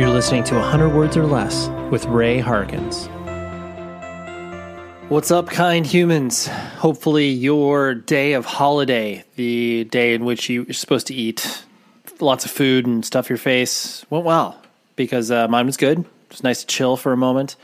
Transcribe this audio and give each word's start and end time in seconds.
You're 0.00 0.08
listening 0.08 0.44
to 0.44 0.54
100 0.54 0.94
Words 0.94 1.16
or 1.16 1.26
Less 1.26 1.68
with 1.90 2.06
Ray 2.06 2.38
Harkins. 2.38 3.06
What's 5.10 5.30
up, 5.30 5.48
kind 5.48 5.84
humans? 5.84 6.46
Hopefully, 6.46 7.28
your 7.28 7.94
day 7.94 8.32
of 8.34 8.46
holiday, 8.46 9.24
the 9.36 9.84
day 9.84 10.14
in 10.14 10.24
which 10.24 10.48
you're 10.48 10.72
supposed 10.72 11.08
to 11.08 11.14
eat 11.14 11.64
lots 12.18 12.44
of 12.44 12.50
food 12.50 12.86
and 12.86 13.04
stuff 13.04 13.28
your 13.28 13.38
face, 13.38 14.06
went 14.08 14.24
well 14.24 14.59
because 15.04 15.30
uh, 15.30 15.48
mine 15.48 15.64
was 15.64 15.78
good. 15.78 16.04
It's 16.30 16.42
nice 16.42 16.60
to 16.60 16.66
chill 16.66 16.98
for 16.98 17.12
a 17.12 17.16
moment. 17.16 17.56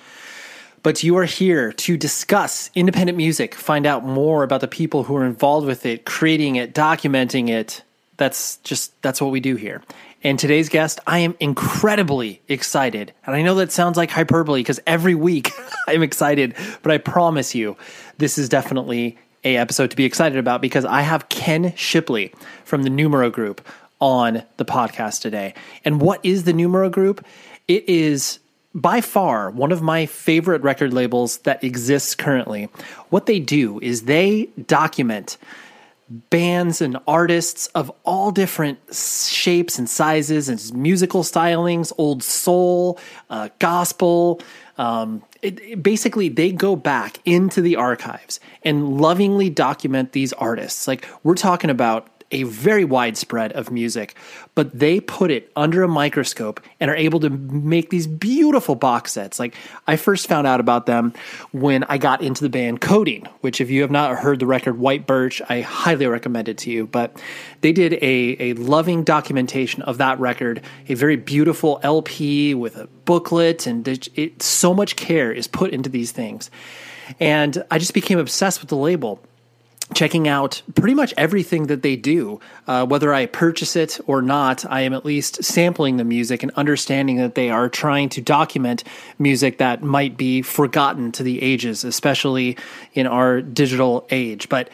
But 0.83 1.03
you 1.03 1.19
are 1.19 1.27
here 1.27 1.73
to 1.73 1.97
discuss 1.99 2.71
independent 2.75 3.19
music, 3.19 3.55
find 3.55 3.85
out 3.85 4.05
more 4.05 4.43
about 4.43 4.63
the 4.63 4.69
people 4.69 5.03
who 5.03 5.15
are 5.17 5.27
involved 5.27 5.67
with 5.67 5.85
it, 5.85 6.07
creating 6.07 6.57
it, 6.57 6.73
documenting 6.73 7.51
it. 7.51 7.83
That's 8.17 8.57
just 8.59 8.91
that's 9.03 9.21
what 9.21 9.33
we 9.33 9.41
do 9.41 9.57
here. 9.57 9.83
And 10.25 10.39
today's 10.39 10.71
guest, 10.71 10.99
I 11.07 11.19
am 11.19 11.37
incredibly 11.41 12.41
excited. 12.49 13.13
And 13.27 13.37
I 13.37 13.43
know 13.43 13.57
that 13.57 13.71
sounds 13.71 13.99
like 13.99 14.11
hyperbole 14.11 14.61
because 14.61 14.81
every 14.87 15.15
week 15.15 15.51
I'm 15.89 16.03
excited, 16.03 16.55
but 16.83 16.91
I 16.91 16.97
promise 16.97 17.55
you, 17.55 17.77
this 18.17 18.39
is 18.39 18.49
definitely 18.49 19.19
a 19.45 19.59
episode 19.59 19.91
to 19.91 19.97
be 19.97 20.07
excited 20.07 20.39
about 20.39 20.63
because 20.63 20.87
I 20.87 21.03
have 21.03 21.29
Ken 21.29 21.75
Shipley 21.77 22.33
from 22.65 22.83
the 22.83 22.91
Numero 22.91 23.29
Group 23.29 23.61
on 24.01 24.43
the 24.57 24.65
podcast 24.65 25.21
today. 25.21 25.55
And 25.85 26.01
what 26.01 26.21
is 26.25 26.45
the 26.45 26.53
Numero 26.53 26.91
Group? 26.91 27.25
It 27.69 27.89
is 27.89 28.39
by 28.75 29.01
far 29.01 29.51
one 29.51 29.73
of 29.73 29.81
my 29.81 30.05
favorite 30.07 30.63
record 30.63 30.93
labels 30.93 31.39
that 31.39 31.65
exists 31.65 32.15
currently. 32.15 32.69
What 33.09 33.27
they 33.27 33.41
do 33.41 33.81
is 33.81 34.03
they 34.03 34.51
document 34.67 35.39
bands 36.09 36.81
and 36.81 36.99
artists 37.09 37.67
of 37.69 37.91
all 38.05 38.31
different 38.31 38.79
shapes 38.95 39.79
and 39.79 39.89
sizes 39.89 40.49
and 40.49 40.73
musical 40.75 41.23
stylings, 41.23 41.93
old 41.99 42.23
soul, 42.23 42.99
uh, 43.31 43.49
gospel. 43.59 44.41
Um, 44.79 45.23
it, 45.43 45.59
it 45.61 45.83
basically, 45.83 46.29
they 46.29 46.53
go 46.53 46.77
back 46.77 47.19
into 47.25 47.61
the 47.61 47.77
archives 47.77 48.41
and 48.63 49.01
lovingly 49.01 49.51
document 49.51 50.13
these 50.13 50.33
artists. 50.35 50.87
Like 50.87 51.09
we're 51.25 51.35
talking 51.35 51.71
about 51.71 52.09
a 52.31 52.43
very 52.43 52.85
wide 52.85 53.17
spread 53.17 53.53
of 53.53 53.71
music, 53.71 54.15
but 54.55 54.77
they 54.77 55.01
put 55.01 55.31
it 55.31 55.51
under 55.55 55.83
a 55.83 55.89
microscope 55.89 56.61
and 56.81 56.91
are 56.91 56.97
able 56.97 57.21
to 57.21 57.31
make 57.31 57.91
these 57.91 58.07
beautiful 58.07 58.75
box 58.75 59.13
sets. 59.13 59.39
Like 59.39 59.55
I 59.87 59.97
first 59.97 60.27
found 60.27 60.47
out 60.47 60.59
about 60.59 60.87
them 60.87 61.13
when 61.53 61.85
I 61.85 61.99
got 61.99 62.23
into 62.23 62.43
the 62.43 62.49
band 62.49 62.81
Codeine, 62.81 63.29
which 63.43 63.61
if 63.61 63.71
you 63.71 63.83
have 63.83 63.91
not 63.91 64.19
heard 64.19 64.41
the 64.41 64.47
record 64.47 64.79
White 64.79 65.07
Birch, 65.07 65.41
I 65.49 65.61
highly 65.61 66.07
recommend 66.07 66.49
it 66.49 66.59
to 66.59 66.71
you. 66.71 66.87
But 66.87 67.21
they 67.61 67.73
did 67.73 67.95
a, 67.95 68.37
a 68.41 68.53
loving 68.55 69.05
documentation 69.05 69.83
of 69.83 69.99
that 69.99 70.19
record, 70.19 70.63
a 70.89 70.95
very 70.95 71.17
beautiful 71.17 71.79
LP 71.83 72.55
with 72.55 72.77
a 72.77 72.89
booklet, 73.05 73.67
and 73.67 73.87
it, 73.87 74.09
it, 74.19 74.43
so 74.43 74.75
much 74.75 74.97
care 74.97 75.31
is 75.33 75.47
put 75.47 75.71
into 75.71 75.89
these 75.89 76.11
things. 76.13 76.51
And 77.21 77.63
I 77.71 77.79
just 77.79 77.95
became 77.95 78.19
obsessed 78.19 78.61
with 78.61 78.69
the 78.69 78.77
label 78.77 79.21
checking 79.95 80.27
out 80.27 80.63
pretty 80.75 80.95
much 80.95 81.15
everything 81.17 81.69
that 81.69 81.83
they 81.83 81.97
do. 81.97 82.41
Uh, 82.67 82.85
whether 82.87 83.15
I 83.15 83.27
purchase 83.27 83.77
it 83.77 84.01
or 84.07 84.21
not, 84.21 84.65
I 84.71 84.81
am 84.83 84.93
at 84.93 85.05
least 85.05 85.45
sampling 85.45 85.97
the 85.97 86.05
music 86.05 86.43
and 86.43 86.53
understanding 86.53 87.17
that 87.19 87.35
they 87.35 87.51
are 87.51 87.69
trying 87.69 88.09
to 88.11 88.21
document 88.21 88.83
music 89.19 89.59
that 89.59 89.83
might 89.83 90.17
be 90.17 90.43
forgotten 90.43 91.13
to 91.13 91.23
the 91.23 91.43
ages, 91.43 91.85
especially 91.85 92.57
in 92.95 93.07
our 93.07 93.41
digital 93.41 94.07
age. 94.11 94.49
But 94.49 94.71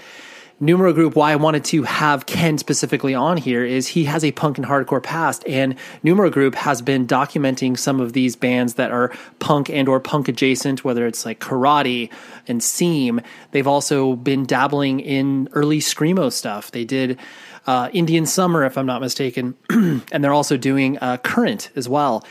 Numero 0.62 0.92
Group, 0.92 1.16
why 1.16 1.32
I 1.32 1.36
wanted 1.36 1.64
to 1.64 1.82
have 1.82 2.26
Ken 2.26 2.56
specifically 2.56 3.16
on 3.16 3.36
here 3.36 3.64
is 3.64 3.88
he 3.88 4.04
has 4.04 4.22
a 4.22 4.30
punk 4.30 4.58
and 4.58 4.66
hardcore 4.68 5.02
past, 5.02 5.42
and 5.44 5.74
Numero 6.04 6.30
Group 6.30 6.54
has 6.54 6.80
been 6.80 7.04
documenting 7.04 7.76
some 7.76 7.98
of 7.98 8.12
these 8.12 8.36
bands 8.36 8.74
that 8.74 8.92
are 8.92 9.12
punk 9.40 9.68
and 9.70 9.88
or 9.88 9.98
punk 9.98 10.28
adjacent, 10.28 10.84
whether 10.84 11.04
it's 11.04 11.26
like 11.26 11.40
Karate 11.40 12.10
and 12.46 12.62
Seam. 12.62 13.20
They've 13.50 13.66
also 13.66 14.14
been 14.14 14.46
dabbling 14.46 15.00
in 15.00 15.48
early 15.50 15.80
screamo 15.80 16.30
stuff. 16.30 16.70
They 16.70 16.84
did 16.84 17.18
uh, 17.66 17.90
Indian 17.92 18.24
Summer, 18.24 18.64
if 18.64 18.78
I'm 18.78 18.86
not 18.86 19.00
mistaken, 19.00 19.56
and 19.68 20.22
they're 20.22 20.32
also 20.32 20.56
doing 20.56 20.96
uh, 20.98 21.16
Current 21.16 21.70
as 21.74 21.88
well 21.88 22.24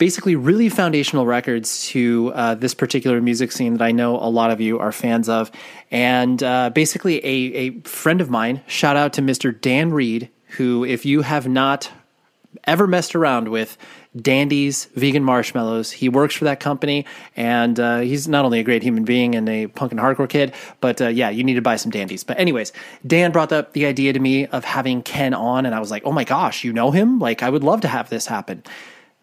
basically 0.00 0.34
really 0.34 0.70
foundational 0.70 1.26
records 1.26 1.86
to 1.88 2.32
uh, 2.34 2.54
this 2.54 2.72
particular 2.72 3.20
music 3.20 3.52
scene 3.52 3.74
that 3.74 3.84
I 3.84 3.92
know 3.92 4.16
a 4.16 4.30
lot 4.30 4.50
of 4.50 4.58
you 4.58 4.78
are 4.78 4.92
fans 4.92 5.28
of. 5.28 5.52
And 5.90 6.42
uh, 6.42 6.70
basically, 6.70 7.18
a, 7.18 7.68
a 7.68 7.80
friend 7.82 8.22
of 8.22 8.30
mine, 8.30 8.62
shout 8.66 8.96
out 8.96 9.12
to 9.12 9.20
Mr. 9.20 9.58
Dan 9.58 9.92
Reed, 9.92 10.30
who, 10.56 10.84
if 10.86 11.04
you 11.04 11.20
have 11.20 11.46
not 11.46 11.90
ever 12.64 12.86
messed 12.86 13.14
around 13.14 13.48
with 13.48 13.76
Dandy's 14.16 14.86
vegan 14.96 15.22
marshmallows. 15.22 15.92
He 15.92 16.08
works 16.08 16.34
for 16.34 16.44
that 16.46 16.58
company, 16.58 17.06
and 17.36 17.78
uh, 17.78 18.00
he's 18.00 18.26
not 18.26 18.44
only 18.44 18.58
a 18.58 18.64
great 18.64 18.82
human 18.82 19.04
being 19.04 19.36
and 19.36 19.48
a 19.48 19.68
punk 19.68 19.92
and 19.92 20.00
hardcore 20.00 20.28
kid, 20.28 20.52
but 20.80 21.00
uh, 21.00 21.08
yeah, 21.08 21.30
you 21.30 21.44
need 21.44 21.54
to 21.54 21.62
buy 21.62 21.76
some 21.76 21.92
Dandies. 21.92 22.24
But 22.24 22.40
anyways, 22.40 22.72
Dan 23.06 23.30
brought 23.30 23.52
up 23.52 23.72
the 23.72 23.86
idea 23.86 24.12
to 24.12 24.18
me 24.18 24.46
of 24.46 24.64
having 24.64 25.02
Ken 25.02 25.32
on, 25.32 25.64
and 25.64 25.76
I 25.76 25.78
was 25.78 25.92
like, 25.92 26.02
oh 26.04 26.10
my 26.10 26.24
gosh, 26.24 26.64
you 26.64 26.72
know 26.72 26.90
him? 26.90 27.20
Like, 27.20 27.44
I 27.44 27.50
would 27.50 27.62
love 27.62 27.82
to 27.82 27.88
have 27.88 28.08
this 28.10 28.26
happen 28.26 28.64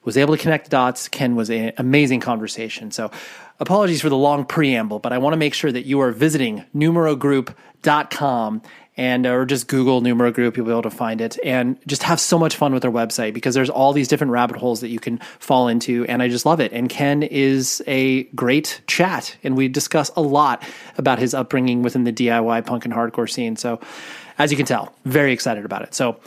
was 0.08 0.16
able 0.16 0.38
to 0.38 0.42
connect 0.42 0.64
the 0.64 0.70
dots. 0.70 1.10
Ken 1.10 1.36
was 1.36 1.50
an 1.50 1.74
amazing 1.78 2.22
conversation. 2.22 2.92
So, 2.92 3.12
apologies 3.60 4.02
for 4.02 4.08
the 4.08 4.16
long 4.16 4.46
preamble, 4.46 5.00
but 5.00 5.12
I 5.12 5.18
want 5.18 5.34
to 5.34 5.38
make 5.38 5.54
sure 5.54 5.70
that 5.70 5.86
you 5.86 6.00
are 6.00 6.12
visiting 6.14 6.64
numerogroup.com 6.74 8.62
and 8.96 9.28
or 9.28 9.46
just 9.46 9.68
Google 9.68 10.00
Numero 10.00 10.32
Group, 10.32 10.56
you'll 10.56 10.66
be 10.66 10.72
able 10.72 10.82
to 10.84 10.90
find 10.90 11.20
it, 11.20 11.38
and 11.44 11.78
just 11.86 12.04
have 12.04 12.22
so 12.22 12.40
much 12.40 12.56
fun 12.56 12.74
with 12.74 12.84
their 12.84 12.92
website 12.92 13.34
because 13.34 13.54
there's 13.54 13.70
all 13.70 13.92
these 13.92 14.08
different 14.08 14.32
rabbit 14.32 14.56
holes 14.56 14.80
that 14.80 14.88
you 14.88 15.00
can 15.00 15.18
fall 15.40 15.68
into, 15.68 16.06
and 16.06 16.24
I 16.24 16.30
just 16.30 16.46
love 16.46 16.62
it. 16.62 16.72
And 16.72 16.90
Ken 16.90 17.22
is 17.22 17.84
a 17.86 18.24
great 18.24 18.80
chat, 18.88 19.36
and 19.44 19.58
we 19.58 19.68
discuss 19.68 20.10
a 20.16 20.22
lot 20.22 20.64
about 20.98 21.20
his 21.20 21.34
upbringing 21.34 21.84
within 21.84 22.06
the 22.06 22.14
DIY 22.14 22.66
punk 22.66 22.86
and 22.86 22.94
hardcore 22.94 23.30
scene. 23.30 23.58
So, 23.58 23.82
as 24.40 24.52
you 24.52 24.58
can 24.58 24.66
tell, 24.66 24.96
very 25.04 25.34
excited 25.34 25.66
about 25.66 25.82
it. 25.82 25.94
So, 25.94 26.18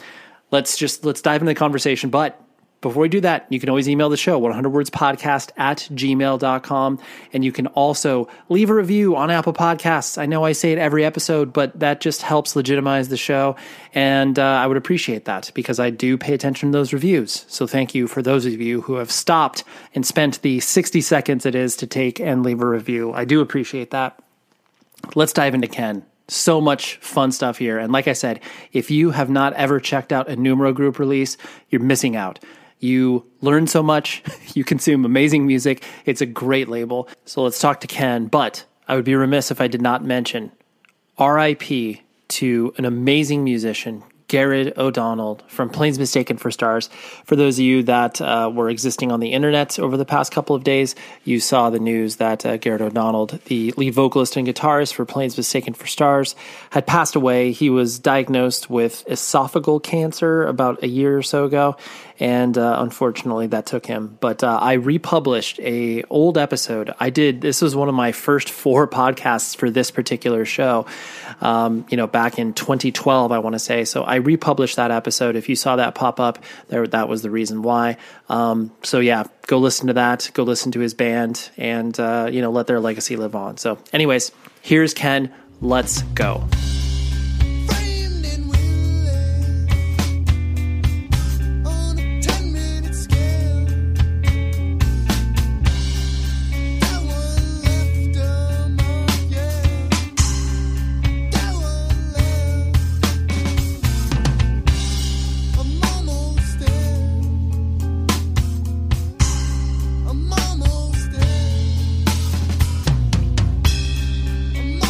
let's 0.50 0.76
just 0.76 1.02
let's 1.04 1.22
dive 1.22 1.40
into 1.40 1.50
the 1.50 1.54
conversation, 1.56 2.10
but 2.10 2.40
before 2.80 3.02
we 3.02 3.08
do 3.10 3.20
that, 3.20 3.46
you 3.50 3.60
can 3.60 3.68
always 3.68 3.88
email 3.88 4.08
the 4.08 4.16
show, 4.16 4.40
100wordspodcast 4.40 5.50
at 5.58 5.88
gmail.com. 5.92 6.98
And 7.32 7.44
you 7.44 7.52
can 7.52 7.66
also 7.68 8.28
leave 8.48 8.70
a 8.70 8.74
review 8.74 9.16
on 9.16 9.30
Apple 9.30 9.52
Podcasts. 9.52 10.16
I 10.16 10.24
know 10.24 10.44
I 10.44 10.52
say 10.52 10.72
it 10.72 10.78
every 10.78 11.04
episode, 11.04 11.52
but 11.52 11.78
that 11.78 12.00
just 12.00 12.22
helps 12.22 12.56
legitimize 12.56 13.10
the 13.10 13.18
show. 13.18 13.56
And 13.92 14.38
uh, 14.38 14.42
I 14.42 14.66
would 14.66 14.78
appreciate 14.78 15.26
that 15.26 15.50
because 15.54 15.78
I 15.78 15.90
do 15.90 16.16
pay 16.16 16.32
attention 16.32 16.72
to 16.72 16.78
those 16.78 16.94
reviews. 16.94 17.44
So 17.48 17.66
thank 17.66 17.94
you 17.94 18.06
for 18.08 18.22
those 18.22 18.46
of 18.46 18.58
you 18.60 18.80
who 18.80 18.94
have 18.94 19.10
stopped 19.10 19.62
and 19.94 20.06
spent 20.06 20.40
the 20.40 20.60
60 20.60 21.02
seconds 21.02 21.44
it 21.44 21.54
is 21.54 21.76
to 21.76 21.86
take 21.86 22.18
and 22.18 22.42
leave 22.42 22.62
a 22.62 22.66
review. 22.66 23.12
I 23.12 23.26
do 23.26 23.42
appreciate 23.42 23.90
that. 23.90 24.18
Let's 25.14 25.34
dive 25.34 25.54
into 25.54 25.68
Ken 25.68 26.06
so 26.28 26.60
much 26.60 26.96
fun 26.98 27.32
stuff 27.32 27.58
here. 27.58 27.78
And 27.78 27.92
like 27.92 28.06
I 28.06 28.12
said, 28.12 28.40
if 28.72 28.90
you 28.90 29.10
have 29.10 29.28
not 29.28 29.52
ever 29.54 29.80
checked 29.80 30.12
out 30.12 30.28
a 30.28 30.36
Numero 30.36 30.72
Group 30.72 30.98
release, 31.00 31.36
you're 31.70 31.80
missing 31.80 32.14
out. 32.14 32.38
You 32.80 33.24
learn 33.40 33.66
so 33.66 33.82
much, 33.82 34.22
you 34.54 34.64
consume 34.64 35.04
amazing 35.04 35.46
music. 35.46 35.84
It's 36.06 36.20
a 36.20 36.26
great 36.26 36.68
label. 36.68 37.08
So 37.24 37.42
let's 37.42 37.58
talk 37.58 37.80
to 37.80 37.86
Ken. 37.86 38.26
But 38.26 38.64
I 38.88 38.96
would 38.96 39.04
be 39.04 39.14
remiss 39.14 39.50
if 39.50 39.60
I 39.60 39.68
did 39.68 39.82
not 39.82 40.04
mention 40.04 40.50
RIP 41.18 41.98
to 42.28 42.74
an 42.78 42.84
amazing 42.84 43.44
musician, 43.44 44.02
Gared 44.30 44.78
O'Donnell 44.78 45.40
from 45.48 45.70
Planes 45.70 45.98
Mistaken 45.98 46.36
for 46.36 46.52
Stars. 46.52 46.88
For 47.24 47.34
those 47.34 47.58
of 47.58 47.64
you 47.64 47.82
that 47.82 48.20
uh, 48.20 48.48
were 48.54 48.70
existing 48.70 49.10
on 49.10 49.18
the 49.18 49.32
internet 49.32 49.76
over 49.80 49.96
the 49.96 50.04
past 50.04 50.30
couple 50.30 50.54
of 50.54 50.62
days, 50.62 50.94
you 51.24 51.40
saw 51.40 51.68
the 51.68 51.80
news 51.80 52.16
that 52.16 52.46
uh, 52.46 52.56
Gared 52.56 52.80
O'Donnell, 52.80 53.26
the 53.26 53.72
lead 53.76 53.92
vocalist 53.92 54.36
and 54.36 54.46
guitarist 54.46 54.94
for 54.94 55.04
Planes 55.04 55.36
Mistaken 55.36 55.74
for 55.74 55.88
Stars, 55.88 56.36
had 56.70 56.86
passed 56.86 57.16
away. 57.16 57.50
He 57.50 57.70
was 57.70 57.98
diagnosed 57.98 58.70
with 58.70 59.04
esophageal 59.06 59.82
cancer 59.82 60.46
about 60.46 60.84
a 60.84 60.88
year 60.88 61.18
or 61.18 61.22
so 61.22 61.44
ago, 61.44 61.76
and 62.20 62.58
uh, 62.58 62.76
unfortunately 62.80 63.46
that 63.48 63.64
took 63.66 63.86
him. 63.86 64.18
But 64.20 64.44
uh, 64.44 64.58
I 64.60 64.74
republished 64.74 65.58
a 65.60 66.04
old 66.04 66.36
episode. 66.36 66.94
I 67.00 67.08
did. 67.08 67.40
This 67.40 67.62
was 67.62 67.74
one 67.74 67.88
of 67.88 67.94
my 67.94 68.12
first 68.12 68.50
four 68.50 68.86
podcasts 68.86 69.56
for 69.56 69.70
this 69.70 69.90
particular 69.90 70.44
show. 70.44 70.86
Um, 71.40 71.86
you 71.88 71.96
know, 71.96 72.06
back 72.06 72.38
in 72.38 72.52
2012, 72.52 73.32
I 73.32 73.38
want 73.38 73.54
to 73.54 73.58
say. 73.58 73.86
So 73.86 74.02
I 74.02 74.16
republished 74.16 74.76
that 74.76 74.90
episode. 74.90 75.34
If 75.34 75.48
you 75.48 75.56
saw 75.56 75.76
that 75.76 75.94
pop 75.94 76.20
up, 76.20 76.44
there 76.68 76.86
that 76.88 77.08
was 77.08 77.22
the 77.22 77.30
reason 77.30 77.62
why. 77.62 77.96
Um, 78.28 78.70
so 78.82 79.00
yeah, 79.00 79.24
go 79.46 79.58
listen 79.58 79.86
to 79.86 79.94
that. 79.94 80.30
Go 80.34 80.42
listen 80.42 80.72
to 80.72 80.80
his 80.80 80.92
band, 80.92 81.50
and 81.56 81.98
uh, 81.98 82.28
you 82.30 82.42
know, 82.42 82.50
let 82.50 82.66
their 82.66 82.80
legacy 82.80 83.16
live 83.16 83.34
on. 83.34 83.56
So, 83.56 83.78
anyways, 83.92 84.30
here's 84.60 84.92
Ken. 84.92 85.32
Let's 85.62 86.02
go. 86.02 86.46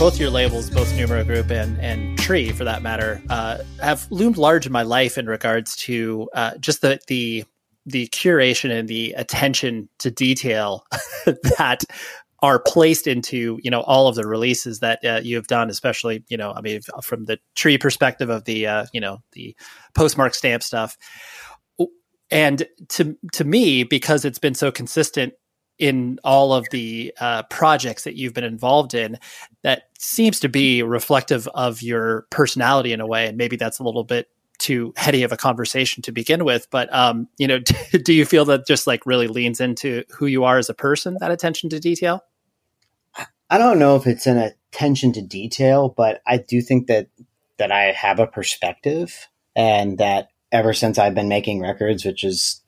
Both 0.00 0.18
your 0.18 0.30
labels, 0.30 0.70
both 0.70 0.90
Numero 0.96 1.22
Group 1.22 1.50
and 1.50 1.78
and 1.78 2.18
Tree, 2.18 2.52
for 2.52 2.64
that 2.64 2.80
matter, 2.80 3.22
uh, 3.28 3.58
have 3.82 4.10
loomed 4.10 4.38
large 4.38 4.64
in 4.64 4.72
my 4.72 4.80
life 4.80 5.18
in 5.18 5.26
regards 5.26 5.76
to 5.76 6.26
uh, 6.32 6.56
just 6.56 6.80
the 6.80 6.98
the 7.06 7.44
the 7.84 8.08
curation 8.08 8.70
and 8.70 8.88
the 8.88 9.12
attention 9.12 9.90
to 9.98 10.10
detail 10.10 10.86
that 11.26 11.84
are 12.40 12.58
placed 12.58 13.06
into 13.06 13.58
you 13.62 13.70
know 13.70 13.82
all 13.82 14.08
of 14.08 14.14
the 14.14 14.26
releases 14.26 14.80
that 14.80 15.04
uh, 15.04 15.20
you 15.22 15.36
have 15.36 15.46
done 15.48 15.68
especially 15.68 16.24
you 16.30 16.36
know 16.38 16.50
i 16.52 16.62
mean 16.62 16.80
from 17.02 17.26
the 17.26 17.38
tree 17.54 17.76
perspective 17.76 18.30
of 18.30 18.44
the 18.44 18.66
uh, 18.66 18.86
you 18.94 19.02
know 19.02 19.18
the 19.32 19.54
postmark 19.94 20.34
stamp 20.34 20.62
stuff. 20.62 20.96
And 22.30 22.66
to 22.90 23.18
to 23.32 23.44
me 23.44 23.84
because 23.84 24.24
it's 24.24 24.38
been 24.38 24.54
so 24.54 24.72
consistent 24.72 25.34
in 25.80 26.20
all 26.22 26.52
of 26.52 26.68
the 26.70 27.12
uh, 27.20 27.42
projects 27.44 28.04
that 28.04 28.14
you've 28.14 28.34
been 28.34 28.44
involved 28.44 28.92
in 28.94 29.18
that 29.62 29.84
seems 29.98 30.38
to 30.38 30.48
be 30.48 30.82
reflective 30.82 31.48
of 31.48 31.82
your 31.82 32.26
personality 32.30 32.92
in 32.92 33.00
a 33.00 33.06
way 33.06 33.26
and 33.26 33.38
maybe 33.38 33.56
that's 33.56 33.78
a 33.78 33.82
little 33.82 34.04
bit 34.04 34.28
too 34.58 34.92
heady 34.96 35.22
of 35.22 35.32
a 35.32 35.38
conversation 35.38 36.02
to 36.02 36.12
begin 36.12 36.44
with 36.44 36.68
but 36.70 36.92
um, 36.94 37.26
you 37.38 37.48
know 37.48 37.58
do 38.04 38.12
you 38.12 38.26
feel 38.26 38.44
that 38.44 38.66
just 38.66 38.86
like 38.86 39.04
really 39.06 39.26
leans 39.26 39.58
into 39.58 40.04
who 40.10 40.26
you 40.26 40.44
are 40.44 40.58
as 40.58 40.68
a 40.68 40.74
person 40.74 41.16
that 41.18 41.30
attention 41.30 41.70
to 41.70 41.80
detail? 41.80 42.22
I 43.48 43.58
don't 43.58 43.80
know 43.80 43.96
if 43.96 44.06
it's 44.06 44.26
an 44.26 44.38
attention 44.38 45.12
to 45.14 45.22
detail 45.22 45.88
but 45.88 46.20
i 46.26 46.36
do 46.36 46.60
think 46.60 46.86
that 46.88 47.08
that 47.58 47.72
i 47.72 47.84
have 47.92 48.20
a 48.20 48.26
perspective 48.26 49.28
and 49.56 49.96
that 49.96 50.28
ever 50.52 50.74
since 50.74 50.98
i've 50.98 51.14
been 51.14 51.28
making 51.28 51.60
records 51.60 52.04
which 52.04 52.22
is 52.22 52.62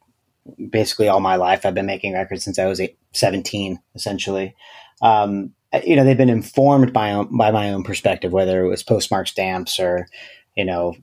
basically 0.71 1.09
all 1.09 1.21
my 1.21 1.37
life. 1.37 1.65
I've 1.65 1.75
been 1.75 1.87
making 1.87 2.15
records 2.15 2.44
since 2.44 2.59
I 2.59 2.67
was 2.67 2.81
eight, 2.81 2.99
17, 3.12 3.79
essentially. 3.94 4.55
Um, 5.00 5.53
you 5.85 5.97
know, 5.97 6.05
they've 6.05 6.17
been 6.17 6.29
informed 6.29 6.93
by 6.93 7.23
by 7.31 7.50
my 7.50 7.73
own 7.73 7.83
perspective, 7.83 8.33
whether 8.33 8.65
it 8.65 8.69
was 8.69 8.83
postmark 8.83 9.27
stamps 9.27 9.81
or, 9.81 10.06
you 10.55 10.65
know, 10.65 10.94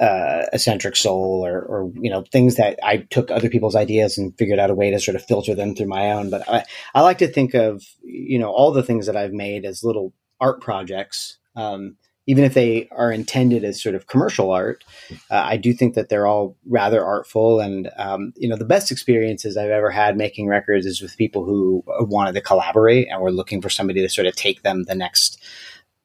uh, 0.00 0.46
eccentric 0.52 0.96
soul 0.96 1.44
or, 1.46 1.60
or, 1.60 1.92
you 1.94 2.10
know, 2.10 2.24
things 2.32 2.56
that 2.56 2.78
I 2.82 2.98
took 2.98 3.30
other 3.30 3.48
people's 3.48 3.76
ideas 3.76 4.18
and 4.18 4.36
figured 4.36 4.58
out 4.58 4.70
a 4.70 4.74
way 4.74 4.90
to 4.90 4.98
sort 4.98 5.14
of 5.14 5.24
filter 5.24 5.54
them 5.54 5.74
through 5.74 5.86
my 5.86 6.12
own. 6.12 6.30
But 6.30 6.48
I, 6.48 6.64
I 6.94 7.02
like 7.02 7.18
to 7.18 7.28
think 7.28 7.54
of, 7.54 7.84
you 8.02 8.38
know, 8.38 8.50
all 8.50 8.72
the 8.72 8.82
things 8.82 9.06
that 9.06 9.16
I've 9.16 9.32
made 9.32 9.64
as 9.64 9.84
little 9.84 10.12
art 10.40 10.60
projects. 10.60 11.38
Um, 11.54 11.96
even 12.26 12.44
if 12.44 12.54
they 12.54 12.88
are 12.90 13.12
intended 13.12 13.64
as 13.64 13.82
sort 13.82 13.94
of 13.94 14.06
commercial 14.06 14.50
art, 14.50 14.84
uh, 15.30 15.42
I 15.44 15.56
do 15.56 15.72
think 15.72 15.94
that 15.94 16.08
they're 16.08 16.26
all 16.26 16.56
rather 16.66 17.04
artful. 17.04 17.60
And 17.60 17.90
um, 17.96 18.32
you 18.36 18.48
know, 18.48 18.56
the 18.56 18.64
best 18.64 18.90
experiences 18.90 19.56
I've 19.56 19.70
ever 19.70 19.90
had 19.90 20.16
making 20.16 20.48
records 20.48 20.86
is 20.86 21.02
with 21.02 21.16
people 21.16 21.44
who 21.44 21.82
wanted 21.86 22.34
to 22.34 22.40
collaborate 22.40 23.08
and 23.10 23.20
were 23.20 23.32
looking 23.32 23.60
for 23.60 23.70
somebody 23.70 24.00
to 24.00 24.08
sort 24.08 24.26
of 24.26 24.36
take 24.36 24.62
them 24.62 24.84
the 24.84 24.94
next 24.94 25.40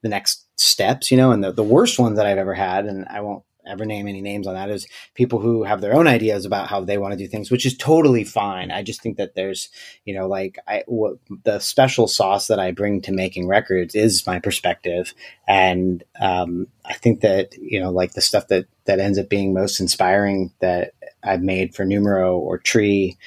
the 0.02 0.10
next 0.10 0.46
steps. 0.60 1.10
You 1.10 1.18
know, 1.18 1.32
and 1.32 1.44
the, 1.44 1.52
the 1.52 1.64
worst 1.64 2.00
ones 2.00 2.18
that 2.18 2.26
I've 2.26 2.38
ever 2.38 2.54
had, 2.54 2.86
and 2.86 3.06
I 3.10 3.22
won't 3.22 3.44
ever 3.70 3.86
name 3.86 4.08
any 4.08 4.22
names 4.22 4.48
on 4.48 4.56
that 4.56 4.70
is 4.70 4.88
people 5.14 5.40
who 5.40 5.64
have 5.64 5.82
their 5.82 5.94
own 5.94 6.08
ideas 6.08 6.46
about 6.46 6.68
how 6.68 6.82
they 6.82 6.98
want 6.98 7.12
to 7.14 7.18
do 7.18 7.28
things, 7.28 7.52
which 7.52 7.66
is 7.66 7.78
totally 7.78 8.24
fine. 8.24 8.72
I 8.72 8.84
just 8.84 9.02
think 9.02 9.18
that 9.18 9.36
there's, 9.36 9.70
you 10.06 10.14
know, 10.14 10.28
like 10.28 10.58
I, 10.68 10.84
what, 10.88 11.18
the 11.44 11.60
special 11.60 12.08
sauce 12.08 12.48
that 12.48 12.60
I 12.60 12.72
bring 12.72 13.02
to 13.02 13.12
making 13.12 13.48
records 13.48 13.96
is 13.96 14.28
my 14.28 14.40
perspective. 14.40 15.14
And, 15.48 16.04
um, 16.20 16.68
I 16.84 16.94
think 16.96 17.22
that, 17.22 17.54
you 17.58 17.80
know, 17.80 17.92
like 17.92 18.14
the 18.14 18.22
stuff 18.22 18.48
that, 18.48 18.66
that 18.86 19.00
ends 19.00 19.20
up 19.20 19.30
being 19.30 19.54
most 19.54 19.80
inspiring 19.80 20.52
that 20.60 20.94
I've 21.24 21.42
made 21.42 21.76
for 21.76 21.86
Numero 21.86 22.38
or 22.38 22.58
Tree, 22.58 23.18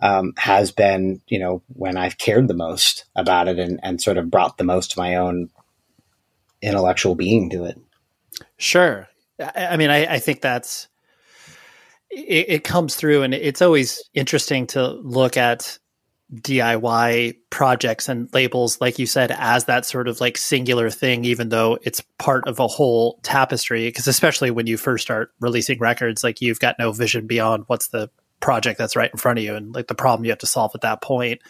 um, 0.00 0.34
has 0.36 0.72
been, 0.72 1.22
you 1.26 1.38
know, 1.38 1.62
when 1.68 1.96
I've 1.96 2.18
cared 2.18 2.48
the 2.48 2.54
most 2.54 3.06
about 3.16 3.48
it 3.48 3.58
and, 3.58 3.80
and 3.82 4.00
sort 4.00 4.18
of 4.18 4.30
brought 4.30 4.58
the 4.58 4.64
most 4.64 4.90
to 4.90 4.98
my 4.98 5.16
own 5.16 5.48
intellectual 6.60 7.14
being 7.14 7.48
to 7.50 7.64
it. 7.64 7.78
Sure. 8.58 9.08
I 9.38 9.76
mean, 9.76 9.90
I, 9.90 10.14
I 10.14 10.18
think 10.18 10.40
that's 10.40 10.88
it, 12.10 12.46
it, 12.48 12.64
comes 12.64 12.96
through, 12.96 13.22
and 13.22 13.34
it's 13.34 13.62
always 13.62 14.02
interesting 14.14 14.66
to 14.68 14.88
look 14.88 15.36
at 15.36 15.78
DIY 16.34 17.36
projects 17.50 18.08
and 18.08 18.32
labels, 18.32 18.80
like 18.80 18.98
you 18.98 19.06
said, 19.06 19.30
as 19.30 19.66
that 19.66 19.86
sort 19.86 20.08
of 20.08 20.20
like 20.20 20.36
singular 20.36 20.90
thing, 20.90 21.24
even 21.24 21.50
though 21.50 21.78
it's 21.82 22.00
part 22.18 22.48
of 22.48 22.58
a 22.58 22.66
whole 22.66 23.20
tapestry. 23.22 23.86
Because 23.86 24.08
especially 24.08 24.50
when 24.50 24.66
you 24.66 24.76
first 24.76 25.02
start 25.02 25.30
releasing 25.40 25.78
records, 25.78 26.24
like 26.24 26.40
you've 26.40 26.60
got 26.60 26.78
no 26.78 26.92
vision 26.92 27.26
beyond 27.26 27.64
what's 27.66 27.88
the 27.88 28.10
project 28.40 28.78
that's 28.78 28.96
right 28.96 29.10
in 29.10 29.18
front 29.18 29.38
of 29.38 29.44
you 29.44 29.54
and 29.54 29.74
like 29.74 29.86
the 29.86 29.94
problem 29.94 30.24
you 30.24 30.30
have 30.30 30.38
to 30.38 30.46
solve 30.46 30.72
at 30.74 30.82
that 30.82 31.00
point 31.00 31.40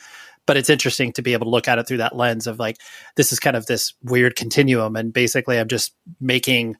but 0.47 0.57
it's 0.57 0.71
interesting 0.71 1.13
to 1.13 1.23
be 1.23 1.33
able 1.33 1.47
to 1.47 1.51
look 1.51 1.67
at 1.67 1.79
it 1.79 1.87
through 1.87 1.97
that 1.97 2.17
lens 2.17 2.47
of 2.47 2.59
like 2.59 2.79
this 3.17 3.33
is 3.33 3.41
kind 3.41 3.57
of 3.57 3.67
this 3.67 3.95
weird 4.03 4.37
continuum 4.37 4.95
and 4.95 5.13
basically 5.13 5.59
i'm 5.59 5.69
just 5.69 5.95
making 6.21 6.77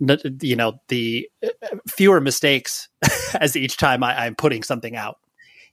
you 0.00 0.56
know 0.56 0.80
the 0.88 1.28
uh, 1.42 1.48
fewer 1.88 2.20
mistakes 2.20 2.88
as 3.40 3.56
each 3.56 3.76
time 3.76 4.02
I, 4.02 4.26
am 4.26 4.34
putting 4.34 4.62
something 4.62 4.96
out. 4.96 5.18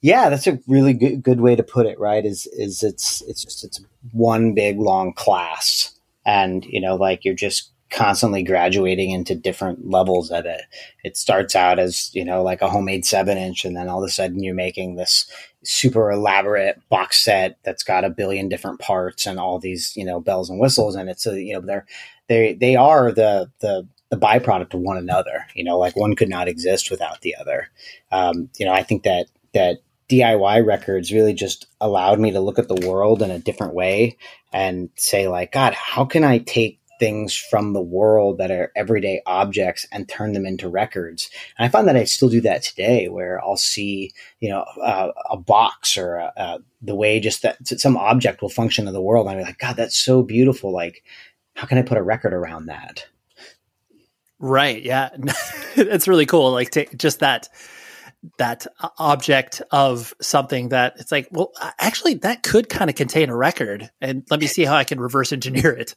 Yeah, 0.01 0.29
that's 0.29 0.47
a 0.47 0.59
really 0.67 0.93
good 0.93 1.23
good 1.23 1.41
way 1.41 1.55
to 1.55 1.63
put 1.63 1.85
it. 1.85 1.99
Right? 1.99 2.25
Is 2.25 2.47
is 2.47 2.83
it's 2.83 3.21
it's 3.27 3.43
just 3.43 3.63
it's 3.63 3.81
one 4.11 4.53
big 4.53 4.79
long 4.79 5.13
class, 5.13 5.95
and 6.25 6.65
you 6.65 6.81
know, 6.81 6.95
like 6.95 7.25
you're 7.25 7.33
just 7.35 7.71
constantly 7.91 8.43
graduating 8.43 9.11
into 9.11 9.35
different 9.35 9.89
levels 9.89 10.31
of 10.31 10.45
it. 10.45 10.63
It 11.03 11.15
starts 11.15 11.55
out 11.55 11.79
as 11.79 12.13
you 12.13 12.25
know 12.25 12.43
like 12.43 12.61
a 12.61 12.69
homemade 12.69 13.05
seven 13.05 13.37
inch, 13.37 13.63
and 13.63 13.75
then 13.75 13.89
all 13.89 14.03
of 14.03 14.07
a 14.07 14.11
sudden 14.11 14.43
you're 14.43 14.55
making 14.55 14.95
this 14.95 15.29
super 15.63 16.11
elaborate 16.11 16.79
box 16.89 17.23
set 17.23 17.57
that's 17.63 17.83
got 17.83 18.03
a 18.03 18.09
billion 18.09 18.49
different 18.49 18.79
parts 18.79 19.25
and 19.25 19.39
all 19.39 19.59
these 19.59 19.95
you 19.95 20.05
know 20.05 20.19
bells 20.19 20.49
and 20.49 20.59
whistles, 20.59 20.95
and 20.95 21.09
it's 21.09 21.25
a 21.25 21.41
you 21.41 21.53
know 21.53 21.61
they're 21.61 21.85
they 22.27 22.53
they 22.53 22.75
are 22.75 23.11
the 23.11 23.51
the 23.59 23.87
the 24.09 24.17
byproduct 24.17 24.73
of 24.73 24.79
one 24.79 24.97
another. 24.97 25.45
You 25.53 25.63
know, 25.63 25.77
like 25.77 25.95
one 25.95 26.15
could 26.15 26.29
not 26.29 26.47
exist 26.47 26.91
without 26.91 27.21
the 27.21 27.35
other. 27.35 27.69
Um, 28.11 28.49
you 28.57 28.65
know, 28.65 28.73
I 28.73 28.83
think 28.83 29.03
that 29.03 29.27
that 29.53 29.79
DIY 30.09 30.65
records 30.65 31.11
really 31.11 31.33
just 31.33 31.67
allowed 31.81 32.19
me 32.19 32.31
to 32.31 32.39
look 32.39 32.59
at 32.59 32.67
the 32.67 32.87
world 32.87 33.21
in 33.21 33.31
a 33.31 33.39
different 33.39 33.73
way 33.73 34.17
and 34.53 34.89
say, 34.95 35.27
like, 35.27 35.51
God, 35.51 35.73
how 35.73 36.05
can 36.05 36.23
I 36.23 36.39
take 36.39 36.79
things 36.99 37.35
from 37.35 37.73
the 37.73 37.81
world 37.81 38.37
that 38.37 38.51
are 38.51 38.71
everyday 38.75 39.21
objects 39.25 39.85
and 39.91 40.07
turn 40.07 40.33
them 40.33 40.45
into 40.45 40.69
records. 40.69 41.29
And 41.57 41.65
I 41.65 41.69
find 41.69 41.87
that 41.87 41.95
I 41.95 42.03
still 42.05 42.29
do 42.29 42.41
that 42.41 42.63
today, 42.63 43.09
where 43.09 43.43
I'll 43.43 43.57
see, 43.57 44.11
you 44.39 44.49
know, 44.49 44.61
uh, 44.81 45.11
a 45.29 45.37
box 45.37 45.97
or 45.97 46.31
uh, 46.37 46.59
the 46.81 46.95
way 46.95 47.19
just 47.19 47.41
that 47.41 47.57
some 47.67 47.97
object 47.97 48.41
will 48.41 48.49
function 48.49 48.87
in 48.87 48.93
the 48.93 49.01
world. 49.01 49.27
And 49.27 49.39
I'm 49.39 49.45
like, 49.45 49.59
God, 49.59 49.75
that's 49.75 49.97
so 49.97 50.23
beautiful. 50.23 50.71
Like, 50.71 51.03
how 51.55 51.67
can 51.67 51.77
I 51.77 51.81
put 51.81 51.97
a 51.97 52.03
record 52.03 52.33
around 52.33 52.67
that? 52.67 53.05
Right. 54.39 54.81
Yeah. 54.81 55.09
it's 55.75 56.07
really 56.07 56.25
cool. 56.25 56.51
Like 56.51 56.71
to, 56.71 56.85
just 56.95 57.19
that 57.19 57.49
that 58.37 58.65
uh, 58.79 58.89
object 58.97 59.61
of 59.71 60.13
something 60.21 60.69
that 60.69 60.95
it's 60.99 61.11
like, 61.11 61.27
well, 61.31 61.51
actually, 61.79 62.15
that 62.15 62.43
could 62.43 62.69
kind 62.69 62.89
of 62.89 62.95
contain 62.95 63.29
a 63.29 63.35
record, 63.35 63.89
and 64.01 64.23
let 64.29 64.39
me 64.39 64.47
see 64.47 64.65
how 64.65 64.75
I 64.75 64.83
can 64.83 64.99
reverse 64.99 65.31
engineer 65.31 65.71
it. 65.71 65.95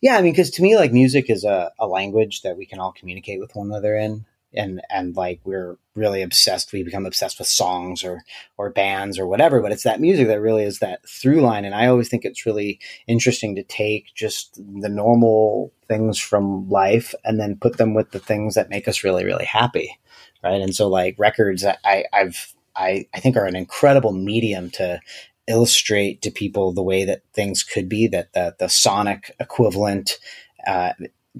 Yeah, 0.00 0.16
I 0.16 0.22
mean, 0.22 0.32
because 0.32 0.50
to 0.52 0.62
me, 0.62 0.76
like 0.76 0.92
music 0.92 1.28
is 1.28 1.44
a, 1.44 1.72
a 1.78 1.86
language 1.86 2.42
that 2.42 2.56
we 2.56 2.66
can 2.66 2.78
all 2.78 2.92
communicate 2.92 3.40
with 3.40 3.54
one 3.54 3.66
another 3.66 3.96
in, 3.96 4.24
and 4.56 4.80
and 4.90 5.16
like 5.16 5.40
we're 5.44 5.76
really 5.94 6.22
obsessed. 6.22 6.72
We 6.72 6.82
become 6.82 7.06
obsessed 7.06 7.38
with 7.38 7.48
songs 7.48 8.04
or 8.04 8.22
or 8.56 8.70
bands 8.70 9.18
or 9.18 9.26
whatever, 9.26 9.60
but 9.60 9.72
it's 9.72 9.84
that 9.84 10.00
music 10.00 10.28
that 10.28 10.40
really 10.40 10.64
is 10.64 10.78
that 10.78 11.08
through 11.08 11.40
line. 11.40 11.64
And 11.64 11.74
I 11.74 11.86
always 11.86 12.08
think 12.08 12.24
it's 12.24 12.46
really 12.46 12.80
interesting 13.06 13.54
to 13.56 13.62
take 13.62 14.14
just 14.14 14.56
the 14.56 14.88
normal 14.88 15.72
things 15.86 16.18
from 16.18 16.68
life 16.68 17.14
and 17.24 17.38
then 17.38 17.56
put 17.60 17.78
them 17.78 17.94
with 17.94 18.10
the 18.10 18.18
things 18.18 18.54
that 18.54 18.70
make 18.70 18.88
us 18.88 19.04
really 19.04 19.24
really 19.24 19.44
happy 19.44 19.98
right? 20.46 20.60
And 20.60 20.74
so 20.74 20.88
like 20.88 21.16
records, 21.18 21.64
I, 21.64 22.04
I've 22.12 22.54
I, 22.74 23.06
I 23.14 23.20
think 23.20 23.36
are 23.36 23.46
an 23.46 23.56
incredible 23.56 24.12
medium 24.12 24.70
to 24.72 25.00
illustrate 25.48 26.22
to 26.22 26.30
people 26.30 26.72
the 26.72 26.82
way 26.82 27.04
that 27.04 27.22
things 27.32 27.62
could 27.62 27.88
be. 27.88 28.06
That 28.06 28.32
the 28.32 28.54
the 28.58 28.68
sonic 28.68 29.34
equivalent 29.40 30.18
uh, 30.66 30.92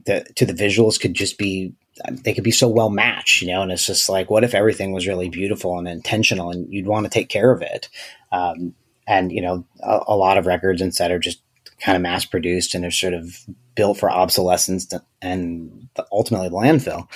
the, 0.05 0.25
to 0.37 0.47
the 0.47 0.53
visuals 0.53 1.01
could 1.01 1.15
just 1.15 1.39
be 1.39 1.73
they 2.11 2.35
could 2.35 2.45
be 2.45 2.51
so 2.51 2.69
well 2.69 2.91
matched, 2.91 3.43
you 3.43 3.49
know. 3.49 3.63
And 3.63 3.73
it's 3.73 3.87
just 3.87 4.09
like, 4.09 4.31
what 4.31 4.45
if 4.45 4.55
everything 4.55 4.93
was 4.93 5.07
really 5.07 5.29
beautiful 5.29 5.79
and 5.79 5.89
intentional, 5.89 6.51
and 6.51 6.73
you'd 6.73 6.87
want 6.87 7.05
to 7.05 7.11
take 7.11 7.29
care 7.29 7.53
of 7.53 7.63
it? 7.63 7.89
Um, 8.33 8.75
and 9.07 9.33
you 9.33 9.41
know, 9.41 9.65
a, 9.83 10.01
a 10.09 10.17
lot 10.17 10.39
of 10.39 10.47
records 10.47 10.83
instead 10.83 11.11
are 11.11 11.19
just 11.19 11.41
kind 11.81 11.97
of 11.97 12.03
mass 12.03 12.25
produced 12.25 12.75
and 12.75 12.83
they're 12.83 12.91
sort 12.91 13.15
of 13.15 13.39
built 13.75 13.99
for 13.99 14.11
obsolescence 14.11 14.93
and 15.21 15.89
ultimately 16.11 16.49
landfill. 16.49 17.07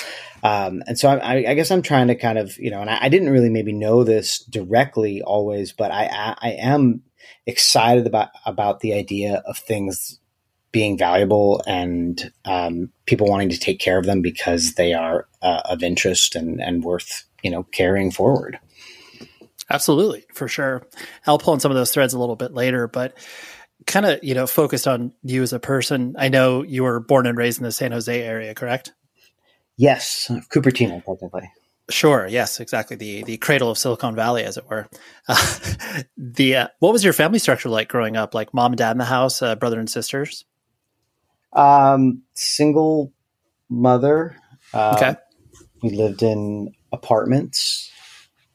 Um, 0.43 0.83
and 0.87 0.99
so 0.99 1.09
I, 1.09 1.51
I, 1.51 1.55
guess 1.55 1.71
I'm 1.71 1.83
trying 1.83 2.09
to 2.09 2.15
kind 2.15 2.39
of, 2.39 2.57
you 2.59 2.71
know, 2.71 2.81
and 2.81 2.91
I, 2.91 2.99
I, 3.03 3.09
didn't 3.09 3.31
really 3.31 3.49
maybe 3.49 3.73
know 3.73 4.05
this 4.05 4.41
directly 4.41 5.23
always, 5.23 5.73
but 5.73 5.91
I, 5.91 6.37
I 6.39 6.51
am 6.53 7.03
excited 7.47 8.07
about, 8.07 8.29
about 8.45 8.81
the 8.81 8.95
idea 8.95 9.43
of 9.47 9.57
things 9.57 10.20
being 10.73 10.97
valuable 10.97 11.62
and 11.67 12.33
um, 12.45 12.91
people 13.07 13.27
wanting 13.27 13.50
to 13.50 13.59
take 13.59 13.81
care 13.81 13.99
of 13.99 14.07
them 14.07 14.23
because 14.23 14.75
they 14.75 14.93
are 14.93 15.27
uh, 15.43 15.62
of 15.65 15.83
interest 15.83 16.37
and, 16.37 16.61
and 16.61 16.85
worth, 16.85 17.25
you 17.43 17.50
know, 17.50 17.65
carrying 17.65 18.11
forward. 18.11 18.59
Absolutely, 19.69 20.25
for 20.35 20.49
sure. 20.49 20.87
I'll 21.27 21.39
pull 21.39 21.55
on 21.55 21.61
some 21.61 21.71
of 21.71 21.77
those 21.77 21.93
threads 21.93 22.12
a 22.12 22.19
little 22.19 22.37
bit 22.37 22.53
later, 22.53 22.89
but 22.89 23.17
kind 23.87 24.05
of 24.05 24.23
you 24.23 24.35
know 24.35 24.47
focused 24.47 24.89
on 24.89 25.12
you 25.23 25.43
as 25.43 25.53
a 25.53 25.61
person. 25.61 26.17
I 26.19 26.29
know 26.29 26.62
you 26.62 26.83
were 26.83 27.00
born 27.00 27.27
and 27.27 27.39
raised 27.39 27.59
in 27.59 27.65
the 27.65 27.73
San 27.73 27.93
Jose 27.93 28.23
area, 28.23 28.55
correct? 28.55 28.93
Yes, 29.77 30.31
Cupertino, 30.53 31.03
technically. 31.05 31.50
Sure. 31.89 32.27
Yes, 32.29 32.61
exactly. 32.61 32.97
The 32.97 33.23
the 33.25 33.37
cradle 33.39 33.71
of 33.71 33.79
Silicon 33.79 34.15
Valley, 34.15 34.45
as 34.45 34.57
it 34.57 34.69
were. 34.69 34.89
Uh, 35.29 35.59
the 36.17 36.57
uh, 36.57 36.69
what 36.79 36.93
was 36.93 37.05
your 37.05 37.12
family 37.12 37.39
structure 37.39 37.69
like 37.69 37.89
growing 37.89 38.17
up? 38.17 38.35
Like 38.35 38.55
mom 38.55 38.73
and 38.73 38.79
dad 38.79 38.93
in 38.93 38.99
the 38.99 39.05
house, 39.05 39.43
uh, 39.43 39.55
brother 39.57 39.79
and 39.79 39.91
sisters. 39.91 40.45
Um, 41.52 42.23
single 42.35 43.12
mother. 43.69 44.37
Uh, 44.73 44.95
okay. 44.97 45.16
We 45.83 45.90
lived 45.90 46.23
in 46.23 46.73
apartments, 46.92 47.90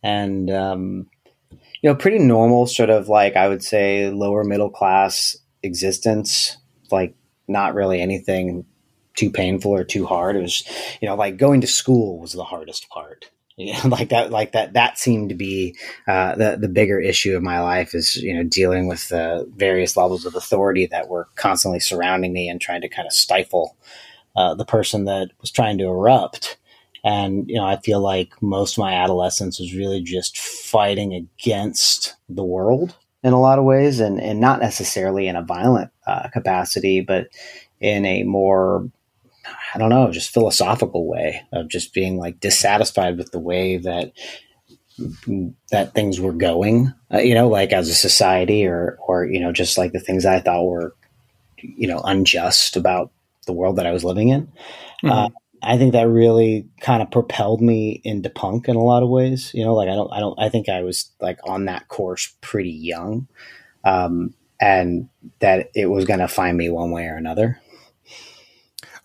and 0.03 0.49
um, 0.51 1.07
you 1.51 1.89
know, 1.89 1.95
pretty 1.95 2.19
normal 2.19 2.67
sort 2.67 2.89
of 2.89 3.09
like 3.09 3.35
I 3.35 3.47
would 3.47 3.63
say 3.63 4.09
lower 4.09 4.43
middle 4.43 4.69
class 4.69 5.35
existence, 5.63 6.57
like 6.91 7.15
not 7.47 7.73
really 7.73 8.01
anything 8.01 8.65
too 9.15 9.31
painful 9.31 9.71
or 9.71 9.83
too 9.83 10.05
hard. 10.05 10.35
It 10.35 10.41
was, 10.41 10.63
you 11.01 11.07
know, 11.07 11.15
like 11.15 11.37
going 11.37 11.61
to 11.61 11.67
school 11.67 12.19
was 12.19 12.33
the 12.33 12.43
hardest 12.43 12.89
part. 12.89 13.31
Yeah, 13.57 13.81
like 13.87 14.09
that, 14.09 14.31
like 14.31 14.51
that, 14.51 14.73
that 14.73 14.97
seemed 14.97 15.29
to 15.29 15.35
be 15.35 15.77
uh, 16.07 16.35
the 16.35 16.57
the 16.59 16.67
bigger 16.67 16.99
issue 16.99 17.35
of 17.35 17.43
my 17.43 17.61
life 17.61 17.95
is 17.95 18.17
you 18.17 18.33
know 18.33 18.43
dealing 18.43 18.87
with 18.87 19.07
the 19.09 19.49
various 19.55 19.95
levels 19.95 20.25
of 20.25 20.35
authority 20.35 20.87
that 20.87 21.07
were 21.07 21.29
constantly 21.35 21.79
surrounding 21.79 22.33
me 22.33 22.49
and 22.49 22.59
trying 22.59 22.81
to 22.81 22.89
kind 22.89 23.05
of 23.05 23.13
stifle 23.13 23.77
uh, 24.35 24.53
the 24.53 24.65
person 24.65 25.05
that 25.05 25.29
was 25.41 25.51
trying 25.51 25.77
to 25.77 25.85
erupt. 25.85 26.57
And, 27.03 27.47
you 27.47 27.55
know, 27.55 27.65
I 27.65 27.77
feel 27.77 27.99
like 27.99 28.41
most 28.41 28.73
of 28.73 28.79
my 28.79 28.93
adolescence 28.93 29.59
was 29.59 29.75
really 29.75 30.01
just 30.01 30.37
fighting 30.37 31.13
against 31.13 32.15
the 32.27 32.43
world 32.43 32.95
in 33.23 33.31
a 33.31 33.39
lot 33.39 33.59
of 33.59 33.65
ways 33.65 33.99
and, 33.99 34.19
and 34.19 34.39
not 34.39 34.59
necessarily 34.59 35.27
in 35.27 35.35
a 35.35 35.43
violent 35.43 35.91
uh, 36.07 36.29
capacity, 36.29 37.01
but 37.01 37.27
in 37.79 38.05
a 38.05 38.23
more, 38.23 38.89
I 39.75 39.77
don't 39.77 39.89
know, 39.89 40.09
just 40.09 40.33
philosophical 40.33 41.05
way 41.05 41.41
of 41.51 41.67
just 41.67 41.93
being 41.93 42.17
like 42.17 42.39
dissatisfied 42.39 43.17
with 43.17 43.31
the 43.31 43.39
way 43.39 43.75
that 43.75 44.13
that 45.69 45.93
things 45.93 46.21
were 46.21 46.31
going, 46.31 46.93
uh, 47.13 47.17
you 47.17 47.33
know, 47.33 47.49
like 47.49 47.73
as 47.73 47.89
a 47.89 47.93
society 47.93 48.65
or, 48.65 48.97
or, 49.05 49.25
you 49.25 49.41
know, 49.41 49.51
just 49.51 49.77
like 49.77 49.91
the 49.91 49.99
things 49.99 50.25
I 50.25 50.39
thought 50.39 50.63
were, 50.63 50.95
you 51.57 51.87
know, 51.87 51.99
unjust 52.05 52.77
about 52.77 53.11
the 53.47 53.51
world 53.51 53.75
that 53.75 53.85
I 53.85 53.91
was 53.91 54.05
living 54.05 54.29
in. 54.29 54.43
Mm-hmm. 55.03 55.11
Uh, 55.11 55.29
I 55.61 55.77
think 55.77 55.91
that 55.91 56.07
really 56.07 56.69
kind 56.79 57.01
of 57.01 57.11
propelled 57.11 57.61
me 57.61 57.99
into 58.05 58.29
punk 58.29 58.69
in 58.69 58.77
a 58.77 58.83
lot 58.83 59.03
of 59.03 59.09
ways. 59.09 59.51
You 59.53 59.65
know, 59.65 59.75
like 59.75 59.89
I 59.89 59.95
don't, 59.95 60.13
I 60.13 60.21
don't, 60.21 60.39
I 60.39 60.47
think 60.47 60.69
I 60.69 60.83
was 60.83 61.11
like 61.19 61.39
on 61.43 61.65
that 61.65 61.89
course 61.89 62.33
pretty 62.39 62.71
young, 62.71 63.27
um, 63.83 64.33
and 64.61 65.09
that 65.39 65.71
it 65.75 65.87
was 65.87 66.05
going 66.05 66.21
to 66.21 66.29
find 66.29 66.55
me 66.57 66.69
one 66.69 66.91
way 66.91 67.07
or 67.07 67.17
another. 67.17 67.59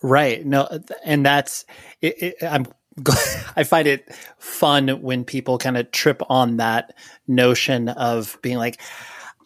Right. 0.02 0.44
No, 0.44 0.68
and 1.04 1.24
that's 1.24 1.64
it, 2.00 2.22
it, 2.22 2.34
I'm. 2.42 2.66
I 3.56 3.64
find 3.64 3.86
it 3.86 4.12
fun 4.38 4.88
when 5.00 5.24
people 5.24 5.58
kind 5.58 5.76
of 5.78 5.90
trip 5.90 6.22
on 6.28 6.58
that 6.58 6.94
notion 7.26 7.88
of 7.88 8.36
being 8.42 8.58
like, 8.58 8.80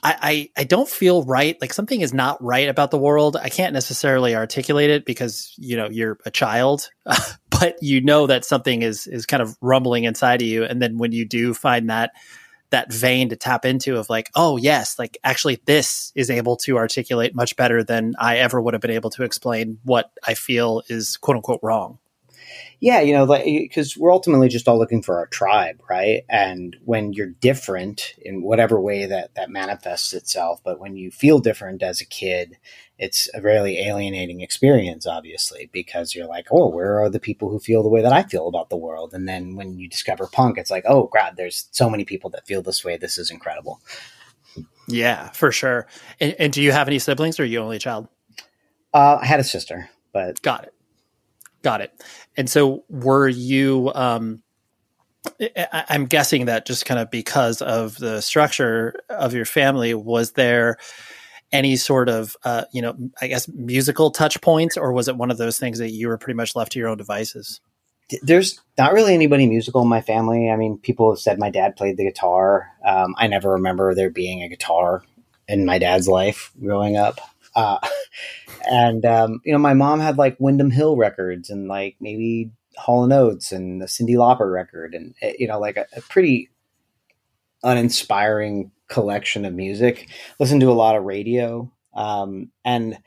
I, 0.04 0.50
I, 0.56 0.60
I 0.60 0.64
don't 0.64 0.88
feel 0.88 1.22
right. 1.24 1.58
Like 1.60 1.72
something 1.72 2.00
is 2.00 2.12
not 2.12 2.42
right 2.42 2.68
about 2.68 2.90
the 2.90 2.98
world. 2.98 3.36
I 3.36 3.48
can't 3.48 3.72
necessarily 3.72 4.34
articulate 4.36 4.90
it 4.90 5.04
because 5.06 5.54
you 5.56 5.76
know 5.76 5.88
you're 5.90 6.18
a 6.26 6.30
child, 6.30 6.90
but 7.50 7.82
you 7.82 8.02
know 8.02 8.26
that 8.26 8.44
something 8.44 8.82
is 8.82 9.06
is 9.06 9.24
kind 9.26 9.42
of 9.42 9.56
rumbling 9.60 10.04
inside 10.04 10.42
of 10.42 10.48
you. 10.48 10.64
And 10.64 10.80
then 10.80 10.98
when 10.98 11.12
you 11.12 11.24
do 11.24 11.54
find 11.54 11.90
that 11.90 12.12
that 12.74 12.92
vein 12.92 13.28
to 13.28 13.36
tap 13.36 13.64
into 13.64 13.96
of 13.96 14.10
like, 14.10 14.30
oh 14.34 14.56
yes, 14.56 14.98
like 14.98 15.16
actually 15.22 15.60
this 15.64 16.10
is 16.16 16.28
able 16.28 16.56
to 16.56 16.76
articulate 16.76 17.32
much 17.32 17.54
better 17.54 17.84
than 17.84 18.14
I 18.18 18.38
ever 18.38 18.60
would 18.60 18.74
have 18.74 18.80
been 18.80 18.90
able 18.90 19.10
to 19.10 19.22
explain 19.22 19.78
what 19.84 20.10
I 20.26 20.34
feel 20.34 20.82
is 20.88 21.16
quote 21.16 21.36
unquote 21.36 21.60
wrong 21.62 21.98
yeah, 22.80 23.00
you 23.00 23.14
know, 23.14 23.24
like 23.24 23.44
because 23.44 23.96
we're 23.96 24.12
ultimately 24.12 24.48
just 24.48 24.68
all 24.68 24.78
looking 24.78 25.02
for 25.02 25.18
our 25.18 25.26
tribe, 25.26 25.80
right? 25.88 26.22
And 26.28 26.76
when 26.84 27.12
you're 27.12 27.30
different 27.30 28.14
in 28.20 28.42
whatever 28.42 28.80
way 28.80 29.06
that 29.06 29.34
that 29.36 29.48
manifests 29.48 30.12
itself, 30.12 30.60
but 30.62 30.78
when 30.78 30.94
you 30.96 31.10
feel 31.10 31.38
different 31.38 31.82
as 31.82 32.00
a 32.00 32.06
kid, 32.06 32.58
it's 32.98 33.28
a 33.34 33.40
really 33.40 33.78
alienating 33.78 34.40
experience, 34.40 35.06
obviously, 35.06 35.68
because 35.72 36.14
you're 36.14 36.28
like, 36.28 36.46
oh, 36.50 36.68
where 36.68 37.00
are 37.00 37.10
the 37.10 37.18
people 37.18 37.48
who 37.48 37.58
feel 37.58 37.82
the 37.82 37.88
way 37.88 38.02
that 38.02 38.12
I 38.12 38.22
feel 38.22 38.46
about 38.46 38.70
the 38.70 38.76
world? 38.76 39.12
And 39.12 39.28
then 39.28 39.56
when 39.56 39.78
you 39.78 39.88
discover 39.88 40.28
punk, 40.28 40.58
it's 40.58 40.70
like, 40.70 40.84
oh, 40.86 41.10
God, 41.12 41.34
there's 41.36 41.68
so 41.72 41.90
many 41.90 42.04
people 42.04 42.30
that 42.30 42.46
feel 42.46 42.62
this 42.62 42.84
way. 42.84 42.96
This 42.96 43.18
is 43.18 43.30
incredible. 43.30 43.80
Yeah, 44.86 45.30
for 45.30 45.50
sure. 45.50 45.88
And, 46.20 46.36
and 46.38 46.52
do 46.52 46.62
you 46.62 46.70
have 46.70 46.86
any 46.86 46.98
siblings, 46.98 47.40
or 47.40 47.42
are 47.42 47.46
you 47.46 47.58
only 47.58 47.78
child? 47.78 48.06
Uh, 48.92 49.18
I 49.20 49.26
had 49.26 49.40
a 49.40 49.44
sister, 49.44 49.90
but 50.12 50.40
got 50.42 50.64
it. 50.64 50.74
Got 51.62 51.80
it. 51.80 52.04
And 52.36 52.48
so 52.48 52.84
were 52.88 53.28
you, 53.28 53.90
um, 53.94 54.42
I'm 55.72 56.04
guessing 56.04 56.44
that 56.44 56.66
just 56.66 56.84
kind 56.84 57.00
of 57.00 57.10
because 57.10 57.62
of 57.62 57.96
the 57.96 58.20
structure 58.20 58.94
of 59.08 59.32
your 59.34 59.46
family, 59.46 59.94
was 59.94 60.32
there 60.32 60.76
any 61.54 61.76
sort 61.76 62.08
of, 62.08 62.36
uh, 62.44 62.64
you 62.72 62.82
know, 62.82 62.96
I 63.22 63.28
guess 63.28 63.48
musical 63.48 64.10
touch 64.10 64.40
points, 64.40 64.76
or 64.76 64.92
was 64.92 65.06
it 65.06 65.16
one 65.16 65.30
of 65.30 65.38
those 65.38 65.58
things 65.58 65.78
that 65.78 65.92
you 65.92 66.08
were 66.08 66.18
pretty 66.18 66.36
much 66.36 66.56
left 66.56 66.72
to 66.72 66.80
your 66.80 66.88
own 66.88 66.98
devices? 66.98 67.60
There's 68.22 68.60
not 68.76 68.92
really 68.92 69.14
anybody 69.14 69.46
musical 69.46 69.80
in 69.80 69.88
my 69.88 70.00
family. 70.02 70.50
I 70.50 70.56
mean, 70.56 70.78
people 70.78 71.10
have 71.12 71.20
said 71.20 71.38
my 71.38 71.50
dad 71.50 71.76
played 71.76 71.96
the 71.96 72.04
guitar. 72.04 72.70
Um, 72.84 73.14
I 73.16 73.28
never 73.28 73.52
remember 73.52 73.94
there 73.94 74.10
being 74.10 74.42
a 74.42 74.48
guitar 74.48 75.04
in 75.48 75.64
my 75.64 75.78
dad's 75.78 76.08
life 76.08 76.52
growing 76.60 76.96
up. 76.96 77.20
Uh, 77.54 77.78
and 78.70 79.06
um, 79.06 79.40
you 79.44 79.52
know, 79.52 79.58
my 79.58 79.74
mom 79.74 80.00
had 80.00 80.18
like 80.18 80.36
Windham 80.40 80.70
Hill 80.70 80.96
records 80.96 81.50
and 81.50 81.68
like 81.68 81.96
maybe 82.00 82.50
Hall 82.76 83.04
and 83.04 83.12
Oates 83.12 83.52
and 83.52 83.80
the 83.80 83.86
Cyndi 83.86 84.16
Lauper 84.16 84.52
record, 84.52 84.92
and 84.92 85.14
eh, 85.22 85.34
you 85.38 85.46
know, 85.46 85.60
like 85.60 85.76
a, 85.76 85.86
a 85.96 86.00
pretty 86.02 86.50
uninspiring 87.62 88.72
collection 88.94 89.44
of 89.44 89.52
music. 89.52 90.08
Listen 90.38 90.60
to 90.60 90.70
a 90.70 90.72
lot 90.72 90.96
of 90.96 91.04
radio, 91.04 91.70
um, 91.94 92.50
and 92.64 92.98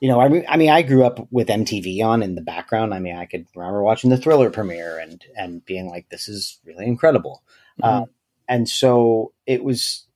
you 0.00 0.08
know, 0.08 0.20
I 0.20 0.28
mean, 0.28 0.44
I 0.48 0.56
mean, 0.56 0.70
I 0.70 0.82
grew 0.82 1.04
up 1.04 1.26
with 1.30 1.48
MTV 1.48 2.04
on 2.04 2.22
in 2.22 2.34
the 2.34 2.42
background. 2.42 2.92
I 2.92 2.98
mean, 2.98 3.16
I 3.16 3.24
could 3.24 3.46
remember 3.54 3.82
watching 3.82 4.10
the 4.10 4.18
Thriller 4.18 4.50
premiere 4.50 4.98
and 4.98 5.24
and 5.36 5.64
being 5.64 5.88
like, 5.88 6.08
"This 6.10 6.28
is 6.28 6.58
really 6.64 6.86
incredible," 6.86 7.42
mm-hmm. 7.80 8.02
uh, 8.02 8.06
and 8.48 8.68
so 8.68 9.32
it 9.46 9.64
was 9.64 10.06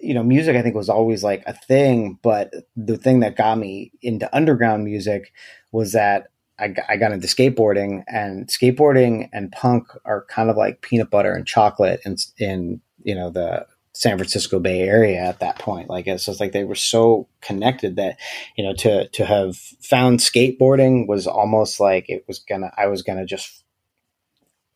you 0.00 0.14
know, 0.14 0.22
music 0.22 0.56
I 0.56 0.62
think 0.62 0.74
was 0.74 0.88
always 0.88 1.22
like 1.22 1.42
a 1.46 1.52
thing, 1.52 2.18
but 2.22 2.52
the 2.76 2.96
thing 2.96 3.20
that 3.20 3.36
got 3.36 3.58
me 3.58 3.92
into 4.02 4.34
underground 4.36 4.84
music 4.84 5.32
was 5.72 5.92
that 5.92 6.28
I, 6.58 6.74
I 6.88 6.96
got 6.96 7.12
into 7.12 7.28
skateboarding, 7.28 8.02
and 8.08 8.48
skateboarding 8.48 9.28
and 9.32 9.52
punk 9.52 9.88
are 10.04 10.26
kind 10.28 10.50
of 10.50 10.56
like 10.56 10.82
peanut 10.82 11.10
butter 11.10 11.32
and 11.32 11.46
chocolate 11.46 12.00
in, 12.04 12.16
in 12.38 12.80
you 13.02 13.14
know 13.14 13.30
the 13.30 13.66
San 13.98 14.16
Francisco 14.16 14.60
Bay 14.60 14.82
Area 14.82 15.18
at 15.18 15.40
that 15.40 15.58
point. 15.58 15.90
Like 15.90 16.06
it's 16.06 16.26
just 16.26 16.38
like 16.38 16.52
they 16.52 16.62
were 16.62 16.76
so 16.76 17.26
connected 17.40 17.96
that 17.96 18.16
you 18.56 18.62
know 18.62 18.72
to 18.74 19.08
to 19.08 19.24
have 19.26 19.56
found 19.56 20.20
skateboarding 20.20 21.08
was 21.08 21.26
almost 21.26 21.80
like 21.80 22.08
it 22.08 22.24
was 22.28 22.38
gonna 22.38 22.70
I 22.78 22.86
was 22.86 23.02
gonna 23.02 23.26
just 23.26 23.64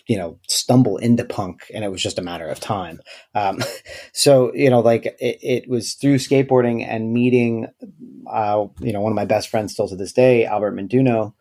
you 0.09 0.19
know 0.19 0.41
stumble 0.49 0.97
into 0.97 1.25
punk 1.25 1.71
and 1.73 1.85
it 1.85 1.93
was 1.93 2.03
just 2.03 2.19
a 2.19 2.23
matter 2.23 2.49
of 2.49 2.59
time 2.59 3.01
um, 3.37 3.61
so 4.13 4.53
you 4.55 4.69
know 4.69 4.81
like 4.81 5.07
it, 5.07 5.39
it, 5.41 5.69
was 5.69 5.95
through 5.95 6.17
skateboarding 6.17 6.85
and 6.85 7.13
meeting 7.13 7.69
uh, 8.29 8.67
you 8.81 8.93
know 8.93 9.01
one 9.01 9.13
of 9.13 9.17
my 9.17 9.25
best 9.25 9.51
friends 9.51 9.73
still 9.73 9.87
to 9.87 9.95
this 9.95 10.13
day 10.13 10.45
albert 10.45 10.75
menduno 10.75 11.33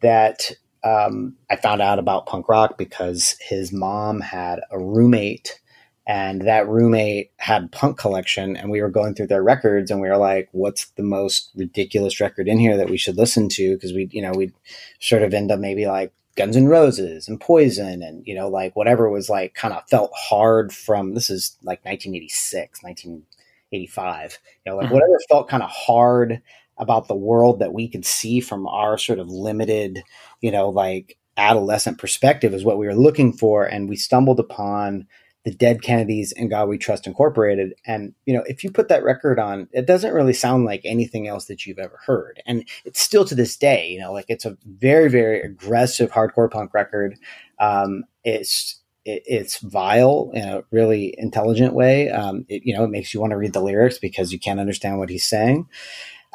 that 0.00 0.52
um, 0.84 1.34
i 1.50 1.56
found 1.56 1.82
out 1.82 1.98
about 1.98 2.26
punk 2.26 2.48
rock 2.48 2.78
because 2.78 3.34
his 3.40 3.72
mom 3.72 4.20
had 4.20 4.60
a 4.70 4.78
roommate 4.78 5.60
and 6.06 6.42
that 6.42 6.68
roommate 6.68 7.32
had 7.38 7.72
punk 7.72 7.98
collection 7.98 8.56
and 8.56 8.70
we 8.70 8.80
were 8.80 8.88
going 8.88 9.14
through 9.14 9.26
their 9.26 9.42
records 9.42 9.90
and 9.90 10.00
we 10.00 10.08
were 10.08 10.16
like 10.16 10.48
what's 10.52 10.86
the 10.90 11.02
most 11.02 11.50
ridiculous 11.56 12.20
record 12.20 12.48
in 12.48 12.58
here 12.58 12.76
that 12.76 12.88
we 12.88 12.96
should 12.96 13.16
listen 13.16 13.48
to 13.48 13.74
because 13.74 13.92
we 13.92 14.08
you 14.12 14.22
know 14.22 14.32
we'd 14.32 14.52
sort 15.00 15.22
of 15.22 15.34
end 15.34 15.50
up 15.50 15.58
maybe 15.58 15.86
like 15.86 16.12
Guns 16.36 16.54
and 16.54 16.68
Roses 16.68 17.28
and 17.28 17.40
Poison 17.40 18.02
and 18.02 18.26
you 18.26 18.34
know 18.34 18.48
like 18.48 18.76
whatever 18.76 19.10
was 19.10 19.28
like 19.28 19.54
kind 19.54 19.74
of 19.74 19.88
felt 19.88 20.12
hard 20.14 20.72
from 20.72 21.14
this 21.14 21.30
is 21.30 21.56
like 21.62 21.84
1986 21.84 22.82
1985 22.82 24.38
you 24.64 24.70
know 24.70 24.76
like 24.76 24.86
mm-hmm. 24.86 24.94
whatever 24.94 25.18
felt 25.28 25.48
kind 25.48 25.62
of 25.62 25.70
hard 25.70 26.40
about 26.78 27.08
the 27.08 27.16
world 27.16 27.58
that 27.58 27.72
we 27.72 27.88
could 27.88 28.04
see 28.04 28.38
from 28.38 28.66
our 28.66 28.98
sort 28.98 29.18
of 29.18 29.28
limited 29.28 30.02
you 30.40 30.52
know 30.52 30.68
like 30.68 31.16
adolescent 31.38 31.98
perspective 31.98 32.54
is 32.54 32.64
what 32.64 32.78
we 32.78 32.86
were 32.86 32.94
looking 32.94 33.32
for 33.32 33.64
and 33.64 33.88
we 33.88 33.96
stumbled 33.96 34.40
upon 34.40 35.06
the 35.46 35.54
Dead 35.54 35.80
Kennedys 35.80 36.32
In 36.32 36.48
God 36.48 36.68
We 36.68 36.76
Trust 36.76 37.06
Incorporated. 37.06 37.74
And, 37.86 38.14
you 38.24 38.34
know, 38.34 38.42
if 38.46 38.64
you 38.64 38.70
put 38.72 38.88
that 38.88 39.04
record 39.04 39.38
on, 39.38 39.68
it 39.70 39.86
doesn't 39.86 40.12
really 40.12 40.32
sound 40.32 40.64
like 40.64 40.80
anything 40.84 41.28
else 41.28 41.44
that 41.44 41.64
you've 41.64 41.78
ever 41.78 42.00
heard. 42.04 42.42
And 42.46 42.68
it's 42.84 43.00
still 43.00 43.24
to 43.24 43.34
this 43.36 43.56
day, 43.56 43.88
you 43.88 44.00
know, 44.00 44.12
like 44.12 44.24
it's 44.26 44.44
a 44.44 44.58
very, 44.66 45.08
very 45.08 45.40
aggressive 45.40 46.10
hardcore 46.10 46.50
punk 46.50 46.74
record. 46.74 47.16
Um, 47.60 48.02
it's, 48.24 48.80
it, 49.04 49.22
it's 49.24 49.58
vile 49.60 50.32
in 50.34 50.48
a 50.48 50.64
really 50.72 51.14
intelligent 51.16 51.74
way. 51.74 52.10
Um, 52.10 52.44
it, 52.48 52.62
you 52.64 52.76
know, 52.76 52.82
it 52.82 52.90
makes 52.90 53.14
you 53.14 53.20
want 53.20 53.30
to 53.30 53.36
read 53.36 53.52
the 53.52 53.62
lyrics 53.62 53.98
because 53.98 54.32
you 54.32 54.40
can't 54.40 54.58
understand 54.58 54.98
what 54.98 55.10
he's 55.10 55.28
saying. 55.28 55.68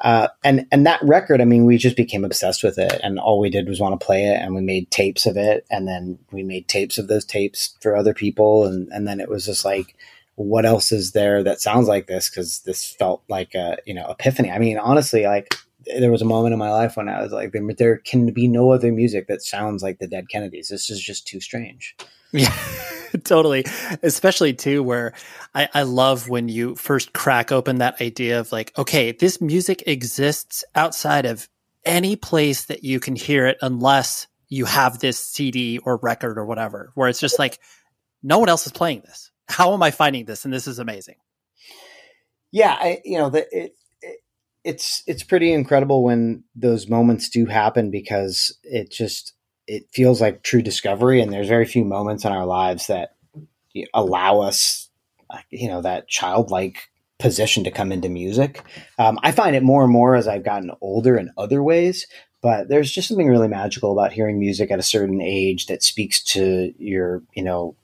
Uh, 0.01 0.27
and 0.43 0.65
and 0.71 0.85
that 0.85 1.01
record, 1.03 1.41
I 1.41 1.45
mean, 1.45 1.65
we 1.65 1.77
just 1.77 1.95
became 1.95 2.25
obsessed 2.25 2.63
with 2.63 2.79
it, 2.79 2.99
and 3.03 3.19
all 3.19 3.39
we 3.39 3.51
did 3.51 3.67
was 3.67 3.79
want 3.79 3.99
to 3.99 4.03
play 4.03 4.25
it, 4.25 4.41
and 4.41 4.55
we 4.55 4.61
made 4.61 4.89
tapes 4.89 5.27
of 5.27 5.37
it, 5.37 5.65
and 5.69 5.87
then 5.87 6.17
we 6.31 6.41
made 6.41 6.67
tapes 6.67 6.97
of 6.97 7.07
those 7.07 7.23
tapes 7.23 7.75
for 7.81 7.95
other 7.95 8.13
people, 8.13 8.65
and 8.65 8.89
and 8.91 9.07
then 9.07 9.19
it 9.19 9.29
was 9.29 9.45
just 9.45 9.63
like, 9.63 9.95
what 10.35 10.65
else 10.65 10.91
is 10.91 11.11
there 11.11 11.43
that 11.43 11.61
sounds 11.61 11.87
like 11.87 12.07
this? 12.07 12.29
Because 12.29 12.61
this 12.61 12.83
felt 12.83 13.21
like 13.29 13.53
a 13.53 13.77
you 13.85 13.93
know 13.93 14.07
epiphany. 14.09 14.49
I 14.49 14.57
mean, 14.57 14.79
honestly, 14.79 15.25
like 15.25 15.55
there 15.85 16.11
was 16.11 16.21
a 16.21 16.25
moment 16.25 16.53
in 16.53 16.59
my 16.59 16.71
life 16.71 16.97
when 16.97 17.07
I 17.07 17.21
was 17.21 17.31
like, 17.31 17.51
there, 17.51 17.73
there 17.77 17.97
can 17.97 18.31
be 18.31 18.47
no 18.47 18.71
other 18.71 18.91
music 18.91 19.27
that 19.27 19.43
sounds 19.43 19.83
like 19.83 19.99
the 19.99 20.07
Dead 20.07 20.29
Kennedys. 20.29 20.69
This 20.69 20.89
is 20.89 20.99
just 20.99 21.27
too 21.27 21.39
strange. 21.39 21.95
Yeah. 22.33 22.55
totally. 23.23 23.65
Especially 24.03 24.53
too, 24.53 24.83
where 24.83 25.13
I, 25.53 25.67
I 25.73 25.83
love 25.83 26.29
when 26.29 26.49
you 26.49 26.75
first 26.75 27.13
crack 27.13 27.51
open 27.51 27.77
that 27.79 28.01
idea 28.01 28.39
of 28.39 28.51
like, 28.51 28.71
okay, 28.77 29.11
this 29.11 29.41
music 29.41 29.83
exists 29.85 30.63
outside 30.75 31.25
of 31.25 31.49
any 31.85 32.15
place 32.15 32.65
that 32.65 32.83
you 32.83 32.99
can 32.99 33.15
hear 33.15 33.47
it 33.47 33.57
unless 33.61 34.27
you 34.47 34.65
have 34.65 34.99
this 34.99 35.19
CD 35.19 35.79
or 35.79 35.97
record 36.01 36.37
or 36.37 36.45
whatever, 36.45 36.91
where 36.95 37.09
it's 37.09 37.19
just 37.19 37.39
like, 37.39 37.59
no 38.23 38.39
one 38.39 38.49
else 38.49 38.65
is 38.65 38.71
playing 38.71 39.01
this. 39.05 39.31
How 39.47 39.73
am 39.73 39.83
I 39.83 39.91
finding 39.91 40.25
this? 40.25 40.45
And 40.45 40.53
this 40.53 40.67
is 40.67 40.79
amazing. 40.79 41.15
Yeah, 42.51 42.77
I, 42.79 43.01
you 43.03 43.17
know, 43.17 43.29
the, 43.29 43.47
it, 43.51 43.75
it, 44.01 44.17
it's 44.63 45.03
it's 45.07 45.23
pretty 45.23 45.51
incredible 45.53 46.03
when 46.03 46.43
those 46.55 46.87
moments 46.87 47.29
do 47.29 47.45
happen 47.45 47.89
because 47.91 48.57
it 48.63 48.91
just 48.91 49.33
it 49.71 49.87
feels 49.93 50.19
like 50.19 50.43
true 50.43 50.61
discovery 50.61 51.21
and 51.21 51.31
there's 51.31 51.47
very 51.47 51.65
few 51.65 51.85
moments 51.85 52.25
in 52.25 52.31
our 52.31 52.45
lives 52.45 52.87
that 52.87 53.15
allow 53.93 54.41
us 54.41 54.89
you 55.49 55.69
know 55.69 55.81
that 55.81 56.09
childlike 56.09 56.89
position 57.19 57.63
to 57.63 57.71
come 57.71 57.91
into 57.91 58.09
music. 58.09 58.63
Um, 58.99 59.17
i 59.23 59.31
find 59.31 59.55
it 59.55 59.63
more 59.63 59.83
and 59.83 59.91
more 59.91 60.15
as 60.15 60.27
i've 60.27 60.43
gotten 60.43 60.71
older 60.81 61.17
in 61.17 61.31
other 61.37 61.63
ways 61.63 62.05
but 62.41 62.67
there's 62.67 62.91
just 62.91 63.07
something 63.07 63.29
really 63.29 63.47
magical 63.47 63.91
about 63.91 64.11
hearing 64.11 64.39
music 64.39 64.71
at 64.71 64.79
a 64.79 64.83
certain 64.83 65.21
age 65.21 65.67
that 65.67 65.83
speaks 65.83 66.21
to 66.23 66.73
your 66.77 67.23
you 67.33 67.43
know 67.43 67.75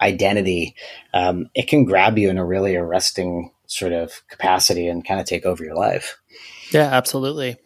identity. 0.00 0.76
Um, 1.12 1.50
it 1.54 1.66
can 1.66 1.84
grab 1.84 2.18
you 2.18 2.30
in 2.30 2.38
a 2.38 2.44
really 2.44 2.76
arresting 2.76 3.50
sort 3.66 3.92
of 3.92 4.22
capacity 4.28 4.86
and 4.86 5.04
kind 5.04 5.20
of 5.20 5.26
take 5.26 5.44
over 5.44 5.64
your 5.64 5.74
life. 5.74 6.18
Yeah 6.70 6.88
absolutely. 6.92 7.56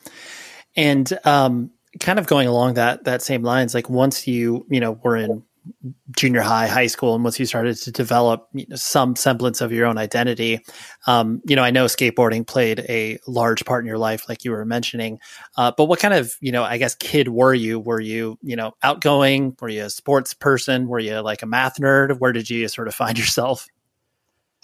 And 0.75 1.13
um, 1.25 1.71
kind 2.01 2.19
of 2.19 2.27
going 2.27 2.49
along 2.49 2.75
that 2.75 3.05
that 3.05 3.23
same 3.23 3.43
lines 3.43 3.75
like 3.75 3.91
once 3.91 4.27
you 4.27 4.67
you 4.71 4.81
know 4.81 4.93
were 5.05 5.17
in 5.17 5.43
junior 6.17 6.41
high 6.41 6.67
high 6.67 6.89
school 6.89 7.15
and 7.15 7.23
once 7.23 7.39
you 7.39 7.47
started 7.47 7.77
to 7.77 7.93
develop 7.93 8.49
you 8.53 8.67
know, 8.69 8.75
some 8.75 9.15
semblance 9.15 9.61
of 9.61 9.71
your 9.71 9.87
own 9.87 9.97
identity 9.97 10.59
um, 11.07 11.41
you 11.47 11.55
know 11.55 11.63
i 11.63 11.71
know 11.71 11.85
skateboarding 11.85 12.45
played 12.45 12.81
a 12.89 13.19
large 13.29 13.65
part 13.65 13.85
in 13.85 13.87
your 13.87 13.99
life 13.99 14.29
like 14.29 14.45
you 14.45 14.51
were 14.51 14.65
mentioning 14.65 15.21
uh, 15.57 15.71
but 15.77 15.85
what 15.85 16.01
kind 16.01 16.15
of 16.15 16.35
you 16.41 16.51
know 16.51 16.65
i 16.65 16.79
guess 16.79 16.97
kid 16.97 17.29
were 17.29 17.55
you? 17.55 17.79
Were 17.79 18.01
you 18.01 18.39
you 18.43 18.57
know 18.57 18.73
outgoing? 18.83 19.57
Were 19.61 19.69
you 19.69 19.85
a 19.85 19.91
sports 19.91 20.35
person? 20.35 20.89
Were 20.89 20.99
you 20.99 21.21
like 21.21 21.43
a 21.43 21.47
math 21.47 21.79
nerd? 21.79 22.19
Where 22.19 22.33
did 22.33 22.49
you 22.49 22.69
sort 22.69 22.89
of 22.89 22.95
find 22.95 23.19
yourself? 23.23 23.67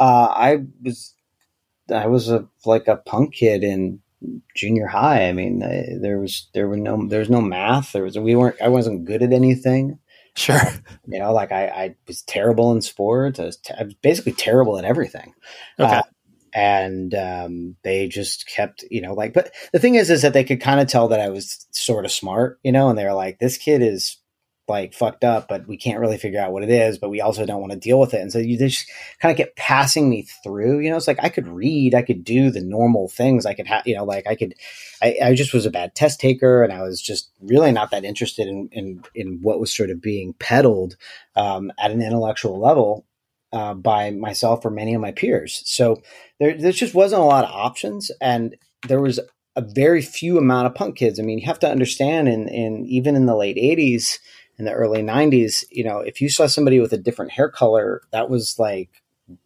Uh, 0.00 0.32
i 0.34 0.58
was 0.82 1.14
i 1.92 2.06
was 2.06 2.30
a 2.30 2.46
like 2.64 2.86
a 2.86 2.96
punk 2.96 3.34
kid 3.34 3.64
in 3.64 4.00
junior 4.54 4.86
high. 4.86 5.28
I 5.28 5.32
mean, 5.32 5.62
uh, 5.62 5.98
there 6.00 6.18
was 6.18 6.48
there 6.54 6.68
were 6.68 6.76
no 6.76 7.06
there 7.06 7.20
was 7.20 7.30
no 7.30 7.40
math. 7.40 7.92
There 7.92 8.02
was 8.02 8.18
we 8.18 8.34
weren't. 8.34 8.60
I 8.60 8.68
wasn't 8.68 9.04
good 9.04 9.22
at 9.22 9.32
anything. 9.32 9.98
Sure. 10.34 10.60
You 11.10 11.18
know, 11.18 11.32
like 11.32 11.52
I, 11.52 11.66
I 11.66 11.96
was 12.06 12.22
terrible 12.22 12.70
in 12.72 12.80
sports. 12.82 13.40
I 13.40 13.44
was, 13.46 13.58
I 13.78 13.84
was 13.84 13.94
basically 13.94 14.32
terrible 14.32 14.78
at 14.78 14.84
everything. 14.84 15.32
Okay. 15.80 15.96
Uh, 15.96 16.02
and 16.52 17.14
um, 17.14 17.76
they 17.82 18.08
just 18.08 18.46
kept, 18.46 18.84
you 18.90 19.00
know, 19.00 19.14
like. 19.14 19.32
But 19.32 19.52
the 19.72 19.78
thing 19.78 19.94
is, 19.96 20.10
is 20.10 20.22
that 20.22 20.34
they 20.34 20.44
could 20.44 20.60
kind 20.60 20.80
of 20.80 20.86
tell 20.86 21.08
that 21.08 21.20
I 21.20 21.28
was 21.28 21.66
sort 21.70 22.04
of 22.04 22.12
smart, 22.12 22.58
you 22.62 22.72
know, 22.72 22.88
and 22.88 22.98
they 22.98 23.04
were 23.04 23.14
like, 23.14 23.38
"This 23.38 23.58
kid 23.58 23.82
is 23.82 24.18
like 24.68 24.94
fucked 24.94 25.24
up, 25.24 25.48
but 25.48 25.66
we 25.66 25.76
can't 25.76 26.00
really 26.00 26.18
figure 26.18 26.40
out 26.40 26.52
what 26.52 26.62
it 26.62 26.70
is, 26.70 26.98
but 26.98 27.10
we 27.10 27.20
also 27.20 27.46
don't 27.46 27.60
want 27.60 27.72
to 27.72 27.78
deal 27.78 27.98
with 27.98 28.14
it. 28.14 28.20
And 28.20 28.32
so 28.32 28.38
you 28.38 28.58
just 28.58 28.90
kind 29.20 29.30
of 29.30 29.36
get 29.36 29.56
passing 29.56 30.08
me 30.08 30.26
through, 30.42 30.80
you 30.80 30.90
know, 30.90 30.96
it's 30.96 31.08
like 31.08 31.22
I 31.22 31.28
could 31.28 31.48
read, 31.48 31.94
I 31.94 32.02
could 32.02 32.24
do 32.24 32.50
the 32.50 32.60
normal 32.60 33.08
things. 33.08 33.46
I 33.46 33.54
could 33.54 33.66
have, 33.66 33.86
you 33.86 33.96
know, 33.96 34.04
like 34.04 34.26
I 34.26 34.34
could, 34.34 34.54
I, 35.02 35.16
I, 35.22 35.34
just 35.34 35.54
was 35.54 35.66
a 35.66 35.70
bad 35.70 35.94
test 35.94 36.20
taker 36.20 36.62
and 36.62 36.72
I 36.72 36.82
was 36.82 37.00
just 37.00 37.30
really 37.40 37.72
not 37.72 37.90
that 37.92 38.04
interested 38.04 38.48
in, 38.48 38.68
in, 38.72 39.02
in 39.14 39.38
what 39.42 39.60
was 39.60 39.74
sort 39.74 39.90
of 39.90 40.02
being 40.02 40.34
peddled 40.34 40.96
um, 41.36 41.72
at 41.78 41.90
an 41.90 42.02
intellectual 42.02 42.58
level 42.60 43.06
uh, 43.52 43.74
by 43.74 44.10
myself 44.10 44.64
or 44.64 44.70
many 44.70 44.94
of 44.94 45.00
my 45.00 45.12
peers. 45.12 45.62
So 45.64 46.02
there, 46.38 46.56
there 46.56 46.72
just 46.72 46.94
wasn't 46.94 47.22
a 47.22 47.26
lot 47.26 47.44
of 47.44 47.50
options. 47.50 48.10
And 48.20 48.56
there 48.86 49.00
was 49.00 49.20
a 49.58 49.60
very 49.60 50.02
few 50.02 50.38
amount 50.38 50.68
of 50.68 50.74
punk 50.76 50.96
kids. 50.96 51.18
I 51.18 51.24
mean, 51.24 51.38
you 51.38 51.46
have 51.46 51.58
to 51.60 51.70
understand 51.70 52.28
in, 52.28 52.48
in 52.48 52.86
even 52.86 53.16
in 53.16 53.26
the 53.26 53.34
late 53.34 53.56
80s, 53.56 54.18
in 54.58 54.64
the 54.64 54.72
early 54.72 55.02
90s, 55.02 55.64
you 55.70 55.84
know, 55.84 55.98
if 55.98 56.20
you 56.20 56.28
saw 56.28 56.46
somebody 56.46 56.80
with 56.80 56.92
a 56.92 56.98
different 56.98 57.32
hair 57.32 57.48
color, 57.48 58.02
that 58.12 58.28
was 58.28 58.58
like, 58.58 58.90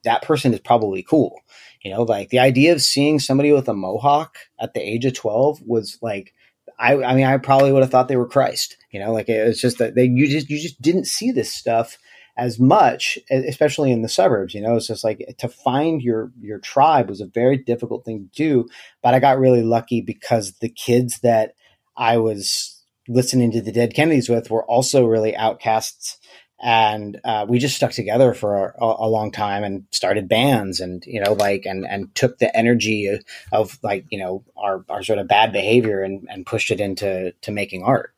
that 0.05 0.23
person 0.23 0.55
is 0.55 0.61
probably 0.61 1.03
cool. 1.03 1.41
You 1.83 1.91
know, 1.91 2.03
like 2.03 2.31
the 2.31 2.39
idea 2.39 2.73
of 2.73 2.81
seeing 2.81 3.19
somebody 3.19 3.53
with 3.53 3.69
a 3.69 3.75
mohawk 3.75 4.37
at 4.61 4.75
the 4.75 4.81
age 4.81 5.05
of 5.05 5.15
12 5.15 5.63
was 5.67 5.99
like, 6.01 6.33
I, 6.79 6.95
I 7.03 7.15
mean, 7.15 7.27
I 7.27 7.37
probably 7.39 7.73
would 7.73 7.83
have 7.83 7.91
thought 7.91 8.09
they 8.09 8.17
were 8.17 8.29
Christ. 8.29 8.77
You 8.91 9.01
know, 9.01 9.13
like 9.13 9.29
it 9.29 9.47
was 9.47 9.61
just 9.61 9.79
that 9.79 9.95
they, 9.95 10.05
you 10.05 10.29
just, 10.29 10.49
you 10.49 10.59
just 10.59 10.81
didn't 10.81 11.07
see 11.07 11.33
this 11.33 11.53
stuff 11.53 11.99
as 12.37 12.59
much, 12.59 13.19
especially 13.31 13.93
in 13.93 14.03
the 14.03 14.09
suburbs. 14.09 14.55
You 14.55 14.63
know, 14.63 14.77
it's 14.77 14.87
just 14.87 15.05
like 15.05 15.35
to 15.39 15.49
find 15.49 16.01
your 16.01 16.33
your 16.41 16.59
tribe 16.59 17.09
was 17.09 17.21
a 17.21 17.27
very 17.27 17.59
difficult 17.59 18.05
thing 18.05 18.21
to 18.21 18.37
do. 18.37 18.69
But 19.03 19.15
I 19.15 19.21
got 19.21 19.39
really 19.39 19.63
lucky 19.63 20.01
because 20.01 20.55
the 20.61 20.69
kids 20.69 21.21
that 21.21 21.55
I 21.97 22.17
was 22.19 22.72
listening 23.09 23.53
to 23.53 23.61
the 23.61 23.73
Dead 23.73 23.95
Kennedys 23.95 24.29
with 24.29 24.51
were 24.51 24.65
also 24.65 25.07
really 25.07 25.37
outcasts. 25.37 26.19
And 26.65 27.21
uh, 27.25 27.45
we 27.49 27.59
just 27.59 27.75
stuck 27.75 27.91
together 27.91 28.35
for 28.35 28.77
a, 28.81 28.85
a, 28.85 29.09
long 29.09 29.33
time 29.33 29.65
and 29.65 29.85
started 29.91 30.29
bands 30.29 30.79
and, 30.79 31.03
you 31.05 31.21
know, 31.21 31.33
like, 31.33 31.67
and, 31.67 31.85
and 31.85 32.15
took 32.15 32.39
the 32.39 32.57
energy 32.57 33.09
of, 33.09 33.25
of 33.51 33.79
like, 33.83 34.07
you 34.11 34.19
know, 34.21 34.45
our, 34.57 34.85
our 34.89 35.03
sort 35.03 35.19
of 35.19 35.27
bad 35.27 35.53
behavior 35.53 36.03
and, 36.03 36.29
and 36.31 36.47
pushed 36.47 36.71
it 36.71 36.79
into 36.79 37.33
to 37.41 37.51
making 37.51 37.83
art. 37.83 38.15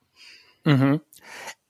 Mm-hmm. 0.66 0.96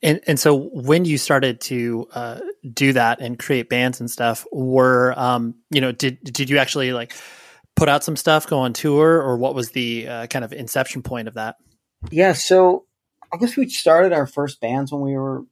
And, 0.05 0.21
and 0.27 0.39
so 0.39 0.55
when 0.55 1.07
you 1.07 1.17
started 1.17 1.61
to 1.63 2.09
uh, 2.13 2.41
do 2.73 2.93
that 2.93 3.21
and 3.21 3.39
create 3.39 3.71
bands 3.71 4.01
and 4.01 4.11
stuff, 4.11 4.47
were 4.53 5.19
um, 5.19 5.55
you 5.71 5.81
know 5.81 5.93
did 5.93 6.23
did 6.23 6.51
you 6.51 6.59
actually 6.59 6.93
like 6.93 7.15
put 7.75 7.89
out 7.89 8.05
some 8.05 8.15
stuff, 8.15 8.47
go 8.47 8.59
on 8.59 8.75
tour, 8.75 9.23
or 9.23 9.39
what 9.39 9.55
was 9.55 9.71
the 9.71 10.07
uh, 10.07 10.27
kind 10.27 10.45
of 10.45 10.53
inception 10.53 11.03
point 11.03 11.27
of 11.27 11.35
that? 11.35 11.57
Yeah, 12.11 12.35
so 12.35 12.85
I 13.33 13.37
guess 13.37 13.57
we 13.57 13.69
started 13.69 14.13
our 14.13 14.27
first 14.27 14.61
bands 14.61 14.93
when 14.93 15.01
we 15.03 15.17
were 15.17 15.45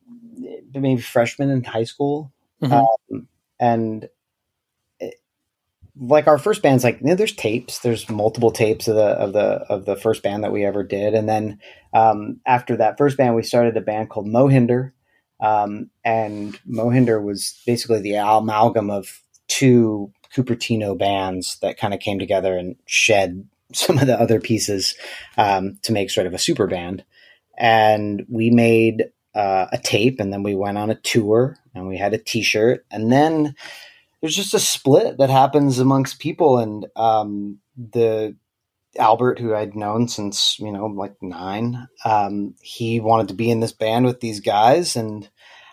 maybe 0.75 1.01
freshmen 1.01 1.51
in 1.51 1.65
high 1.65 1.85
school, 1.85 2.33
Mhm. 2.63 2.87
um, 3.13 3.29
and 3.61 4.09
it, 5.01 5.15
like 6.01 6.27
our 6.27 6.39
first 6.39 6.63
band's 6.63 6.85
like 6.85 7.01
you 7.01 7.07
know, 7.09 7.15
there's 7.15 7.35
tapes, 7.35 7.81
there's 7.81 8.09
multiple 8.09 8.51
tapes 8.51 8.89
of 8.89 8.97
the 8.97 9.03
of 9.03 9.33
the 9.33 9.65
of 9.69 9.85
the 9.85 9.97
first 9.97 10.23
band 10.23 10.45
that 10.45 10.53
we 10.53 10.65
ever 10.65 10.83
did, 10.83 11.15
and 11.15 11.29
then 11.29 11.59
um, 11.93 12.41
after 12.47 12.77
that 12.77 12.99
first 12.99 13.17
band, 13.17 13.35
we 13.37 13.43
started 13.43 13.77
a 13.77 13.81
band 13.81 14.11
called 14.11 14.27
Mohinder, 14.27 14.93
um, 15.41 15.91
and 16.05 16.59
Mohinder 16.69 17.23
was 17.23 17.61
basically 17.67 18.01
the 18.01 18.15
amalgam 18.15 18.91
of 18.91 19.21
two 19.49 20.13
Cupertino 20.35 20.97
bands 20.97 21.59
that 21.61 21.77
kind 21.79 21.93
of 21.93 22.01
came 22.01 22.19
together 22.19 22.57
and 22.57 22.77
shed 22.87 23.47
some 23.75 23.99
of 23.99 24.07
the 24.07 24.19
other 24.19 24.41
pieces 24.41 24.95
um, 25.37 25.79
to 25.83 25.93
make 25.93 26.11
sort 26.11 26.27
of 26.27 26.35
a 26.35 26.39
super 26.39 26.67
band. 26.67 27.05
And 27.59 28.25
we 28.29 28.51
made 28.51 29.05
uh, 29.35 29.67
a 29.73 29.79
tape, 29.79 30.21
and 30.21 30.33
then 30.33 30.43
we 30.43 30.55
went 30.55 30.79
on 30.79 30.91
a 30.91 30.95
tour, 30.97 31.59
and 31.75 31.89
we 31.89 31.97
had 31.97 32.15
a 32.15 32.19
T-shirt, 32.19 32.85
and 32.91 33.13
then 33.13 33.55
there's 34.21 34.37
just 34.37 34.55
a 34.55 34.61
split 34.61 35.19
that 35.19 35.31
happens 35.31 35.79
amongst 35.79 36.21
people, 36.21 36.59
and 36.59 36.87
um, 36.97 37.59
the 37.77 38.37
Albert, 38.99 39.39
who 39.39 39.55
I'd 39.55 39.75
known 39.75 40.07
since 40.07 40.59
you 40.59 40.71
know 40.71 40.87
like 40.87 41.15
nine, 41.23 41.89
um, 42.05 42.55
he 42.63 43.01
wanted 43.01 43.29
to 43.29 43.35
be 43.35 43.51
in 43.51 43.61
this 43.61 43.73
band 43.73 44.05
with 44.05 44.21
these 44.21 44.41
guys, 44.41 44.97
and 44.97 45.29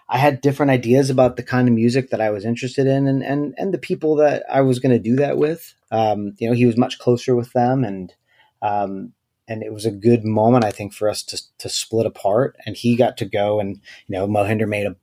I 0.08 0.18
had 0.18 0.42
different 0.42 0.72
ideas 0.72 1.10
about 1.10 1.36
the 1.36 1.44
kind 1.44 1.68
of 1.68 1.76
music 1.76 2.10
that 2.10 2.22
I 2.22 2.32
was 2.32 2.46
interested 2.46 2.88
in, 2.88 3.08
and 3.08 3.24
and 3.24 3.54
and 3.58 3.74
the 3.74 3.78
people 3.78 4.16
that 4.18 4.44
I 4.50 4.62
was 4.62 4.80
going 4.80 4.96
to 4.96 5.00
do 5.00 5.16
that 5.18 5.38
with. 5.38 5.74
Um, 5.92 6.34
you 6.40 6.48
know, 6.48 6.56
he 6.56 6.66
was 6.66 6.78
much 6.78 6.98
closer 6.98 7.36
with 7.36 7.52
them, 7.54 7.84
and 7.84 8.14
um, 8.62 9.14
and 9.50 9.64
it 9.64 9.74
was 9.74 9.86
a 9.86 9.92
good 9.92 10.24
moment, 10.24 10.64
I 10.64 10.72
think, 10.72 10.94
for 10.94 11.10
us 11.10 11.24
to 11.24 11.42
to 11.58 11.68
split 11.68 12.06
apart. 12.06 12.56
And 12.66 12.78
he 12.78 12.96
got 12.96 13.18
to 13.18 13.26
go, 13.26 13.60
and 13.60 13.82
you 14.08 14.16
know, 14.16 14.28
Mohinder 14.28 14.68
made 14.68 14.86
a 14.86 14.96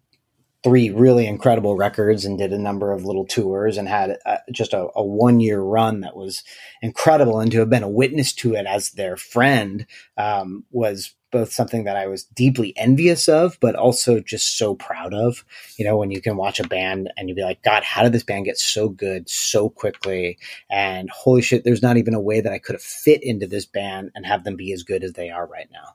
three 0.62 0.90
really 0.90 1.26
incredible 1.26 1.76
records 1.76 2.24
and 2.24 2.38
did 2.38 2.52
a 2.52 2.58
number 2.58 2.92
of 2.92 3.04
little 3.04 3.24
tours 3.26 3.76
and 3.76 3.88
had 3.88 4.18
uh, 4.26 4.38
just 4.50 4.72
a, 4.72 4.88
a 4.96 5.04
one 5.04 5.38
year 5.38 5.60
run 5.60 6.00
that 6.00 6.16
was 6.16 6.42
incredible. 6.82 7.38
And 7.38 7.52
to 7.52 7.60
have 7.60 7.70
been 7.70 7.82
a 7.82 7.88
witness 7.88 8.32
to 8.34 8.54
it 8.54 8.66
as 8.66 8.90
their 8.90 9.16
friend 9.16 9.86
um, 10.16 10.64
was 10.70 11.14
both 11.36 11.52
something 11.52 11.84
that 11.84 11.98
I 11.98 12.06
was 12.06 12.24
deeply 12.24 12.72
envious 12.78 13.28
of, 13.28 13.58
but 13.60 13.74
also 13.74 14.20
just 14.20 14.56
so 14.56 14.74
proud 14.74 15.12
of. 15.12 15.44
You 15.76 15.84
know, 15.84 15.98
when 15.98 16.10
you 16.10 16.22
can 16.22 16.38
watch 16.38 16.60
a 16.60 16.66
band 16.66 17.12
and 17.14 17.28
you'd 17.28 17.34
be 17.34 17.42
like, 17.42 17.62
God, 17.62 17.82
how 17.82 18.02
did 18.02 18.12
this 18.12 18.22
band 18.22 18.46
get 18.46 18.56
so 18.56 18.88
good 18.88 19.28
so 19.28 19.68
quickly? 19.68 20.38
And 20.70 21.10
holy 21.10 21.42
shit, 21.42 21.62
there's 21.62 21.82
not 21.82 21.98
even 21.98 22.14
a 22.14 22.20
way 22.20 22.40
that 22.40 22.52
I 22.54 22.58
could 22.58 22.74
have 22.74 22.82
fit 22.82 23.22
into 23.22 23.46
this 23.46 23.66
band 23.66 24.12
and 24.14 24.24
have 24.24 24.44
them 24.44 24.56
be 24.56 24.72
as 24.72 24.82
good 24.82 25.04
as 25.04 25.12
they 25.12 25.28
are 25.28 25.46
right 25.46 25.68
now. 25.70 25.94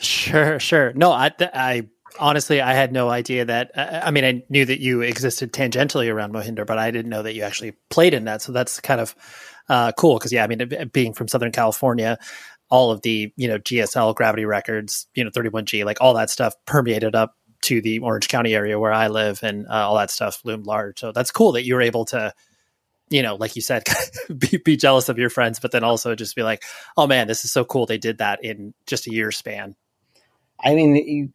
Sure, 0.00 0.60
sure. 0.60 0.92
No, 0.92 1.10
I, 1.10 1.30
I 1.40 1.88
honestly, 2.18 2.60
I 2.60 2.74
had 2.74 2.92
no 2.92 3.08
idea 3.08 3.46
that. 3.46 3.70
Uh, 3.74 4.02
I 4.04 4.10
mean, 4.10 4.24
I 4.24 4.42
knew 4.50 4.66
that 4.66 4.80
you 4.80 5.00
existed 5.00 5.52
tangentially 5.52 6.12
around 6.12 6.34
Mohinder, 6.34 6.66
but 6.66 6.78
I 6.78 6.90
didn't 6.90 7.10
know 7.10 7.22
that 7.22 7.34
you 7.34 7.44
actually 7.44 7.72
played 7.88 8.12
in 8.12 8.24
that. 8.26 8.42
So 8.42 8.52
that's 8.52 8.80
kind 8.80 9.00
of 9.00 9.14
uh, 9.68 9.92
cool 9.92 10.18
because, 10.18 10.32
yeah, 10.32 10.44
I 10.44 10.48
mean, 10.48 10.90
being 10.92 11.14
from 11.14 11.28
Southern 11.28 11.52
California, 11.52 12.18
all 12.72 12.90
of 12.90 13.02
the 13.02 13.30
you 13.36 13.46
know 13.46 13.58
GSL 13.58 14.14
Gravity 14.14 14.46
Records, 14.46 15.06
you 15.14 15.22
know 15.22 15.30
31G, 15.30 15.84
like 15.84 15.98
all 16.00 16.14
that 16.14 16.30
stuff 16.30 16.54
permeated 16.64 17.14
up 17.14 17.36
to 17.64 17.82
the 17.82 17.98
Orange 17.98 18.28
County 18.28 18.54
area 18.54 18.80
where 18.80 18.92
I 18.92 19.08
live, 19.08 19.40
and 19.42 19.66
uh, 19.68 19.86
all 19.86 19.96
that 19.96 20.10
stuff 20.10 20.40
loomed 20.42 20.66
large. 20.66 20.98
So 20.98 21.12
that's 21.12 21.30
cool 21.30 21.52
that 21.52 21.66
you 21.66 21.74
were 21.74 21.82
able 21.82 22.06
to, 22.06 22.32
you 23.10 23.22
know, 23.22 23.34
like 23.36 23.54
you 23.56 23.62
said, 23.62 23.84
be, 24.38 24.56
be 24.56 24.78
jealous 24.78 25.10
of 25.10 25.18
your 25.18 25.28
friends, 25.28 25.60
but 25.60 25.70
then 25.70 25.84
also 25.84 26.14
just 26.14 26.34
be 26.34 26.42
like, 26.42 26.64
oh 26.96 27.06
man, 27.06 27.28
this 27.28 27.44
is 27.44 27.52
so 27.52 27.62
cool. 27.62 27.84
They 27.84 27.98
did 27.98 28.18
that 28.18 28.42
in 28.42 28.72
just 28.86 29.06
a 29.06 29.12
year 29.12 29.30
span. 29.30 29.76
I 30.58 30.74
mean, 30.74 30.96
you, 30.96 31.28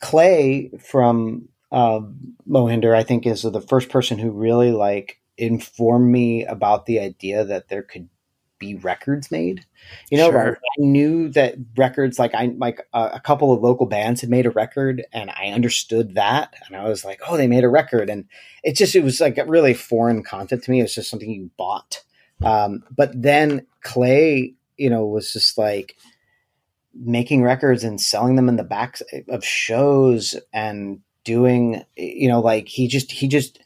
Clay 0.00 0.72
from 0.80 1.48
uh, 1.70 2.00
Mohinder, 2.48 2.96
I 2.96 3.04
think, 3.04 3.26
is 3.26 3.42
the 3.42 3.60
first 3.60 3.90
person 3.90 4.18
who 4.18 4.32
really 4.32 4.72
like 4.72 5.20
informed 5.38 6.10
me 6.10 6.44
about 6.44 6.86
the 6.86 6.98
idea 6.98 7.44
that 7.44 7.68
there 7.68 7.82
could 7.82 8.08
be 8.58 8.74
records 8.76 9.30
made. 9.30 9.64
You 10.10 10.18
know, 10.18 10.30
Sure. 10.30 10.58
I 10.58 10.80
knew 10.80 11.28
that 11.30 11.56
records, 11.76 12.18
like 12.18 12.34
I 12.34 12.54
like 12.56 12.80
uh, 12.92 13.10
a 13.12 13.20
couple 13.20 13.52
of 13.52 13.62
local 13.62 13.86
bands 13.86 14.20
had 14.20 14.30
made 14.30 14.46
a 14.46 14.50
record, 14.50 15.04
and 15.12 15.30
I 15.30 15.48
understood 15.48 16.14
that, 16.14 16.54
and 16.66 16.76
I 16.76 16.88
was 16.88 17.04
like, 17.04 17.20
oh, 17.28 17.36
they 17.36 17.46
made 17.46 17.64
a 17.64 17.68
record, 17.68 18.10
and 18.10 18.26
it 18.62 18.76
just 18.76 18.96
it 18.96 19.04
was 19.04 19.20
like 19.20 19.38
really 19.46 19.74
foreign 19.74 20.22
content 20.22 20.64
to 20.64 20.70
me. 20.70 20.80
It 20.80 20.84
was 20.84 20.94
just 20.94 21.10
something 21.10 21.30
you 21.30 21.50
bought. 21.56 22.02
Um, 22.42 22.82
but 22.94 23.10
then 23.14 23.66
Clay, 23.82 24.54
you 24.76 24.90
know, 24.90 25.06
was 25.06 25.32
just 25.32 25.56
like 25.56 25.96
making 26.94 27.42
records 27.42 27.84
and 27.84 28.00
selling 28.00 28.36
them 28.36 28.48
in 28.48 28.56
the 28.56 28.64
backs 28.64 29.02
of 29.28 29.44
shows 29.44 30.34
and 30.52 31.00
doing 31.24 31.82
you 31.96 32.28
know 32.28 32.40
like 32.40 32.68
he 32.68 32.88
just 32.88 33.10
he 33.10 33.28
just 33.28 33.58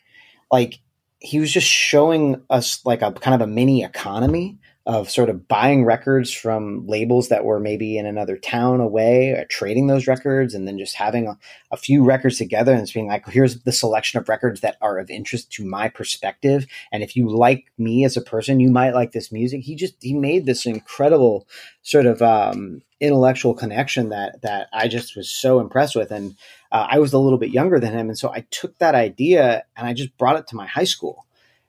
like 0.51 0.81
he 1.19 1.39
was 1.39 1.53
just 1.53 1.67
showing 1.67 2.43
us 2.49 2.85
like 2.85 3.03
a 3.03 3.13
kind 3.13 3.35
of 3.35 3.47
a 3.47 3.51
mini 3.51 3.85
economy 3.85 4.59
of 4.87 5.11
sort 5.11 5.29
of 5.29 5.47
buying 5.47 5.85
records 5.85 6.33
from 6.33 6.87
labels 6.87 7.29
that 7.29 7.45
were 7.45 7.61
maybe 7.61 7.99
in 7.99 8.07
another 8.07 8.39
town 8.39 8.81
away 8.81 9.31
or 9.31 9.45
trading 9.45 9.87
those 9.87 10.07
records 10.07 10.55
and 10.55 10.67
then 10.67 10.79
just 10.79 10.95
having 10.95 11.27
a, 11.27 11.39
a 11.71 11.77
few 11.77 12.03
records 12.03 12.39
together 12.39 12.73
and 12.73 12.83
just 12.83 12.95
being 12.95 13.07
like 13.07 13.29
here's 13.29 13.63
the 13.63 13.73
selection 13.73 14.19
of 14.19 14.29
records 14.29 14.61
that 14.61 14.77
are 14.81 14.99
of 14.99 15.11
interest 15.11 15.53
to 15.53 15.65
my 15.67 15.89
perspective. 15.89 16.67
And 16.93 17.03
if 17.03 17.15
you 17.15 17.29
like 17.29 17.71
me 17.77 18.05
as 18.05 18.17
a 18.17 18.23
person 18.23 18.59
you 18.59 18.71
might 18.71 18.95
like 18.95 19.13
this 19.13 19.31
music. 19.31 19.61
He 19.63 19.75
just 19.75 19.95
he 20.01 20.15
made 20.15 20.47
this 20.47 20.65
incredible 20.65 21.47
sort 21.83 22.07
of 22.07 22.23
um 22.23 22.83
intellectual 23.01 23.55
connection 23.55 24.09
that 24.09 24.41
that 24.43 24.69
I 24.73 24.89
just 24.89 25.15
was 25.15 25.31
so 25.31 25.61
impressed 25.61 25.95
with. 25.95 26.11
And 26.11 26.37
uh, 26.73 26.87
I 26.91 26.99
was 27.01 27.13
a 27.13 27.19
little 27.19 27.39
bit 27.39 27.51
younger 27.51 27.79
than 27.81 27.93
him. 27.93 28.09
And 28.09 28.19
so 28.19 28.33
I 28.33 28.47
took 28.51 28.79
that 28.79 28.95
idea 28.95 29.65
and 29.77 29.87
I 29.87 29.93
just 29.93 30.17
brought 30.17 30.37
it 30.37 30.47
to 30.49 30.57
my 30.57 30.67
high 30.67 30.85
school. 30.85 31.27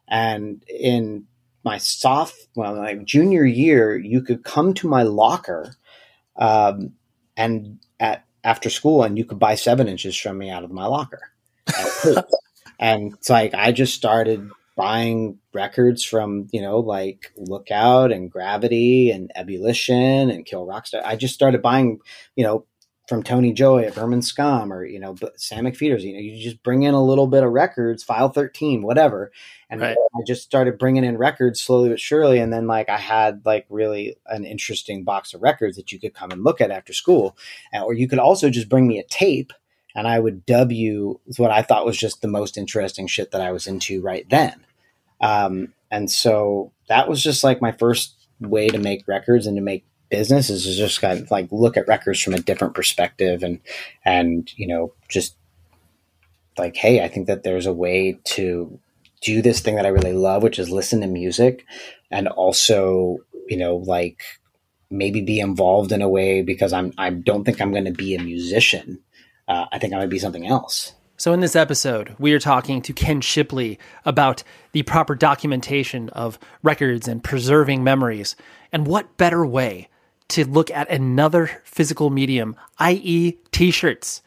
And 0.08 0.64
in 0.68 1.28
my 1.64 1.78
soft 1.78 2.36
well 2.56 2.76
my 2.76 2.96
junior 2.96 3.46
year 3.46 3.98
you 3.98 4.22
could 4.22 4.44
come 4.44 4.74
to 4.74 4.88
my 4.88 5.04
locker 5.04 5.76
um, 6.38 6.94
and 7.38 7.80
at 8.00 8.26
after 8.44 8.70
school 8.70 9.04
and 9.04 9.18
you 9.18 9.26
could 9.26 9.40
buy 9.40 9.56
seven 9.56 9.88
inches 9.88 10.18
from 10.18 10.38
me 10.38 10.50
out 10.50 10.64
of 10.64 10.72
my 10.72 10.86
locker 10.86 11.32
and 12.80 13.14
it's 13.14 13.30
like 13.30 13.54
I 13.54 13.72
just 13.72 13.94
started 13.94 14.50
buying 14.76 15.38
records 15.54 16.04
from 16.04 16.48
you 16.52 16.62
know 16.62 16.80
like 16.80 17.32
Lookout 17.38 18.12
and 18.12 18.32
Gravity 18.32 19.12
and 19.12 19.32
Ebullition 19.36 20.30
and 20.30 20.46
Kill 20.46 20.66
Rock 20.66 20.88
Stars. 20.88 21.04
I 21.06 21.16
just 21.16 21.34
started 21.34 21.62
buying 21.62 22.00
you 22.36 22.44
know 22.44 22.66
from 23.12 23.24
Tony 23.24 23.52
Joy 23.52 23.84
at 23.84 23.94
Vermin 23.94 24.22
Scum 24.22 24.72
or 24.72 24.86
you 24.86 24.98
know 24.98 25.18
Sam 25.36 25.66
McPheeters. 25.66 26.02
You 26.02 26.14
know 26.14 26.20
you 26.20 26.42
just 26.42 26.64
bring 26.64 26.84
in 26.84 26.94
a 26.94 27.04
little 27.04 27.28
bit 27.28 27.44
of 27.44 27.52
records, 27.52 28.06
File 28.06 28.30
Thirteen, 28.30 28.84
whatever, 28.84 29.34
and 29.70 29.82
Right. 29.82 29.98
I 30.16 30.20
just 30.26 30.44
started 30.44 30.80
bringing 30.80 31.04
in 31.04 31.18
records 31.18 31.60
slowly 31.60 31.90
but 31.90 32.00
surely. 32.00 32.40
And 32.40 32.54
then 32.54 32.68
like 32.68 32.88
I 32.88 32.98
had 32.98 33.46
like 33.46 33.66
really 33.70 34.16
an 34.28 34.46
interesting 34.46 35.04
box 35.04 35.34
of 35.34 35.42
records 35.42 35.76
that 35.76 35.92
you 35.92 36.00
could 36.00 36.14
come 36.14 36.32
and 36.32 36.46
look 36.46 36.62
at 36.62 36.72
after 36.72 36.94
school, 36.94 37.38
Uh, 37.74 37.82
or 37.82 37.94
you 37.94 38.08
could 38.08 38.18
also 38.18 38.50
just 38.50 38.70
bring 38.70 38.88
me 38.88 38.98
a 38.98 39.04
tape 39.04 39.52
and 39.94 40.08
I 40.08 40.18
would 40.18 40.46
dub 40.46 40.72
you 40.72 41.20
what 41.36 41.52
I 41.52 41.64
thought 41.64 41.86
was 41.86 41.98
just 41.98 42.22
the 42.22 42.30
most 42.30 42.58
interesting 42.58 43.08
shit 43.08 43.32
that 43.32 43.42
I 43.42 43.52
was 43.52 43.68
into 43.68 44.02
right 44.02 44.26
then. 44.30 44.66
Um, 45.20 45.74
and 45.92 46.10
so 46.10 46.72
that 46.88 47.10
was 47.10 47.22
just 47.22 47.44
like 47.44 47.62
my 47.62 47.74
first 47.74 48.16
way 48.40 48.70
to 48.70 48.80
make 48.80 49.06
records 49.06 49.48
and 49.48 49.58
to 49.58 49.62
make 49.62 49.84
business 50.12 50.50
is 50.50 50.78
just 50.78 51.02
kind 51.02 51.20
of 51.20 51.32
like 51.32 51.48
look 51.52 51.78
at 51.78 51.88
records 51.88 52.22
from 52.22 52.36
a 52.36 52.40
different 52.40 52.76
perspective 52.76 53.42
and 53.42 53.60
and 54.06 54.52
you 54.58 54.68
know 54.68 54.94
just 55.10 55.36
like 56.58 56.76
hey 56.76 57.04
I 57.04 57.08
think 57.08 57.28
that 57.28 57.44
there's 57.44 57.66
a 57.66 57.74
way 57.74 58.20
to 58.36 58.80
do 59.22 59.42
this 59.42 59.62
thing 59.62 59.76
that 59.76 59.86
I 59.86 59.90
really 59.90 60.14
love 60.14 60.44
which 60.44 60.60
is 60.60 60.70
listen 60.70 61.02
to 61.02 61.08
music 61.08 61.66
and 62.12 62.28
also 62.28 63.20
you 63.48 63.58
know 63.58 63.78
like 63.78 64.22
maybe 64.92 65.22
be 65.22 65.40
involved 65.40 65.94
in 65.94 66.02
a 66.02 66.10
way 66.10 66.42
because 66.42 66.74
I'm 66.74 66.94
I 66.98 67.10
don't 67.10 67.46
think 67.46 67.62
I'm 67.62 67.72
going 67.72 67.86
to 67.86 67.92
be 67.92 68.14
a 68.14 68.22
musician 68.22 69.00
uh, 69.48 69.66
I 69.72 69.80
think 69.80 69.94
I'm 69.94 70.00
going 70.00 70.10
to 70.10 70.14
be 70.14 70.20
something 70.20 70.46
else 70.46 70.94
So, 71.18 71.34
in 71.34 71.40
this 71.40 71.56
episode, 71.56 72.16
we 72.18 72.34
are 72.34 72.40
talking 72.40 72.82
to 72.82 72.94
Ken 72.94 73.22
Shipley 73.22 73.78
about 74.06 74.44
the 74.72 74.84
proper 74.84 75.16
documentation 75.16 76.10
of 76.10 76.40
records 76.64 77.08
and 77.08 77.24
preserving 77.24 77.84
memories. 77.84 78.36
And 78.74 78.88
what 78.88 79.18
better 79.18 79.46
way 79.46 79.88
to 80.32 80.46
look 80.46 80.72
at 80.72 80.90
another 80.90 81.48
physical 81.64 82.10
medium, 82.10 82.56
i.e., 82.80 83.38
t 83.52 83.72
shirts? 83.72 84.22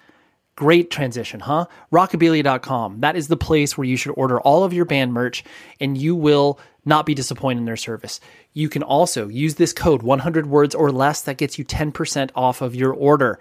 Great 0.57 0.91
transition, 0.91 1.41
huh? 1.41 1.67
Rockabilia.com. 1.93 3.01
That 3.01 3.17
is 3.17 3.27
the 3.27 3.37
place 3.37 3.77
where 3.77 3.87
you 3.87 3.97
should 3.97 4.13
order 4.13 4.41
all 4.41 4.63
of 4.63 4.73
your 4.73 4.85
band 4.85 5.13
merch 5.13 5.43
and 5.81 5.99
you 5.99 6.15
will 6.15 6.61
not 6.85 7.07
be 7.07 7.15
disappointed 7.15 7.59
in 7.59 7.65
their 7.65 7.77
service. 7.77 8.21
You 8.53 8.69
can 8.69 8.83
also 8.83 9.29
use 9.29 9.57
this 9.57 9.73
code 9.73 10.03
100 10.03 10.47
words 10.47 10.75
or 10.75 10.93
less 10.93 11.23
that 11.23 11.39
gets 11.39 11.59
you 11.59 11.65
10% 11.65 12.31
off 12.37 12.63
of 12.63 12.77
your 12.77 12.93
order. 12.93 13.41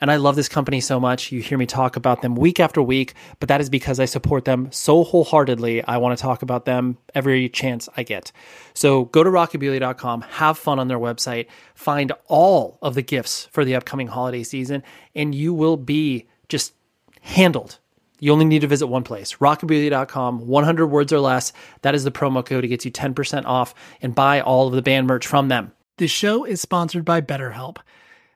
And 0.00 0.10
I 0.10 0.16
love 0.16 0.36
this 0.36 0.48
company 0.48 0.80
so 0.80 0.98
much. 0.98 1.30
You 1.30 1.40
hear 1.42 1.58
me 1.58 1.66
talk 1.66 1.96
about 1.96 2.22
them 2.22 2.34
week 2.34 2.58
after 2.58 2.82
week, 2.82 3.14
but 3.38 3.48
that 3.48 3.60
is 3.60 3.68
because 3.68 4.00
I 4.00 4.06
support 4.06 4.44
them 4.44 4.68
so 4.72 5.04
wholeheartedly. 5.04 5.84
I 5.84 5.98
want 5.98 6.16
to 6.16 6.22
talk 6.22 6.42
about 6.42 6.64
them 6.64 6.96
every 7.14 7.48
chance 7.48 7.88
I 7.96 8.02
get. 8.02 8.32
So 8.72 9.04
go 9.06 9.22
to 9.22 9.30
rockabilia.com, 9.30 10.22
have 10.22 10.58
fun 10.58 10.78
on 10.78 10.88
their 10.88 10.98
website, 10.98 11.46
find 11.74 12.12
all 12.28 12.78
of 12.80 12.94
the 12.94 13.02
gifts 13.02 13.48
for 13.52 13.64
the 13.64 13.74
upcoming 13.74 14.06
holiday 14.06 14.42
season, 14.42 14.82
and 15.14 15.34
you 15.34 15.52
will 15.52 15.76
be 15.76 16.28
just 16.48 16.72
handled 17.20 17.78
you 18.20 18.32
only 18.32 18.44
need 18.44 18.60
to 18.60 18.66
visit 18.66 18.86
one 18.86 19.02
place, 19.02 19.36
rockabilia.com, 19.36 20.46
100 20.46 20.86
words 20.86 21.12
or 21.12 21.20
less. 21.20 21.52
That 21.82 21.94
is 21.94 22.04
the 22.04 22.10
promo 22.12 22.44
code. 22.44 22.64
It 22.64 22.68
gets 22.68 22.84
you 22.84 22.92
10% 22.92 23.46
off 23.46 23.74
and 24.02 24.14
buy 24.14 24.40
all 24.40 24.68
of 24.68 24.74
the 24.74 24.82
band 24.82 25.06
merch 25.06 25.26
from 25.26 25.48
them. 25.48 25.72
The 25.96 26.06
show 26.06 26.44
is 26.44 26.60
sponsored 26.60 27.04
by 27.04 27.22
BetterHelp. 27.22 27.78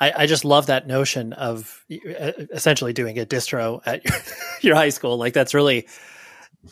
I, 0.00 0.12
I, 0.22 0.26
just 0.26 0.44
love 0.44 0.66
that 0.66 0.86
notion 0.86 1.32
of 1.32 1.84
essentially 1.88 2.92
doing 2.92 3.18
a 3.18 3.24
distro 3.24 3.80
at 3.86 4.04
your, 4.04 4.14
your 4.60 4.74
high 4.74 4.88
school. 4.88 5.16
Like 5.18 5.32
that's 5.32 5.54
really, 5.54 5.86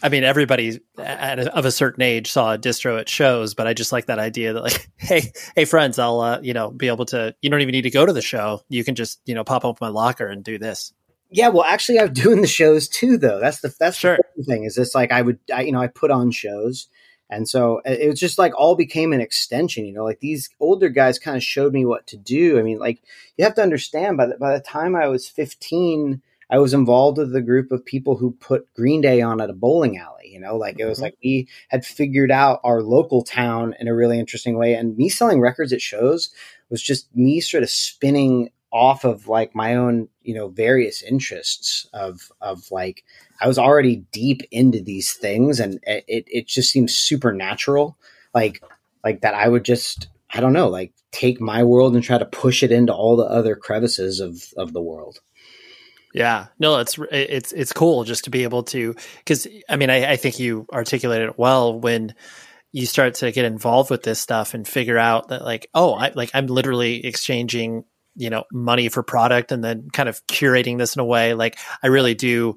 I 0.02 0.08
mean, 0.08 0.24
everybody 0.24 0.80
at 0.98 1.38
a, 1.38 1.54
of 1.54 1.64
a 1.64 1.70
certain 1.70 2.02
age 2.02 2.30
saw 2.30 2.54
a 2.54 2.58
distro 2.58 3.00
at 3.00 3.08
shows, 3.08 3.54
but 3.54 3.66
I 3.66 3.74
just 3.74 3.92
like 3.92 4.06
that 4.06 4.18
idea 4.18 4.52
that 4.54 4.62
like, 4.62 4.90
hey, 4.96 5.32
hey, 5.54 5.64
friends, 5.64 5.98
I'll 5.98 6.20
uh, 6.20 6.40
you 6.42 6.52
know 6.52 6.70
be 6.70 6.88
able 6.88 7.04
to. 7.06 7.34
You 7.42 7.50
don't 7.50 7.60
even 7.60 7.72
need 7.72 7.82
to 7.82 7.90
go 7.90 8.04
to 8.04 8.12
the 8.12 8.22
show. 8.22 8.62
You 8.68 8.84
can 8.84 8.94
just 8.94 9.20
you 9.26 9.34
know 9.34 9.44
pop 9.44 9.64
up 9.64 9.80
my 9.80 9.88
locker 9.88 10.26
and 10.26 10.42
do 10.42 10.58
this. 10.58 10.92
Yeah, 11.30 11.48
well, 11.48 11.64
actually, 11.64 11.98
I'm 11.98 12.12
doing 12.12 12.40
the 12.40 12.46
shows 12.46 12.88
too, 12.88 13.18
though. 13.18 13.40
That's 13.40 13.60
the 13.60 13.74
that's 13.78 13.96
sure. 13.96 14.18
the 14.36 14.44
thing. 14.44 14.64
Is 14.64 14.74
this 14.74 14.94
like 14.94 15.12
I 15.12 15.22
would, 15.22 15.38
I, 15.52 15.62
you 15.62 15.72
know, 15.72 15.80
I 15.80 15.88
put 15.88 16.10
on 16.10 16.30
shows 16.30 16.88
and 17.32 17.48
so 17.48 17.78
uh, 17.78 17.90
it 17.90 18.10
was 18.10 18.20
just 18.20 18.38
like 18.38 18.52
all 18.58 18.76
became 18.76 19.14
an 19.14 19.20
extension, 19.22 19.86
you 19.86 19.92
know, 19.94 20.04
like 20.04 20.20
these 20.20 20.50
older 20.60 20.90
guys 20.90 21.18
kind 21.18 21.34
of 21.36 21.42
showed 21.42 21.72
me 21.72 21.86
what 21.86 22.06
to 22.08 22.18
do. 22.18 22.58
I 22.58 22.62
mean, 22.62 22.78
like 22.78 23.02
you 23.38 23.44
have 23.44 23.54
to 23.54 23.62
understand 23.62 24.18
by 24.18 24.26
the, 24.26 24.36
by 24.36 24.52
the 24.52 24.62
time 24.62 24.94
I 24.94 25.08
was 25.08 25.26
15, 25.28 26.20
I 26.50 26.58
was 26.58 26.74
involved 26.74 27.16
with 27.16 27.34
a 27.34 27.40
group 27.40 27.72
of 27.72 27.86
people 27.86 28.18
who 28.18 28.32
put 28.32 28.72
Green 28.74 29.00
Day 29.00 29.22
on 29.22 29.40
at 29.40 29.48
a 29.48 29.54
bowling 29.54 29.96
alley, 29.96 30.28
you 30.28 30.38
know, 30.38 30.58
like 30.58 30.78
it 30.78 30.84
was 30.84 30.98
mm-hmm. 30.98 31.04
like 31.04 31.16
we 31.24 31.48
had 31.68 31.86
figured 31.86 32.30
out 32.30 32.60
our 32.64 32.82
local 32.82 33.24
town 33.24 33.74
in 33.80 33.88
a 33.88 33.94
really 33.94 34.18
interesting 34.18 34.58
way. 34.58 34.74
And 34.74 34.98
me 34.98 35.08
selling 35.08 35.40
records 35.40 35.72
at 35.72 35.80
shows 35.80 36.28
was 36.68 36.82
just 36.82 37.16
me 37.16 37.40
sort 37.40 37.62
of 37.62 37.70
spinning 37.70 38.50
off 38.72 39.04
of 39.04 39.28
like 39.28 39.54
my 39.54 39.74
own 39.74 40.08
you 40.22 40.34
know 40.34 40.48
various 40.48 41.02
interests 41.02 41.86
of 41.92 42.32
of 42.40 42.70
like 42.70 43.04
i 43.40 43.46
was 43.46 43.58
already 43.58 43.96
deep 44.12 44.40
into 44.50 44.80
these 44.80 45.12
things 45.12 45.60
and 45.60 45.78
it 45.86 46.24
it 46.26 46.46
just 46.46 46.70
seems 46.70 46.94
supernatural. 46.94 47.96
Like 48.34 48.62
like 49.04 49.20
that 49.20 49.34
i 49.34 49.46
would 49.46 49.64
just 49.64 50.08
i 50.32 50.40
don't 50.40 50.54
know 50.54 50.68
like 50.68 50.94
take 51.12 51.40
my 51.40 51.62
world 51.62 51.94
and 51.94 52.02
try 52.02 52.18
to 52.18 52.24
push 52.24 52.62
it 52.62 52.72
into 52.72 52.92
all 52.92 53.16
the 53.16 53.24
other 53.24 53.54
crevices 53.54 54.18
of 54.18 54.42
of 54.56 54.72
the 54.72 54.82
world. 54.82 55.20
Yeah, 56.14 56.48
no, 56.58 56.78
it's 56.78 56.98
it's 57.10 57.52
it's 57.52 57.72
cool 57.72 58.04
just 58.04 58.24
to 58.24 58.30
be 58.30 58.42
able 58.42 58.64
to 58.64 58.94
because 59.18 59.46
I 59.68 59.76
mean 59.76 59.90
I, 59.90 60.12
I 60.12 60.16
think 60.16 60.38
you 60.38 60.66
articulated 60.72 61.30
it 61.30 61.38
well 61.38 61.78
when 61.78 62.14
you 62.72 62.86
start 62.86 63.14
to 63.16 63.32
get 63.32 63.44
involved 63.44 63.90
with 63.90 64.02
this 64.02 64.20
stuff 64.20 64.54
and 64.54 64.66
figure 64.66 64.98
out 64.98 65.28
that 65.28 65.42
like 65.42 65.68
oh 65.74 65.94
I 65.94 66.12
like 66.14 66.30
I'm 66.34 66.48
literally 66.48 67.04
exchanging 67.06 67.84
you 68.16 68.30
know 68.30 68.44
money 68.52 68.88
for 68.88 69.02
product 69.02 69.52
and 69.52 69.62
then 69.64 69.88
kind 69.92 70.08
of 70.08 70.24
curating 70.26 70.78
this 70.78 70.94
in 70.94 71.00
a 71.00 71.04
way 71.04 71.34
like 71.34 71.58
i 71.82 71.86
really 71.86 72.14
do 72.14 72.56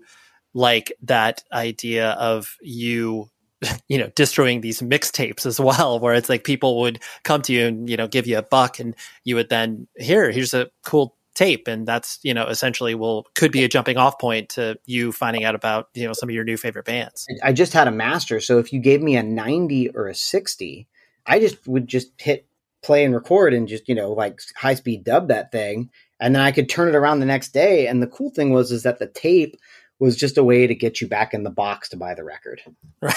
like 0.54 0.94
that 1.04 1.44
idea 1.52 2.12
of 2.12 2.56
you 2.62 3.30
you 3.88 3.98
know 3.98 4.12
destroying 4.16 4.62
these 4.62 4.82
mixtapes 4.82 5.46
as 5.46 5.60
well 5.60 6.00
where 6.02 6.14
it's 6.14 6.30
like 6.30 6.44
people 6.44 6.80
would 6.82 7.02
come 7.24 7.42
to 7.42 7.54
you 7.54 7.68
and 7.68 7.90
you 7.90 7.98
know 7.98 8.08
give 8.08 8.28
you 8.28 8.38
a 8.38 8.44
buck 8.44 8.80
and 8.80 8.96
you 9.24 9.36
would 9.36 9.50
then 9.50 9.88
here 9.98 10.32
here's 10.32 10.54
a 10.54 10.70
cool 10.84 11.16
tape 11.36 11.68
and 11.68 11.86
that's 11.86 12.18
you 12.24 12.34
know 12.34 12.48
essentially 12.48 12.96
will 12.96 13.28
could 13.36 13.52
be 13.52 13.64
a 13.66 13.68
jumping 13.68 13.98
off 13.98 14.18
point 14.18 14.50
to 14.50 14.78
you 14.86 15.12
finding 15.12 15.44
out 15.44 15.54
about 15.54 15.90
you 15.94 16.08
know 16.08 16.14
some 16.14 16.30
of 16.30 16.34
your 16.34 16.46
new 16.46 16.56
favorite 16.56 16.86
bands. 16.86 17.28
I 17.44 17.52
just 17.52 17.74
had 17.74 17.90
a 17.90 17.92
master 17.92 18.40
so 18.40 18.58
if 18.58 18.72
you 18.72 18.80
gave 18.80 19.02
me 19.02 19.18
a 19.18 19.24
90 19.24 19.90
or 19.90 20.08
a 20.08 20.16
60 20.16 20.88
i 21.26 21.40
just 21.40 21.68
would 21.68 21.88
just 21.88 22.10
hit 22.18 22.48
play 22.86 23.04
and 23.04 23.16
record 23.16 23.54
and 23.54 23.68
just 23.68 23.90
you 23.90 23.96
know 23.96 24.12
like 24.12 24.40
high 24.56 24.76
speed 24.76 25.04
dub 25.04 25.28
that 25.28 25.52
thing 25.52 25.90
and 26.20 26.36
then 26.36 26.42
i 26.42 26.52
could 26.52 26.70
turn 26.70 26.88
it 26.88 26.96
around 26.96 27.20
the 27.20 27.26
next 27.26 27.52
day 27.52 27.88
and 27.88 28.02
the 28.02 28.08
cool 28.08 28.30
thing 28.30 28.52
was 28.52 28.72
is 28.72 28.84
that 28.84 29.00
the 29.00 29.08
tape 29.08 29.56
was 30.00 30.16
just 30.16 30.38
a 30.38 30.44
way 30.44 30.68
to 30.68 30.76
get 30.76 31.02
you 31.02 31.08
back 31.08 31.34
in 31.34 31.44
the 31.44 31.50
box 31.50 31.90
to 31.90 31.98
buy 31.98 32.14
the 32.14 32.24
record. 32.24 32.62
Right 33.02 33.16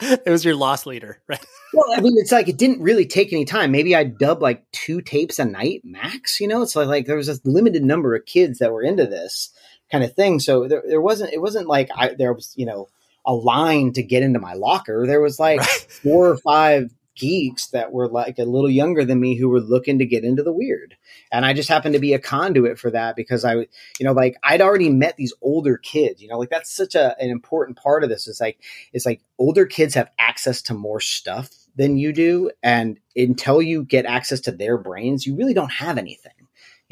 it 0.00 0.28
was 0.28 0.44
your 0.44 0.56
loss 0.56 0.84
leader 0.84 1.22
right? 1.28 1.44
Well 1.72 1.86
i 1.96 2.00
mean 2.00 2.14
it's 2.16 2.32
like 2.32 2.48
it 2.48 2.58
didn't 2.58 2.82
really 2.82 3.06
take 3.06 3.32
any 3.32 3.44
time. 3.44 3.70
Maybe 3.70 3.96
i'd 3.96 4.18
dub 4.18 4.42
like 4.42 4.70
two 4.72 5.00
tapes 5.00 5.38
a 5.38 5.44
night 5.44 5.80
max 5.84 6.38
you 6.38 6.48
know? 6.48 6.60
It's 6.62 6.76
like, 6.76 6.88
like 6.88 7.06
there 7.06 7.16
was 7.16 7.28
a 7.28 7.38
limited 7.44 7.82
number 7.82 8.14
of 8.14 8.26
kids 8.26 8.58
that 8.58 8.72
were 8.72 8.82
into 8.82 9.06
this 9.06 9.50
kind 9.90 10.04
of 10.04 10.14
thing. 10.14 10.40
So 10.40 10.68
there, 10.68 10.82
there 10.86 11.00
wasn't 11.00 11.32
it 11.32 11.40
wasn't 11.40 11.66
like 11.66 11.88
I, 11.96 12.14
there 12.14 12.32
was 12.32 12.52
you 12.56 12.66
know 12.66 12.88
a 13.24 13.32
line 13.32 13.92
to 13.92 14.02
get 14.02 14.22
into 14.22 14.40
my 14.40 14.54
locker. 14.54 15.06
There 15.06 15.20
was 15.20 15.38
like 15.38 15.60
right. 15.60 15.86
four 16.02 16.28
or 16.28 16.36
five 16.38 16.92
geeks 17.14 17.68
that 17.68 17.92
were 17.92 18.08
like 18.08 18.38
a 18.38 18.44
little 18.44 18.70
younger 18.70 19.04
than 19.04 19.20
me 19.20 19.36
who 19.36 19.48
were 19.48 19.60
looking 19.60 19.98
to 19.98 20.06
get 20.06 20.24
into 20.24 20.42
the 20.42 20.52
weird. 20.52 20.96
And 21.30 21.44
I 21.44 21.52
just 21.52 21.68
happened 21.68 21.94
to 21.94 22.00
be 22.00 22.14
a 22.14 22.18
conduit 22.18 22.78
for 22.78 22.90
that 22.90 23.16
because 23.16 23.44
I, 23.44 23.54
you 23.54 23.66
know, 24.00 24.12
like 24.12 24.36
I'd 24.42 24.60
already 24.60 24.88
met 24.88 25.16
these 25.16 25.34
older 25.42 25.76
kids, 25.76 26.22
you 26.22 26.28
know, 26.28 26.38
like 26.38 26.50
that's 26.50 26.74
such 26.74 26.94
a, 26.94 27.16
an 27.20 27.30
important 27.30 27.78
part 27.78 28.04
of 28.04 28.10
this. 28.10 28.28
It's 28.28 28.40
like, 28.40 28.58
it's 28.92 29.06
like 29.06 29.22
older 29.38 29.66
kids 29.66 29.94
have 29.94 30.10
access 30.18 30.62
to 30.62 30.74
more 30.74 31.00
stuff 31.00 31.50
than 31.76 31.96
you 31.96 32.12
do. 32.12 32.50
And 32.62 32.98
until 33.16 33.62
you 33.62 33.84
get 33.84 34.06
access 34.06 34.40
to 34.40 34.52
their 34.52 34.78
brains, 34.78 35.26
you 35.26 35.36
really 35.36 35.54
don't 35.54 35.72
have 35.72 35.98
anything. 35.98 36.32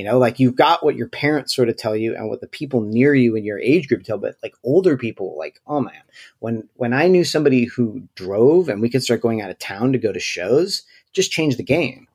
You 0.01 0.07
know, 0.07 0.19
like 0.19 0.41
you've 0.41 0.57
got 0.57 0.83
what 0.83 0.97
your 0.97 1.09
parents 1.09 1.55
sort 1.55 1.69
of 1.69 1.77
tell 1.77 1.95
you 1.95 2.17
and 2.17 2.31
what 2.31 2.41
the 2.41 2.47
people 2.47 2.81
near 2.81 3.15
you 3.15 3.37
in 3.37 3.45
your 3.45 3.59
age 3.59 3.87
group 3.87 4.03
tell, 4.03 4.17
but 4.17 4.37
like 4.43 4.55
older 4.65 4.97
people, 4.97 5.37
like, 5.37 5.61
oh 5.67 5.83
man, 5.83 6.01
when 6.39 6.67
when 6.77 6.95
I 6.95 7.07
knew 7.07 7.23
somebody 7.23 7.65
who 7.67 8.05
drove 8.15 8.71
and 8.71 8.81
we 8.81 8.89
could 8.89 9.03
start 9.03 9.21
going 9.21 9.43
out 9.43 9.51
of 9.51 9.59
town 9.59 9.93
to 9.93 9.99
go 9.99 10.11
to 10.11 10.19
shows, 10.19 10.85
just 11.13 11.31
changed 11.31 11.59
the 11.59 11.63
game. 11.63 12.09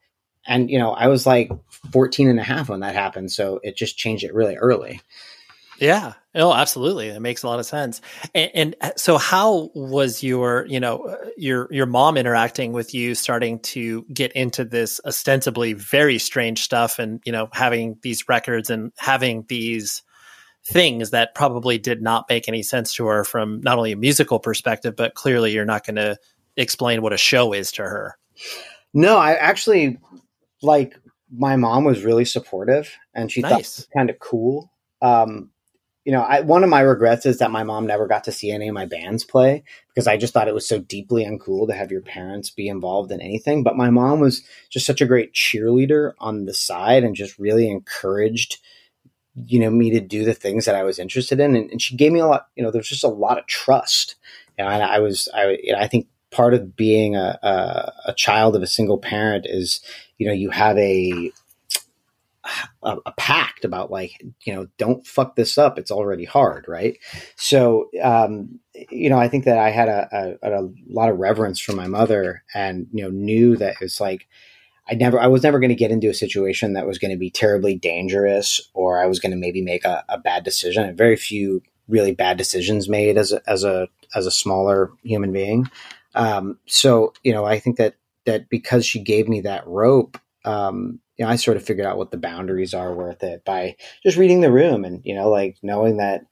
And 0.48 0.72
you 0.72 0.80
know, 0.80 0.94
I 0.94 1.10
was 1.10 1.28
like 1.28 1.52
14 1.92 2.28
and 2.28 2.40
a 2.40 2.44
half 2.44 2.70
when 2.70 2.80
that 2.80 2.96
happened, 2.96 3.32
so 3.32 3.60
it 3.62 3.78
just 3.78 4.00
changed 4.00 4.24
it 4.24 4.34
really 4.34 4.56
early. 4.56 5.00
Yeah. 5.80 6.14
Oh, 6.34 6.54
absolutely. 6.54 7.08
It 7.08 7.22
makes 7.22 7.44
a 7.44 7.48
lot 7.48 7.60
of 7.60 7.66
sense. 7.66 8.02
And, 8.34 8.52
and, 8.54 8.76
uh, 8.82 8.92
so, 8.98 9.18
how 9.18 9.72
was 9.74 10.22
your, 10.22 10.66
you 10.68 10.80
know, 10.80 11.04
uh, 11.06 11.30
your 11.38 11.68
your 11.72 11.86
mom 11.86 12.18
interacting 12.18 12.74
with 12.74 12.94
you, 12.94 13.16
starting 13.16 13.60
to 13.60 14.04
get 14.14 14.32
into 14.34 14.66
this 14.66 15.00
ostensibly 15.06 15.74
very 15.74 16.18
strange 16.18 16.62
stuff, 16.62 17.00
and 17.00 17.22
you 17.26 17.32
know, 17.32 17.48
having 17.54 17.98
these 18.02 18.28
records 18.28 18.70
and 18.70 18.92
having 18.98 19.46
these 19.48 20.04
things 20.66 21.12
that 21.12 21.36
probably 21.36 21.78
did 21.78 22.02
not 22.02 22.26
make 22.28 22.48
any 22.48 22.64
sense 22.64 22.94
to 22.96 23.06
her 23.06 23.24
from 23.24 23.62
not 23.62 23.78
only 23.78 23.92
a 23.92 23.98
musical 23.98 24.40
perspective, 24.40 24.96
but 24.96 25.14
clearly 25.14 25.54
you're 25.54 25.64
not 25.64 25.86
going 25.86 25.96
to 25.96 26.18
explain 26.58 27.02
what 27.02 27.14
a 27.14 27.18
show 27.18 27.54
is 27.54 27.72
to 27.74 27.84
her. 27.84 28.18
No, 28.94 29.18
I 29.18 29.36
actually 29.36 30.00
like 30.62 31.00
my 31.32 31.56
mom 31.56 31.84
was 31.84 32.04
really 32.04 32.26
supportive 32.26 32.92
and 33.14 33.32
she 33.32 33.42
nice. 33.42 33.52
thought 33.52 33.60
it 33.60 33.60
was 33.60 33.88
kind 33.96 34.10
of 34.10 34.20
cool. 34.20 34.72
Um, 35.02 35.52
you 36.06 36.12
know, 36.12 36.22
I, 36.22 36.42
one 36.42 36.64
of 36.64 36.70
my 36.70 36.82
regrets 36.82 37.26
is 37.26 37.40
that 37.40 37.50
my 37.50 37.64
mom 37.64 37.88
never 37.88 38.06
got 38.06 38.24
to 38.26 38.32
see 38.32 38.52
any 38.52 38.68
of 38.68 38.76
my 38.76 38.86
bands 38.86 39.24
play 39.24 39.64
because 39.90 40.06
I 40.06 40.18
just 40.18 40.34
thought 40.34 40.48
it 40.48 40.54
was 40.54 40.68
so 40.68 40.78
deeply 40.78 41.26
uncool 41.26 41.68
to 41.68 41.74
have 41.74 41.92
your 41.92 42.02
parents 42.02 42.52
be 42.52 42.68
involved 42.68 43.12
in 43.12 43.20
anything. 43.20 43.64
But 43.64 43.76
my 43.76 43.90
mom 43.90 44.20
was 44.20 44.44
just 44.70 44.86
such 44.86 45.02
a 45.02 45.08
great 45.08 45.34
cheerleader 45.34 46.14
on 46.20 46.46
the 46.46 46.54
side 46.54 47.04
and 47.04 47.16
just 47.16 47.40
really 47.40 47.68
encouraged, 47.70 48.60
you 49.48 49.60
know, 49.60 49.72
me 49.72 49.90
to 49.92 50.00
do 50.00 50.24
the 50.24 50.36
things 50.36 50.66
that 50.66 50.76
I 50.76 50.84
was 50.84 51.00
interested 51.00 51.40
in. 51.40 51.56
And, 51.56 51.72
and 51.72 51.82
she 51.82 51.96
gave 51.96 52.12
me 52.12 52.20
a 52.20 52.28
lot, 52.28 52.50
you 52.56 52.64
know, 52.64 52.70
there's 52.70 52.90
just 52.90 53.04
a 53.04 53.08
lot 53.10 53.40
of 53.40 53.48
trust. 53.48 54.16
And 54.60 54.68
I 54.68 55.00
was, 55.00 55.28
I, 55.34 55.58
you 55.64 55.74
know, 55.74 55.80
I 55.80 55.88
think 55.88 56.08
part 56.30 56.54
of 56.54 56.76
being 56.76 57.16
a, 57.16 57.40
a, 57.42 57.94
a 58.12 58.14
child 58.14 58.56
of 58.56 58.62
a 58.62 58.68
single 58.68 59.00
parent 59.00 59.48
is, 59.50 59.82
you 60.20 60.28
know, 60.28 60.34
you 60.34 60.52
have 60.52 60.78
a, 60.78 61.32
a, 62.84 62.98
a, 63.06 63.12
pact 63.18 63.66
about 63.66 63.92
like 63.92 64.24
you 64.46 64.54
know 64.54 64.68
don't 64.78 65.06
fuck 65.06 65.36
this 65.36 65.58
up. 65.58 65.78
It's 65.80 65.92
already 65.92 66.26
hard 66.26 66.66
right? 66.68 66.98
So 67.36 67.90
um 68.04 68.60
you 68.90 69.10
know 69.10 69.18
i 69.18 69.28
think 69.28 69.46
that 69.46 69.58
i 69.58 69.70
had 69.70 69.88
a, 69.88 70.38
a, 70.44 70.52
a 70.52 70.70
lot 70.90 71.10
of 71.10 71.18
reverence 71.18 71.60
for 71.60 71.74
my 71.74 71.88
mother 71.88 72.44
and 72.54 72.88
you 72.92 73.04
know 73.04 73.10
knew 73.10 73.56
that 73.56 73.76
it's 73.82 74.00
like 74.00 74.28
i 74.90 74.94
never 74.94 75.20
i 75.20 75.28
was 75.28 75.44
never 75.44 75.60
going 75.60 75.70
to 75.70 75.76
get 75.76 75.92
into 75.92 76.10
a 76.10 76.14
situation 76.14 76.74
that 76.74 76.88
was 76.88 76.98
going 76.98 77.12
to 77.12 77.18
be 77.18 77.30
terribly 77.30 77.76
dangerous 77.76 78.62
or 78.74 79.02
i 79.02 79.06
was 79.06 79.20
going 79.20 79.32
to 79.32 79.38
maybe 79.38 79.62
make 79.62 79.86
a, 79.86 80.04
a 80.10 80.18
bad 80.18 80.44
decision. 80.44 80.96
Very 80.96 81.16
few 81.16 81.62
really 81.88 82.14
bad 82.14 82.38
decisions 82.38 82.90
made 82.90 83.18
as 83.18 83.32
a 83.32 83.42
as 83.48 83.64
a 83.64 83.88
as 84.16 84.26
a 84.26 84.32
smaller 84.32 84.92
human 85.04 85.32
being. 85.32 85.70
Um 86.14 86.58
so 86.66 87.14
you 87.24 87.34
know 87.34 87.46
i 87.46 87.60
think 87.60 87.78
that 87.78 87.96
that 88.26 88.50
because 88.50 88.86
she 88.86 89.00
gave 89.00 89.28
me 89.28 89.42
that 89.42 89.68
rope 89.68 90.18
um 90.46 91.00
you 91.18 91.26
know, 91.26 91.32
I 91.32 91.36
sort 91.36 91.58
of 91.58 91.64
figured 91.64 91.86
out 91.86 91.98
what 91.98 92.12
the 92.12 92.18
boundaries 92.18 92.74
are 92.74 92.94
worth 92.94 93.24
it 93.24 93.46
by 93.46 93.76
just 94.04 94.18
reading 94.18 94.42
the 94.42 94.52
room 94.52 94.84
and, 94.84 95.02
you 95.06 95.16
know, 95.16 95.30
like 95.30 95.58
knowing 95.62 95.98
that 95.98 96.26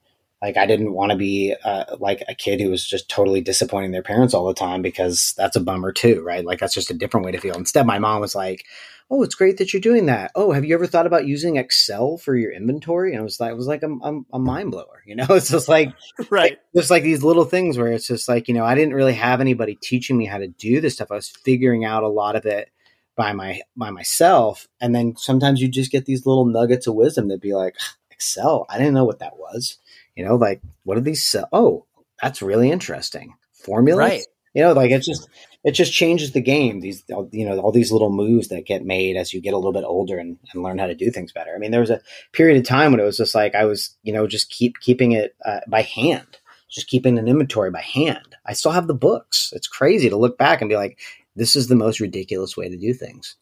like 0.44 0.58
I 0.58 0.66
didn't 0.66 0.92
want 0.92 1.12
to 1.12 1.18
be 1.18 1.56
uh, 1.64 1.96
like 2.00 2.22
a 2.28 2.36
kid 2.36 2.60
who 2.60 2.70
was 2.70 2.86
just 2.86 3.08
totally 3.08 3.40
disappointing 3.40 3.92
their 3.92 4.04
parents 4.04 4.34
all 4.34 4.46
the 4.46 4.54
time 4.54 4.82
because 4.82 5.34
that's 5.38 5.56
a 5.56 5.62
bummer 5.62 5.94
too, 5.94 6.22
right? 6.22 6.44
Like 6.44 6.60
that's 6.60 6.74
just 6.74 6.92
a 6.92 6.94
different 6.94 7.26
way 7.26 7.32
to 7.32 7.40
feel. 7.40 7.56
Instead, 7.56 7.88
my 7.88 7.98
mom 7.98 8.20
was 8.20 8.36
like, 8.36 8.66
"Oh, 9.10 9.24
it's 9.24 9.36
great 9.36 9.56
that 9.58 9.72
you're 9.72 9.82
doing 9.82 10.08
that. 10.08 10.32
Oh, 10.36 10.52
have 10.52 10.66
you 10.66 10.74
ever 10.74 10.86
thought 10.86 11.08
about 11.08 11.26
using 11.26 11.56
Excel 11.56 12.18
for 12.18 12.36
your 12.36 12.52
inventory?" 12.52 13.14
And 13.14 13.22
I 13.22 13.24
was 13.24 13.40
like, 13.40 13.52
it 13.52 13.56
was 13.56 13.68
like 13.68 13.84
a, 13.84 13.90
a, 13.90 14.20
a 14.34 14.40
mind 14.40 14.72
blower, 14.72 15.02
you 15.06 15.16
know? 15.16 15.28
It's 15.30 15.50
just 15.50 15.70
like 15.70 15.94
right. 16.30 16.58
There's 16.74 16.92
like 16.92 17.04
these 17.04 17.24
little 17.24 17.46
things 17.46 17.78
where 17.78 17.94
it's 17.94 18.08
just 18.08 18.28
like 18.28 18.50
you 18.50 18.54
know 18.54 18.66
I 18.66 18.76
didn't 18.76 18.96
really 18.96 19.14
have 19.14 19.40
anybody 19.40 19.78
teaching 19.82 20.18
me 20.18 20.26
how 20.26 20.40
to 20.40 20.50
do 20.50 20.82
this 20.82 20.96
stuff. 20.96 21.10
I 21.10 21.16
was 21.16 21.30
figuring 21.30 21.86
out 21.86 22.04
a 22.04 22.10
lot 22.10 22.36
of 22.36 22.46
it 22.46 22.70
by 23.16 23.34
my 23.34 23.62
by 23.76 23.90
myself. 23.90 24.68
And 24.82 24.94
then 24.94 25.16
sometimes 25.18 25.62
you 25.62 25.68
just 25.68 25.92
get 25.92 26.06
these 26.06 26.26
little 26.26 26.46
nuggets 26.46 26.88
of 26.88 26.96
wisdom 26.96 27.28
that 27.30 27.42
be 27.42 27.54
like 27.54 27.76
excel 28.12 28.66
i 28.70 28.78
didn't 28.78 28.94
know 28.94 29.06
what 29.06 29.20
that 29.20 29.38
was. 29.38 29.78
You 30.16 30.26
know 30.26 30.36
like 30.36 30.62
what 30.84 30.98
are 30.98 31.02
these 31.02 31.26
cell 31.26 31.48
oh 31.52 31.86
that's 32.22 32.42
really 32.42 32.72
interesting. 32.72 33.36
Formulas? 33.54 33.98
Right. 33.98 34.26
You 34.54 34.64
know 34.64 34.74
like 34.74 34.92
it's 34.92 35.06
just 35.06 35.28
it 35.64 35.72
just 35.72 35.94
changes 35.94 36.32
the 36.32 36.42
game. 36.42 36.80
These 36.80 37.04
you 37.32 37.46
know 37.46 37.60
all 37.60 37.72
these 37.72 37.92
little 37.92 38.12
moves 38.12 38.50
that 38.50 38.66
get 38.66 38.86
made 38.86 39.18
as 39.18 39.34
you 39.34 39.42
get 39.42 39.54
a 39.54 39.58
little 39.58 39.74
bit 39.74 39.86
older 39.86 40.18
and, 40.18 40.38
and 40.54 40.64
learn 40.64 40.78
how 40.78 40.88
to 40.88 40.96
do 40.96 41.10
things 41.10 41.32
better. 41.32 41.54
I 41.56 41.58
mean 41.58 41.72
there 41.72 41.82
was 41.82 41.90
a 41.90 42.02
period 42.32 42.58
of 42.58 42.66
time 42.66 42.92
when 42.92 43.00
it 43.00 43.06
was 43.06 43.18
just 43.18 43.36
like 43.36 43.56
i 43.56 43.66
was 43.66 43.96
you 44.04 44.14
know 44.14 44.28
just 44.28 44.50
keep 44.50 44.80
keeping 44.80 45.12
it 45.12 45.36
uh, 45.46 45.62
by 45.68 45.82
hand 45.82 46.38
just 46.74 46.88
keeping 46.88 47.20
an 47.20 47.28
inventory 47.28 47.70
by 47.70 47.82
hand. 47.82 48.36
I 48.46 48.54
still 48.54 48.72
have 48.72 48.88
the 48.88 48.96
books. 48.96 49.54
It's 49.56 49.68
crazy 49.68 50.10
to 50.10 50.18
look 50.18 50.38
back 50.38 50.60
and 50.60 50.70
be 50.70 50.76
like 50.76 51.00
this 51.36 51.56
is 51.56 51.68
the 51.68 51.76
most 51.76 52.00
ridiculous 52.00 52.56
way 52.56 52.70
to 52.70 52.78
do 52.78 52.94
things. 52.94 53.36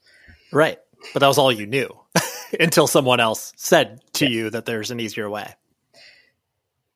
Right. 0.52 0.80
But 1.14 1.20
that 1.20 1.28
was 1.28 1.38
all 1.38 1.52
you 1.52 1.66
knew 1.66 1.90
until 2.60 2.88
someone 2.88 3.20
else 3.20 3.54
said 3.56 4.02
to 4.14 4.26
yeah. 4.26 4.32
you 4.32 4.50
that 4.52 4.66
there's 4.66 4.92
an 4.92 5.00
easier 5.00 5.30
way. 5.30 5.56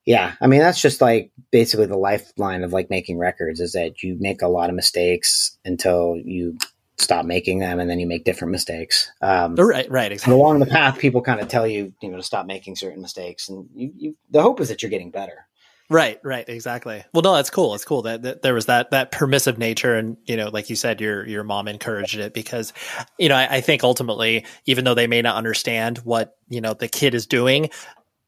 Yeah. 0.05 0.33
I 0.39 0.47
mean, 0.47 0.59
that's 0.59 0.81
just 0.81 1.01
like 1.01 1.31
basically 1.51 1.87
the 1.87 1.97
lifeline 1.97 2.63
of 2.63 2.73
like 2.73 2.89
making 2.89 3.17
records 3.17 3.59
is 3.59 3.73
that 3.73 4.03
you 4.03 4.17
make 4.19 4.41
a 4.41 4.47
lot 4.47 4.69
of 4.69 4.75
mistakes 4.75 5.57
until 5.65 6.15
you 6.23 6.57
stop 6.97 7.25
making 7.25 7.59
them 7.59 7.79
and 7.79 7.89
then 7.89 7.99
you 7.99 8.07
make 8.07 8.23
different 8.23 8.51
mistakes. 8.51 9.11
Um, 9.21 9.55
right, 9.55 9.89
right. 9.89 10.11
Exactly. 10.11 10.33
along 10.33 10.59
the 10.59 10.67
path, 10.67 10.99
people 10.99 11.21
kind 11.21 11.41
of 11.41 11.47
tell 11.47 11.67
you, 11.67 11.93
you 12.01 12.09
know, 12.09 12.17
to 12.17 12.23
stop 12.23 12.45
making 12.45 12.75
certain 12.75 13.01
mistakes 13.01 13.49
and 13.49 13.67
you, 13.73 13.91
you, 13.97 14.17
the 14.29 14.41
hope 14.41 14.61
is 14.61 14.69
that 14.69 14.81
you're 14.83 14.91
getting 14.91 15.11
better. 15.11 15.47
Right, 15.89 16.19
right, 16.23 16.47
exactly. 16.49 17.03
Well, 17.13 17.21
no, 17.21 17.35
that's 17.35 17.51
cool. 17.51 17.75
It's 17.75 17.85
cool 17.85 18.01
that, 18.03 18.23
that, 18.23 18.41
there 18.41 18.55
was 18.55 18.65
that 18.65 18.89
that 18.89 19.11
permissive 19.11 19.59
nature, 19.59 19.93
and 19.93 20.17
you 20.25 20.35
know, 20.35 20.49
like 20.49 20.69
you 20.69 20.75
said, 20.75 20.99
your 20.99 21.27
your 21.27 21.43
mom 21.43 21.67
encouraged 21.67 22.17
it 22.17 22.33
because, 22.33 22.73
you 23.19 23.29
know, 23.29 23.35
I, 23.35 23.57
I 23.57 23.61
think 23.61 23.83
ultimately, 23.83 24.45
even 24.65 24.83
though 24.83 24.95
they 24.95 25.05
may 25.05 25.21
not 25.21 25.35
understand 25.35 25.99
what 25.99 26.35
you 26.49 26.59
know 26.59 26.73
the 26.73 26.87
kid 26.87 27.13
is 27.13 27.27
doing, 27.27 27.69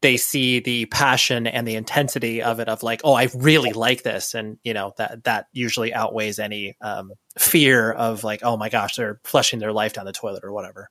they 0.02 0.17
see 0.17 0.60
the 0.60 0.86
passion 0.86 1.48
and 1.48 1.67
the 1.67 1.76
intensity 1.76 2.43
of 2.43 2.60
it 2.60 2.70
of 2.70 2.84
like, 2.84 3.02
oh, 3.04 3.13
I 3.13 3.30
really 3.36 3.74
like 3.74 4.04
this, 4.04 4.36
and 4.36 4.60
you 4.63 4.76
know 4.76 4.93
that 4.98 5.24
that 5.24 5.48
usually 5.52 5.91
outweighs 5.96 6.38
any 6.38 6.78
um, 6.82 7.12
fear 7.39 7.91
of 7.91 8.24
like, 8.24 8.41
oh 8.43 8.58
my 8.58 8.70
gosh, 8.70 8.98
they're 8.98 9.20
flushing 9.24 9.58
their 9.58 9.74
life 9.74 9.93
down 9.93 10.06
the 10.06 10.12
toilet 10.12 10.43
or 10.43 10.54
whatever. 10.54 10.89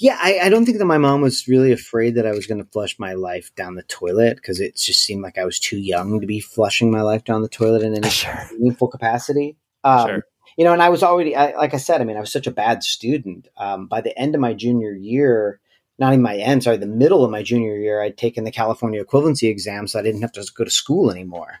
Yeah, 0.00 0.16
I, 0.20 0.38
I, 0.44 0.48
don't 0.48 0.64
think 0.64 0.78
that 0.78 0.84
my 0.84 0.98
mom 0.98 1.22
was 1.22 1.48
really 1.48 1.72
afraid 1.72 2.14
that 2.14 2.26
I 2.26 2.30
was 2.30 2.46
going 2.46 2.62
to 2.62 2.70
flush 2.70 2.98
my 3.00 3.14
life 3.14 3.52
down 3.56 3.74
the 3.74 3.82
toilet 3.82 4.36
because 4.36 4.60
it 4.60 4.76
just 4.76 5.02
seemed 5.02 5.22
like 5.22 5.38
I 5.38 5.44
was 5.44 5.58
too 5.58 5.76
young 5.76 6.20
to 6.20 6.26
be 6.26 6.38
flushing 6.38 6.92
my 6.92 7.02
life 7.02 7.24
down 7.24 7.42
the 7.42 7.48
toilet 7.48 7.82
in 7.82 7.96
any 7.96 8.08
sure. 8.08 8.48
meaningful 8.52 8.86
capacity. 8.86 9.56
Um, 9.82 10.08
sure. 10.08 10.26
You 10.56 10.64
know, 10.64 10.72
and 10.72 10.82
I 10.82 10.88
was 10.88 11.02
already, 11.02 11.34
I, 11.34 11.52
like 11.56 11.74
I 11.74 11.78
said, 11.78 12.00
I 12.00 12.04
mean, 12.04 12.16
I 12.16 12.20
was 12.20 12.32
such 12.32 12.46
a 12.46 12.52
bad 12.52 12.84
student. 12.84 13.48
Um, 13.56 13.86
by 13.88 14.00
the 14.00 14.16
end 14.16 14.36
of 14.36 14.40
my 14.40 14.54
junior 14.54 14.92
year, 14.92 15.60
not 15.98 16.12
even 16.12 16.22
my 16.22 16.36
end, 16.36 16.62
sorry, 16.62 16.76
the 16.76 16.86
middle 16.86 17.24
of 17.24 17.30
my 17.32 17.42
junior 17.42 17.76
year, 17.76 18.00
I'd 18.00 18.16
taken 18.16 18.44
the 18.44 18.52
California 18.52 19.04
equivalency 19.04 19.48
exam, 19.48 19.88
so 19.88 19.98
I 19.98 20.02
didn't 20.02 20.22
have 20.22 20.32
to 20.32 20.46
go 20.54 20.62
to 20.62 20.70
school 20.70 21.10
anymore. 21.10 21.58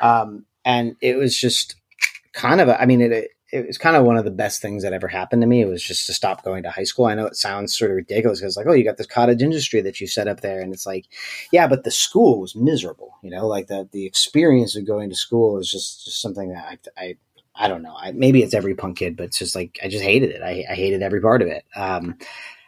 Um, 0.00 0.46
and 0.64 0.94
it 1.00 1.16
was 1.16 1.36
just 1.36 1.74
kind 2.32 2.60
of, 2.60 2.68
a, 2.68 2.80
I 2.80 2.86
mean, 2.86 3.00
it, 3.00 3.10
it 3.10 3.30
was 3.52 3.78
kind 3.78 3.96
of 3.96 4.04
one 4.04 4.16
of 4.16 4.24
the 4.24 4.30
best 4.30 4.62
things 4.62 4.82
that 4.82 4.92
ever 4.92 5.08
happened 5.08 5.42
to 5.42 5.48
me. 5.48 5.60
It 5.60 5.66
was 5.66 5.82
just 5.82 6.06
to 6.06 6.12
stop 6.12 6.44
going 6.44 6.62
to 6.62 6.70
high 6.70 6.84
school. 6.84 7.06
I 7.06 7.14
know 7.14 7.26
it 7.26 7.36
sounds 7.36 7.76
sort 7.76 7.90
of 7.90 7.96
ridiculous 7.96 8.40
because 8.40 8.56
like, 8.56 8.66
oh, 8.68 8.72
you 8.72 8.84
got 8.84 8.96
this 8.96 9.06
cottage 9.06 9.42
industry 9.42 9.80
that 9.80 10.00
you 10.00 10.06
set 10.06 10.28
up 10.28 10.40
there, 10.40 10.60
and 10.60 10.72
it's 10.72 10.86
like, 10.86 11.06
yeah, 11.52 11.66
but 11.66 11.84
the 11.84 11.90
school 11.90 12.40
was 12.40 12.54
miserable. 12.54 13.16
You 13.22 13.30
know, 13.30 13.46
like 13.46 13.66
the 13.66 13.88
the 13.90 14.06
experience 14.06 14.76
of 14.76 14.86
going 14.86 15.10
to 15.10 15.16
school 15.16 15.58
is 15.58 15.70
just 15.70 16.04
just 16.04 16.20
something 16.20 16.50
that 16.50 16.78
I 16.96 17.02
I, 17.02 17.16
I 17.54 17.68
don't 17.68 17.82
know. 17.82 17.96
I, 17.96 18.12
maybe 18.12 18.42
it's 18.42 18.54
every 18.54 18.74
punk 18.74 18.98
kid, 18.98 19.16
but 19.16 19.26
it's 19.26 19.38
just 19.38 19.54
like 19.56 19.78
I 19.82 19.88
just 19.88 20.04
hated 20.04 20.30
it. 20.30 20.42
I, 20.42 20.64
I 20.70 20.74
hated 20.74 21.02
every 21.02 21.20
part 21.20 21.42
of 21.42 21.48
it. 21.48 21.64
Um, 21.74 22.16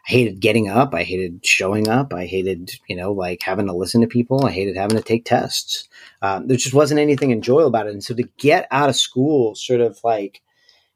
I 0.08 0.10
hated 0.10 0.40
getting 0.40 0.68
up. 0.68 0.94
I 0.94 1.04
hated 1.04 1.46
showing 1.46 1.88
up. 1.88 2.12
I 2.12 2.26
hated, 2.26 2.72
you 2.88 2.96
know, 2.96 3.12
like 3.12 3.40
having 3.42 3.66
to 3.66 3.72
listen 3.72 4.00
to 4.00 4.08
people. 4.08 4.44
I 4.44 4.50
hated 4.50 4.76
having 4.76 4.96
to 4.96 5.02
take 5.02 5.24
tests. 5.24 5.88
Um, 6.22 6.48
there 6.48 6.56
just 6.56 6.74
wasn't 6.74 6.98
anything 6.98 7.30
enjoyable 7.30 7.68
about 7.68 7.86
it. 7.86 7.92
And 7.92 8.02
so 8.02 8.12
to 8.14 8.24
get 8.36 8.66
out 8.72 8.88
of 8.88 8.96
school, 8.96 9.54
sort 9.54 9.80
of 9.80 10.00
like 10.02 10.42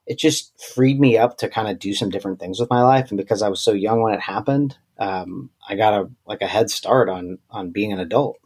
it 0.07 0.19
just 0.19 0.53
freed 0.75 1.01
me 1.01 1.19
up 1.19 1.38
to 1.38 1.49
kind 1.49 1.69
of 1.69 1.79
do 1.79 1.92
some 1.95 2.11
different 2.11 2.38
things 2.38 2.61
with 2.61 2.71
my 2.71 2.83
life. 2.83 3.11
And 3.11 3.19
because 3.19 3.42
I 3.42 3.49
was 3.49 3.61
so 3.61 3.73
young 3.73 4.03
when 4.03 4.14
it 4.14 4.21
happened, 4.21 4.77
um, 4.99 5.51
I 5.69 5.75
got 5.75 5.95
a 5.95 6.11
like 6.27 6.42
a 6.42 6.47
head 6.47 6.71
start 6.71 7.09
on 7.09 7.38
on 7.51 7.71
being 7.71 7.92
an 7.92 8.01
adult. 8.01 8.38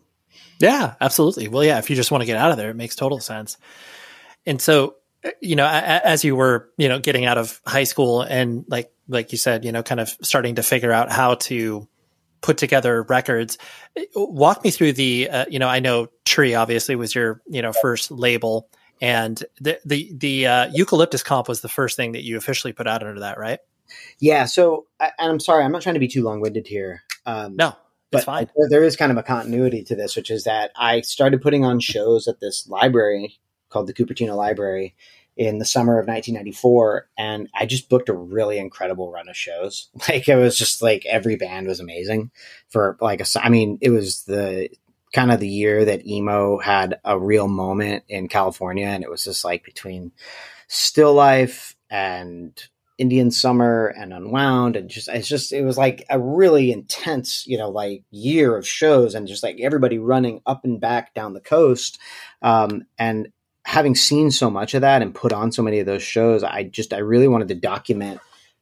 Yeah, 0.59 0.95
absolutely. 1.01 1.49
Well, 1.49 1.65
yeah, 1.65 1.79
if 1.79 1.91
you 1.91 1.97
just 1.97 2.11
want 2.11 2.23
to 2.23 2.27
get 2.27 2.37
out 2.37 2.51
of 2.51 2.57
there, 2.57 2.71
it 2.71 2.77
makes 2.77 2.97
total 2.97 3.19
sense. 3.19 3.57
And 4.47 4.61
so, 4.61 4.97
uh, 5.25 5.31
you 5.41 5.57
know, 5.57 5.67
as 5.67 6.25
you 6.25 6.37
were, 6.37 6.71
you 6.77 6.89
know, 6.89 6.99
getting 6.99 7.25
out 7.25 7.39
of 7.39 7.61
high 7.67 7.85
school 7.85 8.23
and 8.23 8.65
like 8.69 8.91
like 9.09 9.33
you 9.33 9.39
said, 9.39 9.65
you 9.65 9.73
know, 9.73 9.83
kind 9.83 10.01
of 10.01 10.17
starting 10.23 10.55
to 10.57 10.63
figure 10.63 10.93
out 10.93 11.11
how 11.11 11.35
to 11.35 11.89
put 12.41 12.57
together 12.59 13.03
records. 13.03 13.59
Walk 14.15 14.65
me 14.65 14.71
through 14.71 14.95
the, 14.95 15.29
uh, 15.29 15.45
you 15.51 15.59
know, 15.59 15.69
I 15.69 15.81
know 15.81 16.09
Tree 16.25 16.55
obviously 16.55 16.97
was 16.97 17.15
your, 17.15 17.43
you 17.47 17.61
know, 17.61 17.73
first 17.73 18.11
label 18.11 18.71
and 19.01 19.43
the 19.61 19.81
the 19.85 20.11
the 20.15 20.47
uh, 20.47 20.71
eucalyptus 20.73 21.23
comp 21.23 21.49
was 21.49 21.61
the 21.61 21.69
first 21.69 21.97
thing 21.97 22.13
that 22.13 22.25
you 22.25 22.37
officially 22.37 22.73
put 22.73 22.87
out 22.87 23.03
under 23.03 23.21
that, 23.21 23.39
right? 23.39 23.61
Yeah. 24.19 24.45
So, 24.45 24.87
and 25.01 25.13
I'm 25.19 25.41
sorry, 25.41 25.65
I'm 25.65 25.73
not 25.73 25.83
trying 25.83 25.95
to 25.95 26.01
be 26.01 26.09
too 26.09 26.23
long 26.23 26.41
winded 26.41 26.67
here. 26.67 27.03
Um, 27.27 27.57
no, 27.57 27.75
but 28.11 28.25
fine. 28.25 28.49
there 28.69 28.85
is 28.85 28.97
kind 28.97 29.13
of 29.13 29.19
a 29.19 29.23
continuity 29.23 29.83
to 29.85 29.97
this, 29.97 30.17
which 30.17 30.31
is 30.31 30.45
that 30.45 30.71
I 30.77 31.01
started 31.01 31.43
putting 31.43 31.65
on 31.65 31.81
shows 31.81 32.29
at 32.29 32.41
this 32.41 32.69
library 32.69 33.39
called 33.69 33.87
the 33.87 33.95
Cupertino 33.95 34.37
Library 34.37 34.95
in 35.37 35.59
the 35.59 35.65
summer 35.65 35.99
of 35.99 36.07
1994 36.09 37.09
and 37.17 37.49
i 37.55 37.65
just 37.65 37.89
booked 37.89 38.09
a 38.09 38.13
really 38.13 38.59
incredible 38.59 39.11
run 39.11 39.29
of 39.29 39.37
shows 39.37 39.89
like 40.09 40.29
it 40.29 40.35
was 40.35 40.59
just 40.59 40.83
like 40.83 41.07
every 41.07 41.37
band 41.37 41.67
was 41.67 41.81
amazing 41.81 42.31
for 42.69 42.99
like 43.01 43.21
a 43.21 43.25
i 43.41 43.49
mean 43.49 43.79
it 43.81 43.91
was 43.91 44.25
the 44.25 44.69
kind 45.13 45.33
of 45.33 45.41
the 45.41 45.49
year 45.49 45.85
that 45.85 46.07
emo 46.07 46.59
had 46.59 46.99
a 47.05 47.19
real 47.19 47.49
moment 47.49 48.05
in 48.09 48.29
california 48.29 48.87
and 48.87 49.03
it 49.03 49.11
was 49.11 49.25
just 49.25 49.45
like 49.45 49.65
between 49.65 50.13
still 50.69 51.15
life 51.15 51.75
and 51.91 52.69
indian 52.99 53.31
summer 53.31 53.87
and 53.97 54.13
unwound 54.13 54.77
and 54.77 54.91
just 54.91 55.09
it's 55.09 55.29
just 55.29 55.53
it 55.53 55.65
was 55.65 55.79
like 55.79 56.05
a 56.11 56.19
really 56.19 56.71
intense 56.71 57.47
you 57.47 57.57
know 57.57 57.71
like 57.71 58.05
year 58.11 58.57
of 58.57 58.67
shows 58.67 59.15
and 59.15 59.27
just 59.27 59.43
like 59.43 59.59
everybody 59.61 59.99
running 59.99 60.41
up 60.47 60.65
and 60.65 60.81
back 60.81 61.15
down 61.15 61.33
the 61.33 61.41
coast 61.41 61.99
um, 62.43 62.83
and 62.99 63.33
having 63.71 63.95
seen 63.95 64.33
so 64.33 64.51
much 64.51 64.75
of 64.75 64.81
that 64.81 65.01
and 65.01 65.15
put 65.15 65.33
on 65.33 65.53
so 65.53 65.63
many 65.63 65.79
of 65.79 65.87
those 65.87 66.03
shows, 66.03 66.43
I 66.43 66.65
just 66.65 66.93
I 66.93 66.99
really 66.99 67.29
wanted 67.29 67.47
to 67.49 67.55
document 67.55 68.21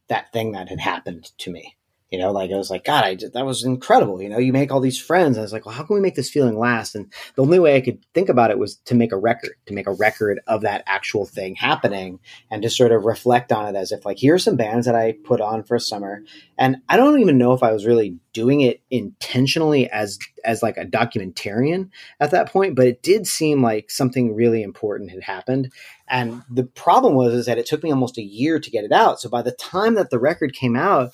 that 0.09 0.33
thing 0.35 0.53
that 0.53 0.69
had 0.69 0.81
happened 0.81 1.31
to 1.39 1.51
me. 1.51 1.78
You 2.11 2.19
know, 2.19 2.33
like 2.33 2.51
I 2.51 2.57
was 2.57 2.71
like, 2.71 2.85
God, 2.85 3.05
I 3.05 3.17
that 3.35 3.45
was 3.45 3.65
incredible. 3.65 4.23
You 4.23 4.31
know, 4.31 4.39
you 4.39 4.53
make 4.53 4.73
all 4.73 4.81
these 4.81 5.01
friends. 5.01 5.37
I 5.37 5.43
was 5.43 5.53
like, 5.53 5.67
well, 5.67 5.75
how 5.75 5.85
can 5.85 5.95
we 5.95 6.01
make 6.01 6.15
this 6.15 6.31
feeling 6.31 6.59
last? 6.59 6.95
And 6.95 7.13
the 7.35 7.43
only 7.43 7.59
way 7.59 7.77
I 7.77 7.83
could 7.83 8.03
think 8.15 8.31
about 8.31 8.51
it 8.51 8.59
was 8.59 8.77
to 8.87 8.95
make 8.95 9.13
a 9.13 9.19
record, 9.19 9.53
to 9.67 9.75
make 9.75 9.87
a 9.87 9.93
record 9.93 10.41
of 10.47 10.63
that 10.63 10.85
actual 10.87 11.27
thing 11.27 11.55
happening 11.55 12.19
and 12.51 12.63
to 12.63 12.71
sort 12.71 12.93
of 12.93 13.05
reflect 13.05 13.53
on 13.53 13.75
it 13.75 13.79
as 13.79 13.93
if 13.93 14.07
like, 14.07 14.19
here's 14.19 14.43
some 14.43 14.57
bands 14.57 14.87
that 14.87 14.95
I 14.95 15.17
put 15.25 15.43
on 15.43 15.65
for 15.65 15.75
a 15.75 15.81
summer. 15.81 16.23
And 16.57 16.77
I 16.89 16.97
don't 16.97 17.21
even 17.21 17.37
know 17.37 17.53
if 17.53 17.63
I 17.63 17.73
was 17.73 17.85
really 17.85 18.17
doing 18.33 18.63
it 18.63 18.81
intentionally 18.91 19.91
as, 19.91 20.19
as 20.45 20.63
like 20.63 20.79
a 20.79 20.87
documentarian 20.87 21.91
at 22.21 22.31
that 22.31 22.51
point, 22.51 22.75
but 22.75 22.87
it 22.87 23.03
did 23.03 23.27
seem 23.27 23.63
like 23.63 23.91
something 23.91 24.35
really 24.35 24.63
important 24.63 25.11
had 25.11 25.25
happened. 25.25 25.73
And 26.09 26.43
the 26.49 26.65
problem 26.65 27.15
was, 27.15 27.35
is 27.35 27.47
that 27.47 27.59
it 27.59 27.67
took 27.67 27.83
me 27.83 27.91
almost 27.91 28.17
a 28.17 28.23
year 28.23 28.59
to 28.59 28.71
get 28.71 28.85
it 28.85 28.93
out. 28.93 29.21
So 29.21 29.29
by 29.29 29.43
the 29.43 29.53
time 29.53 29.95
that 29.95 30.09
the 30.09 30.19
record 30.19 30.55
came 30.55 30.75
out, 30.75 31.13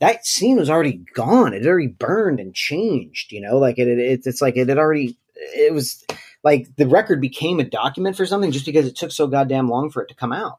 that 0.00 0.26
scene 0.26 0.56
was 0.56 0.70
already 0.70 1.04
gone. 1.14 1.54
It 1.54 1.66
already 1.66 1.88
burned 1.88 2.40
and 2.40 2.54
changed. 2.54 3.32
You 3.32 3.40
know, 3.40 3.58
like 3.58 3.78
it, 3.78 3.88
it, 3.88 4.26
it's 4.26 4.40
like 4.40 4.56
it 4.56 4.68
had 4.68 4.78
already. 4.78 5.16
It 5.34 5.72
was 5.72 6.04
like 6.42 6.74
the 6.76 6.86
record 6.86 7.20
became 7.20 7.60
a 7.60 7.64
document 7.64 8.16
for 8.16 8.26
something 8.26 8.50
just 8.50 8.66
because 8.66 8.86
it 8.86 8.96
took 8.96 9.12
so 9.12 9.26
goddamn 9.26 9.68
long 9.68 9.90
for 9.90 10.02
it 10.02 10.08
to 10.08 10.14
come 10.14 10.32
out. 10.32 10.58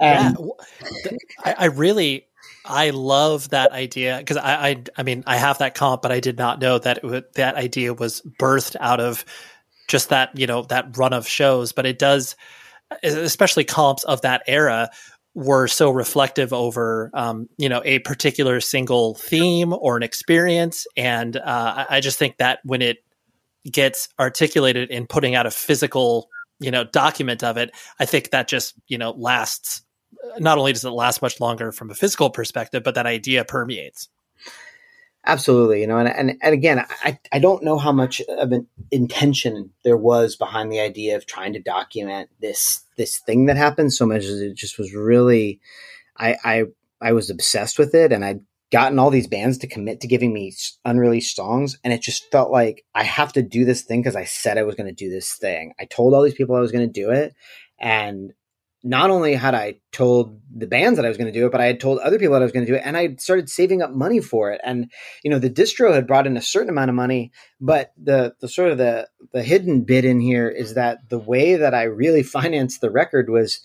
And 0.00 0.36
yeah, 1.04 1.10
I, 1.44 1.54
I 1.58 1.64
really 1.66 2.28
I 2.64 2.90
love 2.90 3.50
that 3.50 3.72
idea 3.72 4.18
because 4.18 4.36
I, 4.36 4.68
I, 4.68 4.84
I 4.96 5.02
mean 5.02 5.24
I 5.26 5.36
have 5.36 5.58
that 5.58 5.74
comp, 5.74 6.02
but 6.02 6.12
I 6.12 6.20
did 6.20 6.38
not 6.38 6.60
know 6.60 6.78
that 6.78 7.02
it, 7.02 7.32
that 7.34 7.56
idea 7.56 7.94
was 7.94 8.22
birthed 8.38 8.76
out 8.78 9.00
of 9.00 9.24
just 9.88 10.10
that 10.10 10.38
you 10.38 10.46
know 10.46 10.62
that 10.62 10.96
run 10.96 11.12
of 11.12 11.26
shows. 11.26 11.72
But 11.72 11.86
it 11.86 11.98
does, 11.98 12.36
especially 13.02 13.64
comps 13.64 14.04
of 14.04 14.20
that 14.20 14.42
era, 14.46 14.90
were 15.38 15.68
so 15.68 15.88
reflective 15.88 16.52
over 16.52 17.12
um, 17.14 17.48
you 17.58 17.68
know 17.68 17.80
a 17.84 18.00
particular 18.00 18.60
single 18.60 19.14
theme 19.14 19.72
or 19.72 19.96
an 19.96 20.02
experience. 20.02 20.84
And 20.96 21.36
uh, 21.36 21.86
I, 21.88 22.00
just 22.00 22.18
think 22.18 22.38
that 22.38 22.58
when 22.64 22.82
it 22.82 22.98
gets 23.70 24.08
articulated 24.18 24.90
in 24.90 25.06
putting 25.06 25.36
out 25.36 25.46
a 25.46 25.50
physical 25.52 26.28
you 26.58 26.72
know 26.72 26.82
document 26.84 27.44
of 27.44 27.56
it 27.56 27.70
i 28.00 28.04
think 28.04 28.30
that 28.30 28.48
just 28.48 28.74
you 28.88 28.96
know 28.96 29.10
lasts 29.10 29.82
not 30.38 30.58
only 30.58 30.72
does 30.72 30.84
it 30.84 30.90
last 30.90 31.20
much 31.20 31.38
longer 31.38 31.70
from 31.70 31.90
a 31.90 31.94
physical 31.94 32.30
perspective 32.30 32.82
but 32.82 32.94
that 32.94 33.06
idea 33.06 33.44
permeates 33.44 34.08
Absolutely, 35.28 35.82
you 35.82 35.86
know, 35.86 35.98
and, 35.98 36.08
and 36.08 36.38
and 36.42 36.54
again, 36.54 36.86
I 37.04 37.18
I 37.30 37.38
don't 37.38 37.62
know 37.62 37.76
how 37.76 37.92
much 37.92 38.22
of 38.22 38.50
an 38.50 38.66
intention 38.90 39.70
there 39.84 39.98
was 39.98 40.36
behind 40.36 40.72
the 40.72 40.80
idea 40.80 41.16
of 41.16 41.26
trying 41.26 41.52
to 41.52 41.60
document 41.60 42.30
this 42.40 42.80
this 42.96 43.18
thing 43.18 43.44
that 43.44 43.58
happened 43.58 43.92
so 43.92 44.06
much 44.06 44.24
as 44.24 44.40
it 44.40 44.56
just 44.56 44.78
was 44.78 44.94
really, 44.94 45.60
I 46.16 46.36
I 46.42 46.64
I 47.02 47.12
was 47.12 47.28
obsessed 47.28 47.78
with 47.78 47.94
it, 47.94 48.10
and 48.10 48.24
I'd 48.24 48.40
gotten 48.72 48.98
all 48.98 49.10
these 49.10 49.26
bands 49.26 49.58
to 49.58 49.66
commit 49.66 50.00
to 50.00 50.08
giving 50.08 50.32
me 50.32 50.54
unreleased 50.86 51.36
songs, 51.36 51.78
and 51.84 51.92
it 51.92 52.00
just 52.00 52.30
felt 52.32 52.50
like 52.50 52.86
I 52.94 53.02
have 53.02 53.34
to 53.34 53.42
do 53.42 53.66
this 53.66 53.82
thing 53.82 54.00
because 54.00 54.16
I 54.16 54.24
said 54.24 54.56
I 54.56 54.62
was 54.62 54.76
going 54.76 54.88
to 54.88 54.94
do 54.94 55.10
this 55.10 55.34
thing. 55.34 55.74
I 55.78 55.84
told 55.84 56.14
all 56.14 56.22
these 56.22 56.32
people 56.32 56.56
I 56.56 56.60
was 56.60 56.72
going 56.72 56.90
to 56.90 57.00
do 57.00 57.10
it, 57.10 57.34
and 57.78 58.32
not 58.84 59.10
only 59.10 59.34
had 59.34 59.54
I 59.54 59.76
told 59.90 60.40
the 60.54 60.66
bands 60.66 60.96
that 60.96 61.04
I 61.04 61.08
was 61.08 61.16
going 61.16 61.32
to 61.32 61.38
do 61.38 61.46
it, 61.46 61.52
but 61.52 61.60
I 61.60 61.66
had 61.66 61.80
told 61.80 61.98
other 61.98 62.18
people 62.18 62.34
that 62.34 62.42
I 62.42 62.44
was 62.44 62.52
going 62.52 62.64
to 62.64 62.70
do 62.70 62.76
it, 62.76 62.82
and 62.84 62.96
I 62.96 63.16
started 63.16 63.50
saving 63.50 63.82
up 63.82 63.90
money 63.90 64.20
for 64.20 64.52
it. 64.52 64.60
And 64.64 64.90
you 65.24 65.30
know, 65.30 65.38
the 65.38 65.50
distro 65.50 65.92
had 65.92 66.06
brought 66.06 66.26
in 66.26 66.36
a 66.36 66.42
certain 66.42 66.70
amount 66.70 66.90
of 66.90 66.94
money, 66.94 67.32
but 67.60 67.92
the 67.96 68.34
the 68.40 68.48
sort 68.48 68.70
of 68.70 68.78
the 68.78 69.08
the 69.32 69.42
hidden 69.42 69.82
bit 69.82 70.04
in 70.04 70.20
here 70.20 70.48
is 70.48 70.74
that 70.74 71.08
the 71.08 71.18
way 71.18 71.56
that 71.56 71.74
I 71.74 71.84
really 71.84 72.22
financed 72.38 72.80
the 72.80 72.90
record 72.90 73.30
was 73.30 73.60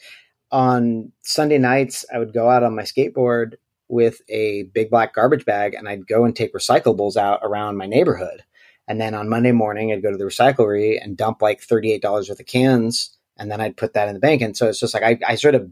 on 0.52 1.12
Sunday 1.22 1.60
nights. 1.60 2.06
I 2.14 2.20
would 2.20 2.34
go 2.34 2.50
out 2.50 2.64
on 2.64 2.76
my 2.76 2.84
skateboard 2.84 3.54
with 3.88 4.22
a 4.30 4.64
big 4.74 4.90
black 4.90 5.14
garbage 5.14 5.46
bag, 5.46 5.76
and 5.76 5.88
I'd 5.88 6.08
go 6.08 6.26
and 6.26 6.36
take 6.36 6.54
recyclables 6.54 7.18
out 7.18 7.42
around 7.44 7.78
my 7.78 7.86
neighborhood. 7.86 8.44
And 8.88 9.00
then 9.00 9.14
on 9.14 9.30
Monday 9.30 9.52
morning, 9.52 9.92
I'd 9.92 10.04
go 10.04 10.12
to 10.12 10.18
the 10.18 10.26
recyclery 10.26 11.02
and 11.02 11.16
dump 11.16 11.42
like 11.42 11.62
thirty 11.62 11.92
eight 11.92 12.02
dollars 12.02 12.30
worth 12.30 12.40
of 12.40 12.48
cans 12.48 13.16
and 13.38 13.52
then 13.52 13.62
I'd 13.62 13.78
put 13.78 13.94
that 13.94 14.08
in 14.08 14.14
the 14.14 14.20
bank. 14.20 14.42
And 14.42 14.56
so 14.56 14.68
it's 14.70 14.80
just 14.80 14.94
like 14.94 15.04
I, 15.04 15.20
I 15.28 15.36
sort 15.36 15.56
of 15.56 15.70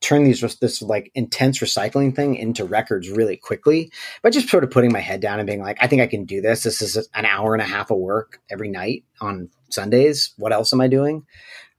turn 0.00 0.24
these 0.24 0.40
this 0.58 0.82
like 0.82 1.10
intense 1.14 1.58
recycling 1.58 2.14
thing 2.14 2.34
into 2.34 2.64
records 2.64 3.10
really 3.10 3.36
quickly 3.36 3.90
by 4.22 4.30
just 4.30 4.48
sort 4.48 4.62
of 4.62 4.70
putting 4.70 4.92
my 4.92 5.00
head 5.00 5.20
down 5.20 5.40
and 5.40 5.46
being 5.46 5.62
like, 5.62 5.78
I 5.80 5.86
think 5.86 6.02
I 6.02 6.06
can 6.06 6.24
do 6.24 6.40
this. 6.40 6.62
This 6.62 6.82
is 6.82 7.08
an 7.14 7.24
hour 7.24 7.54
and 7.54 7.62
a 7.62 7.66
half 7.66 7.90
of 7.90 7.98
work 7.98 8.40
every 8.50 8.68
night 8.68 9.04
on 9.20 9.48
Sundays. 9.70 10.32
What 10.36 10.52
else 10.52 10.72
am 10.72 10.80
I 10.80 10.88
doing? 10.88 11.26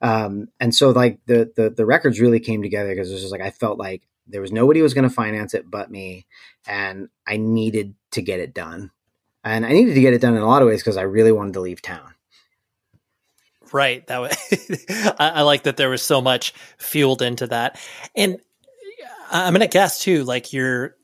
Um, 0.01 0.49
and 0.59 0.73
so 0.75 0.89
like 0.91 1.19
the, 1.25 1.51
the 1.55 1.69
the 1.69 1.85
records 1.85 2.19
really 2.19 2.39
came 2.39 2.61
together 2.61 2.89
because 2.89 3.09
it 3.09 3.13
was 3.13 3.21
just 3.21 3.31
like 3.31 3.41
I 3.41 3.51
felt 3.51 3.79
like 3.79 4.03
there 4.27 4.41
was 4.41 4.51
nobody 4.51 4.79
who 4.79 4.83
was 4.83 4.93
going 4.93 5.07
to 5.07 5.13
finance 5.13 5.53
it 5.53 5.69
but 5.69 5.89
me, 5.89 6.25
and 6.67 7.09
I 7.25 7.37
needed 7.37 7.95
to 8.11 8.21
get 8.21 8.39
it 8.39 8.53
done. 8.53 8.91
And 9.43 9.65
I 9.65 9.71
needed 9.71 9.93
to 9.93 10.01
get 10.01 10.13
it 10.13 10.21
done 10.21 10.35
in 10.35 10.41
a 10.41 10.47
lot 10.47 10.61
of 10.61 10.67
ways 10.67 10.81
because 10.81 10.97
I 10.97 11.03
really 11.03 11.31
wanted 11.31 11.53
to 11.53 11.61
leave 11.61 11.81
town. 11.81 12.13
Right. 13.73 14.05
That 14.07 14.21
way, 14.21 14.31
I, 15.19 15.29
I, 15.35 15.41
like 15.41 15.63
that 15.63 15.77
there 15.77 15.89
was 15.89 16.01
so 16.01 16.21
much 16.21 16.53
fueled 16.77 17.21
into 17.21 17.47
that, 17.47 17.79
and 18.15 18.37
I'm 19.31 19.53
gonna 19.53 19.67
guess 19.67 19.99
too. 19.99 20.23
Like 20.23 20.53
your 20.53 20.95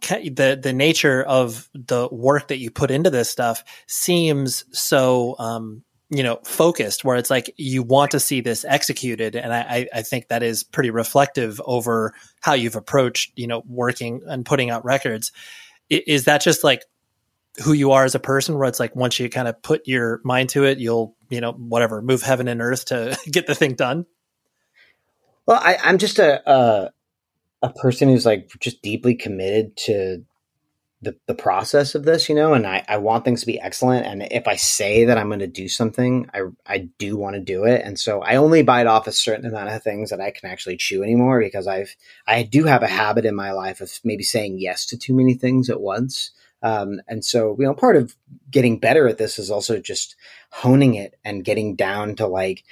the 0.00 0.58
the 0.60 0.72
nature 0.72 1.22
of 1.22 1.68
the 1.74 2.08
work 2.10 2.48
that 2.48 2.58
you 2.58 2.70
put 2.70 2.90
into 2.90 3.10
this 3.10 3.30
stuff 3.30 3.64
seems 3.86 4.64
so 4.72 5.36
um, 5.38 5.82
you 6.10 6.22
know 6.22 6.40
focused, 6.44 7.04
where 7.04 7.16
it's 7.16 7.30
like 7.30 7.52
you 7.56 7.82
want 7.82 8.10
to 8.12 8.20
see 8.20 8.40
this 8.40 8.64
executed, 8.64 9.36
and 9.36 9.52
I, 9.52 9.88
I 9.92 10.02
think 10.02 10.28
that 10.28 10.42
is 10.42 10.64
pretty 10.64 10.90
reflective 10.90 11.60
over 11.64 12.14
how 12.40 12.54
you've 12.54 12.76
approached 12.76 13.32
you 13.36 13.46
know 13.46 13.62
working 13.66 14.22
and 14.26 14.44
putting 14.44 14.70
out 14.70 14.84
records. 14.84 15.32
Is 15.90 16.24
that 16.24 16.40
just 16.40 16.64
like 16.64 16.82
who 17.62 17.72
you 17.72 17.92
are 17.92 18.04
as 18.04 18.14
a 18.14 18.20
person 18.20 18.56
where 18.56 18.68
it's 18.68 18.80
like 18.80 18.96
once 18.96 19.18
you 19.20 19.28
kind 19.28 19.48
of 19.48 19.60
put 19.62 19.86
your 19.86 20.20
mind 20.24 20.48
to 20.48 20.64
it 20.64 20.78
you'll 20.78 21.14
you 21.28 21.40
know 21.40 21.52
whatever 21.52 22.02
move 22.02 22.22
heaven 22.22 22.48
and 22.48 22.60
earth 22.60 22.86
to 22.86 23.16
get 23.30 23.46
the 23.46 23.54
thing 23.54 23.74
done. 23.74 24.06
Well 25.46 25.60
I, 25.62 25.76
am 25.82 25.98
just 25.98 26.18
a, 26.18 26.50
a, 26.50 26.92
a 27.62 27.72
person 27.72 28.08
who's 28.08 28.26
like 28.26 28.50
just 28.60 28.82
deeply 28.82 29.14
committed 29.14 29.76
to 29.78 30.24
the, 31.04 31.16
the 31.26 31.34
process 31.34 31.94
of 31.94 32.04
this 32.04 32.28
you 32.28 32.34
know 32.34 32.54
and 32.54 32.66
I, 32.66 32.82
I 32.88 32.96
want 32.96 33.24
things 33.24 33.40
to 33.40 33.46
be 33.46 33.60
excellent 33.60 34.06
and 34.06 34.26
if 34.30 34.48
i 34.48 34.56
say 34.56 35.04
that 35.04 35.18
i'm 35.18 35.28
going 35.28 35.40
to 35.40 35.46
do 35.46 35.68
something 35.68 36.30
i 36.32 36.44
i 36.66 36.88
do 36.98 37.16
want 37.16 37.34
to 37.34 37.40
do 37.40 37.64
it 37.64 37.82
and 37.84 37.98
so 37.98 38.22
i 38.22 38.36
only 38.36 38.62
bite 38.62 38.86
off 38.86 39.06
a 39.06 39.12
certain 39.12 39.44
amount 39.44 39.68
of 39.68 39.82
things 39.82 40.10
that 40.10 40.20
i 40.20 40.30
can 40.30 40.50
actually 40.50 40.76
chew 40.76 41.02
anymore 41.02 41.40
because 41.40 41.66
i've 41.66 41.94
i 42.26 42.42
do 42.42 42.64
have 42.64 42.82
a 42.82 42.88
habit 42.88 43.26
in 43.26 43.34
my 43.34 43.52
life 43.52 43.80
of 43.80 43.92
maybe 44.02 44.22
saying 44.22 44.58
yes 44.58 44.86
to 44.86 44.96
too 44.96 45.14
many 45.14 45.34
things 45.34 45.68
at 45.68 45.80
once 45.80 46.30
um, 46.64 47.02
and 47.06 47.22
so, 47.22 47.54
you 47.58 47.66
know, 47.66 47.74
part 47.74 47.94
of 47.94 48.16
getting 48.50 48.78
better 48.78 49.06
at 49.06 49.18
this 49.18 49.38
is 49.38 49.50
also 49.50 49.78
just 49.78 50.16
honing 50.50 50.94
it 50.94 51.14
and 51.22 51.44
getting 51.44 51.76
down 51.76 52.16
to 52.16 52.26
like, 52.26 52.64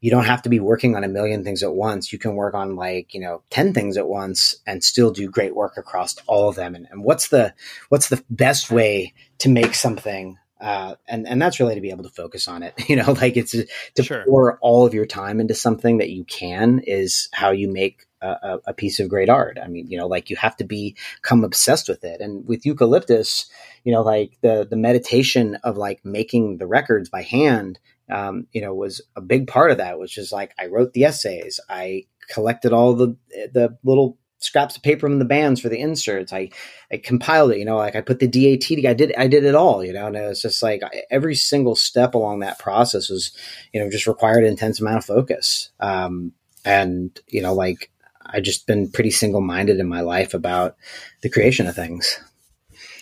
you 0.00 0.08
don't 0.08 0.24
have 0.24 0.42
to 0.42 0.48
be 0.48 0.60
working 0.60 0.94
on 0.94 1.02
a 1.02 1.08
million 1.08 1.42
things 1.42 1.64
at 1.64 1.74
once. 1.74 2.12
You 2.12 2.18
can 2.18 2.36
work 2.36 2.54
on 2.54 2.76
like, 2.76 3.12
you 3.12 3.20
know, 3.20 3.42
10 3.50 3.74
things 3.74 3.96
at 3.96 4.06
once 4.06 4.54
and 4.68 4.84
still 4.84 5.10
do 5.10 5.28
great 5.28 5.56
work 5.56 5.76
across 5.76 6.14
all 6.28 6.48
of 6.48 6.54
them. 6.54 6.76
And, 6.76 6.86
and 6.92 7.02
what's 7.02 7.28
the, 7.28 7.52
what's 7.88 8.08
the 8.08 8.22
best 8.30 8.70
way 8.70 9.14
to 9.38 9.48
make 9.48 9.74
something 9.74 10.38
uh, 10.60 10.94
and 11.08 11.26
and 11.26 11.40
that's 11.40 11.58
really 11.58 11.74
to 11.74 11.80
be 11.80 11.88
able 11.88 12.02
to 12.02 12.10
focus 12.10 12.46
on 12.46 12.62
it. 12.62 12.74
You 12.90 12.96
know, 12.96 13.12
like 13.12 13.38
it's 13.38 13.52
to 13.94 14.02
sure. 14.02 14.24
pour 14.26 14.58
all 14.58 14.84
of 14.84 14.92
your 14.92 15.06
time 15.06 15.40
into 15.40 15.54
something 15.54 15.96
that 15.98 16.10
you 16.10 16.24
can 16.24 16.80
is 16.80 17.30
how 17.32 17.50
you 17.50 17.72
make 17.72 18.04
a, 18.22 18.58
a, 18.66 18.74
piece 18.74 19.00
of 19.00 19.08
great 19.08 19.28
art. 19.28 19.58
I 19.62 19.68
mean, 19.68 19.86
you 19.88 19.96
know, 19.96 20.06
like 20.06 20.30
you 20.30 20.36
have 20.36 20.56
to 20.56 20.64
become 20.64 21.44
obsessed 21.44 21.88
with 21.88 22.04
it. 22.04 22.20
And 22.20 22.46
with 22.46 22.66
eucalyptus, 22.66 23.48
you 23.84 23.92
know, 23.92 24.02
like 24.02 24.38
the 24.42 24.66
the 24.68 24.76
meditation 24.76 25.56
of 25.64 25.76
like 25.76 26.04
making 26.04 26.58
the 26.58 26.66
records 26.66 27.08
by 27.08 27.22
hand, 27.22 27.78
um, 28.10 28.46
you 28.52 28.60
know, 28.60 28.74
was 28.74 29.00
a 29.16 29.20
big 29.20 29.46
part 29.46 29.70
of 29.70 29.78
that. 29.78 29.98
Which 29.98 30.18
is 30.18 30.32
like 30.32 30.54
I 30.58 30.66
wrote 30.66 30.92
the 30.92 31.04
essays, 31.04 31.60
I 31.68 32.04
collected 32.28 32.72
all 32.72 32.94
the 32.94 33.16
the 33.52 33.76
little 33.84 34.18
scraps 34.40 34.74
of 34.74 34.82
paper 34.82 35.00
from 35.00 35.18
the 35.18 35.24
bands 35.24 35.60
for 35.60 35.68
the 35.68 35.78
inserts. 35.78 36.32
I, 36.32 36.50
I 36.90 36.96
compiled 36.96 37.52
it, 37.52 37.58
you 37.58 37.64
know, 37.64 37.76
like 37.76 37.94
I 37.94 38.00
put 38.00 38.18
the 38.18 38.26
DAT. 38.26 38.86
I 38.88 38.94
did, 38.94 39.14
I 39.16 39.28
did 39.28 39.44
it 39.44 39.54
all, 39.54 39.84
you 39.84 39.92
know, 39.92 40.06
and 40.06 40.16
it 40.16 40.26
was 40.26 40.42
just 40.42 40.62
like 40.62 40.80
every 41.10 41.34
single 41.34 41.76
step 41.76 42.14
along 42.14 42.40
that 42.40 42.58
process 42.58 43.10
was, 43.10 43.32
you 43.72 43.80
know, 43.80 43.90
just 43.90 44.06
required 44.06 44.44
an 44.44 44.50
intense 44.50 44.80
amount 44.80 44.98
of 44.98 45.04
focus. 45.04 45.70
Um, 45.78 46.32
and, 46.64 47.18
you 47.28 47.42
know, 47.42 47.54
like 47.54 47.90
I 48.32 48.40
just 48.40 48.66
been 48.66 48.90
pretty 48.90 49.10
single 49.10 49.40
minded 49.40 49.78
in 49.78 49.88
my 49.88 50.00
life 50.00 50.34
about 50.34 50.76
the 51.22 51.30
creation 51.30 51.66
of 51.66 51.74
things. 51.74 52.20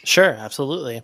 Sure. 0.05 0.31
Absolutely. 0.31 1.03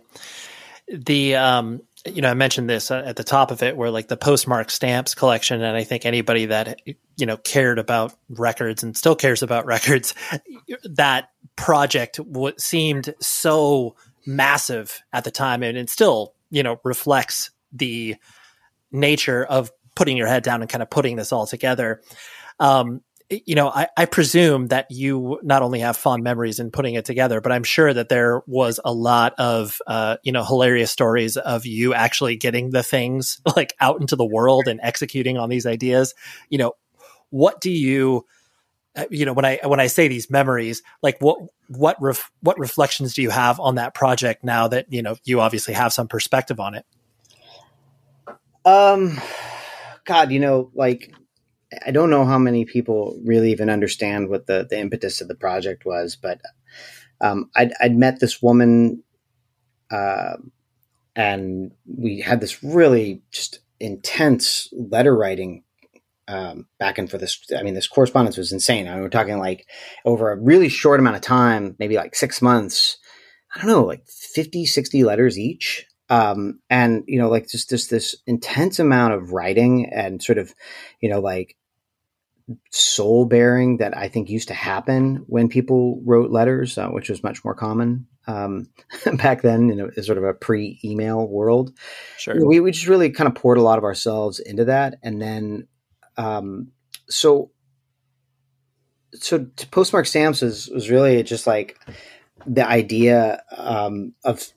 The, 0.87 1.35
um, 1.35 1.81
you 2.05 2.21
know, 2.21 2.29
I 2.29 2.35
mentioned 2.35 2.69
this 2.69 2.91
at 2.91 3.15
the 3.15 3.23
top 3.23 3.51
of 3.51 3.63
it, 3.63 3.75
where 3.75 3.89
like 3.89 4.07
the 4.07 4.17
postmark 4.17 4.69
stamps 4.69 5.15
collection, 5.15 5.61
and 5.61 5.75
I 5.75 5.83
think 5.83 6.05
anybody 6.05 6.47
that 6.47 6.79
you 7.17 7.25
know 7.25 7.37
cared 7.37 7.79
about 7.79 8.13
records 8.29 8.83
and 8.83 8.95
still 8.95 9.15
cares 9.15 9.41
about 9.41 9.65
records, 9.65 10.13
that 10.83 11.29
project 11.55 12.19
seemed 12.57 13.15
so 13.19 13.95
massive 14.25 15.01
at 15.13 15.23
the 15.23 15.31
time, 15.31 15.63
and 15.63 15.77
it 15.77 15.89
still 15.89 16.33
you 16.51 16.61
know 16.61 16.79
reflects 16.83 17.49
the 17.73 18.15
nature 18.91 19.43
of 19.43 19.71
putting 19.95 20.15
your 20.15 20.27
head 20.27 20.43
down 20.43 20.61
and 20.61 20.69
kind 20.69 20.83
of 20.83 20.89
putting 20.89 21.15
this 21.15 21.31
all 21.31 21.47
together. 21.47 22.01
Um, 22.59 23.01
you 23.29 23.55
know, 23.55 23.69
I, 23.69 23.87
I, 23.97 24.05
presume 24.05 24.67
that 24.67 24.87
you 24.91 25.39
not 25.41 25.63
only 25.63 25.79
have 25.79 25.97
fond 25.97 26.23
memories 26.23 26.59
in 26.59 26.69
putting 26.69 26.93
it 26.93 27.05
together, 27.05 27.41
but 27.41 27.51
I'm 27.51 27.63
sure 27.63 27.91
that 27.91 28.09
there 28.09 28.43
was 28.45 28.79
a 28.85 28.93
lot 28.93 29.33
of, 29.39 29.81
uh, 29.87 30.17
you 30.23 30.31
know, 30.31 30.43
hilarious 30.43 30.91
stories 30.91 31.35
of 31.35 31.65
you 31.65 31.93
actually 31.95 32.35
getting 32.35 32.69
the 32.69 32.83
things 32.83 33.41
like 33.55 33.73
out 33.79 33.99
into 33.99 34.15
the 34.15 34.25
world 34.25 34.67
and 34.67 34.79
executing 34.83 35.37
on 35.37 35.49
these 35.49 35.65
ideas. 35.65 36.13
You 36.49 36.59
know, 36.59 36.73
what 37.31 37.61
do 37.61 37.71
you, 37.71 38.25
uh, 38.95 39.05
you 39.09 39.25
know, 39.25 39.33
when 39.33 39.45
I 39.45 39.59
when 39.63 39.79
I 39.79 39.87
say 39.87 40.07
these 40.07 40.29
memories, 40.29 40.83
like 41.01 41.17
what 41.19 41.39
what 41.67 41.97
ref, 41.99 42.31
what 42.41 42.59
reflections 42.59 43.15
do 43.15 43.23
you 43.23 43.31
have 43.31 43.59
on 43.59 43.75
that 43.75 43.95
project 43.95 44.43
now 44.43 44.67
that 44.67 44.85
you 44.89 45.01
know 45.01 45.15
you 45.23 45.41
obviously 45.41 45.73
have 45.73 45.93
some 45.93 46.07
perspective 46.07 46.59
on 46.59 46.75
it? 46.75 46.85
Um, 48.65 49.19
God, 50.05 50.31
you 50.31 50.39
know, 50.39 50.71
like 50.75 51.11
I 51.85 51.91
don't 51.91 52.09
know 52.09 52.25
how 52.25 52.37
many 52.37 52.65
people 52.65 53.19
really 53.23 53.51
even 53.51 53.69
understand 53.69 54.29
what 54.29 54.47
the, 54.47 54.67
the 54.69 54.79
impetus 54.79 55.21
of 55.21 55.27
the 55.27 55.35
project 55.35 55.85
was, 55.85 56.15
but 56.15 56.39
um, 57.21 57.49
I'd, 57.55 57.71
I'd, 57.81 57.95
met 57.95 58.19
this 58.19 58.41
woman 58.41 59.03
uh, 59.89 60.33
and 61.15 61.71
we 61.85 62.19
had 62.19 62.41
this 62.41 62.63
really 62.63 63.21
just 63.31 63.59
intense 63.79 64.69
letter 64.73 65.15
writing 65.15 65.63
um, 66.27 66.67
back 66.79 66.97
and 66.97 67.09
for 67.09 67.17
this. 67.17 67.39
I 67.57 67.63
mean, 67.63 67.73
this 67.73 67.87
correspondence 67.87 68.37
was 68.37 68.51
insane. 68.51 68.87
I 68.87 68.93
mean, 68.93 69.01
we're 69.01 69.09
talking 69.09 69.39
like 69.39 69.67
over 70.03 70.31
a 70.31 70.39
really 70.39 70.69
short 70.69 70.99
amount 70.99 71.15
of 71.15 71.21
time, 71.21 71.75
maybe 71.79 71.95
like 71.95 72.15
six 72.15 72.41
months. 72.41 72.97
I 73.55 73.59
don't 73.59 73.69
know, 73.69 73.83
like 73.83 74.05
50, 74.07 74.65
60 74.65 75.03
letters 75.05 75.39
each 75.39 75.85
um, 76.09 76.59
and 76.69 77.03
you 77.07 77.19
know 77.19 77.29
like 77.29 77.47
just 77.47 77.69
this 77.69 77.87
this 77.87 78.15
intense 78.27 78.79
amount 78.79 79.13
of 79.13 79.31
writing 79.31 79.89
and 79.91 80.21
sort 80.21 80.37
of 80.37 80.53
you 81.01 81.09
know 81.09 81.19
like 81.19 81.55
soul 82.71 83.25
baring 83.25 83.77
that 83.77 83.97
I 83.97 84.07
think 84.07 84.29
used 84.29 84.49
to 84.49 84.53
happen 84.53 85.23
when 85.27 85.49
people 85.49 86.01
wrote 86.05 86.31
letters, 86.31 86.77
uh, 86.77 86.87
which 86.89 87.09
was 87.09 87.23
much 87.23 87.43
more 87.43 87.55
common 87.55 88.07
um, 88.27 88.67
back 89.13 89.41
then 89.41 89.69
in 89.69 89.91
a, 89.97 90.03
sort 90.03 90.17
of 90.17 90.23
a 90.23 90.33
pre 90.33 90.79
email 90.83 91.27
world. 91.27 91.77
Sure. 92.17 92.45
We, 92.45 92.59
we 92.59 92.71
just 92.71 92.87
really 92.87 93.09
kind 93.09 93.27
of 93.27 93.35
poured 93.35 93.57
a 93.57 93.63
lot 93.63 93.77
of 93.77 93.83
ourselves 93.83 94.39
into 94.39 94.65
that. 94.65 94.95
And 95.01 95.21
then, 95.21 95.67
um, 96.17 96.71
so, 97.09 97.51
so 99.13 99.45
postmark 99.71 100.05
stamps 100.05 100.41
was, 100.41 100.69
was 100.69 100.89
really 100.89 101.23
just 101.23 101.47
like 101.47 101.79
the 102.45 102.67
idea 102.67 103.41
um, 103.57 104.13
of 104.23 104.51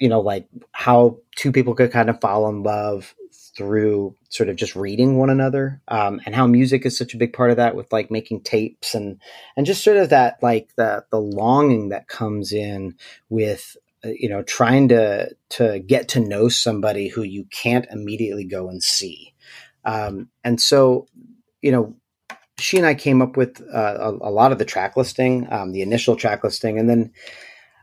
you 0.00 0.08
know, 0.08 0.20
like 0.20 0.48
how 0.72 1.18
two 1.36 1.52
people 1.52 1.74
could 1.74 1.92
kind 1.92 2.08
of 2.08 2.20
fall 2.20 2.48
in 2.48 2.62
love 2.62 3.14
through 3.56 4.16
sort 4.28 4.48
of 4.48 4.56
just 4.56 4.76
reading 4.76 5.16
one 5.16 5.30
another 5.30 5.80
um, 5.88 6.20
and 6.24 6.34
how 6.34 6.46
music 6.46 6.86
is 6.86 6.96
such 6.96 7.14
a 7.14 7.18
big 7.18 7.32
part 7.32 7.50
of 7.50 7.56
that 7.56 7.74
with 7.74 7.92
like 7.92 8.10
making 8.10 8.40
tapes 8.42 8.94
and 8.94 9.20
and 9.56 9.66
just 9.66 9.82
sort 9.82 9.96
of 9.96 10.10
that 10.10 10.42
like 10.42 10.70
the 10.76 11.04
the 11.10 11.20
longing 11.20 11.88
that 11.88 12.08
comes 12.08 12.52
in 12.52 12.94
with 13.28 13.76
uh, 14.04 14.08
you 14.08 14.28
know 14.28 14.42
trying 14.42 14.88
to 14.88 15.30
to 15.48 15.78
get 15.80 16.08
to 16.08 16.20
know 16.20 16.48
somebody 16.48 17.08
who 17.08 17.22
you 17.22 17.44
can't 17.50 17.86
immediately 17.90 18.44
go 18.44 18.68
and 18.68 18.82
see. 18.82 19.34
Um, 19.84 20.28
and 20.44 20.60
so 20.60 21.06
you 21.62 21.72
know 21.72 21.96
she 22.58 22.76
and 22.76 22.86
I 22.86 22.94
came 22.94 23.22
up 23.22 23.36
with 23.36 23.62
uh, 23.72 23.96
a, 23.98 24.10
a, 24.10 24.30
lot 24.30 24.52
of 24.52 24.58
the 24.58 24.64
track 24.64 24.96
listing 24.96 25.50
um, 25.50 25.72
the 25.72 25.82
initial 25.82 26.16
track 26.16 26.44
listing 26.44 26.78
and 26.78 26.88
then 26.88 27.12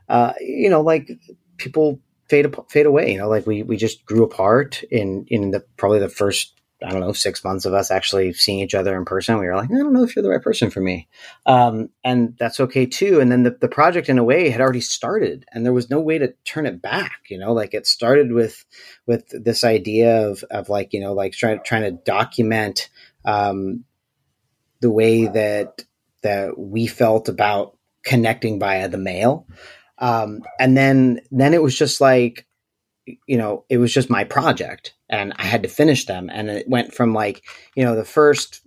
uh, 0.08 0.32
you 0.40 0.70
know 0.70 0.80
like 0.80 1.10
people 1.56 2.00
fade 2.28 2.54
fade 2.68 2.86
away. 2.86 3.12
You 3.12 3.18
know, 3.18 3.28
like 3.28 3.46
we 3.46 3.62
we 3.62 3.76
just 3.76 4.04
grew 4.06 4.24
apart 4.24 4.82
in 4.90 5.24
in 5.28 5.50
the 5.50 5.64
probably 5.76 5.98
the 5.98 6.08
first 6.08 6.54
I 6.84 6.90
don't 6.90 7.00
know 7.00 7.12
six 7.12 7.42
months 7.42 7.64
of 7.64 7.74
us 7.74 7.90
actually 7.90 8.32
seeing 8.32 8.60
each 8.60 8.74
other 8.74 8.96
in 8.96 9.04
person. 9.04 9.38
We 9.38 9.46
were 9.46 9.56
like, 9.56 9.70
I 9.70 9.74
don't 9.74 9.92
know 9.92 10.04
if 10.04 10.14
you're 10.14 10.22
the 10.22 10.28
right 10.28 10.42
person 10.42 10.70
for 10.70 10.80
me, 10.80 11.08
um, 11.44 11.90
and 12.04 12.36
that's 12.38 12.60
okay 12.60 12.86
too. 12.86 13.20
And 13.20 13.32
then 13.32 13.42
the 13.42 13.56
the 13.60 13.68
project 13.68 14.08
in 14.08 14.18
a 14.18 14.24
way 14.24 14.50
had 14.50 14.60
already 14.60 14.80
started, 14.80 15.44
and 15.52 15.64
there 15.64 15.72
was 15.72 15.90
no 15.90 16.00
way 16.00 16.18
to 16.18 16.34
turn 16.44 16.66
it 16.66 16.80
back. 16.80 17.22
You 17.28 17.38
know, 17.38 17.52
like 17.52 17.74
it 17.74 17.86
started 17.86 18.32
with 18.32 18.64
with 19.06 19.24
this 19.30 19.64
idea 19.64 20.28
of 20.28 20.44
of 20.50 20.68
like 20.68 20.92
you 20.92 21.00
know 21.00 21.14
like 21.14 21.32
trying 21.32 21.60
trying 21.64 21.82
to 21.82 22.02
document 22.04 22.90
um, 23.24 23.84
the 24.80 24.90
way 24.90 25.26
that 25.26 25.84
that 26.22 26.58
we 26.58 26.86
felt 26.86 27.28
about 27.28 27.76
connecting 28.04 28.60
via 28.60 28.88
the 28.88 28.98
mail 28.98 29.46
um, 29.98 30.42
and 30.58 30.76
then 30.76 31.20
then 31.30 31.54
it 31.54 31.62
was 31.62 31.76
just 31.76 32.00
like, 32.00 32.46
you 33.26 33.36
know, 33.36 33.64
it 33.68 33.78
was 33.78 33.92
just 33.92 34.10
my 34.10 34.24
project, 34.24 34.94
and 35.08 35.32
I 35.36 35.44
had 35.44 35.62
to 35.62 35.68
finish 35.68 36.06
them. 36.06 36.30
And 36.32 36.48
it 36.50 36.68
went 36.68 36.94
from 36.94 37.14
like, 37.14 37.42
you 37.74 37.84
know, 37.84 37.96
the 37.96 38.04
first 38.04 38.60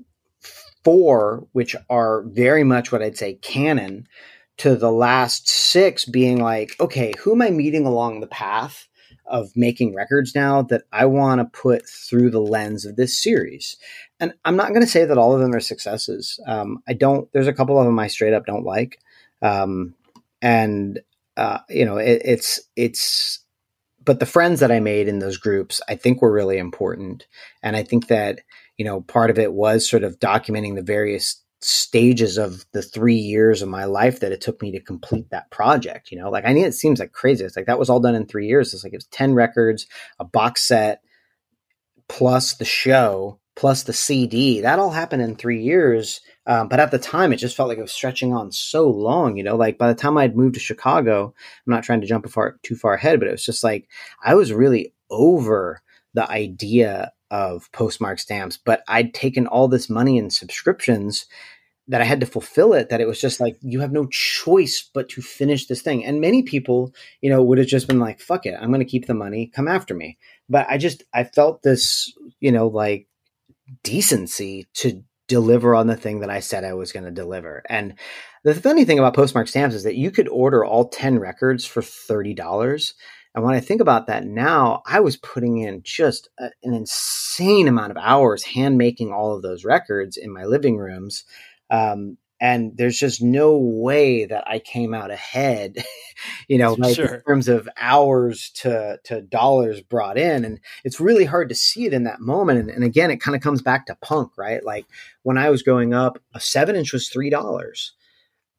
four, 0.84 1.48
which 1.52 1.76
are 1.90 2.24
very 2.24 2.64
much 2.64 2.92
what 2.92 3.02
I'd 3.04 3.18
say 3.18 3.36
canon, 3.36 4.08
to 4.58 4.76
the 4.76 4.92
last 4.92 5.48
six 5.48 6.06
being 6.06 6.42
like, 6.42 6.76
okay, 6.80 7.14
who 7.20 7.34
am 7.34 7.42
I 7.42 7.50
meeting 7.50 7.86
along 7.86 8.20
the 8.20 8.28
path? 8.28 8.88
of 9.32 9.56
making 9.56 9.96
records 9.96 10.36
now 10.36 10.62
that 10.62 10.84
I 10.92 11.06
want 11.06 11.40
to 11.40 11.60
put 11.60 11.88
through 11.88 12.32
the 12.32 12.42
lens 12.42 12.86
of 12.86 12.98
this 12.98 13.18
series. 13.18 13.78
And 14.20 14.34
I'm 14.44 14.58
not 14.58 14.70
going 14.70 14.82
to 14.82 14.88
say 14.88 15.06
that 15.06 15.18
all 15.18 15.34
of 15.34 15.40
them 15.40 15.56
are 15.56 15.62
successes. 15.62 16.40
Um, 16.46 16.84
I 16.88 16.94
don't, 16.94 17.32
there's 17.32 17.48
a 17.48 17.54
couple 17.54 17.80
of 17.80 17.86
them 17.86 17.98
I 17.98 18.08
straight 18.08 18.34
up 18.34 18.46
don't 18.46 18.66
like. 18.66 19.00
Um, 19.42 19.96
and 20.42 21.00
uh, 21.38 21.60
you 21.70 21.86
know, 21.86 21.98
it, 21.98 22.22
it's 22.24 22.60
it's. 22.76 23.40
But 24.04 24.20
the 24.20 24.26
friends 24.26 24.62
that 24.62 24.72
I 24.72 24.80
made 24.80 25.08
in 25.08 25.20
those 25.20 25.38
groups, 25.38 25.80
I 25.88 25.96
think, 25.96 26.22
were 26.22 26.32
really 26.32 26.58
important, 26.58 27.28
and 27.62 27.76
I 27.76 27.84
think 27.84 28.08
that 28.08 28.42
you 28.78 28.86
know 28.86 29.02
part 29.02 29.30
of 29.30 29.38
it 29.38 29.54
was 29.54 29.88
sort 29.88 30.04
of 30.04 30.20
documenting 30.20 30.76
the 30.76 30.82
various 30.82 31.42
stages 31.62 32.38
of 32.38 32.66
the 32.74 32.82
three 32.82 33.16
years 33.16 33.62
of 33.62 33.70
my 33.70 33.86
life 33.86 34.20
that 34.20 34.32
it 34.32 34.42
took 34.42 34.62
me 34.62 34.72
to 34.72 34.80
complete 34.80 35.30
that 35.30 35.52
project. 35.52 36.12
You 36.12 36.20
know, 36.20 36.30
like 36.30 36.46
I 36.46 36.54
mean, 36.54 36.66
it 36.66 36.74
seems 36.74 37.00
like 37.00 37.12
crazy. 37.12 37.46
It's 37.46 37.56
like 37.56 37.68
that 37.68 37.80
was 37.80 37.90
all 37.90 38.00
done 38.00 38.16
in 38.16 38.26
three 38.26 38.48
years. 38.48 38.74
It's 38.74 38.84
like 38.84 38.94
it 38.94 38.98
was 38.98 39.08
10 39.08 39.34
records, 39.34 39.86
a 40.20 40.26
box 40.26 40.68
set, 40.68 41.02
plus 42.10 42.56
the 42.56 42.66
show, 42.66 43.40
plus 43.56 43.84
the 43.84 43.94
CD. 43.94 44.62
That 44.62 44.80
all 44.80 44.90
happened 44.90 45.22
in 45.22 45.36
three 45.36 45.62
years. 45.62 46.22
Um, 46.48 46.68
but 46.68 46.80
at 46.80 46.92
the 46.92 46.98
time, 47.00 47.32
it 47.32 47.38
just 47.38 47.56
felt 47.56 47.70
like 47.70 47.78
it 47.78 47.84
was 47.84 47.92
stretching 47.92 48.34
on 48.34 48.52
so 48.52 48.90
long. 48.90 49.38
You 49.38 49.44
know, 49.44 49.56
like 49.56 49.78
by 49.78 49.88
the 49.88 50.00
time 50.00 50.18
I'd 50.18 50.36
moved 50.36 50.56
to 50.56 50.60
Chicago, 50.60 51.34
I'm 51.66 51.72
not 51.72 51.84
trying 51.84 52.02
to 52.02 52.08
jump 52.08 52.28
far, 52.30 52.58
too 52.64 52.76
far 52.76 52.94
ahead, 52.96 53.20
but 53.20 53.28
it 53.28 53.32
was 53.32 53.46
just 53.46 53.64
like 53.64 53.88
I 54.24 54.36
was 54.36 54.52
really 54.52 54.94
over 55.10 55.82
the 56.14 56.30
idea 56.30 57.12
of 57.30 57.72
postmark 57.72 58.20
stamps. 58.20 58.58
But 58.58 58.84
I'd 58.88 59.14
taken 59.14 59.48
all 59.48 59.68
this 59.68 59.90
money 59.90 60.18
in 60.18 60.30
subscriptions 60.30 61.26
that 61.88 62.02
I 62.02 62.06
had 62.06 62.20
to 62.22 62.26
fulfill 62.26 62.74
it. 62.74 62.90
That 62.90 63.02
it 63.02 63.08
was 63.08 63.22
just 63.22 63.40
like 63.40 63.58
you 63.62 63.80
have 63.82 63.92
no 63.92 64.08
choice 64.08 64.90
but 64.94 65.10
to 65.10 65.22
finish 65.22 65.68
this 65.68 65.82
thing. 65.82 66.04
And 66.04 66.22
many 66.22 66.42
people, 66.42 66.94
you 67.22 67.30
know, 67.30 67.44
would 67.44 67.60
have 67.60 67.68
just 67.68 67.88
been 67.88 68.00
like, 68.00 68.20
"Fuck 68.20 68.48
it, 68.48 68.56
I'm 68.60 68.70
going 68.70 68.80
to 68.80 68.86
keep 68.86 69.06
the 69.06 69.14
money. 69.14 69.52
Come 69.54 69.68
after 69.68 69.94
me." 69.94 70.18
But 70.50 70.66
I 70.70 70.80
just 70.80 71.04
I 71.14 71.24
felt 71.24 71.62
this, 71.62 72.12
you 72.40 72.52
know, 72.52 72.68
like 72.68 73.08
decency 73.84 74.68
to 74.76 75.04
deliver 75.32 75.74
on 75.74 75.88
the 75.88 75.96
thing 75.96 76.20
that 76.20 76.30
I 76.30 76.42
said 76.42 76.66
I 76.66 76.74
was 76.74 76.92
going 76.92 77.06
to 77.06 77.12
deliver. 77.12 77.64
And 77.70 77.96
the 78.44 78.54
funny 78.54 78.84
thing 78.84 79.00
about 79.00 79.16
postmark 79.16 79.48
stamps 79.48 79.76
is 79.76 79.84
that 79.84 79.96
you 79.96 80.12
could 80.12 80.28
order 80.28 80.66
all 80.66 80.90
10 80.90 81.20
records 81.20 81.66
for 81.66 81.82
$30. 81.82 82.94
And 83.34 83.46
when 83.46 83.54
I 83.54 83.62
think 83.62 83.80
about 83.80 84.08
that 84.08 84.26
now, 84.26 84.84
I 84.86 85.00
was 85.00 85.16
putting 85.16 85.60
in 85.60 85.84
just 85.84 86.28
a, 86.38 86.50
an 86.64 86.74
insane 86.74 87.70
amount 87.70 87.92
of 87.92 87.98
hours 87.98 88.44
hand 88.44 88.78
making 88.78 89.14
all 89.14 89.34
of 89.34 89.42
those 89.42 89.64
records 89.64 90.18
in 90.18 90.34
my 90.34 90.44
living 90.44 90.76
rooms. 90.78 91.24
Um, 91.70 92.18
and 92.42 92.76
there's 92.76 92.98
just 92.98 93.22
no 93.22 93.56
way 93.56 94.26
that 94.26 94.44
I 94.48 94.58
came 94.58 94.96
out 94.96 95.12
ahead, 95.12 95.86
you 96.48 96.58
know, 96.58 96.74
like 96.74 96.96
sure. 96.96 97.16
in 97.16 97.22
terms 97.22 97.48
of 97.48 97.70
hours 97.78 98.50
to 98.56 99.00
to 99.06 99.22
dollars 99.22 99.80
brought 99.82 100.18
in, 100.18 100.44
and 100.44 100.60
it's 100.84 101.00
really 101.00 101.26
hard 101.26 101.50
to 101.50 101.56
see 101.56 101.86
it 101.86 101.94
in 101.94 102.04
that 102.06 102.20
moment. 102.20 102.60
And, 102.60 102.70
and 102.72 102.84
again, 102.84 103.12
it 103.12 103.22
kind 103.22 103.36
of 103.36 103.44
comes 103.44 103.62
back 103.62 103.86
to 103.86 103.96
punk, 104.02 104.32
right? 104.38 104.66
Like 104.66 104.88
when 105.22 105.38
I 105.38 105.52
was 105.52 105.62
growing 105.62 105.94
up, 105.94 106.20
a 106.34 106.40
seven 106.40 106.76
inch 106.76 106.92
was 106.92 107.10
three 107.10 107.30
dollars. 107.30 107.94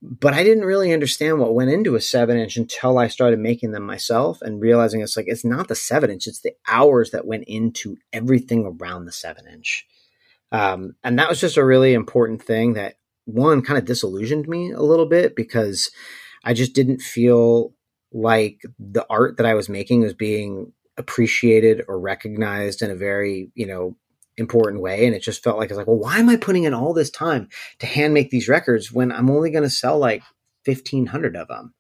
but 0.00 0.34
I 0.34 0.42
didn't 0.42 0.64
really 0.64 0.92
understand 0.92 1.38
what 1.38 1.54
went 1.54 1.70
into 1.70 1.94
a 1.94 2.00
seven 2.00 2.36
inch 2.36 2.56
until 2.56 2.98
I 2.98 3.08
started 3.08 3.38
making 3.38 3.72
them 3.72 3.84
myself 3.84 4.42
and 4.42 4.60
realizing 4.60 5.00
it's 5.00 5.16
like 5.16 5.26
it's 5.28 5.44
not 5.44 5.68
the 5.68 5.76
seven 5.76 6.10
inch, 6.10 6.26
it's 6.26 6.40
the 6.40 6.54
hours 6.68 7.10
that 7.10 7.26
went 7.26 7.44
into 7.46 7.96
everything 8.12 8.64
around 8.66 9.06
the 9.06 9.12
seven 9.12 9.46
inch. 9.46 9.86
Um, 10.52 10.96
and 11.02 11.18
that 11.18 11.28
was 11.28 11.40
just 11.40 11.56
a 11.56 11.64
really 11.64 11.94
important 11.94 12.42
thing 12.42 12.74
that 12.74 12.96
one 13.24 13.62
kind 13.62 13.78
of 13.78 13.84
disillusioned 13.84 14.48
me 14.48 14.72
a 14.72 14.80
little 14.80 15.06
bit 15.06 15.36
because 15.36 15.90
I 16.44 16.54
just 16.54 16.74
didn't 16.74 17.00
feel 17.00 17.74
like 18.12 18.62
the 18.78 19.06
art 19.08 19.36
that 19.36 19.46
I 19.46 19.54
was 19.54 19.68
making 19.68 20.02
was 20.02 20.14
being 20.14 20.72
appreciated 20.96 21.82
or 21.88 21.98
recognized 21.98 22.82
in 22.82 22.90
a 22.90 22.96
very, 22.96 23.50
you 23.54 23.66
know, 23.66 23.96
important 24.36 24.82
way. 24.82 25.06
And 25.06 25.14
it 25.14 25.22
just 25.22 25.42
felt 25.42 25.58
like 25.58 25.70
it's 25.70 25.78
like, 25.78 25.86
well, 25.86 25.98
why 25.98 26.18
am 26.18 26.28
I 26.28 26.36
putting 26.36 26.64
in 26.64 26.74
all 26.74 26.92
this 26.92 27.10
time 27.10 27.48
to 27.78 27.86
hand 27.86 28.14
make 28.14 28.30
these 28.30 28.48
records 28.48 28.92
when 28.92 29.12
I'm 29.12 29.30
only 29.30 29.50
going 29.50 29.64
to 29.64 29.70
sell 29.70 29.98
like 29.98 30.22
1500 30.64 31.36
of 31.36 31.48
them? 31.48 31.74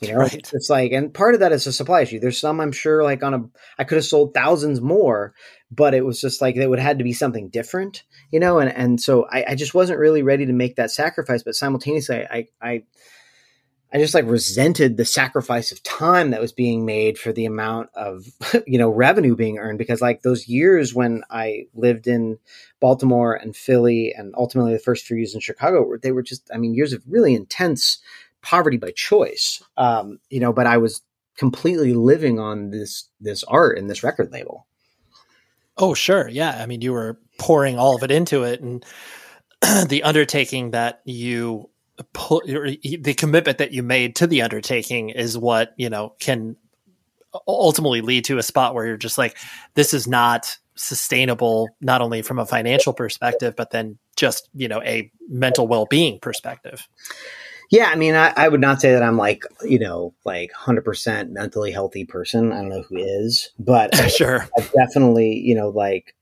You 0.00 0.12
know, 0.12 0.18
right. 0.18 0.50
it's 0.52 0.68
like, 0.68 0.92
and 0.92 1.12
part 1.12 1.32
of 1.32 1.40
that 1.40 1.52
is 1.52 1.66
a 1.66 1.72
supply 1.72 2.02
issue. 2.02 2.20
There's 2.20 2.38
some 2.38 2.60
I'm 2.60 2.72
sure 2.72 3.02
like 3.02 3.22
on 3.22 3.34
a, 3.34 3.44
I 3.78 3.84
could 3.84 3.96
have 3.96 4.04
sold 4.04 4.34
thousands 4.34 4.80
more, 4.80 5.32
but 5.70 5.94
it 5.94 6.04
was 6.04 6.20
just 6.20 6.42
like 6.42 6.56
it 6.56 6.68
would 6.68 6.78
had 6.78 6.98
to 6.98 7.04
be 7.04 7.14
something 7.14 7.48
different, 7.48 8.02
you 8.30 8.38
know, 8.38 8.58
and 8.58 8.70
and 8.70 9.00
so 9.00 9.26
I, 9.30 9.44
I 9.48 9.54
just 9.54 9.74
wasn't 9.74 9.98
really 9.98 10.22
ready 10.22 10.44
to 10.44 10.52
make 10.52 10.76
that 10.76 10.90
sacrifice. 10.90 11.42
But 11.42 11.54
simultaneously, 11.54 12.26
I 12.30 12.48
I 12.60 12.82
I 13.92 13.98
just 13.98 14.14
like 14.14 14.26
resented 14.26 14.96
the 14.98 15.06
sacrifice 15.06 15.72
of 15.72 15.82
time 15.82 16.30
that 16.30 16.40
was 16.42 16.52
being 16.52 16.84
made 16.84 17.18
for 17.18 17.32
the 17.32 17.46
amount 17.46 17.88
of 17.94 18.26
you 18.66 18.78
know 18.78 18.90
revenue 18.90 19.34
being 19.34 19.58
earned 19.58 19.78
because 19.78 20.02
like 20.02 20.20
those 20.20 20.46
years 20.46 20.94
when 20.94 21.22
I 21.30 21.68
lived 21.74 22.06
in 22.06 22.38
Baltimore 22.80 23.34
and 23.34 23.56
Philly 23.56 24.12
and 24.14 24.34
ultimately 24.36 24.72
the 24.72 24.78
first 24.78 25.06
few 25.06 25.16
years 25.16 25.34
in 25.34 25.40
Chicago 25.40 25.96
they 26.02 26.12
were 26.12 26.22
just 26.22 26.50
I 26.52 26.58
mean 26.58 26.74
years 26.74 26.92
of 26.92 27.02
really 27.08 27.34
intense 27.34 27.98
poverty 28.46 28.76
by 28.76 28.92
choice 28.92 29.62
um, 29.76 30.18
you 30.30 30.40
know 30.40 30.52
but 30.52 30.66
I 30.66 30.78
was 30.78 31.02
completely 31.36 31.94
living 31.94 32.38
on 32.38 32.70
this 32.70 33.08
this 33.20 33.44
art 33.44 33.78
and 33.78 33.88
this 33.88 34.02
record 34.02 34.32
label. 34.32 34.66
Oh 35.76 35.94
sure. 35.94 36.28
Yeah. 36.28 36.58
I 36.60 36.66
mean 36.66 36.80
you 36.80 36.92
were 36.92 37.18
pouring 37.38 37.78
all 37.78 37.94
of 37.94 38.02
it 38.02 38.10
into 38.10 38.42
it 38.42 38.60
and 38.60 38.84
the 39.88 40.02
undertaking 40.02 40.70
that 40.70 41.00
you 41.04 41.70
pull, 42.12 42.42
the 42.46 43.14
commitment 43.16 43.58
that 43.58 43.72
you 43.72 43.82
made 43.82 44.16
to 44.16 44.26
the 44.26 44.42
undertaking 44.42 45.10
is 45.10 45.36
what 45.36 45.74
you 45.76 45.88
know 45.88 46.14
can 46.18 46.56
ultimately 47.46 48.00
lead 48.00 48.24
to 48.24 48.38
a 48.38 48.42
spot 48.42 48.74
where 48.74 48.86
you're 48.86 48.96
just 48.96 49.18
like 49.18 49.36
this 49.74 49.92
is 49.92 50.06
not 50.06 50.56
sustainable 50.74 51.68
not 51.80 52.00
only 52.00 52.22
from 52.22 52.38
a 52.38 52.46
financial 52.46 52.92
perspective 52.92 53.54
but 53.56 53.70
then 53.70 53.98
just 54.14 54.48
you 54.54 54.68
know 54.68 54.82
a 54.82 55.10
mental 55.28 55.66
well-being 55.66 56.18
perspective 56.20 56.86
yeah 57.70 57.90
i 57.92 57.96
mean 57.96 58.14
I, 58.14 58.32
I, 58.36 58.48
would 58.48 58.60
not 58.60 58.80
say 58.80 58.92
that 58.92 59.02
i'm 59.02 59.16
like 59.16 59.42
you 59.62 59.78
know 59.78 60.14
like 60.24 60.52
100% 60.52 61.30
mentally 61.30 61.72
healthy 61.72 62.04
person 62.04 62.52
i 62.52 62.56
don't 62.56 62.68
know 62.68 62.82
who 62.82 62.96
is 62.96 63.50
but 63.58 63.94
sure 64.10 64.48
i've 64.58 64.72
definitely 64.72 65.38
you 65.38 65.54
know 65.54 65.68
like 65.68 66.14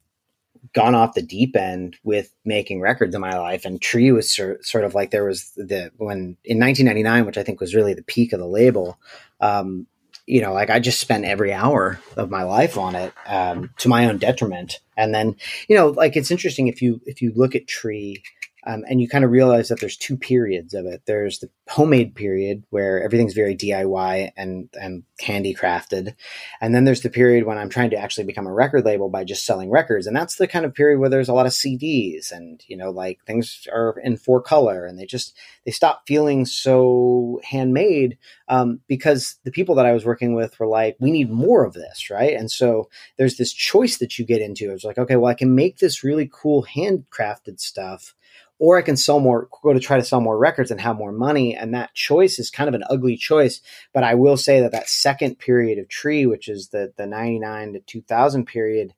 gone 0.74 0.94
off 0.94 1.14
the 1.14 1.22
deep 1.22 1.56
end 1.56 1.96
with 2.02 2.34
making 2.44 2.80
records 2.80 3.14
in 3.14 3.20
my 3.20 3.38
life. 3.38 3.64
And 3.64 3.80
Tree 3.80 4.12
was 4.12 4.32
sort 4.32 4.84
of 4.84 4.94
like 4.94 5.10
there 5.10 5.24
was 5.24 5.52
the 5.56 5.90
when 5.96 6.36
in 6.44 6.58
1999, 6.58 7.24
which 7.24 7.38
I 7.38 7.42
think 7.42 7.60
was 7.60 7.74
really 7.74 7.94
the 7.94 8.02
peak 8.02 8.32
of 8.32 8.40
the 8.40 8.46
label. 8.46 8.98
Um, 9.40 9.86
you 10.26 10.40
know, 10.40 10.52
like 10.52 10.70
I 10.70 10.80
just 10.80 11.00
spent 11.00 11.24
every 11.24 11.52
hour 11.52 12.00
of 12.16 12.30
my 12.30 12.42
life 12.42 12.76
on 12.76 12.94
it 12.94 13.12
um, 13.26 13.70
to 13.78 13.88
my 13.88 14.06
own 14.06 14.18
detriment. 14.18 14.80
And 14.96 15.14
then, 15.14 15.36
you 15.68 15.76
know, 15.76 15.88
like 15.88 16.16
it's 16.16 16.30
interesting 16.30 16.66
if 16.66 16.82
you 16.82 17.00
if 17.06 17.22
you 17.22 17.32
look 17.34 17.54
at 17.54 17.68
Tree 17.68 18.22
um, 18.66 18.84
and 18.88 19.00
you 19.00 19.08
kind 19.08 19.24
of 19.24 19.30
realize 19.30 19.68
that 19.68 19.80
there's 19.80 19.96
two 19.96 20.16
periods 20.16 20.74
of 20.74 20.86
it. 20.86 21.02
There's 21.06 21.38
the 21.38 21.50
homemade 21.68 22.14
period 22.14 22.64
where 22.70 23.02
everything's 23.02 23.34
very 23.34 23.56
DIY 23.56 24.30
and 24.36 24.68
and 24.80 25.02
handicrafted, 25.20 26.14
and 26.60 26.74
then 26.74 26.84
there's 26.84 27.02
the 27.02 27.10
period 27.10 27.44
when 27.44 27.58
I'm 27.58 27.68
trying 27.68 27.90
to 27.90 27.96
actually 27.96 28.24
become 28.24 28.46
a 28.46 28.52
record 28.52 28.84
label 28.84 29.08
by 29.08 29.24
just 29.24 29.44
selling 29.44 29.70
records, 29.70 30.06
and 30.06 30.16
that's 30.16 30.36
the 30.36 30.48
kind 30.48 30.64
of 30.64 30.74
period 30.74 30.98
where 30.98 31.10
there's 31.10 31.28
a 31.28 31.34
lot 31.34 31.46
of 31.46 31.52
CDs 31.52 32.32
and 32.32 32.62
you 32.66 32.76
know 32.76 32.90
like 32.90 33.20
things 33.26 33.66
are 33.72 33.98
in 34.02 34.16
four 34.16 34.40
color, 34.40 34.86
and 34.86 34.98
they 34.98 35.06
just 35.06 35.36
they 35.64 35.70
stop 35.70 36.02
feeling 36.06 36.44
so 36.46 37.40
handmade 37.44 38.18
um, 38.48 38.80
because 38.88 39.36
the 39.44 39.50
people 39.50 39.74
that 39.74 39.86
I 39.86 39.92
was 39.92 40.04
working 40.04 40.34
with 40.34 40.58
were 40.58 40.66
like, 40.66 40.96
we 41.00 41.10
need 41.10 41.30
more 41.30 41.64
of 41.64 41.74
this, 41.74 42.10
right? 42.10 42.34
And 42.34 42.50
so 42.50 42.88
there's 43.16 43.36
this 43.36 43.52
choice 43.52 43.98
that 43.98 44.18
you 44.18 44.24
get 44.24 44.42
into. 44.42 44.70
It's 44.70 44.84
like, 44.84 44.98
okay, 44.98 45.16
well, 45.16 45.30
I 45.30 45.34
can 45.34 45.54
make 45.54 45.78
this 45.78 46.04
really 46.04 46.30
cool 46.32 46.66
handcrafted 46.74 47.60
stuff 47.60 48.14
or 48.58 48.78
I 48.78 48.82
can 48.82 48.96
sell 48.96 49.20
more, 49.20 49.48
go 49.62 49.72
to 49.72 49.80
try 49.80 49.96
to 49.96 50.04
sell 50.04 50.20
more 50.20 50.38
records 50.38 50.70
and 50.70 50.80
have 50.80 50.96
more 50.96 51.12
money. 51.12 51.56
And 51.56 51.74
that 51.74 51.94
choice 51.94 52.38
is 52.38 52.50
kind 52.50 52.68
of 52.68 52.74
an 52.74 52.84
ugly 52.88 53.16
choice. 53.16 53.60
But 53.92 54.04
I 54.04 54.14
will 54.14 54.36
say 54.36 54.60
that 54.60 54.72
that 54.72 54.88
second 54.88 55.38
period 55.38 55.78
of 55.78 55.88
Tree, 55.88 56.26
which 56.26 56.48
is 56.48 56.68
the, 56.68 56.92
the 56.96 57.06
99 57.06 57.74
to 57.74 57.80
2000 57.80 58.46
period, 58.46 58.94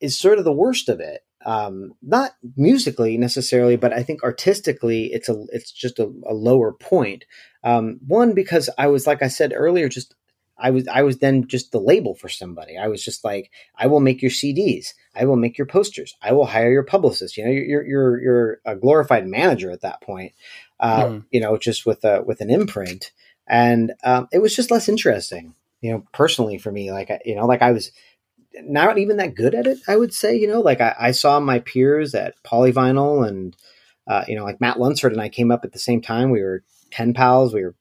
is 0.00 0.18
sort 0.18 0.38
of 0.38 0.44
the 0.44 0.52
worst 0.52 0.88
of 0.88 1.00
it. 1.00 1.22
Um, 1.46 1.92
not 2.00 2.32
musically 2.56 3.18
necessarily, 3.18 3.76
but 3.76 3.92
I 3.92 4.02
think 4.02 4.22
artistically, 4.22 5.12
it's 5.12 5.28
a 5.28 5.44
it's 5.50 5.70
just 5.70 5.98
a, 5.98 6.10
a 6.26 6.32
lower 6.32 6.72
point. 6.72 7.26
Um, 7.62 8.00
one 8.06 8.32
because 8.32 8.70
I 8.78 8.86
was 8.86 9.06
like 9.06 9.22
I 9.22 9.28
said 9.28 9.52
earlier, 9.54 9.90
just 9.90 10.14
I 10.56 10.70
was 10.70 10.86
I 10.88 11.02
was 11.02 11.18
then 11.18 11.46
just 11.46 11.72
the 11.72 11.80
label 11.80 12.14
for 12.14 12.28
somebody. 12.28 12.78
I 12.78 12.88
was 12.88 13.04
just 13.04 13.24
like, 13.24 13.50
I 13.76 13.86
will 13.86 14.00
make 14.00 14.22
your 14.22 14.30
CDs. 14.30 14.94
I 15.14 15.24
will 15.24 15.36
make 15.36 15.58
your 15.58 15.66
posters. 15.66 16.14
I 16.22 16.32
will 16.32 16.46
hire 16.46 16.70
your 16.70 16.84
publicist. 16.84 17.36
You 17.36 17.44
know, 17.44 17.50
you're 17.50 17.84
you're 17.84 18.22
you're 18.22 18.60
a 18.64 18.76
glorified 18.76 19.26
manager 19.26 19.70
at 19.70 19.80
that 19.82 20.00
point. 20.00 20.32
Uh, 20.78 21.04
mm. 21.04 21.24
You 21.30 21.40
know, 21.40 21.56
just 21.56 21.86
with 21.86 22.04
a 22.04 22.22
with 22.22 22.40
an 22.40 22.50
imprint, 22.50 23.10
and 23.46 23.92
um, 24.04 24.28
it 24.32 24.40
was 24.40 24.54
just 24.54 24.70
less 24.70 24.88
interesting. 24.88 25.54
You 25.80 25.92
know, 25.92 26.04
personally 26.12 26.58
for 26.58 26.70
me, 26.70 26.92
like 26.92 27.10
you 27.24 27.34
know, 27.34 27.46
like 27.46 27.62
I 27.62 27.72
was 27.72 27.90
not 28.62 28.98
even 28.98 29.16
that 29.16 29.34
good 29.34 29.54
at 29.54 29.66
it. 29.66 29.78
I 29.88 29.96
would 29.96 30.14
say, 30.14 30.36
you 30.36 30.46
know, 30.46 30.60
like 30.60 30.80
I, 30.80 30.94
I 30.98 31.10
saw 31.10 31.40
my 31.40 31.58
peers 31.58 32.14
at 32.14 32.40
Polyvinyl 32.44 33.26
and 33.26 33.56
uh, 34.06 34.24
you 34.28 34.36
know, 34.36 34.44
like 34.44 34.60
Matt 34.60 34.78
Lunsford 34.78 35.12
and 35.12 35.20
I 35.20 35.28
came 35.28 35.50
up 35.50 35.64
at 35.64 35.72
the 35.72 35.78
same 35.78 36.00
time. 36.00 36.30
We 36.30 36.42
were 36.42 36.62
pen 36.90 37.14
pals. 37.14 37.54
We 37.54 37.64
were, 37.64 37.74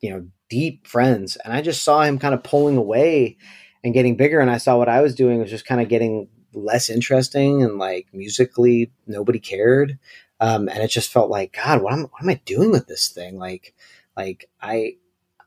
you 0.00 0.10
know, 0.10 0.26
deep 0.48 0.86
friends. 0.86 1.36
And 1.36 1.52
I 1.52 1.62
just 1.62 1.82
saw 1.82 2.02
him 2.02 2.18
kind 2.18 2.34
of 2.34 2.42
pulling 2.42 2.76
away 2.76 3.36
and 3.84 3.94
getting 3.94 4.16
bigger. 4.16 4.40
And 4.40 4.50
I 4.50 4.58
saw 4.58 4.78
what 4.78 4.88
I 4.88 5.00
was 5.00 5.14
doing 5.14 5.38
was 5.38 5.50
just 5.50 5.66
kind 5.66 5.80
of 5.80 5.88
getting 5.88 6.28
less 6.52 6.88
interesting 6.88 7.62
and 7.62 7.78
like 7.78 8.08
musically 8.12 8.90
nobody 9.06 9.38
cared. 9.38 9.98
Um, 10.40 10.68
and 10.68 10.82
it 10.82 10.88
just 10.88 11.12
felt 11.12 11.30
like, 11.30 11.56
God, 11.62 11.82
what 11.82 11.92
am, 11.92 12.02
what 12.02 12.22
am 12.22 12.28
I 12.28 12.40
doing 12.44 12.70
with 12.70 12.86
this 12.86 13.08
thing? 13.08 13.38
Like, 13.38 13.74
like 14.16 14.48
I, 14.60 14.96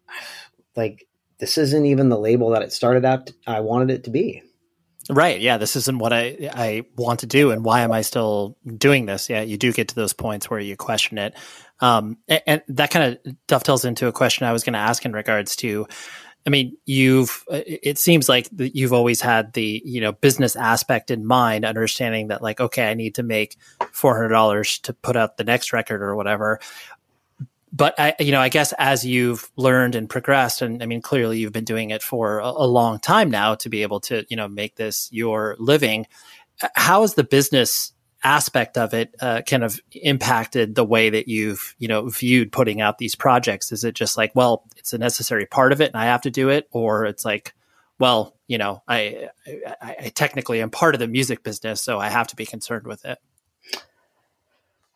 like 0.76 1.08
this 1.40 1.58
isn't 1.58 1.86
even 1.86 2.10
the 2.10 2.20
label 2.20 2.50
that 2.52 2.62
it 2.62 2.72
started 2.72 3.06
out. 3.06 3.28
To, 3.28 3.34
I 3.48 3.60
wanted 3.62 3.92
it 3.92 4.04
to 4.06 4.10
be. 4.10 4.44
Right. 5.10 5.42
Yeah. 5.42 5.58
This 5.58 5.76
isn't 5.76 5.98
what 5.98 6.14
I, 6.14 6.50
I 6.54 6.84
want 6.96 7.22
to 7.22 7.26
do. 7.26 7.50
And 7.50 7.66
why 7.66 7.82
am 7.82 7.92
I 7.92 8.02
still 8.02 8.58
doing 8.78 9.08
this? 9.08 9.30
Yeah. 9.30 9.42
You 9.42 9.58
do 9.58 9.74
get 9.74 9.88
to 9.88 9.96
those 9.96 10.14
points 10.14 10.50
where 10.50 10.60
you 10.60 10.78
question 10.78 11.18
it. 11.18 11.34
Um, 11.82 12.18
and, 12.28 12.42
and 12.46 12.62
that 12.70 12.92
kind 12.92 13.18
of 13.26 13.36
dovetails 13.48 13.86
into 13.86 14.08
a 14.08 14.12
question 14.12 14.46
I 14.46 14.54
was 14.54 14.64
going 14.64 14.74
to 14.74 14.80
ask 14.80 15.06
in 15.06 15.14
regards 15.14 15.56
to, 15.58 15.88
I 16.46 16.50
mean, 16.50 16.78
you've, 16.86 17.44
it 17.50 17.98
seems 17.98 18.28
like 18.28 18.50
you've 18.58 18.94
always 18.94 19.22
had 19.22 19.54
the, 19.54 19.82
you 19.86 20.02
know, 20.02 20.12
business 20.12 20.56
aspect 20.56 21.12
in 21.12 21.26
mind, 21.26 21.66
understanding 21.66 22.30
that 22.30 22.42
like, 22.42 22.60
okay, 22.60 22.90
I 22.90 22.94
need 22.94 23.16
to 23.16 23.24
make 23.24 23.58
$400 23.80 24.82
to 24.82 24.94
put 24.94 25.16
out 25.16 25.38
the 25.38 25.44
next 25.44 25.74
record 25.74 26.02
or 26.02 26.16
whatever 26.16 26.60
but 27.72 28.00
I, 28.00 28.16
you 28.20 28.32
know, 28.32 28.42
I 28.42 28.50
guess 28.50 28.74
as 28.78 29.06
you've 29.06 29.50
learned 29.56 29.96
and 29.96 30.10
progressed, 30.10 30.62
and 30.62 30.82
I 30.82 30.86
mean, 30.86 31.02
clearly 31.02 31.40
you've 31.40 31.54
been 31.54 31.66
doing 31.66 31.92
it 31.92 32.02
for 32.02 32.40
a, 32.40 32.50
a 32.50 32.68
long 32.68 33.00
time 33.00 33.30
now 33.30 33.56
to 33.56 33.70
be 33.70 33.84
able 33.84 34.00
to, 34.02 34.26
you 34.30 34.38
know, 34.38 34.48
make 34.48 34.76
this 34.76 35.10
your 35.12 35.56
living. 35.60 36.08
How 36.76 37.02
has 37.02 37.14
the 37.14 37.24
business 37.24 37.94
aspect 38.24 38.78
of 38.78 38.94
it 38.94 39.16
uh, 39.22 39.42
kind 39.42 39.64
of 39.64 39.80
impacted 39.92 40.76
the 40.76 40.84
way 40.84 41.10
that 41.10 41.28
you've, 41.28 41.76
you 41.78 41.88
know, 41.88 42.08
viewed 42.10 42.52
putting 42.52 42.82
out 42.82 42.98
these 42.98 43.16
projects? 43.16 43.72
Is 43.72 43.84
it 43.84 43.96
just 43.96 44.18
like, 44.18 44.36
well, 44.36 44.66
it's 44.78 44.94
a 44.94 44.98
necessary 44.98 45.46
part 45.46 45.72
of 45.72 45.82
it, 45.82 45.92
and 45.92 46.02
I 46.02 46.06
have 46.06 46.22
to 46.22 46.32
do 46.32 46.50
it, 46.50 46.68
or 46.72 47.06
it's 47.06 47.26
like, 47.26 47.54
well, 48.00 48.36
you 48.48 48.58
know, 48.58 48.82
I, 48.88 49.30
I, 49.82 49.96
I 50.00 50.12
technically 50.16 50.62
am 50.62 50.70
part 50.70 50.96
of 50.96 51.00
the 51.00 51.08
music 51.08 51.44
business, 51.44 51.82
so 51.82 52.00
I 52.00 52.10
have 52.10 52.28
to 52.28 52.36
be 52.36 52.46
concerned 52.46 52.88
with 52.88 53.06
it 53.06 53.20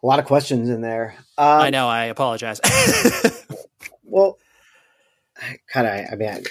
a 0.03 0.05
lot 0.05 0.19
of 0.19 0.25
questions 0.25 0.69
in 0.69 0.81
there. 0.81 1.15
Um, 1.37 1.61
I 1.61 1.69
know. 1.69 1.87
I 1.87 2.05
apologize. 2.05 2.59
well, 4.03 4.37
kind 5.71 5.87
of. 5.87 6.05
I 6.11 6.15
mean, 6.15 6.29
I, 6.29 6.43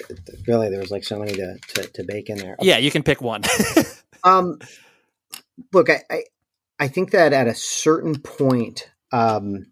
really, 0.47 0.69
there 0.69 0.79
was 0.79 0.91
like 0.91 1.03
so 1.03 1.19
many 1.19 1.33
to, 1.33 1.57
to, 1.75 1.87
to 1.87 2.03
bake 2.03 2.29
in 2.29 2.39
there. 2.39 2.57
Yeah, 2.59 2.77
you 2.77 2.89
can 2.89 3.03
pick 3.03 3.21
one. 3.21 3.43
um, 4.23 4.57
look, 5.71 5.89
I, 5.89 6.01
I, 6.09 6.23
I 6.83 6.89
think 6.89 7.11
that 7.11 7.31
at 7.31 7.47
a 7.47 7.55
certain 7.55 8.19
point, 8.19 8.91
um, 9.13 9.67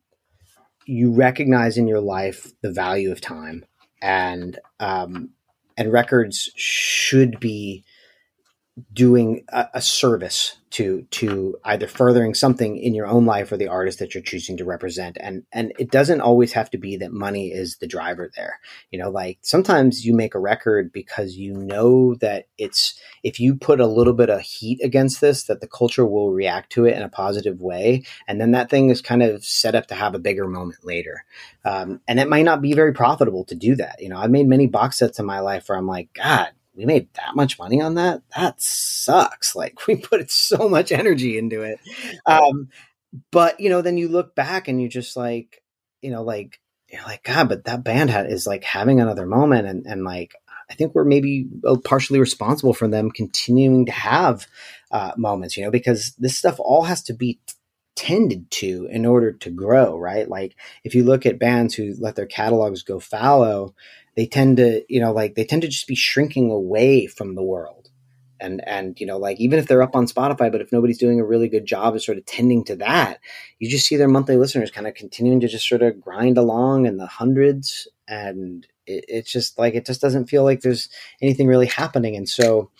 you 0.85 1.11
recognize 1.11 1.77
in 1.77 1.85
your 1.85 1.99
life 1.99 2.53
the 2.61 2.71
value 2.71 3.11
of 3.11 3.19
time, 3.19 3.65
and 4.01 4.57
um, 4.79 5.31
and 5.75 5.91
records 5.91 6.49
should 6.55 7.37
be 7.41 7.83
doing 8.93 9.43
a, 9.49 9.67
a, 9.75 9.81
service 9.81 10.57
to 10.69 11.05
to 11.11 11.57
either 11.65 11.87
furthering 11.87 12.33
something 12.33 12.77
in 12.77 12.93
your 12.93 13.05
own 13.05 13.25
life 13.25 13.51
or 13.51 13.57
the 13.57 13.67
artist 13.67 13.99
that 13.99 14.13
you're 14.13 14.23
choosing 14.23 14.55
to 14.55 14.63
represent. 14.63 15.17
And 15.19 15.43
and 15.51 15.73
it 15.77 15.91
doesn't 15.91 16.21
always 16.21 16.53
have 16.53 16.69
to 16.71 16.77
be 16.77 16.95
that 16.97 17.11
money 17.11 17.51
is 17.51 17.77
the 17.77 17.87
driver 17.87 18.31
there. 18.37 18.61
You 18.89 18.99
know 18.99 19.09
like 19.09 19.39
sometimes 19.41 20.05
you 20.05 20.13
make 20.13 20.35
a 20.35 20.39
record 20.39 20.93
because 20.93 21.35
you 21.35 21.53
know 21.53 22.15
that 22.15 22.47
it's 22.57 22.97
if 23.23 23.41
you 23.41 23.55
put 23.55 23.81
a 23.81 23.87
little 23.87 24.13
bit 24.13 24.29
of 24.29 24.39
heat 24.39 24.79
against 24.81 25.19
this 25.19 25.43
that 25.43 25.59
the 25.59 25.67
culture 25.67 26.05
will 26.05 26.31
react 26.31 26.71
to 26.71 26.85
it 26.85 26.95
in 26.95 27.03
a 27.03 27.09
positive 27.09 27.59
way. 27.59 28.03
And 28.25 28.39
then 28.39 28.51
that 28.51 28.69
thing 28.69 28.89
is 28.89 29.01
kind 29.01 29.21
of 29.21 29.43
set 29.43 29.75
up 29.75 29.87
to 29.87 29.95
have 29.95 30.15
a 30.15 30.19
bigger 30.19 30.47
moment 30.47 30.85
later. 30.85 31.25
Um, 31.65 31.99
and 32.07 32.21
it 32.21 32.29
might 32.29 32.45
not 32.45 32.61
be 32.61 32.73
very 32.73 32.93
profitable 32.93 33.43
to 33.45 33.55
do 33.55 33.75
that. 33.75 33.97
You 34.01 34.07
know 34.07 34.17
i've 34.17 34.31
made 34.31 34.47
many 34.47 34.67
box 34.67 34.99
sets 34.99 35.19
in 35.19 35.25
my 35.25 35.41
life 35.41 35.67
where 35.67 35.77
i'm 35.77 35.87
like 35.87 36.13
god 36.13 36.51
we 36.75 36.85
made 36.85 37.13
that 37.15 37.35
much 37.35 37.59
money 37.59 37.81
on 37.81 37.95
that. 37.95 38.21
That 38.35 38.61
sucks. 38.61 39.55
Like 39.61 39.85
we 39.87 39.95
put 39.95 40.31
so 40.31 40.69
much 40.69 40.91
energy 40.91 41.37
into 41.37 41.61
it. 41.61 41.79
Um, 42.25 42.69
but 43.31 43.59
you 43.59 43.69
know, 43.69 43.81
then 43.81 43.97
you 43.97 44.07
look 44.07 44.33
back 44.35 44.67
and 44.67 44.81
you 44.81 44.87
just 44.87 45.15
like, 45.15 45.61
you 46.01 46.09
know, 46.09 46.23
like 46.23 46.59
you're 46.89 47.03
like, 47.03 47.23
God, 47.23 47.49
but 47.49 47.65
that 47.65 47.83
band 47.83 48.09
had 48.09 48.31
is 48.31 48.47
like 48.47 48.63
having 48.63 48.99
another 48.99 49.25
moment, 49.25 49.67
and 49.67 49.85
and 49.85 50.03
like 50.03 50.33
I 50.69 50.73
think 50.73 50.95
we're 50.95 51.03
maybe 51.03 51.47
partially 51.83 52.19
responsible 52.19 52.73
for 52.73 52.87
them 52.87 53.11
continuing 53.11 53.85
to 53.87 53.91
have 53.91 54.47
uh, 54.89 55.11
moments, 55.17 55.57
you 55.57 55.63
know, 55.63 55.71
because 55.71 56.13
this 56.17 56.37
stuff 56.37 56.55
all 56.59 56.83
has 56.83 57.03
to 57.03 57.13
be 57.13 57.39
t- 57.45 57.53
tended 57.95 58.49
to 58.51 58.87
in 58.89 59.05
order 59.05 59.33
to 59.33 59.49
grow, 59.49 59.97
right? 59.97 60.29
Like 60.29 60.55
if 60.83 60.95
you 60.95 61.03
look 61.03 61.25
at 61.25 61.39
bands 61.39 61.75
who 61.75 61.93
let 61.99 62.15
their 62.15 62.25
catalogs 62.25 62.83
go 62.83 62.99
fallow, 62.99 63.75
they 64.15 64.25
tend 64.25 64.57
to, 64.57 64.83
you 64.89 64.99
know, 64.99 65.11
like 65.11 65.35
they 65.35 65.45
tend 65.45 65.61
to 65.61 65.67
just 65.67 65.87
be 65.87 65.95
shrinking 65.95 66.51
away 66.51 67.07
from 67.07 67.35
the 67.35 67.43
world. 67.43 67.89
And, 68.39 68.67
and, 68.67 68.99
you 68.99 69.05
know, 69.05 69.17
like 69.17 69.39
even 69.39 69.59
if 69.59 69.67
they're 69.67 69.83
up 69.83 69.95
on 69.95 70.07
Spotify, 70.07 70.51
but 70.51 70.61
if 70.61 70.71
nobody's 70.71 70.97
doing 70.97 71.19
a 71.19 71.25
really 71.25 71.47
good 71.47 71.65
job 71.65 71.95
of 71.95 72.01
sort 72.01 72.17
of 72.17 72.25
tending 72.25 72.63
to 72.65 72.75
that, 72.77 73.19
you 73.59 73.69
just 73.69 73.85
see 73.85 73.97
their 73.97 74.07
monthly 74.07 74.35
listeners 74.35 74.71
kind 74.71 74.87
of 74.87 74.95
continuing 74.95 75.39
to 75.41 75.47
just 75.47 75.69
sort 75.69 75.83
of 75.83 76.01
grind 76.01 76.39
along 76.39 76.87
in 76.87 76.97
the 76.97 77.05
hundreds. 77.05 77.87
And 78.07 78.65
it, 78.87 79.05
it's 79.07 79.31
just 79.31 79.59
like, 79.59 79.75
it 79.75 79.85
just 79.85 80.01
doesn't 80.01 80.25
feel 80.25 80.43
like 80.43 80.61
there's 80.61 80.89
anything 81.21 81.47
really 81.47 81.67
happening. 81.67 82.15
And 82.15 82.27
so, 82.27 82.71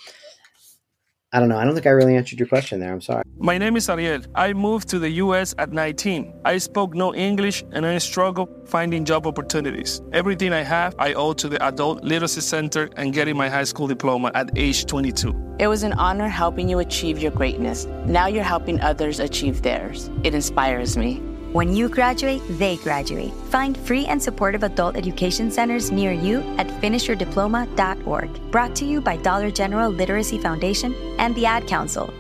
I 1.34 1.40
don't 1.40 1.48
know. 1.48 1.58
I 1.58 1.64
don't 1.64 1.74
think 1.74 1.88
I 1.88 1.92
really 1.92 2.18
answered 2.18 2.40
your 2.40 2.48
question 2.48 2.82
there. 2.82 2.92
I'm 2.92 3.00
sorry. 3.00 3.24
My 3.38 3.58
name 3.58 3.78
is 3.78 3.88
Ariel. 3.88 4.22
I 4.36 4.52
moved 4.52 4.90
to 4.90 5.00
the 5.00 5.10
US 5.24 5.56
at 5.58 5.72
19. 5.72 6.42
I 6.44 6.58
spoke 6.58 6.94
no 6.94 7.16
English 7.16 7.64
and 7.72 7.86
I 7.86 7.98
struggled 8.00 8.50
finding 8.68 9.06
job 9.06 9.26
opportunities. 9.26 10.02
Everything 10.12 10.52
I 10.52 10.62
have, 10.64 10.94
I 11.00 11.14
owe 11.14 11.32
to 11.34 11.48
the 11.48 11.66
Adult 11.66 12.04
Literacy 12.04 12.42
Center 12.42 12.90
and 12.98 13.14
getting 13.14 13.38
my 13.38 13.48
high 13.48 13.64
school 13.64 13.88
diploma 13.88 14.32
at 14.36 14.52
age 14.58 14.86
22. 14.88 15.56
It 15.58 15.68
was 15.68 15.84
an 15.84 15.94
honor 15.94 16.28
helping 16.28 16.68
you 16.68 16.80
achieve 16.80 17.20
your 17.20 17.32
greatness. 17.32 17.86
Now 18.06 18.28
you're 18.28 18.44
helping 18.44 18.82
others 18.82 19.22
achieve 19.22 19.62
theirs. 19.62 20.10
It 20.24 20.36
inspires 20.36 20.98
me. 20.98 21.22
When 21.54 21.76
you 21.76 21.90
graduate, 21.90 22.42
they 22.52 22.78
graduate. 22.78 23.34
Find 23.50 23.78
free 23.78 24.06
and 24.06 24.24
supportive 24.24 24.64
adult 24.64 24.96
education 24.96 25.52
centers 25.52 25.92
near 25.92 26.14
you 26.14 26.40
at 26.58 26.68
finishyourdiploma.org. 26.68 28.52
Brought 28.52 28.76
to 28.78 28.86
you 28.86 29.02
by 29.02 29.18
Dollar 29.18 29.52
General 29.52 29.92
Literacy 29.92 30.38
Foundation 30.38 30.96
and 31.20 31.36
the 31.36 31.46
Ad 31.46 31.68
Council. 31.68 32.14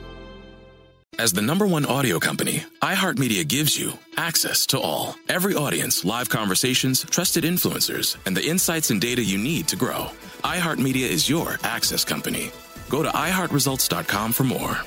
As 1.17 1.32
the 1.32 1.41
number 1.41 1.65
one 1.65 1.86
audio 1.86 2.19
company, 2.19 2.65
iHeartMedia 2.82 3.47
gives 3.47 3.79
you 3.79 3.93
access 4.17 4.65
to 4.67 4.79
all. 4.79 5.15
Every 5.29 5.55
audience, 5.55 6.03
live 6.03 6.27
conversations, 6.27 7.05
trusted 7.05 7.45
influencers, 7.45 8.17
and 8.25 8.36
the 8.36 8.45
insights 8.45 8.91
and 8.91 8.99
data 8.99 9.23
you 9.23 9.38
need 9.38 9.67
to 9.69 9.77
grow. 9.77 10.07
iHeartMedia 10.43 11.07
is 11.07 11.29
your 11.29 11.57
access 11.63 12.03
company. 12.03 12.51
Go 12.89 13.01
to 13.01 13.09
iHeartResults.com 13.09 14.34
for 14.34 14.43
more. 14.43 14.77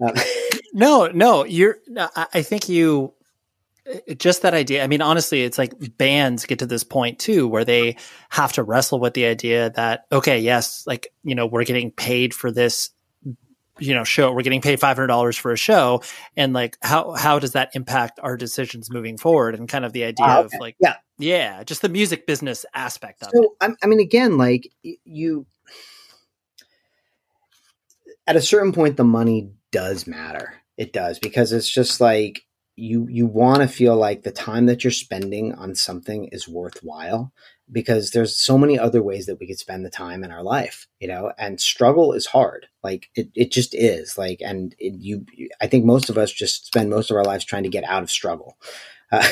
no, 0.72 1.08
no, 1.08 1.44
you're. 1.44 1.78
I 2.16 2.42
think 2.42 2.68
you 2.68 3.14
just 4.16 4.42
that 4.42 4.54
idea. 4.54 4.82
I 4.82 4.86
mean, 4.86 5.02
honestly, 5.02 5.42
it's 5.42 5.58
like 5.58 5.72
bands 5.96 6.46
get 6.46 6.58
to 6.60 6.66
this 6.66 6.84
point 6.84 7.18
too, 7.18 7.46
where 7.46 7.64
they 7.64 7.96
have 8.30 8.52
to 8.54 8.62
wrestle 8.62 9.00
with 9.00 9.14
the 9.14 9.26
idea 9.26 9.70
that 9.70 10.06
okay, 10.10 10.40
yes, 10.40 10.84
like 10.86 11.12
you 11.22 11.34
know, 11.34 11.46
we're 11.46 11.64
getting 11.64 11.90
paid 11.90 12.34
for 12.34 12.50
this, 12.50 12.90
you 13.78 13.94
know, 13.94 14.04
show. 14.04 14.32
We're 14.32 14.42
getting 14.42 14.62
paid 14.62 14.80
five 14.80 14.96
hundred 14.96 15.08
dollars 15.08 15.36
for 15.36 15.52
a 15.52 15.56
show, 15.56 16.02
and 16.36 16.52
like 16.52 16.76
how 16.82 17.12
how 17.12 17.38
does 17.38 17.52
that 17.52 17.70
impact 17.74 18.18
our 18.22 18.36
decisions 18.36 18.90
moving 18.90 19.18
forward? 19.18 19.54
And 19.54 19.68
kind 19.68 19.84
of 19.84 19.92
the 19.92 20.04
idea 20.04 20.26
uh, 20.26 20.38
okay. 20.40 20.56
of 20.56 20.60
like, 20.60 20.76
yeah, 20.80 20.96
yeah, 21.18 21.62
just 21.64 21.82
the 21.82 21.88
music 21.88 22.26
business 22.26 22.66
aspect 22.74 23.22
of 23.22 23.30
so, 23.32 23.54
it. 23.60 23.76
I 23.82 23.86
mean, 23.86 24.00
again, 24.00 24.36
like 24.36 24.70
you. 24.82 25.46
At 28.28 28.34
a 28.34 28.42
certain 28.42 28.72
point, 28.72 28.96
the 28.96 29.04
money 29.04 29.52
does 29.72 30.06
matter. 30.06 30.54
It 30.76 30.92
does 30.92 31.18
because 31.18 31.52
it's 31.52 31.70
just 31.70 32.00
like 32.00 32.42
you 32.76 33.06
you 33.08 33.26
want 33.26 33.62
to 33.62 33.68
feel 33.68 33.96
like 33.96 34.22
the 34.22 34.30
time 34.30 34.66
that 34.66 34.84
you're 34.84 34.90
spending 34.90 35.54
on 35.54 35.74
something 35.74 36.26
is 36.26 36.46
worthwhile 36.46 37.32
because 37.72 38.10
there's 38.10 38.36
so 38.36 38.58
many 38.58 38.78
other 38.78 39.02
ways 39.02 39.26
that 39.26 39.40
we 39.40 39.46
could 39.46 39.58
spend 39.58 39.84
the 39.84 39.90
time 39.90 40.22
in 40.22 40.30
our 40.30 40.42
life 40.42 40.86
you 41.00 41.08
know? 41.08 41.32
And 41.38 41.60
struggle 41.60 42.12
is 42.12 42.26
hard. 42.26 42.66
Like 42.82 43.08
it, 43.14 43.28
it 43.34 43.50
just 43.52 43.74
is. 43.74 44.16
Like 44.16 44.40
and 44.40 44.74
it, 44.78 44.94
you 44.98 45.26
i 45.60 45.66
think 45.66 45.84
most 45.84 46.08
of 46.10 46.18
us 46.18 46.32
just 46.32 46.66
spend 46.66 46.90
most 46.90 47.10
of 47.10 47.16
our 47.16 47.24
lives 47.24 47.44
trying 47.44 47.64
to 47.64 47.68
get 47.68 47.84
out 47.84 48.02
of 48.02 48.10
struggle. 48.10 48.56
Uh, 49.12 49.24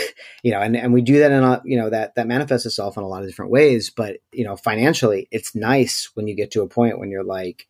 you 0.45 0.53
know 0.53 0.61
and, 0.61 0.77
and 0.77 0.93
we 0.93 1.03
do 1.03 1.19
that 1.19 1.33
in 1.33 1.43
a 1.43 1.61
you 1.65 1.77
know 1.77 1.91
that 1.91 2.15
that 2.15 2.29
manifests 2.29 2.65
itself 2.65 2.97
in 2.97 3.03
a 3.03 3.09
lot 3.09 3.23
of 3.23 3.29
different 3.29 3.51
ways 3.51 3.91
but 3.91 4.19
you 4.33 4.45
know 4.45 4.55
financially 4.55 5.27
it's 5.33 5.57
nice 5.57 6.11
when 6.15 6.29
you 6.29 6.37
get 6.37 6.53
to 6.53 6.63
a 6.63 6.69
point 6.69 7.01
when 7.01 7.11
you're 7.11 7.25
like 7.25 7.67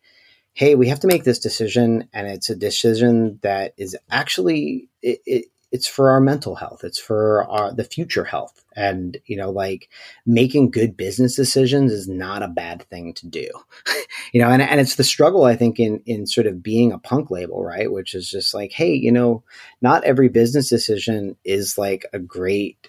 hey, 0.54 0.76
we 0.76 0.88
have 0.88 1.00
to 1.00 1.08
make 1.08 1.24
this 1.24 1.40
decision, 1.40 2.08
and 2.12 2.28
it's 2.28 2.48
a 2.48 2.56
decision 2.56 3.38
that 3.42 3.74
is 3.76 3.96
actually 4.10 4.88
it, 5.02 5.20
it, 5.26 5.44
it's 5.72 5.88
for 5.88 6.10
our 6.10 6.20
mental 6.20 6.54
health, 6.54 6.84
it's 6.84 7.00
for 7.00 7.44
our 7.50 7.72
the 7.74 7.82
future 7.82 8.24
health, 8.24 8.64
and 8.76 9.18
you 9.26 9.36
know, 9.36 9.50
like 9.50 9.90
making 10.24 10.70
good 10.70 10.96
business 10.96 11.34
decisions 11.34 11.92
is 11.92 12.08
not 12.08 12.44
a 12.44 12.48
bad 12.48 12.84
thing 12.84 13.12
to 13.14 13.26
do, 13.26 13.48
you 14.32 14.40
know, 14.40 14.48
and 14.48 14.62
and 14.62 14.80
it's 14.80 14.94
the 14.94 15.04
struggle 15.04 15.44
I 15.44 15.56
think 15.56 15.80
in 15.80 16.00
in 16.06 16.26
sort 16.26 16.46
of 16.46 16.62
being 16.62 16.92
a 16.92 16.98
punk 16.98 17.30
label, 17.30 17.64
right, 17.64 17.90
which 17.90 18.14
is 18.14 18.30
just 18.30 18.54
like, 18.54 18.70
hey, 18.70 18.94
you 18.94 19.10
know, 19.10 19.42
not 19.82 20.04
every 20.04 20.28
business 20.28 20.68
decision 20.68 21.36
is 21.44 21.76
like 21.76 22.06
a 22.12 22.18
great 22.20 22.88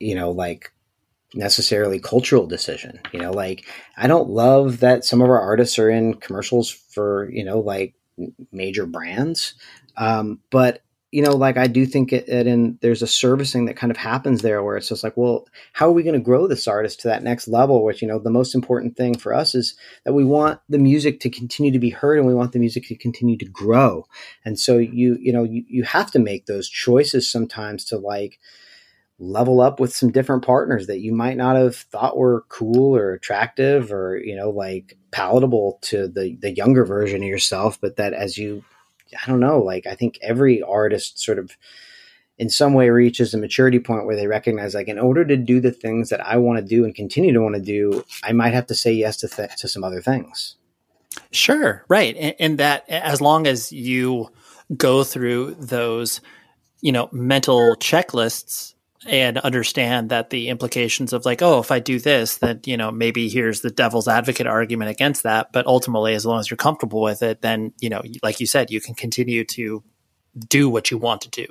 you 0.00 0.14
know 0.14 0.30
like 0.30 0.72
necessarily 1.34 2.00
cultural 2.00 2.46
decision. 2.46 3.00
You 3.12 3.20
know, 3.20 3.30
like 3.30 3.66
I 3.96 4.06
don't 4.06 4.30
love 4.30 4.80
that 4.80 5.04
some 5.04 5.20
of 5.20 5.28
our 5.28 5.40
artists 5.40 5.78
are 5.78 5.90
in 5.90 6.14
commercials 6.14 6.70
for, 6.70 7.30
you 7.30 7.44
know, 7.44 7.60
like 7.60 7.94
major 8.52 8.86
brands. 8.86 9.54
Um, 9.96 10.40
but 10.50 10.82
you 11.14 11.22
know, 11.22 11.36
like 11.36 11.56
I 11.56 11.68
do 11.68 11.86
think 11.86 12.12
it 12.12 12.28
in 12.28 12.76
there's 12.82 13.00
a 13.00 13.06
servicing 13.06 13.66
that 13.66 13.76
kind 13.76 13.92
of 13.92 13.96
happens 13.96 14.42
there 14.42 14.64
where 14.64 14.76
it's 14.76 14.88
just 14.88 15.04
like, 15.04 15.16
well, 15.16 15.46
how 15.72 15.86
are 15.86 15.92
we 15.92 16.02
going 16.02 16.18
to 16.18 16.20
grow 16.20 16.48
this 16.48 16.66
artist 16.66 16.98
to 17.00 17.08
that 17.08 17.22
next 17.22 17.46
level? 17.46 17.84
Which, 17.84 18.02
you 18.02 18.08
know, 18.08 18.18
the 18.18 18.30
most 18.30 18.52
important 18.52 18.96
thing 18.96 19.16
for 19.16 19.32
us 19.32 19.54
is 19.54 19.76
that 20.04 20.12
we 20.12 20.24
want 20.24 20.58
the 20.68 20.78
music 20.78 21.20
to 21.20 21.30
continue 21.30 21.70
to 21.70 21.78
be 21.78 21.90
heard 21.90 22.18
and 22.18 22.26
we 22.26 22.34
want 22.34 22.50
the 22.50 22.58
music 22.58 22.88
to 22.88 22.96
continue 22.96 23.38
to 23.38 23.44
grow. 23.44 24.08
And 24.44 24.58
so 24.58 24.76
you, 24.76 25.16
you 25.20 25.32
know, 25.32 25.44
you, 25.44 25.62
you 25.68 25.84
have 25.84 26.10
to 26.10 26.18
make 26.18 26.46
those 26.46 26.68
choices 26.68 27.30
sometimes 27.30 27.84
to 27.84 27.96
like, 27.96 28.40
level 29.18 29.60
up 29.60 29.78
with 29.78 29.94
some 29.94 30.10
different 30.10 30.44
partners 30.44 30.88
that 30.88 31.00
you 31.00 31.12
might 31.12 31.36
not 31.36 31.56
have 31.56 31.76
thought 31.76 32.16
were 32.16 32.44
cool 32.48 32.96
or 32.96 33.12
attractive 33.12 33.92
or 33.92 34.18
you 34.18 34.34
know 34.34 34.50
like 34.50 34.96
palatable 35.12 35.78
to 35.82 36.08
the 36.08 36.36
the 36.40 36.50
younger 36.50 36.84
version 36.84 37.22
of 37.22 37.28
yourself 37.28 37.80
but 37.80 37.96
that 37.96 38.12
as 38.12 38.36
you 38.36 38.64
i 39.22 39.30
don't 39.30 39.40
know 39.40 39.60
like 39.60 39.86
i 39.86 39.94
think 39.94 40.18
every 40.20 40.62
artist 40.62 41.20
sort 41.20 41.38
of 41.38 41.56
in 42.36 42.50
some 42.50 42.74
way 42.74 42.90
reaches 42.90 43.32
a 43.32 43.38
maturity 43.38 43.78
point 43.78 44.04
where 44.04 44.16
they 44.16 44.26
recognize 44.26 44.74
like 44.74 44.88
in 44.88 44.98
order 44.98 45.24
to 45.24 45.36
do 45.36 45.60
the 45.60 45.70
things 45.70 46.08
that 46.08 46.24
i 46.26 46.36
want 46.36 46.58
to 46.58 46.64
do 46.64 46.84
and 46.84 46.96
continue 46.96 47.32
to 47.32 47.40
want 47.40 47.54
to 47.54 47.60
do 47.60 48.04
i 48.24 48.32
might 48.32 48.52
have 48.52 48.66
to 48.66 48.74
say 48.74 48.92
yes 48.92 49.16
to 49.16 49.28
th- 49.28 49.56
to 49.56 49.68
some 49.68 49.84
other 49.84 50.02
things. 50.02 50.56
Sure 51.30 51.84
right 51.88 52.16
and, 52.16 52.34
and 52.40 52.58
that 52.58 52.88
as 52.90 53.20
long 53.20 53.46
as 53.46 53.70
you 53.70 54.28
go 54.76 55.04
through 55.04 55.54
those 55.54 56.20
you 56.80 56.90
know 56.90 57.08
mental 57.12 57.76
checklists 57.76 58.73
and 59.06 59.38
understand 59.38 60.10
that 60.10 60.30
the 60.30 60.48
implications 60.48 61.12
of 61.12 61.24
like, 61.24 61.42
oh, 61.42 61.58
if 61.60 61.70
I 61.70 61.78
do 61.78 61.98
this, 61.98 62.38
then 62.38 62.60
you 62.64 62.76
know 62.76 62.90
maybe 62.90 63.28
here's 63.28 63.60
the 63.60 63.70
devil's 63.70 64.08
advocate 64.08 64.46
argument 64.46 64.90
against 64.90 65.22
that. 65.24 65.52
But 65.52 65.66
ultimately, 65.66 66.14
as 66.14 66.26
long 66.26 66.40
as 66.40 66.50
you're 66.50 66.56
comfortable 66.56 67.00
with 67.00 67.22
it, 67.22 67.42
then 67.42 67.72
you 67.80 67.88
know, 67.88 68.02
like 68.22 68.40
you 68.40 68.46
said, 68.46 68.70
you 68.70 68.80
can 68.80 68.94
continue 68.94 69.44
to 69.44 69.82
do 70.48 70.68
what 70.68 70.90
you 70.90 70.98
want 70.98 71.20
to 71.22 71.30
do. 71.30 71.46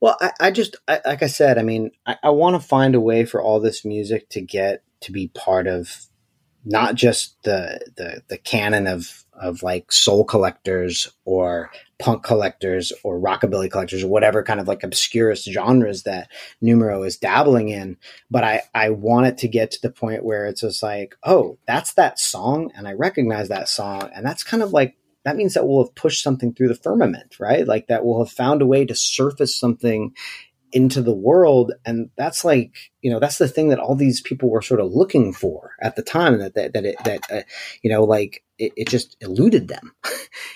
Well, 0.00 0.16
I, 0.20 0.32
I 0.40 0.50
just 0.50 0.76
I, 0.88 1.00
like 1.04 1.22
I 1.22 1.28
said, 1.28 1.58
I 1.58 1.62
mean, 1.62 1.90
I, 2.06 2.16
I 2.22 2.30
want 2.30 2.60
to 2.60 2.66
find 2.66 2.94
a 2.94 3.00
way 3.00 3.24
for 3.24 3.42
all 3.42 3.60
this 3.60 3.84
music 3.84 4.28
to 4.30 4.40
get 4.40 4.82
to 5.00 5.12
be 5.12 5.28
part 5.28 5.66
of 5.66 6.06
not 6.64 6.94
just 6.94 7.42
the 7.44 7.80
the 7.96 8.22
the 8.28 8.38
canon 8.38 8.86
of 8.86 9.24
of 9.40 9.62
like 9.62 9.92
soul 9.92 10.24
collectors 10.24 11.12
or 11.24 11.70
punk 11.98 12.22
collectors 12.22 12.92
or 13.04 13.18
rockabilly 13.18 13.70
collectors 13.70 14.02
or 14.02 14.08
whatever 14.08 14.42
kind 14.42 14.60
of 14.60 14.68
like 14.68 14.82
obscurest 14.82 15.48
genres 15.50 16.02
that 16.02 16.30
numero 16.60 17.02
is 17.02 17.16
dabbling 17.16 17.68
in. 17.68 17.96
But 18.30 18.44
i 18.44 18.62
i 18.74 18.90
want 18.90 19.26
it 19.26 19.38
to 19.38 19.48
get 19.48 19.70
to 19.72 19.82
the 19.82 19.90
point 19.90 20.24
where 20.24 20.46
it's 20.46 20.60
just 20.60 20.82
like 20.82 21.16
oh 21.22 21.58
that's 21.66 21.94
that 21.94 22.18
song 22.18 22.70
and 22.74 22.86
i 22.86 22.92
recognize 22.92 23.48
that 23.48 23.68
song 23.68 24.10
and 24.14 24.24
that's 24.24 24.42
kind 24.42 24.62
of 24.62 24.72
like 24.72 24.96
that 25.24 25.36
means 25.36 25.54
that 25.54 25.66
we'll 25.66 25.84
have 25.84 25.94
pushed 25.96 26.22
something 26.22 26.54
through 26.54 26.68
the 26.68 26.74
firmament 26.74 27.36
right? 27.40 27.66
Like 27.66 27.88
that 27.88 28.04
we'll 28.04 28.24
have 28.24 28.32
found 28.32 28.62
a 28.62 28.66
way 28.66 28.84
to 28.84 28.94
surface 28.94 29.58
something 29.58 30.14
into 30.72 31.02
the 31.02 31.14
world. 31.14 31.72
And 31.84 32.10
that's 32.16 32.44
like 32.44 32.72
you 33.00 33.10
know 33.10 33.20
that's 33.20 33.38
the 33.38 33.48
thing 33.48 33.68
that 33.68 33.78
all 33.78 33.94
these 33.94 34.20
people 34.20 34.50
were 34.50 34.62
sort 34.62 34.80
of 34.80 34.92
looking 34.92 35.32
for 35.32 35.72
at 35.80 35.96
the 35.96 36.02
time 36.02 36.38
that 36.38 36.54
that 36.54 36.72
that 36.74 36.84
it, 36.84 36.96
that 37.04 37.20
uh, 37.30 37.42
you 37.82 37.90
know 37.90 38.04
like 38.04 38.42
it, 38.58 38.72
it, 38.76 38.88
just 38.88 39.16
eluded 39.20 39.68
them. 39.68 39.92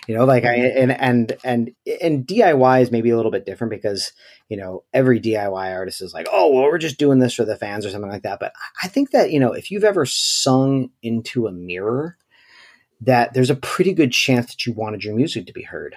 You 0.08 0.16
know 0.16 0.24
like 0.24 0.44
I, 0.44 0.54
and 0.54 0.90
and 0.90 1.36
and 1.44 1.70
and 2.02 2.26
DIY 2.26 2.82
is 2.82 2.90
maybe 2.90 3.10
a 3.10 3.16
little 3.16 3.30
bit 3.30 3.46
different 3.46 3.70
because 3.70 4.12
you 4.48 4.56
know 4.56 4.82
every 4.92 5.20
DIY 5.20 5.74
artist 5.74 6.02
is 6.02 6.12
like 6.12 6.26
oh 6.32 6.52
well 6.52 6.64
we're 6.64 6.78
just 6.78 6.98
doing 6.98 7.18
this 7.18 7.34
for 7.34 7.44
the 7.44 7.56
fans 7.56 7.86
or 7.86 7.90
something 7.90 8.10
like 8.10 8.22
that. 8.22 8.40
But 8.40 8.52
I 8.82 8.88
think 8.88 9.12
that 9.12 9.30
you 9.30 9.38
know 9.38 9.52
if 9.52 9.70
you've 9.70 9.84
ever 9.84 10.04
sung 10.04 10.90
into 11.02 11.46
a 11.46 11.52
mirror 11.52 12.16
that 13.02 13.32
there's 13.34 13.50
a 13.50 13.56
pretty 13.56 13.94
good 13.94 14.12
chance 14.12 14.46
that 14.46 14.66
you 14.66 14.72
wanted 14.72 15.04
your 15.04 15.14
music 15.14 15.46
to 15.46 15.52
be 15.52 15.62
heard 15.62 15.96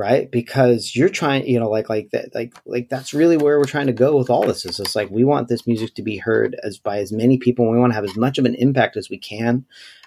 right? 0.00 0.30
Because 0.30 0.96
you're 0.96 1.10
trying 1.10 1.46
you 1.46 1.60
know 1.60 1.68
like 1.68 1.90
like 1.90 2.08
that 2.12 2.34
like 2.34 2.54
like 2.64 2.88
that's 2.88 3.12
really 3.12 3.36
where 3.36 3.58
we're 3.58 3.66
trying 3.66 3.86
to 3.86 3.92
go 3.92 4.16
with 4.16 4.30
all 4.30 4.46
this 4.46 4.64
is 4.64 4.78
just 4.78 4.96
like 4.96 5.10
we 5.10 5.24
want 5.24 5.48
this 5.48 5.66
music 5.66 5.94
to 5.94 6.02
be 6.02 6.16
heard 6.16 6.56
as 6.62 6.78
by 6.78 7.00
as 7.00 7.12
many 7.12 7.36
people 7.36 7.66
and 7.66 7.74
we 7.74 7.78
want 7.78 7.92
to 7.92 7.94
have 7.94 8.04
as 8.04 8.16
much 8.16 8.38
of 8.38 8.46
an 8.46 8.54
impact 8.54 8.96
as 8.96 9.10
we 9.10 9.18
can 9.18 9.66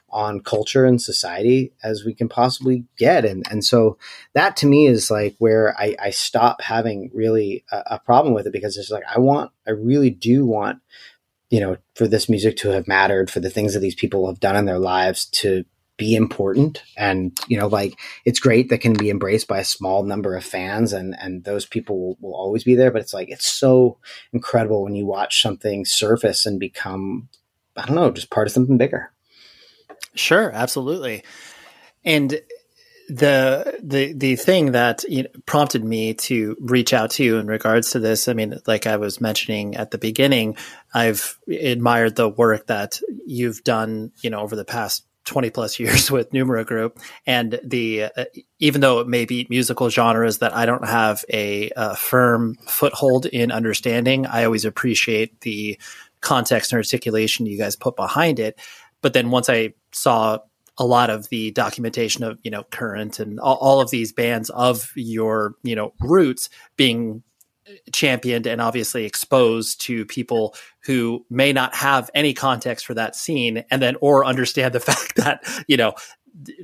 on 0.10 0.40
culture 0.40 0.86
and 0.86 1.00
society 1.00 1.74
as 1.84 2.04
we 2.04 2.16
can 2.16 2.28
possibly 2.28 2.86
get. 2.98 3.24
And 3.24 3.44
and 3.52 3.64
so 3.64 4.00
that 4.34 4.58
to 4.58 4.66
me 4.66 4.88
is 4.88 5.12
like 5.12 5.36
where 5.38 5.80
i 5.80 5.96
i 6.02 6.10
stop 6.10 6.60
having 6.64 7.12
really 7.14 7.64
a, 7.72 7.84
a 7.92 8.00
problem 8.00 8.34
with 8.34 8.48
it 8.48 8.54
because 8.54 8.78
it's 8.78 8.90
like 8.90 9.04
i 9.16 9.20
want 9.20 9.52
i 9.68 9.72
really 9.72 10.10
do 10.10 10.44
want 10.44 10.80
you 11.52 11.60
know 11.60 11.78
for 11.94 12.08
this 12.08 12.28
music 12.30 12.58
to 12.58 12.70
have 12.70 12.88
mattered 12.88 13.30
for 13.30 13.40
the 13.40 13.50
things 13.52 13.76
that 13.76 13.80
these 13.80 13.94
people 13.94 14.26
have 14.26 14.40
done 14.40 14.56
in 14.56 14.66
their 14.66 14.80
lives 14.80 15.26
to 15.26 15.64
be 16.04 16.16
important. 16.16 16.84
And 16.98 17.38
you 17.48 17.58
know 17.58 17.68
like 17.68 17.98
it's 18.26 18.40
great 18.40 18.70
that 18.70 18.82
can 18.82 18.94
be 18.94 19.10
embraced 19.10 19.48
by 19.48 19.60
a 19.60 19.66
small 19.66 20.04
number 20.04 20.36
of 20.36 20.44
fans 20.44 20.92
and 20.92 21.16
and 21.18 21.44
those 21.44 21.66
people 21.66 21.98
will, 21.98 22.18
will 22.20 22.36
always 22.36 22.64
be 22.64 22.76
there 22.76 22.92
but 22.92 23.02
it's 23.02 23.14
like 23.14 23.30
it's 23.30 23.48
so 23.48 23.98
incredible 24.34 24.84
when 24.84 24.96
you 24.96 25.06
watch 25.06 25.42
something 25.42 25.86
surface 25.86 26.46
and 26.46 26.60
become 26.60 27.30
i 27.78 27.86
don't 27.86 27.96
know 27.96 28.12
just 28.12 28.30
part 28.30 28.48
of 28.48 28.54
something 28.54 28.78
bigger. 28.78 29.12
Sure 30.16 30.52
absolutely. 30.52 31.24
And 32.04 32.42
the 33.10 33.80
the 33.82 34.14
the 34.14 34.36
thing 34.36 34.72
that 34.72 35.04
you 35.04 35.24
know, 35.24 35.30
prompted 35.46 35.84
me 35.84 36.14
to 36.14 36.56
reach 36.60 36.94
out 36.94 37.12
to 37.12 37.24
you 37.24 37.38
in 37.38 37.48
regards 37.48 37.92
to 37.92 38.00
this 38.00 38.30
i 38.30 38.34
mean 38.34 38.58
like 38.66 38.88
i 38.88 38.96
was 38.96 39.20
mentioning 39.20 39.76
at 39.76 39.92
the 39.92 39.98
beginning 39.98 40.56
i've 40.94 41.38
admired 41.50 42.16
the 42.16 42.30
work 42.30 42.68
that 42.68 43.02
you've 43.26 43.62
done 43.66 44.14
you 44.22 44.30
know 44.30 44.40
over 44.40 44.56
the 44.56 44.64
past 44.64 45.06
20 45.26 45.50
plus 45.50 45.80
years 45.80 46.12
with 46.12 46.34
Numero 46.34 46.64
Group, 46.64 47.00
and 47.26 47.60
the 47.64 48.04
uh, 48.04 48.26
even 48.60 48.82
though 48.82 49.00
it 49.00 49.08
may 49.08 49.26
be 49.26 49.48
musical 49.50 49.90
genres 49.90 50.40
that 50.40 50.54
I 50.54 50.66
don't 50.66 50.86
have 50.86 51.24
a, 51.32 51.72
a, 51.76 51.96
firm 51.96 52.56
foothold 52.68 53.26
in 53.26 53.52
understanding, 53.52 54.26
I 54.26 54.44
always 54.44 54.66
appreciate 54.66 55.42
the 55.42 55.80
context 56.22 56.72
and 56.72 56.78
articulation 56.78 57.46
you 57.46 57.58
guys 57.58 57.76
put 57.76 57.96
behind 57.96 58.40
it. 58.40 58.60
But 59.02 59.14
then 59.14 59.30
once 59.30 59.50
I 59.50 59.74
saw 59.92 60.40
a 60.78 60.86
lot 60.86 61.10
of 61.10 61.30
the 61.30 61.52
documentation 61.52 62.24
of 62.24 62.40
you 62.44 62.52
know 62.52 62.64
current 62.64 63.20
and 63.20 63.40
all, 63.40 63.58
all 63.58 63.82
of 63.82 63.92
these 63.92 64.12
bands 64.12 64.50
of 64.50 64.92
your 64.96 65.56
you 65.64 65.76
know 65.76 65.94
roots 66.00 66.50
being 66.78 67.24
championed 67.92 68.48
and 68.48 68.62
obviously 68.62 69.06
exposed 69.06 69.82
to 69.82 70.06
people 70.06 70.56
who 70.86 71.26
may 71.30 71.54
not 71.54 71.74
have 71.76 72.10
any 72.14 72.34
context 72.34 72.86
for 72.86 72.94
that 72.94 73.16
scene 73.16 73.64
and 73.72 73.82
then 73.82 73.96
or 74.02 74.26
understand 74.26 74.74
the 74.74 74.80
fact 74.80 75.16
that 75.16 75.44
you 75.68 75.78
know 75.78 75.94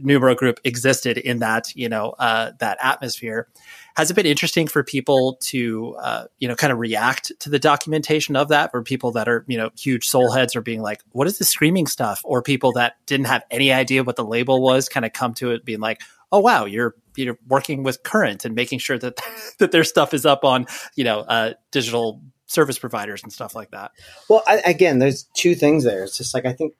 numero 0.02 0.36
group 0.36 0.60
existed 0.64 1.18
in 1.18 1.40
that 1.40 1.76
you 1.76 1.90
know 1.90 2.12
uh, 2.20 2.52
that 2.60 2.78
atmosphere. 2.82 3.48
Has 3.96 4.10
it 4.10 4.14
been 4.14 4.26
interesting 4.26 4.68
for 4.68 4.84
people 4.84 5.38
to 5.42 5.96
uh, 6.02 6.26
you 6.40 6.48
know 6.48 6.56
kind 6.56 6.74
of 6.74 6.80
react 6.80 7.32
to 7.40 7.50
the 7.50 7.60
documentation 7.60 8.36
of 8.36 8.50
that 8.50 8.72
for 8.72 8.82
people 8.82 9.12
that 9.12 9.28
are 9.28 9.46
you 9.48 9.58
know 9.58 9.70
huge 9.78 10.06
soul 10.06 10.32
heads 10.32 10.56
are 10.56 10.62
being 10.62 10.82
like 10.82 11.02
what 11.12 11.28
is 11.28 11.38
the 11.38 11.46
screaming 11.46 11.88
stuff? 11.88 12.22
Or 12.24 12.42
people 12.42 12.72
that 12.74 12.96
didn't 13.06 13.28
have 13.28 13.44
any 13.52 13.72
idea 13.72 14.04
what 14.04 14.16
the 14.16 14.26
label 14.26 14.62
was 14.62 14.90
kind 14.90 15.06
of 15.06 15.14
come 15.14 15.34
to 15.36 15.52
it 15.52 15.66
being 15.66 15.80
like 15.80 16.02
oh 16.32 16.40
wow 16.40 16.66
you're 16.66 16.96
you 17.16 17.26
know 17.26 17.36
working 17.48 17.84
with 17.84 18.04
current 18.04 18.46
and 18.46 18.56
making 18.56 18.80
sure 18.80 18.98
that 18.98 19.20
that 19.60 19.72
their 19.72 19.84
stuff 19.84 20.14
is 20.14 20.26
up 20.26 20.44
on 20.44 20.66
you 20.96 21.04
know 21.04 21.20
uh, 21.22 21.54
digital 21.72 22.22
service 22.46 22.80
providers 22.80 23.22
and 23.22 23.32
stuff 23.32 23.54
like 23.54 23.70
that. 23.72 23.92
Well 24.28 24.44
I, 24.48 24.58
again 24.66 25.00
there's 25.00 25.24
two 25.36 25.56
things 25.56 25.84
there. 25.84 26.04
It's 26.04 26.18
just 26.18 26.34
like 26.34 26.46
i 26.46 26.54
think 26.54 26.74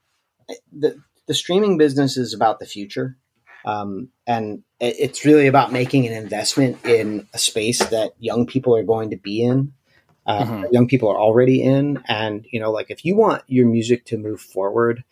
the 0.72 1.00
the 1.28 1.34
streaming 1.34 1.78
business 1.78 2.18
is 2.18 2.34
about 2.34 2.60
the 2.60 2.66
future 2.66 3.18
um, 3.66 4.10
and 4.26 4.64
it's 4.80 5.26
really 5.26 5.48
about 5.48 5.74
making 5.74 6.08
an 6.08 6.14
investment 6.14 6.84
in 6.86 7.28
a 7.34 7.38
space 7.38 7.80
that 7.90 8.14
young 8.18 8.48
people 8.48 8.74
are 8.76 8.84
going 8.84 9.10
to 9.10 9.18
be 9.18 9.44
in 9.44 9.74
uh, 10.26 10.44
mm-hmm. 10.44 10.64
young 10.72 10.88
people 10.88 11.10
are 11.10 11.18
already 11.18 11.62
in. 11.62 12.02
And 12.08 12.46
you 12.52 12.60
know 12.60 12.72
like 12.72 12.90
if 12.90 13.04
you 13.04 13.16
want 13.16 13.44
your 13.48 13.68
music 13.68 14.06
to 14.06 14.18
move 14.18 14.40
forward 14.40 15.04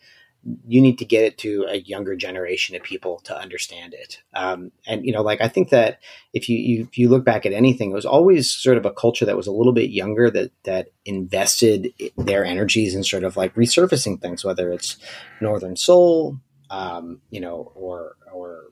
you 0.66 0.80
need 0.80 0.98
to 0.98 1.04
get 1.04 1.24
it 1.24 1.38
to 1.38 1.66
a 1.68 1.78
younger 1.78 2.16
generation 2.16 2.76
of 2.76 2.82
people 2.82 3.20
to 3.24 3.36
understand 3.36 3.94
it. 3.94 4.22
Um, 4.34 4.72
and 4.86 5.04
you 5.04 5.12
know, 5.12 5.22
like 5.22 5.40
I 5.40 5.48
think 5.48 5.70
that 5.70 6.00
if 6.32 6.48
you, 6.48 6.58
you, 6.58 6.82
if 6.82 6.98
you 6.98 7.08
look 7.08 7.24
back 7.24 7.46
at 7.46 7.52
anything, 7.52 7.90
it 7.90 7.94
was 7.94 8.06
always 8.06 8.50
sort 8.50 8.76
of 8.76 8.86
a 8.86 8.92
culture 8.92 9.24
that 9.24 9.36
was 9.36 9.46
a 9.46 9.52
little 9.52 9.72
bit 9.72 9.90
younger 9.90 10.30
that 10.30 10.52
that 10.64 10.88
invested 11.04 11.92
their 12.16 12.44
energies 12.44 12.94
in 12.94 13.04
sort 13.04 13.24
of 13.24 13.36
like 13.36 13.54
resurfacing 13.54 14.20
things, 14.20 14.44
whether 14.44 14.70
it's 14.70 14.96
Northern 15.40 15.76
Soul, 15.76 16.38
um, 16.70 17.20
you 17.30 17.40
know, 17.40 17.72
or 17.74 18.16
or 18.32 18.64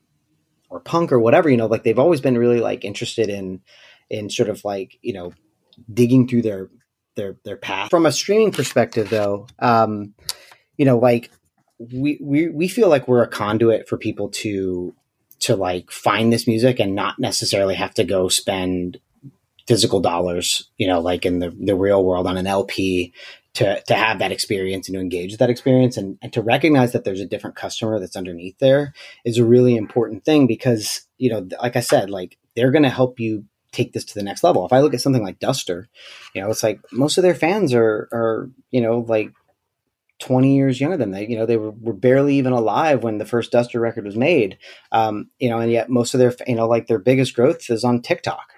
or 0.69 0.79
punk 0.79 1.11
or 1.11 1.19
whatever. 1.19 1.49
You 1.49 1.57
know, 1.57 1.67
like 1.67 1.83
they've 1.83 1.99
always 1.99 2.21
been 2.21 2.37
really 2.37 2.59
like 2.59 2.85
interested 2.85 3.29
in 3.29 3.61
in 4.09 4.29
sort 4.29 4.49
of 4.49 4.63
like 4.63 4.97
you 5.01 5.13
know 5.13 5.33
digging 5.93 6.27
through 6.27 6.41
their 6.43 6.69
their 7.15 7.37
their 7.43 7.57
path. 7.57 7.89
From 7.89 8.05
a 8.05 8.11
streaming 8.11 8.51
perspective, 8.51 9.09
though. 9.09 9.47
Um, 9.59 10.13
you 10.77 10.85
know, 10.85 10.99
like 10.99 11.29
we, 11.79 12.17
we 12.21 12.49
we 12.49 12.67
feel 12.67 12.89
like 12.89 13.07
we're 13.07 13.23
a 13.23 13.27
conduit 13.27 13.87
for 13.87 13.97
people 13.97 14.29
to 14.29 14.95
to 15.39 15.55
like 15.55 15.91
find 15.91 16.33
this 16.33 16.47
music 16.47 16.79
and 16.79 16.95
not 16.95 17.19
necessarily 17.19 17.75
have 17.75 17.93
to 17.93 18.03
go 18.03 18.27
spend 18.27 18.99
physical 19.67 19.99
dollars, 19.99 20.69
you 20.77 20.87
know, 20.87 20.99
like 20.99 21.25
in 21.25 21.39
the, 21.39 21.55
the 21.59 21.75
real 21.75 22.03
world 22.03 22.25
on 22.25 22.37
an 22.37 22.47
LP 22.47 23.13
to, 23.53 23.81
to 23.81 23.95
have 23.95 24.19
that 24.19 24.31
experience 24.31 24.87
and 24.87 24.95
to 24.95 25.01
engage 25.01 25.31
with 25.31 25.39
that 25.39 25.49
experience 25.49 25.97
and, 25.97 26.17
and 26.21 26.31
to 26.31 26.41
recognize 26.41 26.93
that 26.93 27.03
there's 27.03 27.19
a 27.19 27.25
different 27.25 27.55
customer 27.55 27.99
that's 27.99 28.15
underneath 28.15 28.57
there 28.59 28.93
is 29.25 29.37
a 29.37 29.45
really 29.45 29.75
important 29.75 30.23
thing 30.23 30.47
because, 30.47 31.01
you 31.17 31.29
know, 31.29 31.47
like 31.61 31.75
I 31.75 31.81
said, 31.81 32.09
like 32.09 32.37
they're 32.55 32.71
going 32.71 32.83
to 32.83 32.89
help 32.89 33.19
you 33.19 33.45
take 33.71 33.91
this 33.93 34.05
to 34.05 34.13
the 34.13 34.23
next 34.23 34.43
level. 34.43 34.65
If 34.65 34.71
I 34.71 34.79
look 34.79 34.93
at 34.93 35.01
something 35.01 35.23
like 35.23 35.39
Duster, 35.39 35.89
you 36.33 36.41
know, 36.41 36.49
it's 36.49 36.63
like 36.63 36.79
most 36.91 37.17
of 37.17 37.23
their 37.23 37.35
fans 37.35 37.73
are, 37.73 38.07
are, 38.13 38.49
you 38.71 38.79
know, 38.79 38.99
like 38.99 39.31
20 40.19 40.55
years 40.55 40.81
younger 40.81 40.97
than 40.97 41.11
they 41.11 41.27
you 41.27 41.37
know 41.37 41.45
they 41.45 41.57
were, 41.57 41.71
were 41.71 41.93
barely 41.93 42.35
even 42.35 42.53
alive 42.53 43.03
when 43.03 43.17
the 43.17 43.25
first 43.25 43.51
duster 43.51 43.79
record 43.79 44.05
was 44.05 44.15
made. 44.15 44.57
Um, 44.91 45.29
you 45.39 45.49
know 45.49 45.59
and 45.59 45.71
yet 45.71 45.89
most 45.89 46.13
of 46.13 46.19
their 46.19 46.33
you 46.47 46.55
know 46.55 46.67
like 46.67 46.87
their 46.87 46.99
biggest 46.99 47.35
growth 47.35 47.69
is 47.69 47.83
on 47.83 48.01
tiktok 48.01 48.53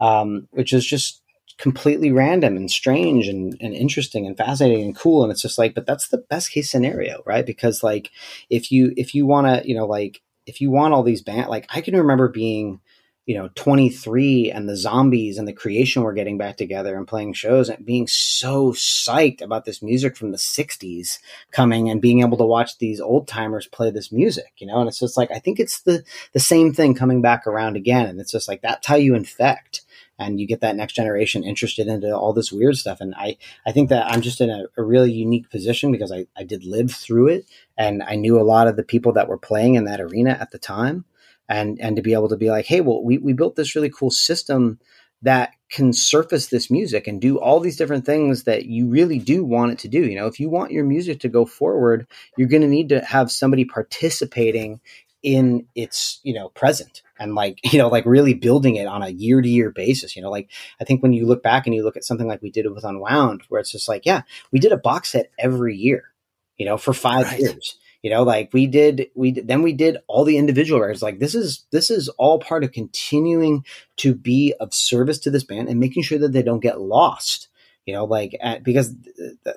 um, 0.00 0.48
which 0.50 0.72
is 0.72 0.84
just 0.84 1.22
completely 1.58 2.10
random 2.10 2.56
and 2.56 2.70
strange 2.70 3.28
and, 3.28 3.56
and 3.60 3.72
interesting 3.72 4.26
and 4.26 4.36
fascinating 4.36 4.84
and 4.84 4.96
cool. 4.96 5.22
And 5.22 5.30
it's 5.30 5.42
just 5.42 5.58
like 5.58 5.74
but 5.74 5.86
that's 5.86 6.08
the 6.08 6.18
best 6.18 6.50
case 6.50 6.70
scenario 6.70 7.22
right? 7.24 7.46
Because 7.46 7.82
like 7.82 8.10
if 8.50 8.72
you 8.72 8.92
if 8.96 9.14
you 9.14 9.26
want 9.26 9.46
to 9.46 9.68
you 9.68 9.74
know 9.74 9.86
like 9.86 10.22
if 10.46 10.60
you 10.60 10.70
want 10.70 10.92
all 10.92 11.04
these 11.04 11.22
band 11.22 11.48
like 11.48 11.66
i 11.70 11.80
can 11.80 11.94
remember 11.94 12.28
being 12.28 12.80
you 13.26 13.36
know 13.36 13.50
23 13.54 14.50
and 14.50 14.68
the 14.68 14.76
zombies 14.76 15.38
and 15.38 15.46
the 15.46 15.52
creation 15.52 16.02
were 16.02 16.12
getting 16.12 16.38
back 16.38 16.56
together 16.56 16.96
and 16.96 17.06
playing 17.06 17.32
shows 17.32 17.68
and 17.68 17.86
being 17.86 18.06
so 18.06 18.72
psyched 18.72 19.40
about 19.40 19.64
this 19.64 19.82
music 19.82 20.16
from 20.16 20.32
the 20.32 20.38
60s 20.38 21.18
coming 21.52 21.88
and 21.88 22.02
being 22.02 22.20
able 22.20 22.36
to 22.36 22.44
watch 22.44 22.78
these 22.78 23.00
old 23.00 23.28
timers 23.28 23.66
play 23.66 23.90
this 23.90 24.10
music 24.10 24.52
you 24.58 24.66
know? 24.66 24.80
And 24.80 24.88
it's 24.88 24.98
just 24.98 25.16
like 25.16 25.30
i 25.30 25.38
think 25.38 25.60
it's 25.60 25.82
the 25.82 26.02
the 26.32 26.40
same 26.40 26.72
thing 26.72 26.94
coming 26.94 27.22
back 27.22 27.46
around 27.46 27.76
again. 27.76 28.06
And 28.06 28.20
it's 28.20 28.32
just 28.32 28.48
like 28.48 28.62
that's 28.62 28.86
how 28.86 28.96
you 28.96 29.14
infect 29.14 29.82
and 30.18 30.40
you 30.40 30.46
get 30.46 30.60
that 30.60 30.76
next 30.76 30.92
generation 30.92 31.42
interested 31.42 31.86
into 31.86 32.14
all 32.14 32.32
this 32.32 32.52
weird 32.52 32.76
stuff. 32.76 33.00
And 33.00 33.14
i 33.14 33.36
i 33.66 33.72
think 33.72 33.88
that 33.88 34.06
i'm 34.06 34.20
just 34.20 34.40
in 34.40 34.50
a, 34.50 34.64
a 34.76 34.82
really 34.82 35.12
unique 35.12 35.50
position 35.50 35.92
because 35.92 36.12
I, 36.12 36.26
I 36.36 36.44
did 36.44 36.64
live 36.64 36.90
through 36.90 37.28
it 37.28 37.46
and 37.76 38.02
i 38.02 38.16
knew 38.16 38.40
a 38.40 38.42
lot 38.42 38.66
of 38.66 38.76
the 38.76 38.82
people 38.82 39.12
that 39.12 39.28
were 39.28 39.38
playing 39.38 39.74
in 39.76 39.84
that 39.84 40.00
arena 40.00 40.36
at 40.40 40.50
the 40.50 40.58
time 40.58 41.04
and 41.52 41.78
and 41.80 41.96
to 41.96 42.02
be 42.02 42.14
able 42.14 42.30
to 42.30 42.36
be 42.36 42.50
like, 42.50 42.64
hey, 42.64 42.80
well, 42.80 43.04
we, 43.04 43.18
we 43.18 43.34
built 43.34 43.56
this 43.56 43.76
really 43.76 43.90
cool 43.90 44.10
system 44.10 44.80
that 45.20 45.52
can 45.70 45.92
surface 45.92 46.46
this 46.48 46.70
music 46.70 47.06
and 47.06 47.20
do 47.20 47.38
all 47.38 47.60
these 47.60 47.76
different 47.76 48.04
things 48.04 48.44
that 48.44 48.64
you 48.64 48.88
really 48.88 49.18
do 49.18 49.44
want 49.44 49.70
it 49.70 49.78
to 49.78 49.88
do. 49.88 50.00
You 50.04 50.16
know, 50.16 50.26
if 50.26 50.40
you 50.40 50.48
want 50.48 50.72
your 50.72 50.84
music 50.84 51.20
to 51.20 51.28
go 51.28 51.44
forward, 51.44 52.08
you're 52.36 52.48
going 52.48 52.62
to 52.62 52.68
need 52.68 52.88
to 52.88 53.04
have 53.04 53.30
somebody 53.30 53.64
participating 53.64 54.80
in 55.22 55.68
its 55.76 56.18
you 56.24 56.34
know 56.34 56.48
present 56.48 57.02
and 57.18 57.34
like 57.34 57.60
you 57.72 57.78
know 57.78 57.88
like 57.88 58.06
really 58.06 58.34
building 58.34 58.76
it 58.76 58.86
on 58.86 59.02
a 59.02 59.10
year 59.10 59.40
to 59.40 59.48
year 59.48 59.70
basis 59.70 60.16
you 60.16 60.22
know 60.22 60.30
like 60.30 60.50
i 60.80 60.84
think 60.84 61.00
when 61.00 61.12
you 61.12 61.24
look 61.24 61.44
back 61.44 61.64
and 61.64 61.76
you 61.76 61.84
look 61.84 61.96
at 61.96 62.02
something 62.02 62.26
like 62.26 62.42
we 62.42 62.50
did 62.50 62.66
it 62.66 62.74
with 62.74 62.82
unwound 62.82 63.42
where 63.48 63.60
it's 63.60 63.70
just 63.70 63.88
like 63.88 64.04
yeah 64.04 64.22
we 64.50 64.58
did 64.58 64.72
a 64.72 64.76
box 64.76 65.12
set 65.12 65.30
every 65.38 65.76
year 65.76 66.10
you 66.56 66.66
know 66.66 66.76
for 66.76 66.92
five 66.92 67.26
right. 67.26 67.38
years 67.38 67.76
you 68.02 68.10
know 68.10 68.22
like 68.22 68.50
we 68.52 68.66
did 68.66 69.08
we 69.14 69.32
then 69.32 69.62
we 69.62 69.72
did 69.72 69.98
all 70.06 70.24
the 70.24 70.36
individual 70.36 70.80
records. 70.80 71.02
Like 71.02 71.18
this 71.18 71.34
is 71.34 71.64
this 71.70 71.90
is 71.90 72.08
all 72.10 72.38
part 72.38 72.64
of 72.64 72.72
continuing 72.72 73.64
to 73.98 74.14
be 74.14 74.54
of 74.60 74.74
service 74.74 75.18
to 75.20 75.30
this 75.30 75.44
band 75.44 75.68
and 75.68 75.80
making 75.80 76.02
sure 76.02 76.18
that 76.18 76.32
they 76.32 76.42
don't 76.42 76.60
get 76.60 76.80
lost. 76.80 77.48
You 77.86 77.94
know 77.94 78.04
like 78.04 78.36
at, 78.40 78.62
because 78.62 78.94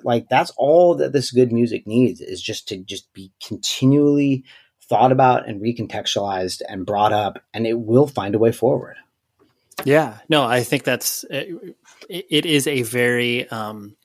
like 0.02 0.28
that's 0.28 0.52
all 0.56 0.94
that 0.96 1.12
this 1.12 1.30
good 1.30 1.52
music 1.52 1.86
needs 1.86 2.20
is 2.20 2.40
just 2.40 2.68
to 2.68 2.78
just 2.78 3.12
be 3.12 3.32
continually 3.44 4.44
thought 4.88 5.12
about 5.12 5.48
and 5.48 5.60
recontextualized 5.60 6.62
and 6.68 6.86
brought 6.86 7.12
up 7.12 7.42
and 7.52 7.66
it 7.66 7.78
will 7.78 8.06
find 8.06 8.34
a 8.34 8.38
way 8.38 8.52
forward. 8.52 8.96
Yeah. 9.84 10.18
No 10.28 10.44
i 10.44 10.62
think 10.62 10.84
that's 10.84 11.24
it, 11.28 11.74
it 12.08 12.46
is 12.46 12.66
a 12.66 12.82
very 12.82 13.48
um 13.50 13.96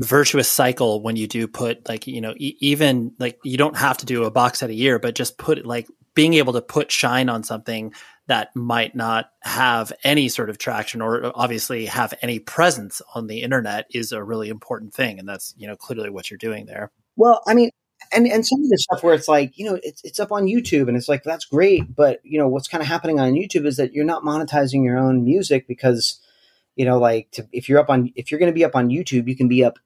virtuous 0.00 0.48
cycle 0.48 1.02
when 1.02 1.16
you 1.16 1.26
do 1.26 1.46
put 1.46 1.88
like 1.88 2.06
you 2.06 2.20
know 2.20 2.34
e- 2.36 2.56
even 2.60 3.12
like 3.18 3.38
you 3.44 3.58
don't 3.58 3.76
have 3.76 3.98
to 3.98 4.06
do 4.06 4.24
a 4.24 4.30
box 4.30 4.60
set 4.60 4.70
a 4.70 4.74
year 4.74 4.98
but 4.98 5.14
just 5.14 5.36
put 5.36 5.64
like 5.66 5.86
being 6.14 6.34
able 6.34 6.54
to 6.54 6.62
put 6.62 6.90
shine 6.90 7.28
on 7.28 7.42
something 7.42 7.92
that 8.26 8.54
might 8.56 8.94
not 8.94 9.30
have 9.42 9.92
any 10.02 10.28
sort 10.28 10.48
of 10.48 10.56
traction 10.56 11.02
or 11.02 11.26
uh, 11.26 11.32
obviously 11.34 11.86
have 11.86 12.14
any 12.22 12.38
presence 12.38 13.02
on 13.14 13.26
the 13.26 13.42
internet 13.42 13.86
is 13.90 14.12
a 14.12 14.22
really 14.22 14.48
important 14.48 14.94
thing 14.94 15.18
and 15.18 15.28
that's 15.28 15.54
you 15.58 15.66
know 15.66 15.76
clearly 15.76 16.10
what 16.10 16.30
you're 16.30 16.38
doing 16.38 16.66
there. 16.66 16.90
Well 17.16 17.42
i 17.46 17.54
mean 17.54 17.70
and 18.12 18.26
and 18.26 18.46
some 18.46 18.62
of 18.62 18.68
the 18.68 18.78
stuff 18.78 19.02
where 19.02 19.14
it's 19.14 19.28
like 19.28 19.56
you 19.58 19.66
know 19.66 19.78
it's 19.82 20.02
it's 20.04 20.20
up 20.20 20.32
on 20.32 20.44
YouTube 20.44 20.88
and 20.88 20.96
it's 20.96 21.08
like 21.08 21.22
that's 21.22 21.44
great, 21.44 21.94
but 21.94 22.20
you 22.22 22.38
know 22.38 22.48
what's 22.48 22.68
kind 22.68 22.82
of 22.82 22.88
happening 22.88 23.20
on 23.20 23.32
YouTube 23.32 23.66
is 23.66 23.76
that 23.76 23.92
you're 23.92 24.04
not 24.04 24.22
monetizing 24.22 24.84
your 24.84 24.98
own 24.98 25.24
music 25.24 25.68
because 25.68 26.20
you 26.76 26.84
know 26.84 26.98
like 26.98 27.30
to, 27.32 27.46
if 27.52 27.68
you're 27.68 27.78
up 27.78 27.90
on 27.90 28.10
if 28.16 28.30
you're 28.30 28.40
going 28.40 28.50
to 28.50 28.54
be 28.54 28.64
up 28.64 28.74
on 28.74 28.88
YouTube, 28.88 29.28
you 29.28 29.36
can 29.36 29.48
be 29.48 29.64
up 29.64 29.78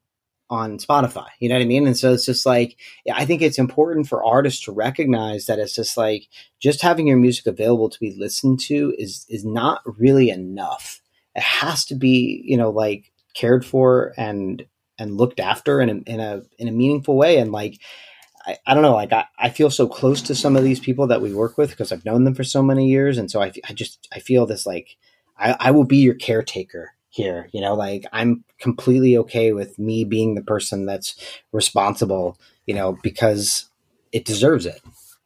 on 0.50 0.78
Spotify. 0.78 1.28
You 1.40 1.48
know 1.48 1.56
what 1.56 1.62
I 1.62 1.66
mean? 1.66 1.86
And 1.86 1.96
so 1.96 2.12
it's 2.12 2.26
just 2.26 2.46
like 2.46 2.76
I 3.12 3.24
think 3.24 3.42
it's 3.42 3.58
important 3.58 4.08
for 4.08 4.24
artists 4.24 4.64
to 4.64 4.72
recognize 4.72 5.46
that 5.46 5.58
it's 5.58 5.74
just 5.74 5.96
like 5.96 6.28
just 6.60 6.82
having 6.82 7.06
your 7.06 7.16
music 7.16 7.46
available 7.46 7.88
to 7.88 8.00
be 8.00 8.14
listened 8.16 8.60
to 8.60 8.94
is 8.98 9.26
is 9.28 9.44
not 9.44 9.82
really 9.98 10.30
enough. 10.30 11.00
It 11.34 11.42
has 11.42 11.84
to 11.86 11.94
be 11.94 12.42
you 12.44 12.56
know 12.56 12.70
like 12.70 13.10
cared 13.34 13.64
for 13.64 14.12
and 14.16 14.64
and 14.98 15.16
looked 15.16 15.40
after 15.40 15.80
in 15.80 15.88
a 15.88 16.10
in 16.10 16.20
a 16.20 16.42
in 16.58 16.68
a 16.68 16.72
meaningful 16.72 17.16
way 17.16 17.38
and 17.38 17.50
like 17.50 17.78
I, 18.46 18.58
I 18.66 18.74
don't 18.74 18.82
know, 18.82 18.94
like 18.94 19.12
I, 19.12 19.24
I 19.38 19.48
feel 19.48 19.70
so 19.70 19.86
close 19.86 20.20
to 20.22 20.34
some 20.34 20.56
of 20.56 20.64
these 20.64 20.80
people 20.80 21.06
that 21.06 21.22
we 21.22 21.34
work 21.34 21.56
with 21.56 21.70
because 21.70 21.92
I've 21.92 22.04
known 22.04 22.24
them 22.24 22.34
for 22.34 22.44
so 22.44 22.62
many 22.62 22.88
years. 22.88 23.16
And 23.18 23.30
so 23.30 23.40
I, 23.42 23.52
I 23.68 23.72
just, 23.72 24.06
I 24.12 24.18
feel 24.18 24.46
this 24.46 24.66
like, 24.66 24.96
I, 25.36 25.56
I 25.58 25.70
will 25.70 25.84
be 25.84 25.96
your 25.96 26.14
caretaker 26.14 26.92
here. 27.14 27.48
You 27.52 27.60
know, 27.60 27.74
like 27.74 28.04
I'm 28.12 28.44
completely 28.58 29.16
okay 29.18 29.52
with 29.52 29.78
me 29.78 30.04
being 30.04 30.34
the 30.34 30.42
person 30.42 30.84
that's 30.84 31.14
responsible, 31.52 32.38
you 32.66 32.74
know, 32.74 32.98
because 33.02 33.66
it 34.12 34.24
deserves 34.24 34.66
it. 34.66 34.80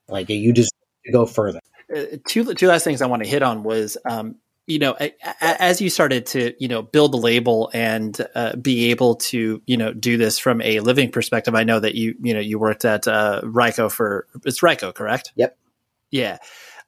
Like 0.08 0.28
you 0.28 0.52
just 0.52 0.72
go 1.10 1.24
further. 1.24 1.60
Uh, 1.94 2.18
two, 2.26 2.52
two 2.54 2.68
last 2.68 2.84
things 2.84 3.00
I 3.00 3.06
want 3.06 3.24
to 3.24 3.28
hit 3.28 3.42
on 3.42 3.62
was, 3.62 3.96
um, 4.08 4.36
you 4.66 4.78
know, 4.78 4.98
as 5.40 5.80
you 5.80 5.88
started 5.88 6.26
to, 6.26 6.52
you 6.58 6.68
know, 6.68 6.82
build 6.82 7.12
the 7.12 7.16
label 7.16 7.70
and 7.72 8.20
uh, 8.34 8.54
be 8.56 8.90
able 8.90 9.14
to, 9.14 9.62
you 9.66 9.76
know, 9.78 9.94
do 9.94 10.18
this 10.18 10.38
from 10.38 10.60
a 10.60 10.80
living 10.80 11.10
perspective, 11.10 11.54
I 11.54 11.64
know 11.64 11.80
that 11.80 11.94
you, 11.94 12.14
you 12.20 12.34
know, 12.34 12.40
you 12.40 12.58
worked 12.58 12.84
at 12.84 13.08
uh, 13.08 13.40
Ryko 13.44 13.90
for 13.90 14.26
it's 14.44 14.60
Ryko, 14.60 14.94
correct? 14.94 15.32
Yep. 15.36 15.56
Yeah. 16.10 16.36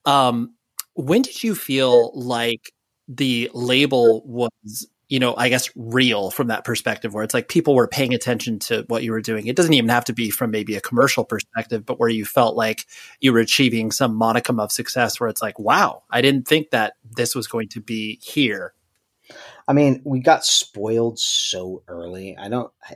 Um, 0.05 0.53
when 0.92 1.22
did 1.22 1.42
you 1.42 1.55
feel 1.55 2.12
like 2.14 2.70
the 3.09 3.51
label 3.55 4.22
was 4.26 4.86
you 5.11 5.18
know, 5.18 5.34
I 5.36 5.48
guess 5.48 5.68
real 5.74 6.30
from 6.30 6.46
that 6.46 6.64
perspective 6.64 7.12
where 7.12 7.24
it's 7.24 7.34
like 7.34 7.48
people 7.48 7.74
were 7.74 7.88
paying 7.88 8.14
attention 8.14 8.61
to 8.61 8.84
what 8.86 9.02
you 9.02 9.11
were 9.11 9.20
doing. 9.20 9.48
It 9.48 9.56
doesn't 9.56 9.74
even 9.74 9.90
have 9.90 10.04
to 10.04 10.12
be 10.12 10.30
from 10.30 10.52
maybe 10.52 10.76
a 10.76 10.80
commercial 10.80 11.24
perspective, 11.24 11.84
but 11.84 11.98
where 11.98 12.08
you 12.08 12.24
felt 12.24 12.56
like 12.56 12.86
you 13.18 13.32
were 13.32 13.40
achieving 13.40 13.90
some 13.90 14.14
modicum 14.14 14.61
of 14.61 14.70
success 14.70 15.18
where 15.18 15.28
it's 15.28 15.42
like, 15.42 15.58
wow, 15.58 16.04
I 16.11 16.20
didn't 16.22 16.46
think 16.46 16.70
that 16.70 16.94
this 17.16 17.34
was 17.34 17.48
going 17.48 17.68
to 17.70 17.80
be 17.80 18.20
here. 18.22 18.72
I 19.66 19.72
mean, 19.72 20.00
we 20.04 20.20
got 20.20 20.44
spoiled 20.44 21.18
so 21.18 21.82
early. 21.88 22.36
I 22.36 22.48
don't. 22.48 22.72
I, 22.88 22.94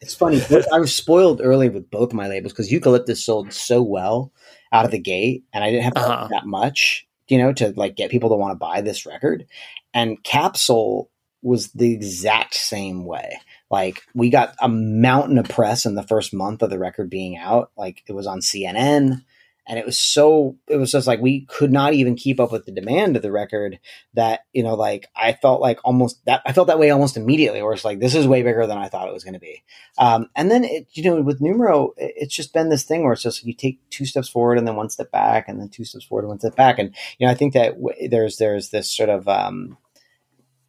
it's 0.00 0.14
funny. 0.14 0.40
I 0.72 0.78
was 0.78 0.94
spoiled 0.94 1.40
early 1.42 1.68
with 1.68 1.90
both 1.90 2.12
my 2.12 2.28
labels 2.28 2.52
because 2.52 2.70
Eucalyptus 2.70 3.24
sold 3.24 3.52
so 3.52 3.82
well 3.82 4.32
out 4.70 4.84
of 4.84 4.92
the 4.92 4.98
gate, 4.98 5.44
and 5.52 5.64
I 5.64 5.70
didn't 5.70 5.84
have 5.84 5.96
uh-huh. 5.96 6.28
that 6.30 6.46
much, 6.46 7.06
you 7.26 7.38
know, 7.38 7.52
to 7.54 7.72
like 7.76 7.96
get 7.96 8.10
people 8.10 8.30
to 8.30 8.36
want 8.36 8.52
to 8.52 8.56
buy 8.56 8.80
this 8.80 9.04
record. 9.04 9.46
And 9.94 10.22
Capsule 10.22 11.10
was 11.42 11.72
the 11.72 11.92
exact 11.92 12.54
same 12.54 13.04
way. 13.04 13.40
Like 13.70 14.02
we 14.14 14.30
got 14.30 14.54
a 14.60 14.68
mountain 14.68 15.38
of 15.38 15.48
press 15.48 15.86
in 15.86 15.94
the 15.94 16.02
first 16.02 16.32
month 16.32 16.62
of 16.62 16.70
the 16.70 16.78
record 16.78 17.10
being 17.10 17.36
out. 17.36 17.70
Like 17.76 18.02
it 18.06 18.12
was 18.12 18.26
on 18.26 18.40
CNN 18.40 19.22
and 19.66 19.78
it 19.78 19.86
was 19.86 19.98
so 19.98 20.56
it 20.68 20.76
was 20.76 20.90
just 20.90 21.06
like 21.06 21.20
we 21.20 21.44
could 21.46 21.72
not 21.72 21.94
even 21.94 22.16
keep 22.16 22.40
up 22.40 22.50
with 22.50 22.64
the 22.66 22.72
demand 22.72 23.16
of 23.16 23.22
the 23.22 23.30
record 23.30 23.78
that 24.14 24.40
you 24.52 24.62
know 24.62 24.74
like 24.74 25.08
i 25.16 25.32
felt 25.32 25.60
like 25.60 25.78
almost 25.84 26.24
that 26.24 26.42
i 26.46 26.52
felt 26.52 26.66
that 26.66 26.78
way 26.78 26.90
almost 26.90 27.16
immediately 27.16 27.62
where 27.62 27.72
it's 27.72 27.84
like 27.84 28.00
this 28.00 28.14
is 28.14 28.26
way 28.26 28.42
bigger 28.42 28.66
than 28.66 28.78
i 28.78 28.88
thought 28.88 29.08
it 29.08 29.14
was 29.14 29.24
going 29.24 29.34
to 29.34 29.40
be 29.40 29.62
um, 29.98 30.28
and 30.34 30.50
then 30.50 30.64
it 30.64 30.86
you 30.92 31.04
know 31.04 31.20
with 31.22 31.40
numero 31.40 31.92
it's 31.96 32.34
just 32.34 32.52
been 32.52 32.68
this 32.68 32.84
thing 32.84 33.02
where 33.02 33.12
it's 33.12 33.22
just 33.22 33.44
you 33.44 33.54
take 33.54 33.78
two 33.90 34.04
steps 34.04 34.28
forward 34.28 34.58
and 34.58 34.66
then 34.66 34.76
one 34.76 34.90
step 34.90 35.10
back 35.10 35.48
and 35.48 35.60
then 35.60 35.68
two 35.68 35.84
steps 35.84 36.04
forward 36.04 36.22
and 36.22 36.30
one 36.30 36.38
step 36.38 36.56
back 36.56 36.78
and 36.78 36.94
you 37.18 37.26
know 37.26 37.32
i 37.32 37.34
think 37.34 37.54
that 37.54 37.74
w- 37.74 38.08
there's 38.08 38.36
there's 38.38 38.70
this 38.70 38.90
sort 38.90 39.08
of 39.08 39.28
um, 39.28 39.76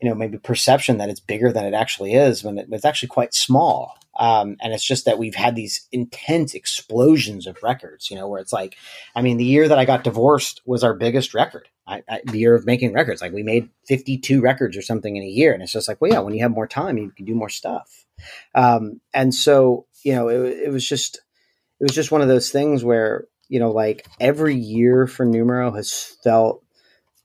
you 0.03 0.09
know 0.09 0.15
maybe 0.15 0.37
perception 0.37 0.97
that 0.97 1.09
it's 1.09 1.19
bigger 1.19 1.51
than 1.51 1.65
it 1.65 1.73
actually 1.73 2.13
is 2.13 2.43
when 2.43 2.57
it, 2.57 2.67
it's 2.71 2.85
actually 2.85 3.09
quite 3.09 3.33
small 3.33 3.97
um, 4.15 4.57
and 4.61 4.73
it's 4.73 4.83
just 4.83 5.05
that 5.05 5.17
we've 5.17 5.35
had 5.35 5.55
these 5.55 5.87
intense 5.91 6.53
explosions 6.53 7.47
of 7.47 7.61
records, 7.63 8.11
you 8.11 8.15
know, 8.15 8.27
where 8.27 8.39
it's 8.39 8.53
like, 8.53 8.75
I 9.15 9.21
mean, 9.21 9.37
the 9.37 9.43
year 9.43 9.67
that 9.67 9.79
I 9.79 9.85
got 9.85 10.03
divorced 10.03 10.61
was 10.65 10.83
our 10.83 10.93
biggest 10.93 11.33
record. 11.33 11.67
I, 11.87 12.03
I, 12.07 12.21
the 12.25 12.37
year 12.37 12.55
of 12.55 12.65
making 12.65 12.93
records, 12.93 13.21
like 13.21 13.33
we 13.33 13.43
made 13.43 13.69
52 13.87 14.39
records 14.39 14.77
or 14.77 14.81
something 14.81 15.15
in 15.15 15.23
a 15.23 15.27
year. 15.27 15.53
And 15.53 15.63
it's 15.63 15.71
just 15.71 15.87
like, 15.87 15.99
well, 15.99 16.11
yeah, 16.11 16.19
when 16.19 16.33
you 16.33 16.43
have 16.43 16.51
more 16.51 16.67
time, 16.67 16.97
you 16.97 17.09
can 17.09 17.25
do 17.25 17.33
more 17.33 17.49
stuff. 17.49 18.05
Um, 18.53 19.01
and 19.13 19.33
so, 19.33 19.87
you 20.03 20.13
know, 20.13 20.27
it, 20.29 20.67
it 20.67 20.71
was 20.71 20.87
just, 20.87 21.17
it 21.79 21.83
was 21.83 21.95
just 21.95 22.11
one 22.11 22.21
of 22.21 22.27
those 22.27 22.51
things 22.51 22.83
where, 22.83 23.25
you 23.49 23.59
know, 23.59 23.71
like 23.71 24.05
every 24.19 24.55
year 24.55 25.07
for 25.07 25.25
Numero 25.25 25.71
has 25.71 26.15
felt 26.23 26.63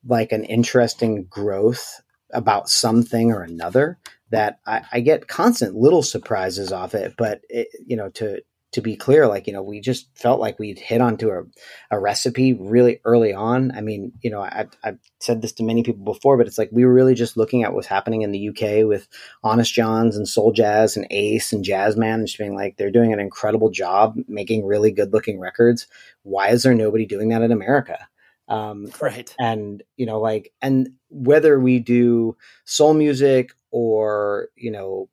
like 0.06 0.32
an 0.32 0.44
interesting 0.44 1.24
growth 1.24 2.00
about 2.32 2.68
something 2.68 3.32
or 3.32 3.42
another 3.42 3.98
that 4.30 4.58
I, 4.66 4.82
I, 4.92 5.00
get 5.00 5.28
constant 5.28 5.74
little 5.74 6.02
surprises 6.02 6.72
off 6.72 6.94
it. 6.94 7.14
But 7.16 7.40
it, 7.48 7.68
you 7.86 7.96
know, 7.96 8.10
to 8.10 8.42
to 8.72 8.82
be 8.82 8.96
clear, 8.96 9.26
like 9.26 9.46
you 9.46 9.52
know, 9.52 9.62
we 9.62 9.80
just 9.80 10.08
felt 10.14 10.40
like 10.40 10.58
we'd 10.58 10.78
hit 10.78 11.00
onto 11.00 11.30
a, 11.30 11.42
a 11.90 11.98
recipe 11.98 12.52
really 12.52 13.00
early 13.06 13.32
on. 13.32 13.72
I 13.72 13.80
mean, 13.80 14.12
you 14.20 14.30
know, 14.30 14.42
I, 14.42 14.66
I've 14.84 14.98
said 15.20 15.40
this 15.40 15.52
to 15.54 15.62
many 15.62 15.82
people 15.82 16.04
before, 16.04 16.36
but 16.36 16.46
it's 16.46 16.58
like 16.58 16.68
we 16.70 16.84
were 16.84 16.92
really 16.92 17.14
just 17.14 17.38
looking 17.38 17.62
at 17.62 17.72
what's 17.72 17.86
happening 17.86 18.22
in 18.22 18.32
the 18.32 18.48
UK 18.50 18.86
with 18.86 19.08
Honest 19.42 19.72
Jon's 19.72 20.16
and 20.16 20.28
Soul 20.28 20.52
Jazz 20.52 20.98
and 20.98 21.06
Ace 21.10 21.52
and 21.52 21.64
Jazzman, 21.64 22.26
just 22.26 22.38
being 22.38 22.54
like 22.54 22.76
they're 22.76 22.90
doing 22.90 23.14
an 23.14 23.20
incredible 23.20 23.70
job 23.70 24.16
making 24.28 24.66
really 24.66 24.92
good 24.92 25.14
looking 25.14 25.40
records. 25.40 25.86
Why 26.22 26.48
is 26.48 26.62
there 26.62 26.74
nobody 26.74 27.06
doing 27.06 27.30
that 27.30 27.42
in 27.42 27.52
America? 27.52 28.06
Um, 28.48 28.90
right. 29.00 29.34
And, 29.38 29.82
you 29.96 30.06
know, 30.06 30.20
like, 30.20 30.52
and 30.62 30.90
whether 31.10 31.60
we 31.60 31.80
do 31.80 32.36
soul 32.64 32.94
music 32.94 33.50
or, 33.70 34.48
you 34.56 34.70
know, 34.70 35.08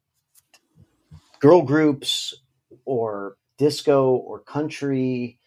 girl 1.40 1.62
groups 1.62 2.34
or 2.86 3.36
disco 3.58 4.14
or 4.16 4.40
country 4.40 5.38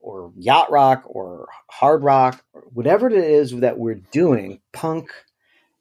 or 0.00 0.32
yacht 0.36 0.70
rock 0.70 1.02
or 1.06 1.48
hard 1.70 2.04
rock 2.04 2.44
or 2.52 2.62
whatever 2.72 3.08
it 3.08 3.14
is 3.14 3.58
that 3.60 3.78
we're 3.78 4.00
doing, 4.12 4.60
punk, 4.72 5.10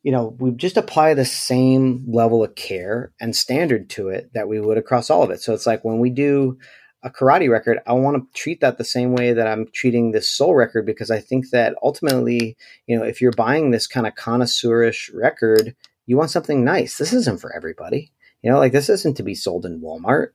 you 0.01 0.11
know, 0.11 0.35
we 0.39 0.51
just 0.51 0.77
apply 0.77 1.13
the 1.13 1.25
same 1.25 2.03
level 2.07 2.43
of 2.43 2.55
care 2.55 3.11
and 3.21 3.35
standard 3.35 3.89
to 3.91 4.09
it 4.09 4.31
that 4.33 4.47
we 4.47 4.59
would 4.59 4.77
across 4.77 5.09
all 5.09 5.23
of 5.23 5.29
it. 5.29 5.41
So 5.41 5.53
it's 5.53 5.65
like 5.65 5.85
when 5.85 5.99
we 5.99 6.09
do 6.09 6.57
a 7.03 7.09
karate 7.09 7.49
record, 7.49 7.79
I 7.85 7.93
want 7.93 8.17
to 8.17 8.39
treat 8.39 8.61
that 8.61 8.77
the 8.77 8.85
same 8.85 9.13
way 9.13 9.33
that 9.33 9.47
I'm 9.47 9.67
treating 9.73 10.11
this 10.11 10.29
soul 10.29 10.55
record 10.55 10.85
because 10.85 11.11
I 11.11 11.19
think 11.19 11.49
that 11.49 11.75
ultimately, 11.83 12.57
you 12.87 12.97
know, 12.97 13.03
if 13.03 13.21
you're 13.21 13.33
buying 13.33 13.71
this 13.71 13.87
kind 13.87 14.07
of 14.07 14.15
connoisseurish 14.15 15.11
record, 15.13 15.75
you 16.05 16.17
want 16.17 16.31
something 16.31 16.63
nice. 16.63 16.97
This 16.97 17.13
isn't 17.13 17.41
for 17.41 17.53
everybody. 17.55 18.11
You 18.41 18.51
know, 18.51 18.57
like 18.57 18.71
this 18.71 18.89
isn't 18.89 19.17
to 19.17 19.23
be 19.23 19.35
sold 19.35 19.65
in 19.65 19.81
Walmart. 19.81 20.29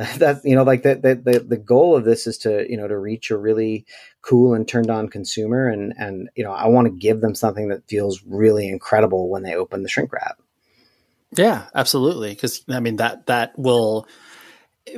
that 0.16 0.40
you 0.44 0.54
know, 0.54 0.62
like 0.62 0.82
the, 0.82 0.94
the 0.94 1.14
the 1.14 1.40
the 1.40 1.56
goal 1.58 1.94
of 1.94 2.04
this 2.04 2.26
is 2.26 2.38
to 2.38 2.64
you 2.70 2.76
know 2.76 2.88
to 2.88 2.96
reach 2.96 3.30
a 3.30 3.36
really 3.36 3.84
cool 4.22 4.54
and 4.54 4.66
turned 4.66 4.88
on 4.88 5.08
consumer, 5.10 5.68
and 5.68 5.92
and 5.98 6.30
you 6.34 6.42
know 6.42 6.52
I 6.52 6.68
want 6.68 6.86
to 6.86 6.90
give 6.90 7.20
them 7.20 7.34
something 7.34 7.68
that 7.68 7.86
feels 7.86 8.22
really 8.26 8.66
incredible 8.66 9.28
when 9.28 9.42
they 9.42 9.54
open 9.54 9.82
the 9.82 9.90
shrink 9.90 10.10
wrap. 10.12 10.40
Yeah, 11.36 11.66
absolutely. 11.74 12.30
Because 12.30 12.64
I 12.68 12.80
mean 12.80 12.96
that 12.96 13.26
that 13.26 13.58
will 13.58 14.06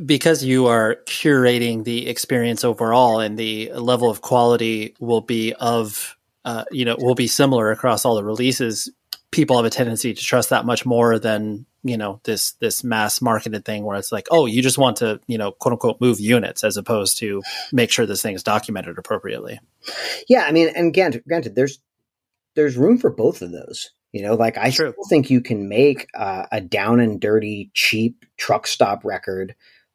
because 0.05 0.45
you 0.45 0.67
are 0.67 0.97
curating 1.07 1.85
the 1.85 2.09
experience 2.09 2.65
overall 2.65 3.21
and 3.21 3.39
the 3.39 3.73
level 3.73 4.11
of 4.11 4.21
quality 4.21 4.95
will 5.01 5.21
be 5.21 5.53
of 5.55 6.17
uh, 6.45 6.65
you 6.71 6.85
know 6.85 6.97
will 6.99 7.15
be 7.15 7.27
similar 7.27 7.71
across 7.71 8.05
all 8.05 8.15
the 8.17 8.25
releases 8.25 8.91
people 9.33 9.57
have 9.57 9.65
a 9.65 9.71
tendency 9.71 10.15
to 10.15 10.23
trust 10.23 10.51
that 10.51 10.65
much 10.65 10.87
more 10.87 11.19
than 11.19 11.67
you 11.83 11.97
know 11.97 12.21
this 12.25 12.53
this 12.61 12.85
mass 12.85 13.21
marketed 13.21 13.65
thing 13.65 13.85
where 13.85 13.97
it's 13.97 14.13
like 14.13 14.29
oh 14.31 14.47
you 14.47 14.63
just 14.63 14.79
want 14.79 14.99
to 14.99 15.21
you 15.27 15.39
know 15.39 15.51
quote 15.51 15.73
unquote 15.73 16.01
move 16.01 16.21
units 16.21 16.63
as 16.63 16.77
opposed 16.77 17.19
to 17.19 17.43
make 17.73 17.91
sure 17.91 18.07
this 18.07 18.23
thing 18.23 18.37
is 18.37 18.43
documented 18.45 18.99
appropriately. 18.99 19.59
Yeah 20.29 20.45
i 20.45 20.53
mean 20.53 20.71
and 20.77 20.95
granted, 20.95 21.25
granted 21.27 21.57
there's 21.57 21.81
there's 22.55 22.77
room 22.77 22.99
for 22.99 23.11
both 23.11 23.43
of 23.43 23.51
those 23.51 23.91
you 24.13 24.23
know 24.23 24.35
like 24.35 24.57
i 24.59 24.71
True. 24.71 24.93
still 24.93 25.05
think 25.09 25.31
you 25.31 25.41
can 25.41 25.69
make 25.69 26.09
uh, 26.15 26.47
a 26.53 26.61
down 26.61 27.01
and 27.01 27.21
dirty 27.21 27.71
cheap 27.75 28.25
truck 28.37 28.67
stop 28.67 29.05
record 29.05 29.55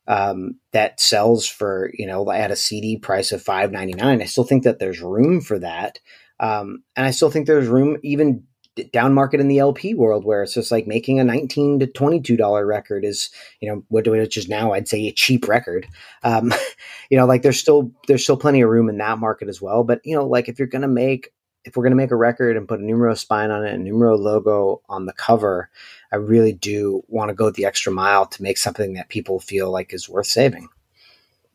um, 0.09 0.55
that 0.71 0.99
sells 0.99 1.47
for 1.47 1.91
you 1.93 2.07
know 2.07 2.29
at 2.31 2.51
a 2.51 2.55
cd 2.55 2.97
price 2.97 3.31
of 3.31 3.43
5.99 3.43 4.21
i 4.21 4.25
still 4.25 4.43
think 4.43 4.63
that 4.63 4.79
there's 4.79 5.01
room 5.01 5.41
for 5.41 5.59
that 5.59 5.99
um, 6.39 6.83
and 6.95 7.05
i 7.05 7.11
still 7.11 7.29
think 7.29 7.47
there's 7.47 7.67
room 7.67 7.97
even 8.03 8.43
down 8.83 9.13
market 9.13 9.39
in 9.39 9.47
the 9.47 9.59
LP 9.59 9.93
world 9.93 10.25
where 10.25 10.43
it's 10.43 10.53
just 10.53 10.71
like 10.71 10.87
making 10.87 11.19
a 11.19 11.23
19 11.23 11.79
to 11.79 11.87
22 11.87 12.37
dollar 12.37 12.65
record 12.65 13.03
is 13.03 13.29
you 13.59 13.69
know 13.69 13.83
what 13.89 14.03
do 14.03 14.11
we 14.11 14.19
which 14.19 14.37
is 14.37 14.47
now 14.47 14.73
I'd 14.73 14.87
say 14.87 15.07
a 15.07 15.11
cheap 15.11 15.47
record. 15.47 15.87
Um, 16.23 16.53
you 17.09 17.17
know 17.17 17.25
like 17.25 17.41
there's 17.41 17.59
still 17.59 17.91
there's 18.07 18.23
still 18.23 18.37
plenty 18.37 18.61
of 18.61 18.69
room 18.69 18.89
in 18.89 18.97
that 18.97 19.19
market 19.19 19.49
as 19.49 19.61
well. 19.61 19.83
But 19.83 20.01
you 20.03 20.15
know 20.15 20.25
like 20.25 20.49
if 20.49 20.59
you're 20.59 20.67
gonna 20.67 20.87
make 20.87 21.31
if 21.65 21.75
we're 21.75 21.83
gonna 21.83 21.95
make 21.95 22.11
a 22.11 22.15
record 22.15 22.57
and 22.57 22.67
put 22.67 22.79
a 22.79 22.83
numero 22.83 23.13
spine 23.13 23.51
on 23.51 23.65
it 23.65 23.73
a 23.73 23.77
numero 23.77 24.17
logo 24.17 24.81
on 24.89 25.05
the 25.05 25.13
cover 25.13 25.69
I 26.11 26.17
really 26.17 26.53
do 26.53 27.03
want 27.07 27.29
to 27.29 27.35
go 27.35 27.49
the 27.49 27.65
extra 27.65 27.91
mile 27.91 28.25
to 28.27 28.43
make 28.43 28.57
something 28.57 28.93
that 28.93 29.09
people 29.09 29.39
feel 29.39 29.71
like 29.71 29.93
is 29.93 30.07
worth 30.07 30.27
saving. 30.27 30.69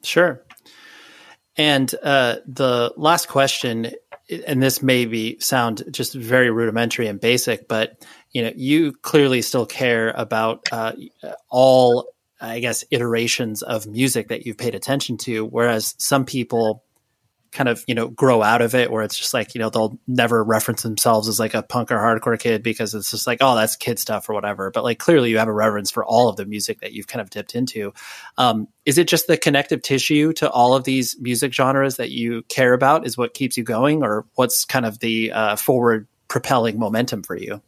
Sure. 0.03 0.43
And 1.57 1.95
uh, 2.03 2.37
the 2.47 2.93
last 2.97 3.29
question 3.29 3.93
and 4.47 4.63
this 4.63 4.83
may 4.83 5.05
be 5.05 5.39
sound 5.41 5.83
just 5.91 6.15
very 6.15 6.51
rudimentary 6.51 7.07
and 7.07 7.21
basic, 7.21 7.69
but 7.69 8.05
you 8.31 8.43
know, 8.43 8.53
you 8.55 8.93
clearly 8.93 9.43
still 9.43 9.67
care 9.67 10.11
about 10.11 10.69
uh, 10.73 10.93
all, 11.51 12.09
I 12.41 12.61
guess, 12.61 12.85
iterations 12.91 13.63
of 13.63 13.87
music 13.87 14.29
that 14.29 14.47
you've 14.47 14.57
paid 14.57 14.75
attention 14.75 15.19
to, 15.19 15.45
whereas 15.45 15.95
some 15.99 16.25
people 16.25 16.83
kind 17.53 17.69
of 17.69 17.85
you 17.87 17.95
know 17.95 18.09
grow 18.09 18.43
out 18.43 18.63
of 18.63 18.75
it 18.75 18.91
where 18.91 19.03
it's 19.03 19.17
just 19.17 19.35
like 19.35 19.55
you 19.55 19.59
know 19.61 19.71
they'll 19.71 19.99
never 20.07 20.43
reference 20.43 20.83
themselves 20.83 21.29
as 21.29 21.39
like 21.39 21.55
a 21.55 21.63
punk 21.63 21.93
or 21.93 21.99
hardcore 21.99 22.39
kid 22.39 22.63
because 22.63 22.95
it's 22.95 23.11
just 23.11 23.27
like 23.27 23.39
oh 23.41 23.55
that's 23.55 23.77
kid 23.77 23.99
stuff 23.99 24.29
or 24.29 24.35
whatever. 24.35 24.71
But 24.71 24.85
like 24.85 24.99
clearly 24.99 25.31
you 25.31 25.39
have 25.39 25.49
a 25.49 25.53
reverence 25.53 25.91
for 25.91 26.05
all 26.05 26.29
of 26.29 26.37
the 26.37 26.47
music 26.47 26.81
that 26.81 26.93
you've 26.93 27.07
kind 27.07 27.21
of 27.21 27.31
dipped 27.31 27.55
into. 27.55 27.93
Um, 28.39 28.69
is 28.87 28.99
it 28.99 29.07
just 29.07 29.27
the 29.27 29.37
connective 29.37 29.83
tissue 29.83 30.33
to 30.35 30.51
all 30.51 30.75
of 30.75 30.85
these 30.85 31.17
music 31.21 31.53
genres 31.53 31.97
that 31.97 32.11
you 32.11 32.43
care 32.49 32.73
about 32.73 33.07
is 33.07 33.17
what 33.17 33.35
keeps 33.35 33.57
you 33.57 33.65
going 33.65 34.03
or 34.03 34.27
what's 34.35 34.65
kind 34.65 34.87
of 34.87 34.99
the 34.99 35.33
uh, 35.33 35.57
forward 35.57 36.09
propelling 36.29 36.79
momentum 36.79 37.23
for 37.23 37.37
you 37.37 37.61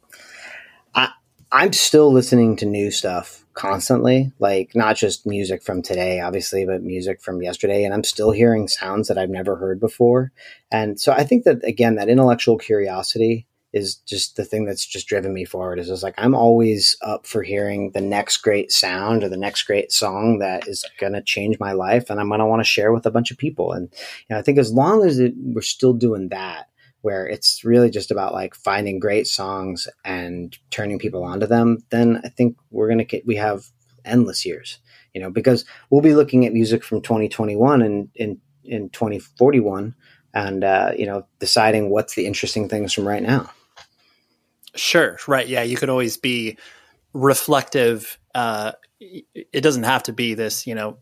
i'm 1.55 1.73
still 1.73 2.11
listening 2.11 2.55
to 2.55 2.65
new 2.65 2.91
stuff 2.91 3.45
constantly, 3.55 4.31
like 4.37 4.75
not 4.75 4.97
just 4.97 5.25
music 5.25 5.63
from 5.63 5.81
today, 5.81 6.19
obviously, 6.19 6.65
but 6.65 6.83
music 6.83 7.21
from 7.21 7.41
yesterday. 7.41 7.83
And 7.83 7.93
I'm 7.93 8.03
still 8.03 8.31
hearing 8.31 8.67
sounds 8.67 9.07
that 9.07 9.17
I've 9.17 9.29
never 9.29 9.55
heard 9.55 9.79
before. 9.79 10.31
And 10.71 10.99
so 10.99 11.13
I 11.13 11.23
think 11.23 11.45
that, 11.45 11.63
again, 11.63 11.95
that 11.95 12.09
intellectual 12.09 12.57
curiosity 12.57 13.47
is 13.73 13.95
just 13.95 14.37
the 14.37 14.45
thing 14.45 14.65
that's 14.65 14.85
just 14.85 15.07
driven 15.07 15.33
me 15.33 15.43
forward 15.43 15.79
is 15.79 16.03
like 16.03 16.13
I'm 16.17 16.33
always 16.33 16.95
up 17.01 17.27
for 17.27 17.43
hearing 17.43 17.91
the 17.91 17.99
next 17.99 18.37
great 18.37 18.71
sound 18.71 19.21
or 19.21 19.27
the 19.27 19.35
next 19.35 19.63
great 19.63 19.91
song 19.91 20.39
that 20.39 20.65
is 20.65 20.85
going 20.97 21.11
to 21.11 21.21
change 21.21 21.59
my 21.59 21.73
life 21.73 22.09
and 22.09 22.19
I'm 22.19 22.29
going 22.29 22.39
to 22.39 22.45
want 22.45 22.61
to 22.61 22.69
share 22.69 22.93
with 22.93 23.05
a 23.05 23.11
bunch 23.11 23.31
of 23.31 23.37
people 23.37 23.73
and 23.73 23.89
you 23.91 24.33
know, 24.33 24.37
I 24.37 24.43
think 24.43 24.59
as 24.59 24.71
long 24.71 25.05
as 25.05 25.19
it, 25.19 25.33
we're 25.37 25.61
still 25.61 25.91
doing 25.91 26.29
that 26.29 26.69
where 27.05 27.27
it's 27.27 27.63
really 27.63 27.91
just 27.91 28.09
about 28.09 28.33
like 28.33 28.55
finding 28.55 28.97
great 28.97 29.27
songs 29.27 29.87
and 30.03 30.57
turning 30.71 30.97
people 30.97 31.23
onto 31.23 31.45
them, 31.45 31.77
then 31.91 32.19
I 32.25 32.29
think 32.29 32.57
we're 32.71 32.87
going 32.87 32.97
to 32.97 33.03
get, 33.03 33.27
we 33.27 33.35
have 33.35 33.67
endless 34.03 34.43
years, 34.43 34.79
you 35.13 35.21
know, 35.21 35.29
because 35.29 35.65
we'll 35.91 36.01
be 36.01 36.15
looking 36.15 36.47
at 36.47 36.51
music 36.51 36.83
from 36.83 37.03
2021 37.03 37.83
and 37.83 38.09
in, 38.15 38.41
in 38.63 38.89
2041 38.89 39.93
and, 40.33 40.63
uh, 40.63 40.93
you 40.97 41.05
know, 41.05 41.27
deciding 41.37 41.91
what's 41.91 42.15
the 42.15 42.25
interesting 42.25 42.67
things 42.67 42.91
from 42.91 43.07
right 43.07 43.21
now. 43.21 43.51
Sure. 44.73 45.19
Right. 45.27 45.47
Yeah. 45.47 45.61
You 45.61 45.77
could 45.77 45.89
always 45.89 46.17
be 46.17 46.57
reflective. 47.13 48.17
Uh, 48.33 48.71
it 48.99 49.61
doesn't 49.61 49.83
have 49.83 50.01
to 50.03 50.11
be 50.11 50.33
this, 50.33 50.65
you 50.65 50.73
know, 50.73 50.97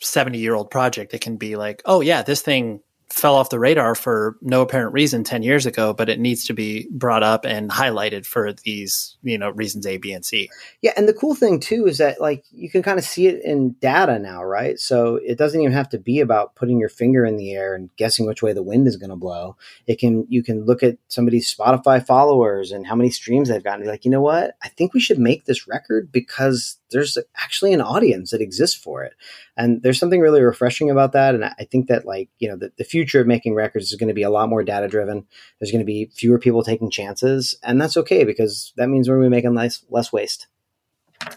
70 0.00 0.38
year 0.38 0.54
old 0.54 0.70
project. 0.70 1.12
It 1.12 1.20
can 1.20 1.36
be 1.36 1.56
like, 1.56 1.82
oh 1.84 2.00
yeah, 2.00 2.22
this 2.22 2.40
thing 2.40 2.80
fell 3.08 3.34
off 3.34 3.50
the 3.50 3.58
radar 3.58 3.94
for 3.94 4.36
no 4.40 4.62
apparent 4.62 4.92
reason 4.92 5.22
10 5.22 5.42
years 5.42 5.66
ago 5.66 5.92
but 5.92 6.08
it 6.08 6.18
needs 6.18 6.44
to 6.44 6.52
be 6.52 6.88
brought 6.90 7.22
up 7.22 7.44
and 7.44 7.70
highlighted 7.70 8.26
for 8.26 8.52
these 8.64 9.16
you 9.22 9.38
know 9.38 9.50
reasons 9.50 9.86
a 9.86 9.96
b 9.96 10.12
and 10.12 10.24
c. 10.24 10.48
Yeah 10.82 10.92
and 10.96 11.08
the 11.08 11.14
cool 11.14 11.34
thing 11.34 11.60
too 11.60 11.86
is 11.86 11.98
that 11.98 12.20
like 12.20 12.44
you 12.50 12.70
can 12.70 12.82
kind 12.82 12.98
of 12.98 13.04
see 13.04 13.26
it 13.26 13.44
in 13.44 13.72
data 13.80 14.18
now 14.18 14.42
right? 14.42 14.78
So 14.78 15.16
it 15.16 15.38
doesn't 15.38 15.60
even 15.60 15.72
have 15.72 15.88
to 15.90 15.98
be 15.98 16.20
about 16.20 16.54
putting 16.54 16.78
your 16.78 16.88
finger 16.88 17.24
in 17.24 17.36
the 17.36 17.52
air 17.52 17.74
and 17.74 17.90
guessing 17.96 18.26
which 18.26 18.42
way 18.42 18.52
the 18.52 18.62
wind 18.62 18.86
is 18.86 18.96
going 18.96 19.10
to 19.10 19.16
blow. 19.16 19.56
It 19.86 19.98
can 19.98 20.26
you 20.28 20.42
can 20.42 20.64
look 20.64 20.82
at 20.82 20.98
somebody's 21.08 21.54
spotify 21.54 22.04
followers 22.04 22.72
and 22.72 22.86
how 22.86 22.94
many 22.94 23.10
streams 23.10 23.48
they've 23.48 23.62
gotten 23.62 23.80
and 23.80 23.86
be 23.86 23.90
like 23.90 24.04
you 24.04 24.10
know 24.10 24.20
what? 24.20 24.56
I 24.62 24.68
think 24.68 24.94
we 24.94 25.00
should 25.00 25.18
make 25.18 25.44
this 25.44 25.68
record 25.68 26.10
because 26.12 26.78
there's 26.90 27.18
actually 27.36 27.72
an 27.72 27.80
audience 27.80 28.30
that 28.30 28.40
exists 28.40 28.76
for 28.76 29.02
it. 29.02 29.14
And 29.56 29.82
there's 29.82 29.98
something 29.98 30.20
really 30.20 30.42
refreshing 30.42 30.90
about 30.90 31.12
that. 31.12 31.34
And 31.34 31.44
I 31.44 31.66
think 31.70 31.88
that 31.88 32.06
like, 32.06 32.28
you 32.38 32.48
know, 32.48 32.56
the, 32.56 32.72
the 32.76 32.84
future 32.96 33.20
of 33.20 33.26
making 33.26 33.54
records 33.54 33.92
is 33.92 33.98
going 33.98 34.08
to 34.08 34.14
be 34.14 34.22
a 34.22 34.30
lot 34.30 34.48
more 34.48 34.64
data 34.64 34.88
driven. 34.88 35.26
There's 35.60 35.70
going 35.70 35.80
to 35.80 35.86
be 35.86 36.06
fewer 36.14 36.38
people 36.38 36.62
taking 36.62 36.90
chances. 36.90 37.54
And 37.62 37.78
that's 37.78 37.98
okay 37.98 38.24
because 38.24 38.72
that 38.78 38.88
means 38.88 39.06
we're 39.06 39.16
going 39.16 39.26
to 39.26 39.30
be 39.30 39.36
making 39.36 39.54
less, 39.54 39.84
less 39.90 40.10
waste. 40.10 40.46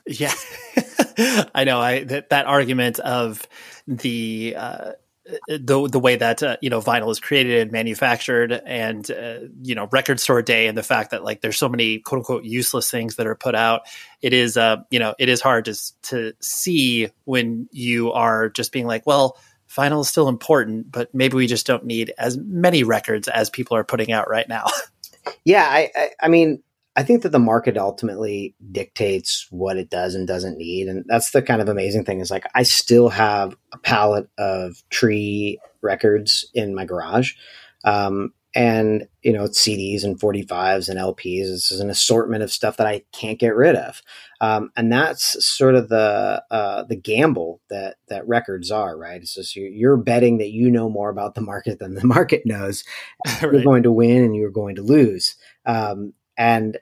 Yeah, 0.08 0.34
I 1.54 1.66
know. 1.66 1.80
I 1.80 2.04
that, 2.06 2.30
that 2.30 2.46
argument 2.46 3.00
of 3.00 3.46
the 3.88 4.56
uh, 4.58 4.92
the 5.48 5.88
the 5.88 6.00
way 6.00 6.16
that 6.16 6.44
uh, 6.44 6.58
you 6.62 6.70
know 6.70 6.82
vinyl 6.82 7.12
is 7.12 7.20
created 7.20 7.62
and 7.62 7.72
manufactured 7.72 8.52
and 8.52 9.10
uh, 9.10 9.40
you 9.62 9.76
know 9.76 9.88
record 9.92 10.20
store 10.20 10.42
day 10.42 10.68
and 10.68 10.78
the 10.78 10.84
fact 10.84 11.12
that 11.12 11.24
like 11.24 11.42
there's 11.42 11.58
so 11.58 11.70
many 11.70 12.00
quote 12.00 12.20
unquote 12.20 12.44
useless 12.44 12.90
things 12.92 13.16
that 13.16 13.28
are 13.28 13.36
put 13.36 13.56
out 13.56 13.82
it 14.22 14.34
is 14.34 14.58
uh 14.58 14.78
you 14.90 15.00
know 15.00 15.16
it 15.18 15.30
is 15.30 15.42
hard 15.42 15.66
to 15.66 15.76
to 16.02 16.34
see 16.42 17.10
when 17.26 17.70
you 17.72 18.12
are 18.12 18.50
just 18.50 18.72
being 18.72 18.86
like 18.86 19.06
well 19.06 19.38
vinyl 19.76 20.02
is 20.02 20.10
still 20.10 20.28
important 20.28 20.92
but 20.92 21.14
maybe 21.14 21.36
we 21.36 21.48
just 21.48 21.68
don't 21.68 21.86
need 21.86 22.14
as 22.18 22.38
many 22.38 22.84
records 22.84 23.28
as 23.28 23.50
people 23.50 23.76
are 23.76 23.84
putting 23.84 24.12
out 24.12 24.30
right 24.30 24.50
now 24.50 24.66
yeah 25.46 25.68
i 25.70 25.90
i, 25.96 26.10
I 26.22 26.28
mean 26.28 26.64
I 26.96 27.04
think 27.04 27.24
that 27.24 27.32
the 27.32 27.40
market 27.40 27.78
ultimately 27.78 28.56
dictates 28.74 29.48
what 29.52 29.78
it 29.78 29.90
does 29.90 30.16
and 30.16 30.28
doesn't 30.28 30.58
need. 30.58 30.90
And 30.90 31.06
that's 31.08 31.32
the 31.32 31.42
kind 31.42 31.62
of 31.62 31.70
amazing 31.70 32.04
thing 32.04 32.20
is 32.20 32.30
like 32.30 32.46
I 32.54 32.64
still 32.64 33.08
have 33.08 33.56
a 33.72 33.78
palette 33.78 34.28
of 34.38 34.84
tree 34.90 35.60
records 35.82 36.50
in 36.54 36.76
my 36.76 36.84
garage. 36.84 37.36
Um, 37.86 38.34
and 38.60 39.08
you 39.22 39.32
know 39.32 39.46
CDs 39.46 40.04
and 40.04 40.20
45s 40.20 40.90
and 40.90 41.00
LPs. 41.00 41.46
This 41.46 41.72
is 41.72 41.80
an 41.80 41.90
assortment 41.90 42.44
of 42.44 42.52
stuff 42.52 42.76
that 42.76 42.88
I 42.88 43.04
can't 43.14 43.40
get 43.40 43.56
rid 43.56 43.78
of, 43.78 44.02
um, 44.42 44.70
and 44.76 44.92
that's 44.92 45.46
sort 45.46 45.76
of 45.76 45.88
the 45.88 46.44
uh, 46.52 46.84
the 46.84 46.98
gamble 46.98 47.62
that 47.70 47.96
that 48.10 48.28
records 48.28 48.70
are. 48.70 48.98
Right, 48.98 49.22
it's 49.22 49.36
just 49.36 49.56
you're, 49.56 49.70
you're, 49.70 49.96
betting 49.96 50.40
that 50.40 50.52
you 50.52 50.70
know 50.70 50.90
more 50.90 51.10
about 51.10 51.36
the 51.36 51.42
market 51.42 51.80
than 51.80 51.94
the 51.96 52.04
market 52.06 52.42
knows. 52.46 52.84
right. 53.26 53.44
You're 53.44 53.64
going 53.64 53.84
to 53.84 53.94
win 53.94 54.26
and 54.26 54.36
you're 54.36 54.52
going 54.52 54.76
to 54.76 54.82
lose, 54.82 55.38
um, 55.66 56.14
and 56.38 56.78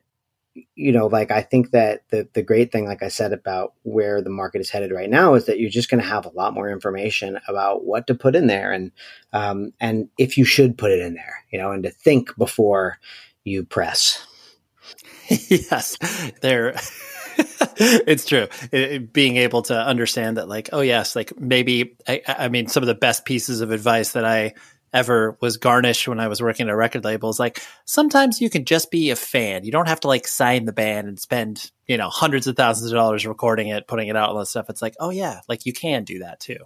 you 0.75 0.91
know, 0.91 1.07
like 1.07 1.31
I 1.31 1.41
think 1.41 1.71
that 1.71 2.03
the 2.09 2.27
the 2.33 2.43
great 2.43 2.71
thing, 2.71 2.85
like 2.85 3.03
I 3.03 3.07
said, 3.07 3.33
about 3.33 3.73
where 3.83 4.21
the 4.21 4.29
market 4.29 4.61
is 4.61 4.69
headed 4.69 4.91
right 4.91 5.09
now 5.09 5.33
is 5.33 5.45
that 5.45 5.59
you're 5.59 5.69
just 5.69 5.89
going 5.89 6.01
to 6.01 6.07
have 6.07 6.25
a 6.25 6.31
lot 6.31 6.53
more 6.53 6.69
information 6.69 7.39
about 7.47 7.85
what 7.85 8.07
to 8.07 8.15
put 8.15 8.35
in 8.35 8.47
there 8.47 8.71
and 8.71 8.91
um, 9.33 9.73
and 9.79 10.09
if 10.17 10.37
you 10.37 10.45
should 10.45 10.77
put 10.77 10.91
it 10.91 10.99
in 10.99 11.13
there, 11.13 11.43
you 11.51 11.59
know, 11.59 11.71
and 11.71 11.83
to 11.83 11.89
think 11.89 12.35
before 12.37 12.99
you 13.43 13.63
press. 13.63 14.25
yes, 15.29 15.97
there. 16.41 16.75
it's 17.77 18.25
true. 18.25 18.47
It, 18.71 19.13
being 19.13 19.37
able 19.37 19.61
to 19.63 19.77
understand 19.77 20.37
that, 20.37 20.47
like, 20.47 20.69
oh 20.73 20.81
yes, 20.81 21.15
like 21.15 21.39
maybe 21.39 21.95
I, 22.07 22.21
I 22.27 22.49
mean, 22.49 22.67
some 22.67 22.83
of 22.83 22.87
the 22.87 22.95
best 22.95 23.25
pieces 23.25 23.61
of 23.61 23.71
advice 23.71 24.13
that 24.13 24.25
I 24.25 24.53
ever 24.93 25.37
was 25.41 25.57
garnished 25.57 26.07
when 26.07 26.19
I 26.19 26.27
was 26.27 26.41
working 26.41 26.67
at 26.67 26.73
a 26.73 26.75
record 26.75 27.03
label 27.03 27.29
is 27.29 27.39
like 27.39 27.61
sometimes 27.85 28.41
you 28.41 28.49
can 28.49 28.65
just 28.65 28.89
be 28.91 29.09
a 29.09 29.15
fan. 29.15 29.63
You 29.63 29.71
don't 29.71 29.87
have 29.87 29.99
to 30.01 30.07
like 30.07 30.27
sign 30.27 30.65
the 30.65 30.73
band 30.73 31.07
and 31.07 31.19
spend, 31.19 31.71
you 31.87 31.97
know, 31.97 32.09
hundreds 32.09 32.47
of 32.47 32.55
thousands 32.55 32.91
of 32.91 32.95
dollars 32.95 33.27
recording 33.27 33.67
it, 33.67 33.87
putting 33.87 34.07
it 34.07 34.15
out, 34.15 34.29
all 34.29 34.39
that 34.39 34.47
stuff. 34.47 34.69
It's 34.69 34.81
like, 34.81 34.95
oh 34.99 35.09
yeah, 35.09 35.41
like 35.47 35.65
you 35.65 35.73
can 35.73 36.03
do 36.03 36.19
that 36.19 36.39
too. 36.39 36.57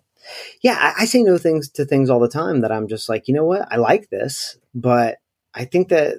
Yeah, 0.61 0.77
I, 0.79 1.03
I 1.03 1.05
say 1.05 1.23
no 1.23 1.37
things 1.37 1.69
to 1.71 1.85
things 1.85 2.09
all 2.09 2.19
the 2.19 2.29
time 2.29 2.61
that 2.61 2.71
I'm 2.71 2.87
just 2.87 3.09
like, 3.09 3.27
you 3.27 3.33
know 3.33 3.45
what, 3.45 3.67
I 3.71 3.77
like 3.77 4.09
this, 4.09 4.57
but 4.75 5.17
I 5.53 5.65
think 5.65 5.89
that 5.89 6.17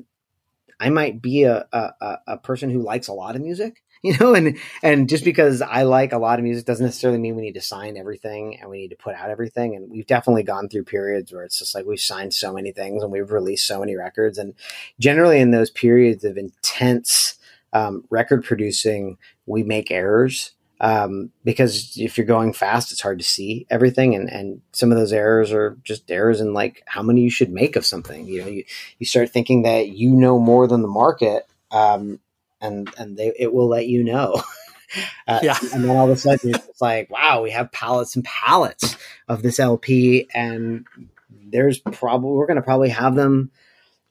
I 0.81 0.91
might 0.91 1.23
be 1.23 1.45
a, 1.45 1.66
a, 1.73 2.19
a 2.27 2.37
person 2.39 2.69
who 2.69 2.83
likes 2.83 3.07
a 3.07 3.12
lot 3.12 3.37
of 3.37 3.43
music 3.43 3.83
you 4.05 4.16
know, 4.19 4.35
and 4.35 4.59
and 4.83 5.09
just 5.09 5.24
because 5.24 5.62
I 5.62 5.85
like 5.85 6.12
a 6.12 6.19
lot 6.19 6.41
of 6.41 6.43
music 6.43 6.66
doesn't 6.66 6.85
necessarily 6.85 7.20
mean 7.20 7.37
we 7.37 7.43
need 7.43 7.55
to 7.55 7.61
sign 7.61 7.97
everything 7.97 8.59
and 8.61 8.69
we 8.69 8.79
need 8.79 8.91
to 8.91 8.97
put 8.97 9.15
out 9.15 9.31
everything. 9.31 9.77
And 9.77 9.89
we've 9.91 10.09
definitely 10.09 10.43
gone 10.43 10.69
through 10.69 10.85
periods 10.85 11.33
where 11.33 11.45
it's 11.45 11.61
just 11.61 11.73
like 11.73 11.87
we've 11.87 12.01
signed 12.01 12.35
so 12.35 12.53
many 12.53 12.73
things 12.73 13.05
and 13.05 13.12
we've 13.12 13.31
released 13.31 13.65
so 13.65 13.79
many 13.79 13.95
records. 13.95 14.39
And 14.39 14.55
generally 14.99 15.39
in 15.39 15.53
those 15.53 15.70
periods 15.70 16.24
of 16.24 16.37
intense 16.37 17.37
um, 17.73 18.05
record 18.11 18.45
producing, 18.45 19.19
we 19.47 19.62
make 19.62 19.93
errors. 19.93 20.53
Um, 20.81 21.31
because 21.45 21.97
if 21.97 22.19
you're 22.19 22.27
going 22.27 22.55
fast, 22.55 22.91
it's 22.91 23.03
hard 23.03 23.20
to 23.20 23.24
see 23.24 23.69
everything, 23.70 24.16
and 24.16 24.29
and 24.29 24.62
some 24.73 24.91
of 24.91 24.99
those 24.99 25.12
errors 25.12 25.53
are 25.53 25.79
just 25.85 26.11
errors 26.11 26.41
in 26.41 26.55
like 26.55 26.83
how 26.87 27.05
many 27.05 27.20
you 27.20 27.31
should 27.31 27.53
make 27.53 27.77
of 27.77 27.87
something. 27.87 28.27
You 28.27 28.41
know, 28.41 28.49
you 28.49 28.65
you 28.99 29.07
start 29.07 29.31
thinking 29.31 29.62
that 29.62 29.91
you 29.91 30.11
know 30.11 30.41
more 30.41 30.66
than 30.66 30.83
the 30.83 30.89
market, 30.89 31.47
um, 31.70 32.19
and 32.62 32.89
and 32.97 33.16
they 33.16 33.32
it 33.39 33.52
will 33.52 33.68
let 33.68 33.86
you 33.86 34.05
know. 34.05 34.43
Uh, 35.26 35.40
yeah. 35.43 35.56
And 35.72 35.84
then 35.84 35.97
all 35.97 36.05
of 36.05 36.10
a 36.10 36.20
sudden 36.20 36.55
it's 36.55 36.82
like, 36.82 37.09
wow, 37.09 37.40
we 37.40 37.51
have 37.51 37.72
pallets 37.72 38.14
and 38.14 38.22
pallets 38.26 38.94
of 39.26 39.43
this 39.43 39.59
LP, 39.59 40.28
and 40.34 40.84
there's 41.30 41.78
probably 41.78 42.32
we're 42.32 42.47
going 42.47 42.56
to 42.56 42.62
probably 42.62 42.90
have 42.90 43.14
them 43.14 43.51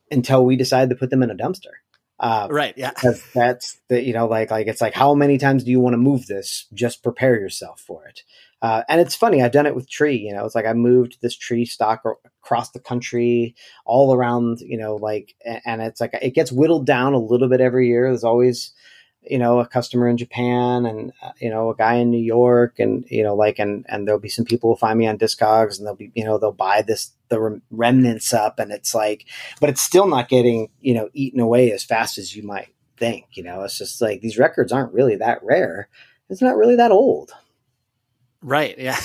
until 0.09 0.43
we 0.43 0.55
decide 0.55 0.89
to 0.89 0.95
put 0.95 1.11
them 1.11 1.21
in 1.21 1.29
a 1.29 1.35
dumpster. 1.35 1.73
Uh, 2.21 2.47
right. 2.51 2.75
Yeah. 2.77 2.91
That's 3.33 3.79
the 3.89 4.01
you 4.01 4.13
know 4.13 4.27
like 4.27 4.51
like 4.51 4.67
it's 4.67 4.79
like 4.79 4.93
how 4.93 5.15
many 5.15 5.39
times 5.39 5.63
do 5.63 5.71
you 5.71 5.79
want 5.79 5.93
to 5.95 5.97
move 5.97 6.27
this? 6.27 6.67
Just 6.71 7.01
prepare 7.01 7.33
yourself 7.33 7.81
for 7.81 8.05
it. 8.05 8.21
Uh, 8.61 8.83
and 8.87 9.01
it's 9.01 9.15
funny, 9.15 9.41
I've 9.41 9.51
done 9.51 9.65
it 9.65 9.73
with 9.73 9.89
tree. 9.89 10.17
You 10.17 10.35
know, 10.35 10.45
it's 10.45 10.53
like 10.53 10.67
I 10.67 10.73
moved 10.73 11.17
this 11.19 11.35
tree 11.35 11.65
stock 11.65 12.03
across 12.43 12.69
the 12.69 12.79
country, 12.79 13.55
all 13.85 14.13
around. 14.13 14.59
You 14.61 14.77
know, 14.77 14.95
like, 14.97 15.33
and 15.65 15.81
it's 15.81 15.99
like 15.99 16.13
it 16.21 16.35
gets 16.35 16.51
whittled 16.51 16.85
down 16.85 17.13
a 17.13 17.19
little 17.19 17.49
bit 17.49 17.59
every 17.59 17.87
year. 17.87 18.07
There's 18.07 18.23
always, 18.23 18.71
you 19.23 19.37
know, 19.37 19.59
a 19.59 19.67
customer 19.67 20.07
in 20.07 20.17
Japan 20.17 20.85
and 20.85 21.11
uh, 21.21 21.31
you 21.39 21.49
know 21.49 21.69
a 21.69 21.75
guy 21.75 21.95
in 21.95 22.09
New 22.09 22.21
York, 22.21 22.79
and 22.79 23.05
you 23.09 23.23
know, 23.23 23.35
like, 23.35 23.59
and 23.59 23.85
and 23.89 24.07
there'll 24.07 24.19
be 24.19 24.29
some 24.29 24.45
people 24.45 24.71
who 24.71 24.77
find 24.77 24.97
me 24.97 25.07
on 25.07 25.17
Discogs, 25.17 25.77
and 25.77 25.87
they'll 25.87 25.95
be, 25.95 26.11
you 26.15 26.23
know, 26.23 26.37
they'll 26.37 26.51
buy 26.51 26.81
this 26.81 27.11
the 27.29 27.61
remnants 27.69 28.33
up, 28.33 28.59
and 28.59 28.71
it's 28.71 28.95
like, 28.95 29.25
but 29.59 29.69
it's 29.69 29.81
still 29.81 30.07
not 30.07 30.29
getting 30.29 30.69
you 30.79 30.93
know 30.93 31.09
eaten 31.13 31.39
away 31.39 31.71
as 31.71 31.83
fast 31.83 32.17
as 32.17 32.35
you 32.35 32.43
might 32.43 32.73
think. 32.97 33.25
You 33.33 33.43
know, 33.43 33.63
it's 33.63 33.77
just 33.77 34.01
like 34.01 34.21
these 34.21 34.37
records 34.37 34.71
aren't 34.71 34.93
really 34.93 35.15
that 35.17 35.43
rare. 35.43 35.87
It's 36.29 36.41
not 36.41 36.57
really 36.57 36.77
that 36.77 36.91
old. 36.91 37.31
Right. 38.41 38.77
Yeah. 38.77 38.99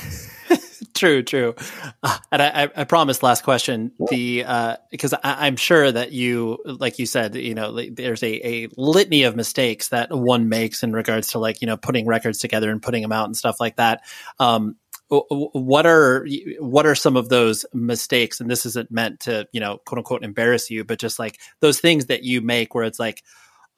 true. 0.96 1.22
True. 1.22 1.54
Uh, 2.02 2.18
and 2.32 2.42
I, 2.42 2.68
I 2.76 2.84
promised 2.84 3.22
last 3.22 3.44
question 3.44 3.92
the 4.10 4.44
uh, 4.44 4.76
because 4.90 5.14
I, 5.14 5.46
am 5.46 5.56
sure 5.56 5.90
that 5.90 6.12
you, 6.12 6.58
like 6.64 6.98
you 6.98 7.06
said, 7.06 7.34
you 7.36 7.54
know, 7.54 7.72
there's 7.90 8.22
a, 8.22 8.64
a 8.64 8.68
litany 8.76 9.24
of 9.24 9.36
mistakes 9.36 9.88
that 9.90 10.12
one 10.12 10.48
makes 10.48 10.82
in 10.82 10.92
regards 10.92 11.28
to 11.28 11.38
like 11.38 11.60
you 11.60 11.66
know 11.66 11.76
putting 11.76 12.06
records 12.06 12.38
together 12.38 12.70
and 12.70 12.82
putting 12.82 13.02
them 13.02 13.12
out 13.12 13.26
and 13.26 13.36
stuff 13.36 13.60
like 13.60 13.76
that. 13.76 14.02
Um, 14.38 14.76
what 15.08 15.86
are 15.86 16.26
what 16.58 16.84
are 16.84 16.96
some 16.96 17.16
of 17.16 17.28
those 17.28 17.64
mistakes 17.72 18.40
and 18.40 18.50
this 18.50 18.66
isn't 18.66 18.90
meant 18.90 19.20
to 19.20 19.46
you 19.52 19.60
know 19.60 19.78
quote 19.86 19.98
unquote 19.98 20.24
embarrass 20.24 20.68
you 20.68 20.82
but 20.82 20.98
just 20.98 21.20
like 21.20 21.38
those 21.60 21.78
things 21.78 22.06
that 22.06 22.24
you 22.24 22.40
make 22.40 22.74
where 22.74 22.82
it's 22.82 22.98
like 22.98 23.22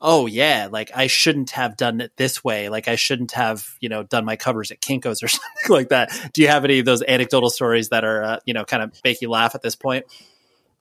oh 0.00 0.26
yeah, 0.26 0.68
like 0.70 0.90
I 0.94 1.06
shouldn't 1.06 1.50
have 1.50 1.76
done 1.76 2.00
it 2.00 2.12
this 2.16 2.44
way. 2.44 2.68
Like 2.68 2.88
I 2.88 2.96
shouldn't 2.96 3.32
have, 3.32 3.66
you 3.80 3.88
know, 3.88 4.02
done 4.02 4.24
my 4.24 4.36
covers 4.36 4.70
at 4.70 4.80
Kinko's 4.80 5.22
or 5.22 5.28
something 5.28 5.70
like 5.70 5.88
that. 5.88 6.30
Do 6.32 6.42
you 6.42 6.48
have 6.48 6.64
any 6.64 6.78
of 6.78 6.84
those 6.84 7.02
anecdotal 7.02 7.50
stories 7.50 7.88
that 7.90 8.04
are, 8.04 8.22
uh, 8.22 8.38
you 8.44 8.54
know, 8.54 8.64
kind 8.64 8.82
of 8.82 8.92
make 9.04 9.20
you 9.20 9.30
laugh 9.30 9.54
at 9.54 9.62
this 9.62 9.76
point? 9.76 10.06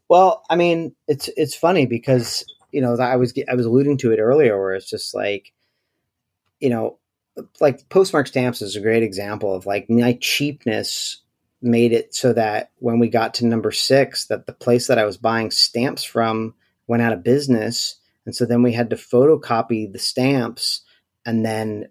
Well, 0.10 0.44
I 0.50 0.56
mean, 0.56 0.96
it's 1.08 1.30
it's 1.36 1.56
funny 1.56 1.86
because 1.86 2.46
you 2.72 2.82
know 2.82 2.96
I 2.96 3.16
was 3.18 3.34
I 3.50 3.56
was 3.56 3.66
alluding 3.66 3.98
to 4.00 4.12
it 4.12 4.20
earlier, 4.20 4.58
where 4.58 4.74
it's 4.74 4.90
just 4.90 5.14
like, 5.14 5.52
you 6.60 6.70
know, 6.70 6.98
like 7.60 7.90
postmark 7.90 8.28
stamps 8.28 8.62
is 8.62 8.76
a 8.76 8.82
great 8.82 9.04
example 9.04 9.54
of 9.54 9.66
like 9.66 9.90
my 9.90 10.18
cheapness 10.22 11.22
made 11.62 11.92
it 11.92 12.14
so 12.14 12.34
that 12.34 12.72
when 12.78 13.00
we 13.00 13.10
got 13.10 13.34
to 13.34 13.46
number 13.46 13.72
six, 13.72 14.28
that 14.28 14.46
the 14.46 14.54
place 14.54 14.88
that 14.88 15.00
I 15.00 15.06
was 15.06 15.18
buying 15.18 15.52
stamps 15.52 16.04
from 16.04 16.54
went 16.86 17.02
out 17.02 17.14
of 17.14 17.24
business 17.24 17.97
and 18.28 18.36
so 18.36 18.46
then 18.46 18.62
we 18.62 18.74
had 18.74 18.90
to 18.90 18.98
photocopy 18.98 19.90
the 19.90 20.00
stamps 20.00 20.84
and 21.26 21.46
then 21.46 21.86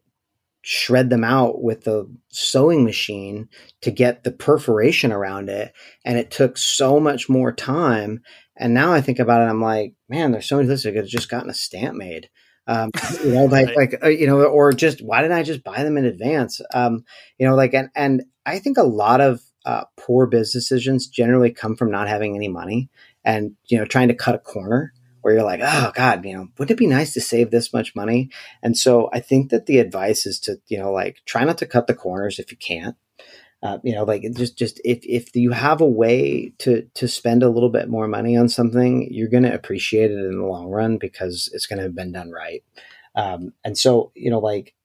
shred 0.60 1.08
them 1.08 1.24
out 1.24 1.62
with 1.62 1.84
the 1.84 2.06
sewing 2.28 2.84
machine 2.84 3.48
to 3.80 3.90
get 3.90 4.22
the 4.22 4.30
perforation 4.30 5.12
around 5.12 5.48
it. 5.48 5.72
And 6.04 6.18
it 6.18 6.30
took 6.30 6.58
so 6.58 7.00
much 7.00 7.30
more 7.30 7.52
time. 7.52 8.20
And 8.54 8.74
now 8.74 8.92
I 8.92 9.00
think 9.00 9.18
about 9.18 9.40
it, 9.40 9.50
I'm 9.50 9.62
like, 9.62 9.94
man, 10.10 10.30
there's 10.30 10.46
so 10.46 10.56
many 10.56 10.68
lists 10.68 10.84
I 10.84 10.90
could 10.90 10.98
have 10.98 11.06
just 11.06 11.30
gotten 11.30 11.48
a 11.48 11.54
stamp 11.54 11.96
made. 11.96 12.28
Um, 12.66 12.90
you 13.24 13.32
know, 13.32 13.46
like, 13.46 13.68
right. 13.68 13.76
like, 13.76 14.04
uh, 14.04 14.08
you 14.08 14.26
know, 14.26 14.42
or 14.42 14.72
just, 14.72 15.00
why 15.00 15.22
didn't 15.22 15.38
I 15.38 15.42
just 15.42 15.64
buy 15.64 15.84
them 15.84 15.96
in 15.96 16.04
advance? 16.04 16.60
Um, 16.74 17.04
you 17.38 17.48
know, 17.48 17.54
like, 17.54 17.72
and, 17.72 17.88
and 17.96 18.24
I 18.44 18.58
think 18.58 18.76
a 18.76 18.82
lot 18.82 19.22
of, 19.22 19.40
uh, 19.64 19.84
poor 19.96 20.26
business 20.26 20.52
decisions 20.52 21.08
generally 21.08 21.50
come 21.50 21.76
from 21.76 21.90
not 21.90 22.08
having 22.08 22.36
any 22.36 22.48
money 22.48 22.90
and, 23.24 23.52
you 23.68 23.78
know, 23.78 23.86
trying 23.86 24.08
to 24.08 24.14
cut 24.14 24.34
a 24.34 24.38
corner 24.38 24.92
where 25.26 25.34
you're 25.34 25.42
like, 25.42 25.58
oh 25.60 25.90
God, 25.92 26.24
you 26.24 26.34
know, 26.36 26.46
wouldn't 26.56 26.70
it 26.70 26.78
be 26.78 26.86
nice 26.86 27.12
to 27.14 27.20
save 27.20 27.50
this 27.50 27.72
much 27.72 27.96
money? 27.96 28.30
And 28.62 28.78
so 28.78 29.10
I 29.12 29.18
think 29.18 29.50
that 29.50 29.66
the 29.66 29.80
advice 29.80 30.24
is 30.24 30.38
to, 30.42 30.60
you 30.68 30.78
know, 30.78 30.92
like 30.92 31.16
try 31.26 31.42
not 31.42 31.58
to 31.58 31.66
cut 31.66 31.88
the 31.88 31.94
corners 31.94 32.38
if 32.38 32.52
you 32.52 32.56
can't. 32.56 32.94
Uh, 33.60 33.78
you 33.82 33.92
know, 33.92 34.04
like 34.04 34.22
just 34.36 34.56
just 34.56 34.80
if 34.84 35.00
if 35.02 35.34
you 35.34 35.50
have 35.50 35.80
a 35.80 35.84
way 35.84 36.52
to 36.58 36.82
to 36.94 37.08
spend 37.08 37.42
a 37.42 37.48
little 37.48 37.70
bit 37.70 37.88
more 37.88 38.06
money 38.06 38.36
on 38.36 38.48
something, 38.48 39.08
you're 39.10 39.26
going 39.26 39.42
to 39.42 39.52
appreciate 39.52 40.12
it 40.12 40.24
in 40.24 40.38
the 40.38 40.46
long 40.46 40.68
run 40.68 40.96
because 40.96 41.50
it's 41.52 41.66
going 41.66 41.78
to 41.78 41.82
have 41.82 41.96
been 41.96 42.12
done 42.12 42.30
right. 42.30 42.62
Um, 43.16 43.52
and 43.64 43.76
so, 43.76 44.12
you 44.14 44.30
know, 44.30 44.38
like 44.38 44.75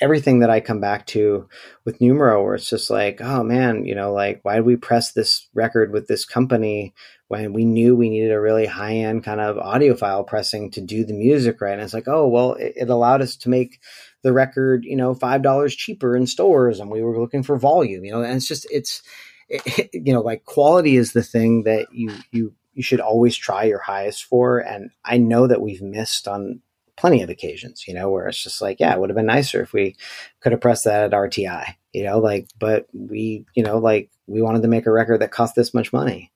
everything 0.00 0.40
that 0.40 0.50
I 0.50 0.60
come 0.60 0.80
back 0.80 1.06
to 1.08 1.48
with 1.84 2.00
Numero, 2.00 2.42
where 2.42 2.54
it's 2.54 2.68
just 2.68 2.90
like, 2.90 3.20
oh 3.20 3.42
man, 3.42 3.84
you 3.84 3.94
know, 3.94 4.12
like 4.12 4.40
why 4.42 4.56
did 4.56 4.66
we 4.66 4.76
press 4.76 5.12
this 5.12 5.48
record 5.54 5.92
with 5.92 6.06
this 6.06 6.24
company 6.24 6.94
when 7.28 7.52
we 7.52 7.64
knew 7.64 7.96
we 7.96 8.10
needed 8.10 8.30
a 8.30 8.40
really 8.40 8.66
high 8.66 8.94
end 8.94 9.24
kind 9.24 9.40
of 9.40 9.56
audiophile 9.56 10.26
pressing 10.26 10.70
to 10.70 10.80
do 10.80 11.04
the 11.04 11.14
music 11.14 11.60
right. 11.60 11.72
And 11.72 11.82
it's 11.82 11.94
like, 11.94 12.08
oh, 12.08 12.28
well, 12.28 12.52
it, 12.54 12.74
it 12.76 12.90
allowed 12.90 13.22
us 13.22 13.36
to 13.38 13.48
make 13.48 13.80
the 14.22 14.32
record, 14.32 14.84
you 14.84 14.96
know, 14.96 15.14
$5 15.14 15.76
cheaper 15.76 16.16
in 16.16 16.26
stores 16.26 16.78
and 16.78 16.90
we 16.90 17.02
were 17.02 17.18
looking 17.18 17.42
for 17.42 17.58
volume, 17.58 18.04
you 18.04 18.12
know, 18.12 18.22
and 18.22 18.36
it's 18.36 18.48
just, 18.48 18.66
it's, 18.70 19.02
it, 19.48 19.90
you 19.92 20.12
know, 20.12 20.20
like 20.20 20.44
quality 20.44 20.96
is 20.96 21.12
the 21.12 21.22
thing 21.22 21.64
that 21.64 21.86
you, 21.92 22.12
you, 22.32 22.54
you 22.74 22.82
should 22.82 23.00
always 23.00 23.34
try 23.34 23.64
your 23.64 23.78
highest 23.78 24.24
for. 24.24 24.58
And 24.58 24.90
I 25.04 25.16
know 25.16 25.46
that 25.46 25.62
we've 25.62 25.82
missed 25.82 26.28
on 26.28 26.60
plenty 26.96 27.22
of 27.22 27.30
occasions, 27.30 27.86
you 27.86 27.94
know, 27.94 28.10
where 28.10 28.26
it's 28.26 28.42
just 28.42 28.62
like, 28.62 28.80
yeah, 28.80 28.94
it 28.94 29.00
would 29.00 29.10
have 29.10 29.16
been 29.16 29.26
nicer 29.26 29.62
if 29.62 29.72
we 29.72 29.96
could 30.40 30.52
have 30.52 30.60
pressed 30.60 30.84
that 30.84 31.04
at 31.04 31.12
RTI, 31.12 31.74
you 31.92 32.04
know, 32.04 32.18
like, 32.18 32.48
but 32.58 32.86
we, 32.92 33.44
you 33.54 33.62
know, 33.62 33.78
like 33.78 34.10
we 34.26 34.42
wanted 34.42 34.62
to 34.62 34.68
make 34.68 34.86
a 34.86 34.90
record 34.90 35.20
that 35.20 35.30
cost 35.30 35.54
this 35.54 35.74
much 35.74 35.92
money. 35.92 36.32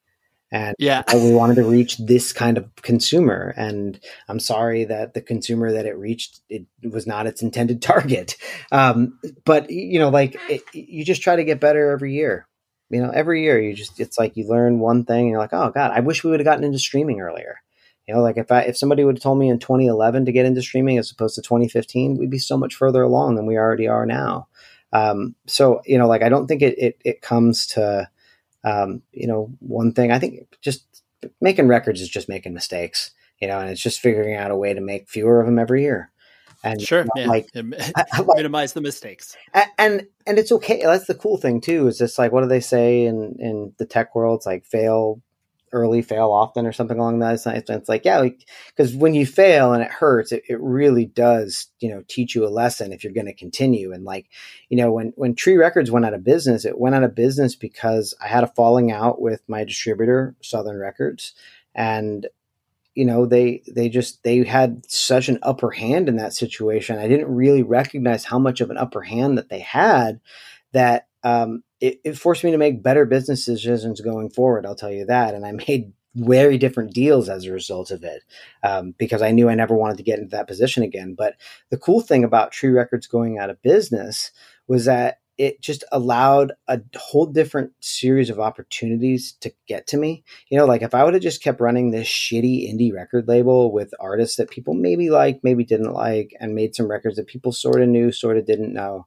And 0.53 0.75
yeah. 0.79 1.05
we 1.15 1.33
wanted 1.33 1.55
to 1.57 1.65
reach 1.65 1.97
this 1.99 2.33
kind 2.33 2.59
of 2.59 2.75
consumer 2.83 3.55
and 3.57 4.01
i'm 4.29 4.41
sorry 4.41 4.83
that 4.83 5.15
the 5.15 5.21
consumer 5.21 5.71
that 5.71 5.87
it 5.87 5.97
reached 5.97 6.41
it 6.49 6.67
was 6.83 7.07
not 7.07 7.29
its 7.29 7.41
intended 7.41 7.81
target. 7.83 8.37
Um, 8.73 9.21
but 9.45 9.71
you 9.71 10.01
know 10.01 10.09
like 10.09 10.37
it, 10.49 10.63
you 10.73 11.05
just 11.05 11.23
try 11.23 11.37
to 11.37 11.45
get 11.45 11.61
better 11.61 11.93
every 11.93 12.15
year. 12.15 12.49
You 12.91 13.01
know 13.01 13.11
every 13.11 13.45
year 13.45 13.61
you 13.61 13.75
just 13.75 14.01
it's 14.01 14.19
like 14.19 14.37
you 14.37 14.49
learn 14.49 14.81
one 14.81 15.05
thing 15.05 15.21
and 15.21 15.31
you're 15.31 15.39
like 15.39 15.53
oh 15.53 15.71
god 15.71 15.93
i 15.93 16.01
wish 16.01 16.25
we 16.25 16.31
would 16.33 16.41
have 16.41 16.45
gotten 16.45 16.65
into 16.65 16.81
streaming 16.81 17.21
earlier 17.21 17.61
you 18.07 18.15
know 18.15 18.21
like 18.21 18.37
if 18.37 18.51
i 18.51 18.63
if 18.63 18.77
somebody 18.77 19.05
would 19.05 19.17
have 19.17 19.23
told 19.23 19.39
me 19.39 19.49
in 19.49 19.59
2011 19.59 20.25
to 20.25 20.33
get 20.33 20.47
into 20.47 20.63
streaming 20.63 20.99
as 20.99 21.11
opposed 21.11 21.35
to 21.35 21.43
2015 21.43 22.17
we'd 22.17 22.31
be 22.31 22.39
so 22.39 22.57
much 22.57 22.75
further 22.75 23.03
along 23.03 23.35
than 23.35 23.47
we 23.47 23.57
already 23.57 23.89
are 23.89 24.07
now 24.07 24.47
um, 24.93 25.37
so 25.47 25.81
you 25.85 25.99
know 25.99 26.09
like 26.09 26.23
i 26.23 26.29
don't 26.29 26.47
think 26.47 26.63
it 26.63 26.77
it, 26.79 26.99
it 27.05 27.23
comes 27.23 27.67
to 27.67 28.09
um, 28.65 29.03
you 29.13 29.27
know, 29.27 29.53
one 29.61 29.93
thing 29.93 30.13
I 30.13 30.19
think 30.19 30.59
just 30.61 31.03
making 31.41 31.69
records 31.69 32.01
is 32.01 32.09
just 32.09 32.29
making 32.29 32.55
mistakes, 32.55 33.13
you 33.41 33.49
know, 33.49 33.59
and 33.59 33.71
it's 33.71 33.81
just 33.81 34.01
figuring 34.01 34.37
out 34.37 34.51
a 34.51 34.57
way 34.57 34.75
to 34.75 34.81
make 34.81 35.09
fewer 35.09 35.41
of 35.41 35.47
them 35.47 35.59
every 35.59 35.83
year. 35.83 36.11
And 36.63 36.81
sure, 36.81 37.07
yeah. 37.17 37.27
like, 37.27 37.49
minimize 38.35 38.75
the 38.75 38.83
mistakes. 38.83 39.35
And 39.79 40.07
and 40.27 40.39
it's 40.39 40.53
okay. 40.53 40.83
That's 40.83 41.07
the 41.07 41.15
cool 41.15 41.39
thing 41.39 41.63
too. 41.63 41.87
Is 41.87 41.97
just 41.97 42.19
like 42.19 42.33
what 42.33 42.43
do 42.43 42.49
they 42.49 42.61
say 42.61 43.07
in 43.07 43.37
in 43.39 43.73
the 43.79 43.87
tech 43.87 44.15
world? 44.15 44.41
It's 44.41 44.47
like 44.47 44.67
fail 44.67 45.23
early, 45.73 46.03
fail 46.03 46.31
often, 46.33 46.67
or 46.67 46.73
something 46.73 46.99
along 46.99 47.19
those 47.19 47.47
lines. 47.47 47.65
It's 47.69 47.89
like, 47.89 48.05
yeah, 48.05 48.27
because 48.69 48.95
when 48.95 49.15
you 49.15 49.27
fail 49.27 49.73
and 49.73 49.83
it 49.83 49.91
hurts, 49.91 50.33
it, 50.33 50.43
it 50.49 50.61
really 50.61 51.07
does, 51.07 51.69
you 51.81 51.91
know, 51.91 52.03
teach 52.09 52.35
you 52.35 52.47
a 52.47 52.49
lesson 52.49 52.93
if 52.93 53.05
you're 53.05 53.13
going 53.13 53.27
to 53.27 53.35
continue. 53.35 53.93
And 53.93 54.05
like, 54.05 54.29
you 54.69 54.77
know, 54.77 54.93
when 54.93 55.13
when 55.17 55.35
Tree 55.35 55.57
Records 55.57 55.91
went 55.91 56.05
out 56.05 56.15
of 56.15 56.25
business, 56.25 56.65
it 56.65 56.79
went 56.79 56.95
out 56.95 57.05
of 57.05 57.15
business 57.15 57.55
because 57.55 58.15
I 58.23 58.29
had 58.29 58.45
a 58.45 58.49
falling 58.49 58.91
out 58.91 59.21
with 59.21 59.43
my 59.49 59.65
distributor, 59.65 60.35
Southern 60.41 60.79
Records, 60.79 61.35
and 61.75 62.27
you 62.95 63.05
know 63.05 63.25
they 63.27 63.63
they 63.71 63.89
just 63.89 64.23
they 64.25 64.45
had 64.45 64.85
such 64.91 65.29
an 65.29 65.39
upper 65.43 65.71
hand 65.71 66.09
in 66.09 66.17
that 66.17 66.35
situation 66.35 66.99
i 66.99 67.07
didn't 67.07 67.33
really 67.33 67.63
recognize 67.63 68.25
how 68.25 68.39
much 68.39 68.61
of 68.61 68.69
an 68.69 68.77
upper 68.77 69.01
hand 69.01 69.39
that 69.39 69.49
they 69.49 69.61
had 69.61 70.21
that 70.73 71.07
um, 71.23 71.63
it, 71.81 72.01
it, 72.05 72.19
forced 72.19 72.45
me 72.45 72.51
to 72.51 72.59
make 72.59 72.83
better 72.83 73.05
business 73.05 73.45
decisions 73.45 74.01
going 74.01 74.31
forward. 74.31 74.67
I'll 74.67 74.75
tell 74.75 74.93
you 74.93 75.07
that. 75.07 75.35
And 75.35 75.47
I 75.47 75.53
made 75.53 75.93
very 76.15 76.59
different 76.59 76.93
deals 76.93 77.29
as 77.29 77.47
a 77.47 77.53
result 77.53 77.91
of 77.91 78.03
it 78.03 78.23
um, 78.63 78.95
because 78.99 79.23
I 79.23 79.31
knew 79.31 79.49
I 79.49 79.55
never 79.55 79.75
wanted 79.75 79.97
to 79.99 80.03
get 80.03 80.19
into 80.19 80.37
that 80.37 80.49
position 80.49 80.83
again. 80.83 81.15
But 81.17 81.37
the 81.71 81.79
cool 81.79 82.01
thing 82.01 82.25
about 82.25 82.53
Tree 82.53 82.71
Records 82.71 83.07
going 83.07 83.39
out 83.39 83.51
of 83.51 83.63
business 83.63 84.33
was 84.67 84.87
that 84.87 85.19
it 85.39 85.63
just 85.63 85.85
allowed 85.91 86.53
a 86.69 86.79
whole 86.97 87.25
different 87.25 87.73
series 87.81 88.29
of 88.29 88.39
opportunities 88.39 89.33
to 89.41 89.51
get 89.67 89.87
to 89.87 89.97
me. 89.97 90.23
You 90.51 90.59
know, 90.59 90.67
like 90.67 90.83
if 90.83 90.95
I 90.95 91.03
would 91.03 91.15
have 91.15 91.23
just 91.23 91.43
kept 91.43 91.63
running 91.63 91.91
this 91.91 92.07
shitty 92.07 92.71
indie 92.71 92.93
record 92.93 93.27
label 93.27 93.73
with 93.73 93.95
artists 93.99 94.37
that 94.37 94.51
people 94.51 94.75
maybe 94.75 95.09
liked, 95.09 95.43
maybe 95.43 95.65
didn't 95.65 95.95
like, 95.95 96.35
and 96.41 96.55
made 96.55 96.75
some 96.75 96.91
records 96.91 97.17
that 97.17 97.27
people 97.27 97.53
sort 97.53 97.81
of 97.81 97.89
knew, 97.89 98.13
sort 98.13 98.37
of 98.37 98.45
didn't 98.45 98.75
know, 98.75 99.07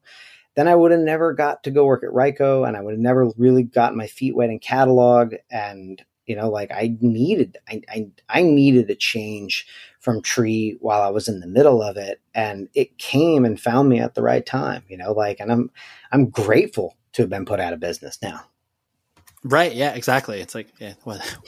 then 0.56 0.68
I 0.68 0.76
would 0.76 0.92
have 0.92 1.00
never 1.00 1.34
got 1.34 1.64
to 1.64 1.72
go 1.72 1.86
work 1.86 2.04
at 2.04 2.12
Ryko 2.12 2.68
and 2.68 2.78
I 2.78 2.82
would 2.82 2.94
have 2.94 3.00
never 3.00 3.32
really 3.38 3.64
gotten 3.64 3.98
my 3.98 4.08
feet 4.08 4.36
wet 4.36 4.50
in 4.50 4.60
catalog 4.60 5.36
and 5.50 6.04
you 6.26 6.36
know 6.38 6.50
like 6.50 6.72
i 6.72 6.96
needed 7.02 7.58
I, 7.68 7.82
I, 7.90 8.08
I 8.30 8.42
needed 8.44 8.90
a 8.90 8.96
change 8.96 9.68
from 10.00 10.22
tree 10.22 10.78
while 10.80 11.02
i 11.02 11.10
was 11.10 11.28
in 11.28 11.42
the 11.42 11.48
middle 11.48 11.82
of 11.82 11.98
it 11.98 12.22
and 12.34 12.70
it 12.74 12.98
came 12.98 13.44
and 13.44 13.60
found 13.60 13.90
me 13.90 14.00
at 14.00 14.16
the 14.16 14.22
right 14.22 14.46
time 14.46 14.84
you 14.88 14.96
know 14.96 15.12
like 15.12 15.42
and 15.42 15.52
i'm 15.52 15.70
i'm 16.14 16.30
grateful 16.30 16.96
to 17.14 17.22
have 17.24 17.30
been 17.30 17.46
put 17.46 17.60
out 17.60 17.74
of 17.74 17.80
business 17.80 18.20
now. 18.22 18.42
Right 19.46 19.74
yeah 19.74 19.94
exactly. 19.94 20.40
It's 20.40 20.56
like 20.56 20.70
yeah, 20.80 20.94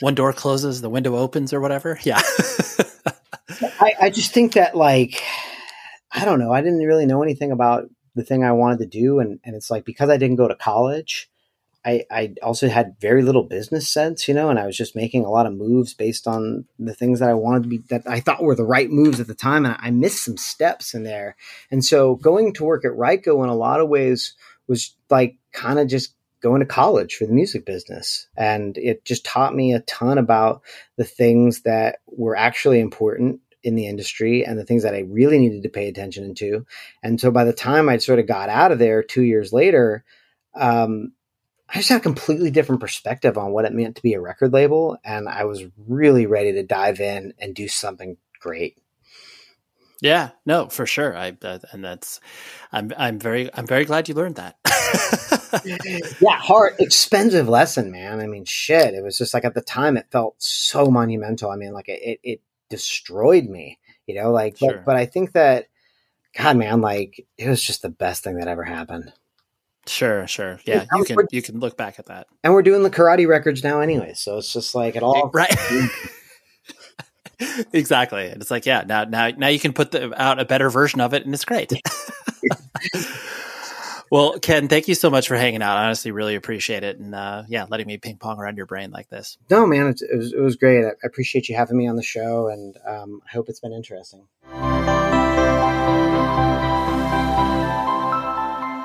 one 0.00 0.14
door 0.14 0.32
closes 0.32 0.80
the 0.80 0.90
window 0.90 1.16
opens 1.16 1.52
or 1.52 1.60
whatever? 1.60 1.98
Yeah. 2.02 2.20
I, 3.80 3.94
I 4.02 4.10
just 4.10 4.32
think 4.32 4.52
that 4.54 4.76
like 4.76 5.22
i 6.12 6.24
don't 6.24 6.38
know 6.38 6.52
i 6.52 6.60
didn't 6.60 6.84
really 6.84 7.06
know 7.06 7.22
anything 7.22 7.52
about 7.52 7.88
the 8.16 8.24
thing 8.24 8.42
i 8.42 8.52
wanted 8.52 8.80
to 8.80 8.86
do 8.86 9.20
and, 9.20 9.38
and 9.44 9.54
it's 9.54 9.70
like 9.70 9.84
because 9.84 10.10
i 10.10 10.16
didn't 10.16 10.36
go 10.36 10.48
to 10.48 10.56
college 10.56 11.30
I, 11.86 12.04
I 12.10 12.34
also 12.42 12.68
had 12.68 12.96
very 13.00 13.22
little 13.22 13.44
business 13.44 13.88
sense, 13.88 14.26
you 14.26 14.34
know, 14.34 14.50
and 14.50 14.58
I 14.58 14.66
was 14.66 14.76
just 14.76 14.96
making 14.96 15.24
a 15.24 15.30
lot 15.30 15.46
of 15.46 15.54
moves 15.54 15.94
based 15.94 16.26
on 16.26 16.64
the 16.80 16.92
things 16.92 17.20
that 17.20 17.30
I 17.30 17.34
wanted 17.34 17.62
to 17.62 17.68
be 17.68 17.78
that 17.90 18.02
I 18.06 18.18
thought 18.18 18.42
were 18.42 18.56
the 18.56 18.64
right 18.64 18.90
moves 18.90 19.20
at 19.20 19.28
the 19.28 19.36
time. 19.36 19.64
And 19.64 19.76
I 19.78 19.92
missed 19.92 20.24
some 20.24 20.36
steps 20.36 20.94
in 20.94 21.04
there. 21.04 21.36
And 21.70 21.84
so 21.84 22.16
going 22.16 22.54
to 22.54 22.64
work 22.64 22.84
at 22.84 22.90
Ryko 22.90 23.44
in 23.44 23.48
a 23.48 23.54
lot 23.54 23.80
of 23.80 23.88
ways 23.88 24.34
was 24.66 24.96
like 25.10 25.36
kind 25.52 25.78
of 25.78 25.86
just 25.86 26.12
going 26.40 26.58
to 26.58 26.66
college 26.66 27.14
for 27.14 27.24
the 27.24 27.32
music 27.32 27.64
business. 27.64 28.26
And 28.36 28.76
it 28.76 29.04
just 29.04 29.24
taught 29.24 29.54
me 29.54 29.72
a 29.72 29.80
ton 29.80 30.18
about 30.18 30.62
the 30.96 31.04
things 31.04 31.62
that 31.62 32.00
were 32.08 32.36
actually 32.36 32.80
important 32.80 33.40
in 33.66 33.74
the 33.74 33.88
industry 33.88 34.46
and 34.46 34.56
the 34.56 34.64
things 34.64 34.84
that 34.84 34.94
I 34.94 35.00
really 35.00 35.38
needed 35.38 35.64
to 35.64 35.68
pay 35.68 35.88
attention 35.88 36.34
to. 36.36 36.64
And 37.02 37.20
so 37.20 37.32
by 37.32 37.42
the 37.42 37.52
time 37.52 37.88
I 37.88 37.96
sort 37.98 38.20
of 38.20 38.28
got 38.28 38.48
out 38.48 38.70
of 38.70 38.78
there 38.78 39.02
two 39.02 39.24
years 39.24 39.52
later, 39.52 40.04
um, 40.54 41.12
I 41.68 41.78
just 41.78 41.88
had 41.88 41.98
a 41.98 42.02
completely 42.02 42.52
different 42.52 42.80
perspective 42.80 43.36
on 43.36 43.50
what 43.50 43.64
it 43.64 43.72
meant 43.72 43.96
to 43.96 44.02
be 44.02 44.14
a 44.14 44.20
record 44.20 44.52
label, 44.52 44.98
and 45.04 45.28
I 45.28 45.44
was 45.44 45.64
really 45.76 46.26
ready 46.26 46.52
to 46.52 46.62
dive 46.62 47.00
in 47.00 47.34
and 47.40 47.56
do 47.56 47.66
something 47.66 48.16
great. 48.38 48.78
Yeah, 50.00 50.30
no, 50.44 50.68
for 50.68 50.86
sure. 50.86 51.16
I 51.16 51.36
uh, 51.42 51.58
and 51.72 51.82
that's 51.82 52.20
I'm 52.70 52.92
I'm 52.96 53.18
very 53.18 53.52
I'm 53.52 53.66
very 53.66 53.84
glad 53.84 54.08
you 54.08 54.14
learned 54.14 54.36
that. 54.36 54.56
yeah, 56.20 56.38
hard, 56.38 56.74
expensive 56.78 57.48
lesson, 57.48 57.90
man. 57.90 58.20
I 58.20 58.28
mean, 58.28 58.44
shit. 58.44 58.94
It 58.94 59.02
was 59.02 59.18
just 59.18 59.34
like 59.34 59.44
at 59.44 59.54
the 59.54 59.62
time, 59.62 59.96
it 59.96 60.06
felt 60.12 60.36
so 60.38 60.86
monumental. 60.86 61.50
I 61.50 61.56
mean, 61.56 61.72
like 61.72 61.88
it 61.88 62.20
it 62.22 62.40
destroyed 62.70 63.44
me, 63.44 63.78
you 64.06 64.14
know. 64.14 64.30
Like, 64.30 64.58
sure. 64.58 64.74
but, 64.74 64.84
but 64.84 64.96
I 64.96 65.06
think 65.06 65.32
that, 65.32 65.66
God, 66.36 66.56
man, 66.56 66.80
like 66.80 67.26
it 67.38 67.48
was 67.48 67.62
just 67.62 67.82
the 67.82 67.88
best 67.88 68.24
thing 68.24 68.36
that 68.38 68.48
ever 68.48 68.64
happened. 68.64 69.12
Sure, 69.86 70.26
sure. 70.26 70.58
Yeah, 70.64 70.84
you 70.96 71.04
can 71.04 71.16
you 71.30 71.42
can 71.42 71.60
look 71.60 71.76
back 71.76 71.98
at 71.98 72.06
that. 72.06 72.26
And 72.42 72.52
we're 72.52 72.62
doing 72.62 72.82
the 72.82 72.90
karate 72.90 73.28
records 73.28 73.62
now 73.62 73.80
anyway, 73.80 74.14
so 74.14 74.38
it's 74.38 74.52
just 74.52 74.74
like 74.74 74.96
it 74.96 75.02
all 75.02 75.30
right. 75.32 75.54
exactly. 77.72 78.26
And 78.28 78.40
it's 78.40 78.50
like, 78.50 78.66
yeah, 78.66 78.84
now 78.86 79.04
now 79.04 79.30
now 79.30 79.48
you 79.48 79.58
can 79.58 79.72
put 79.72 79.90
the, 79.90 80.20
out 80.20 80.40
a 80.40 80.44
better 80.44 80.70
version 80.70 81.00
of 81.00 81.14
it 81.14 81.24
and 81.24 81.34
it's 81.34 81.44
great. 81.44 81.72
well, 84.10 84.38
Ken, 84.38 84.68
thank 84.68 84.88
you 84.88 84.94
so 84.94 85.10
much 85.10 85.28
for 85.28 85.36
hanging 85.36 85.62
out. 85.62 85.76
I 85.76 85.84
honestly 85.84 86.10
really 86.10 86.34
appreciate 86.34 86.84
it 86.84 86.98
and 86.98 87.14
uh, 87.14 87.44
yeah, 87.48 87.66
letting 87.68 87.86
me 87.86 87.98
ping 87.98 88.16
pong 88.16 88.38
around 88.38 88.56
your 88.56 88.66
brain 88.66 88.90
like 88.90 89.08
this. 89.08 89.38
No, 89.50 89.66
man, 89.66 89.88
it, 89.88 90.02
it 90.02 90.16
was 90.16 90.32
it 90.32 90.40
was 90.40 90.56
great. 90.56 90.84
I 90.84 90.92
appreciate 91.04 91.48
you 91.48 91.56
having 91.56 91.76
me 91.76 91.86
on 91.88 91.96
the 91.96 92.02
show 92.02 92.48
and 92.48 92.76
um, 92.86 93.22
I 93.26 93.32
hope 93.32 93.48
it's 93.48 93.60
been 93.60 93.72
interesting. 93.72 94.26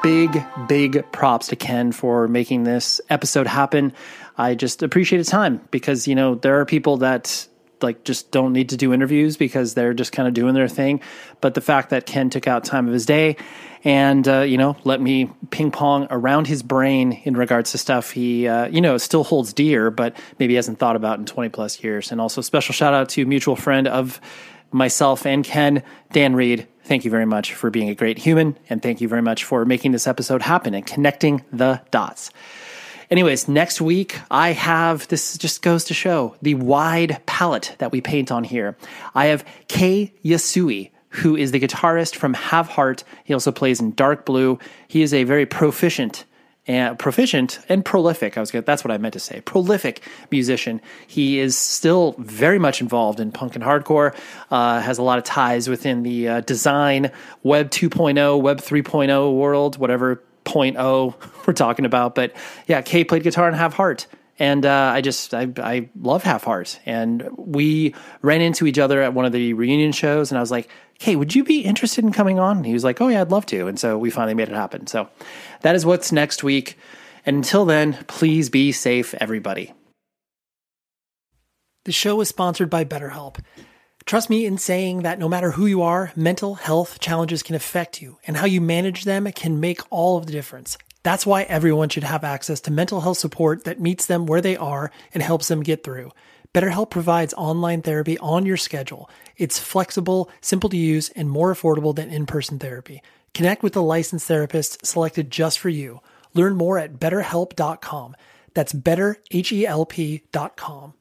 big, 0.01 0.43
big 0.67 1.11
props 1.11 1.47
to 1.47 1.55
Ken 1.55 1.91
for 1.91 2.27
making 2.27 2.63
this 2.63 2.99
episode 3.09 3.47
happen. 3.47 3.93
I 4.37 4.55
just 4.55 4.81
appreciate 4.83 5.19
his 5.19 5.27
time 5.27 5.61
because, 5.71 6.07
you 6.07 6.15
know, 6.15 6.35
there 6.35 6.59
are 6.59 6.65
people 6.65 6.97
that 6.97 7.47
like 7.81 8.03
just 8.03 8.31
don't 8.31 8.53
need 8.53 8.69
to 8.69 8.77
do 8.77 8.93
interviews 8.93 9.37
because 9.37 9.73
they're 9.73 9.93
just 9.93 10.11
kind 10.11 10.27
of 10.27 10.33
doing 10.33 10.53
their 10.53 10.67
thing. 10.67 11.01
But 11.39 11.53
the 11.53 11.61
fact 11.61 11.89
that 11.89 12.05
Ken 12.05 12.29
took 12.29 12.47
out 12.47 12.63
time 12.63 12.87
of 12.87 12.93
his 12.93 13.05
day 13.05 13.37
and, 13.83 14.27
uh, 14.27 14.41
you 14.41 14.57
know, 14.57 14.75
let 14.83 15.01
me 15.01 15.29
ping 15.49 15.71
pong 15.71 16.07
around 16.09 16.47
his 16.47 16.61
brain 16.61 17.13
in 17.23 17.35
regards 17.35 17.71
to 17.71 17.77
stuff 17.77 18.11
he, 18.11 18.47
uh, 18.47 18.67
you 18.67 18.81
know, 18.81 18.97
still 18.97 19.23
holds 19.23 19.53
dear, 19.53 19.89
but 19.89 20.15
maybe 20.39 20.55
hasn't 20.55 20.79
thought 20.79 20.95
about 20.95 21.19
in 21.19 21.25
20 21.25 21.49
plus 21.49 21.83
years. 21.83 22.11
And 22.11 22.21
also 22.21 22.41
special 22.41 22.73
shout 22.73 22.93
out 22.93 23.09
to 23.09 23.25
mutual 23.25 23.55
friend 23.55 23.87
of 23.87 24.21
myself 24.71 25.25
and 25.25 25.43
Ken, 25.43 25.83
Dan 26.11 26.35
Reed, 26.35 26.67
thank 26.83 27.05
you 27.05 27.11
very 27.11 27.25
much 27.25 27.53
for 27.53 27.69
being 27.69 27.89
a 27.89 27.95
great 27.95 28.17
human. 28.17 28.57
And 28.69 28.81
thank 28.81 29.01
you 29.01 29.07
very 29.07 29.21
much 29.21 29.43
for 29.43 29.65
making 29.65 29.91
this 29.91 30.07
episode 30.07 30.41
happen 30.41 30.73
and 30.73 30.85
connecting 30.85 31.43
the 31.51 31.81
dots. 31.91 32.31
Anyways, 33.09 33.49
next 33.49 33.81
week 33.81 34.17
I 34.29 34.53
have 34.53 35.07
this 35.09 35.37
just 35.37 35.61
goes 35.61 35.83
to 35.85 35.93
show 35.93 36.35
the 36.41 36.53
wide 36.53 37.21
palette 37.25 37.75
that 37.79 37.91
we 37.91 37.99
paint 37.99 38.31
on 38.31 38.45
here. 38.45 38.77
I 39.13 39.25
have 39.25 39.43
Kei 39.67 40.13
Yasui, 40.23 40.90
who 41.11 41.35
is 41.35 41.51
the 41.51 41.59
guitarist 41.59 42.15
from 42.15 42.33
Have 42.33 42.67
Heart. 42.67 43.03
He 43.23 43.33
also 43.33 43.51
plays 43.51 43.79
in 43.79 43.91
Dark 43.91 44.25
Blue. 44.25 44.59
He 44.87 45.01
is 45.01 45.13
a 45.13 45.23
very 45.23 45.45
proficient 45.45 46.25
and 46.67 46.97
proficient 46.99 47.59
and 47.69 47.83
prolific. 47.83 48.37
I 48.37 48.39
was 48.39 48.51
gonna, 48.51 48.63
that's 48.63 48.83
what 48.83 48.91
I 48.91 48.97
meant 48.97 49.13
to 49.13 49.19
say. 49.19 49.41
Prolific 49.41 50.01
musician. 50.29 50.79
He 51.07 51.39
is 51.39 51.57
still 51.57 52.15
very 52.19 52.59
much 52.59 52.81
involved 52.81 53.19
in 53.19 53.31
punk 53.31 53.55
and 53.55 53.63
hardcore. 53.63 54.15
Uh, 54.51 54.79
has 54.79 54.97
a 54.97 55.03
lot 55.03 55.17
of 55.17 55.23
ties 55.23 55.67
within 55.67 56.03
the 56.03 56.27
uh, 56.27 56.41
design, 56.41 57.11
Web 57.43 57.71
2.0, 57.71 58.41
Web 58.41 58.59
3.0 58.59 59.35
world, 59.35 59.77
whatever 59.77 60.23
0.0 60.45 61.15
we're 61.47 61.53
talking 61.53 61.85
about. 61.85 62.15
But 62.15 62.33
yeah, 62.67 62.81
Kei 62.81 63.03
played 63.03 63.23
guitar 63.23 63.47
in 63.47 63.53
Have 63.55 63.73
Heart. 63.73 64.07
And 64.39 64.65
uh, 64.65 64.91
I 64.95 65.01
just 65.01 65.35
I, 65.35 65.49
I 65.57 65.89
love 65.99 66.23
Have 66.23 66.43
Heart, 66.43 66.79
and 66.87 67.29
we 67.37 67.93
ran 68.23 68.41
into 68.41 68.65
each 68.65 68.79
other 68.79 68.99
at 69.03 69.13
one 69.13 69.25
of 69.25 69.31
the 69.33 69.53
reunion 69.53 69.91
shows, 69.91 70.31
and 70.31 70.37
I 70.39 70.41
was 70.41 70.49
like, 70.49 70.67
"Hey, 71.01 71.15
would 71.15 71.35
you 71.35 71.43
be 71.43 71.61
interested 71.61 72.03
in 72.03 72.11
coming 72.11 72.39
on?" 72.39 72.57
And 72.57 72.65
he 72.65 72.73
was 72.73 72.83
like, 72.83 73.01
"Oh 73.01 73.07
yeah, 73.07 73.21
I'd 73.21 73.31
love 73.31 73.45
to." 73.47 73.67
And 73.67 73.79
so 73.79 73.97
we 73.97 74.09
finally 74.09 74.35
made 74.35 74.49
it 74.49 74.55
happen. 74.55 74.87
So 74.87 75.09
that 75.61 75.75
is 75.75 75.85
what's 75.85 76.11
next 76.11 76.43
week. 76.43 76.77
And 77.25 77.37
until 77.37 77.65
then, 77.65 77.97
please 78.07 78.49
be 78.49 78.71
safe, 78.71 79.13
everybody. 79.15 79.73
The 81.85 81.91
show 81.91 82.21
is 82.21 82.29
sponsored 82.29 82.69
by 82.69 82.85
BetterHelp. 82.85 83.39
Trust 84.05 84.29
me 84.29 84.45
in 84.45 84.57
saying 84.57 85.01
that 85.01 85.19
no 85.19 85.29
matter 85.29 85.51
who 85.51 85.65
you 85.65 85.81
are, 85.81 86.11
mental 86.15 86.55
health 86.55 86.99
challenges 86.99 87.43
can 87.43 87.55
affect 87.55 88.01
you, 88.01 88.17
and 88.25 88.37
how 88.37 88.45
you 88.45 88.61
manage 88.61 89.03
them 89.03 89.31
can 89.31 89.59
make 89.59 89.81
all 89.89 90.17
of 90.17 90.25
the 90.25 90.31
difference. 90.31 90.77
That's 91.03 91.25
why 91.25 91.43
everyone 91.43 91.89
should 91.89 92.03
have 92.03 92.23
access 92.23 92.59
to 92.61 92.71
mental 92.71 93.01
health 93.01 93.17
support 93.17 93.63
that 93.63 93.79
meets 93.79 94.05
them 94.05 94.27
where 94.27 94.41
they 94.41 94.55
are 94.55 94.91
and 95.13 95.23
helps 95.23 95.47
them 95.47 95.63
get 95.63 95.83
through. 95.83 96.11
BetterHelp 96.53 96.89
provides 96.89 97.33
online 97.35 97.81
therapy 97.81 98.17
on 98.19 98.45
your 98.45 98.57
schedule. 98.57 99.09
It's 99.37 99.57
flexible, 99.57 100.29
simple 100.41 100.69
to 100.69 100.75
use, 100.77 101.07
and 101.09 101.29
more 101.29 101.53
affordable 101.53 101.95
than 101.95 102.09
in 102.09 102.25
person 102.25 102.59
therapy. 102.59 103.01
Connect 103.33 103.63
with 103.63 103.77
a 103.77 103.81
licensed 103.81 104.27
therapist 104.27 104.85
selected 104.85 105.31
just 105.31 105.59
for 105.59 105.69
you. 105.69 106.01
Learn 106.33 106.55
more 106.55 106.77
at 106.77 106.99
betterhelp.com. 106.99 108.17
That's 108.53 108.73
betterhelp.com. 108.73 110.93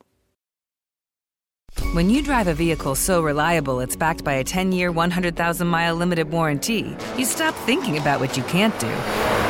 When 1.93 2.10
you 2.10 2.22
drive 2.22 2.47
a 2.47 2.55
vehicle 2.55 2.94
so 2.94 3.22
reliable 3.22 3.81
it's 3.81 3.97
backed 3.97 4.22
by 4.22 4.35
a 4.35 4.44
10 4.44 4.70
year, 4.70 4.93
100,000 4.93 5.66
mile 5.66 5.97
limited 5.97 6.31
warranty, 6.31 6.97
you 7.16 7.24
stop 7.24 7.56
thinking 7.66 7.98
about 7.98 8.20
what 8.20 8.36
you 8.36 8.44
can't 8.44 8.78
do 8.78 9.49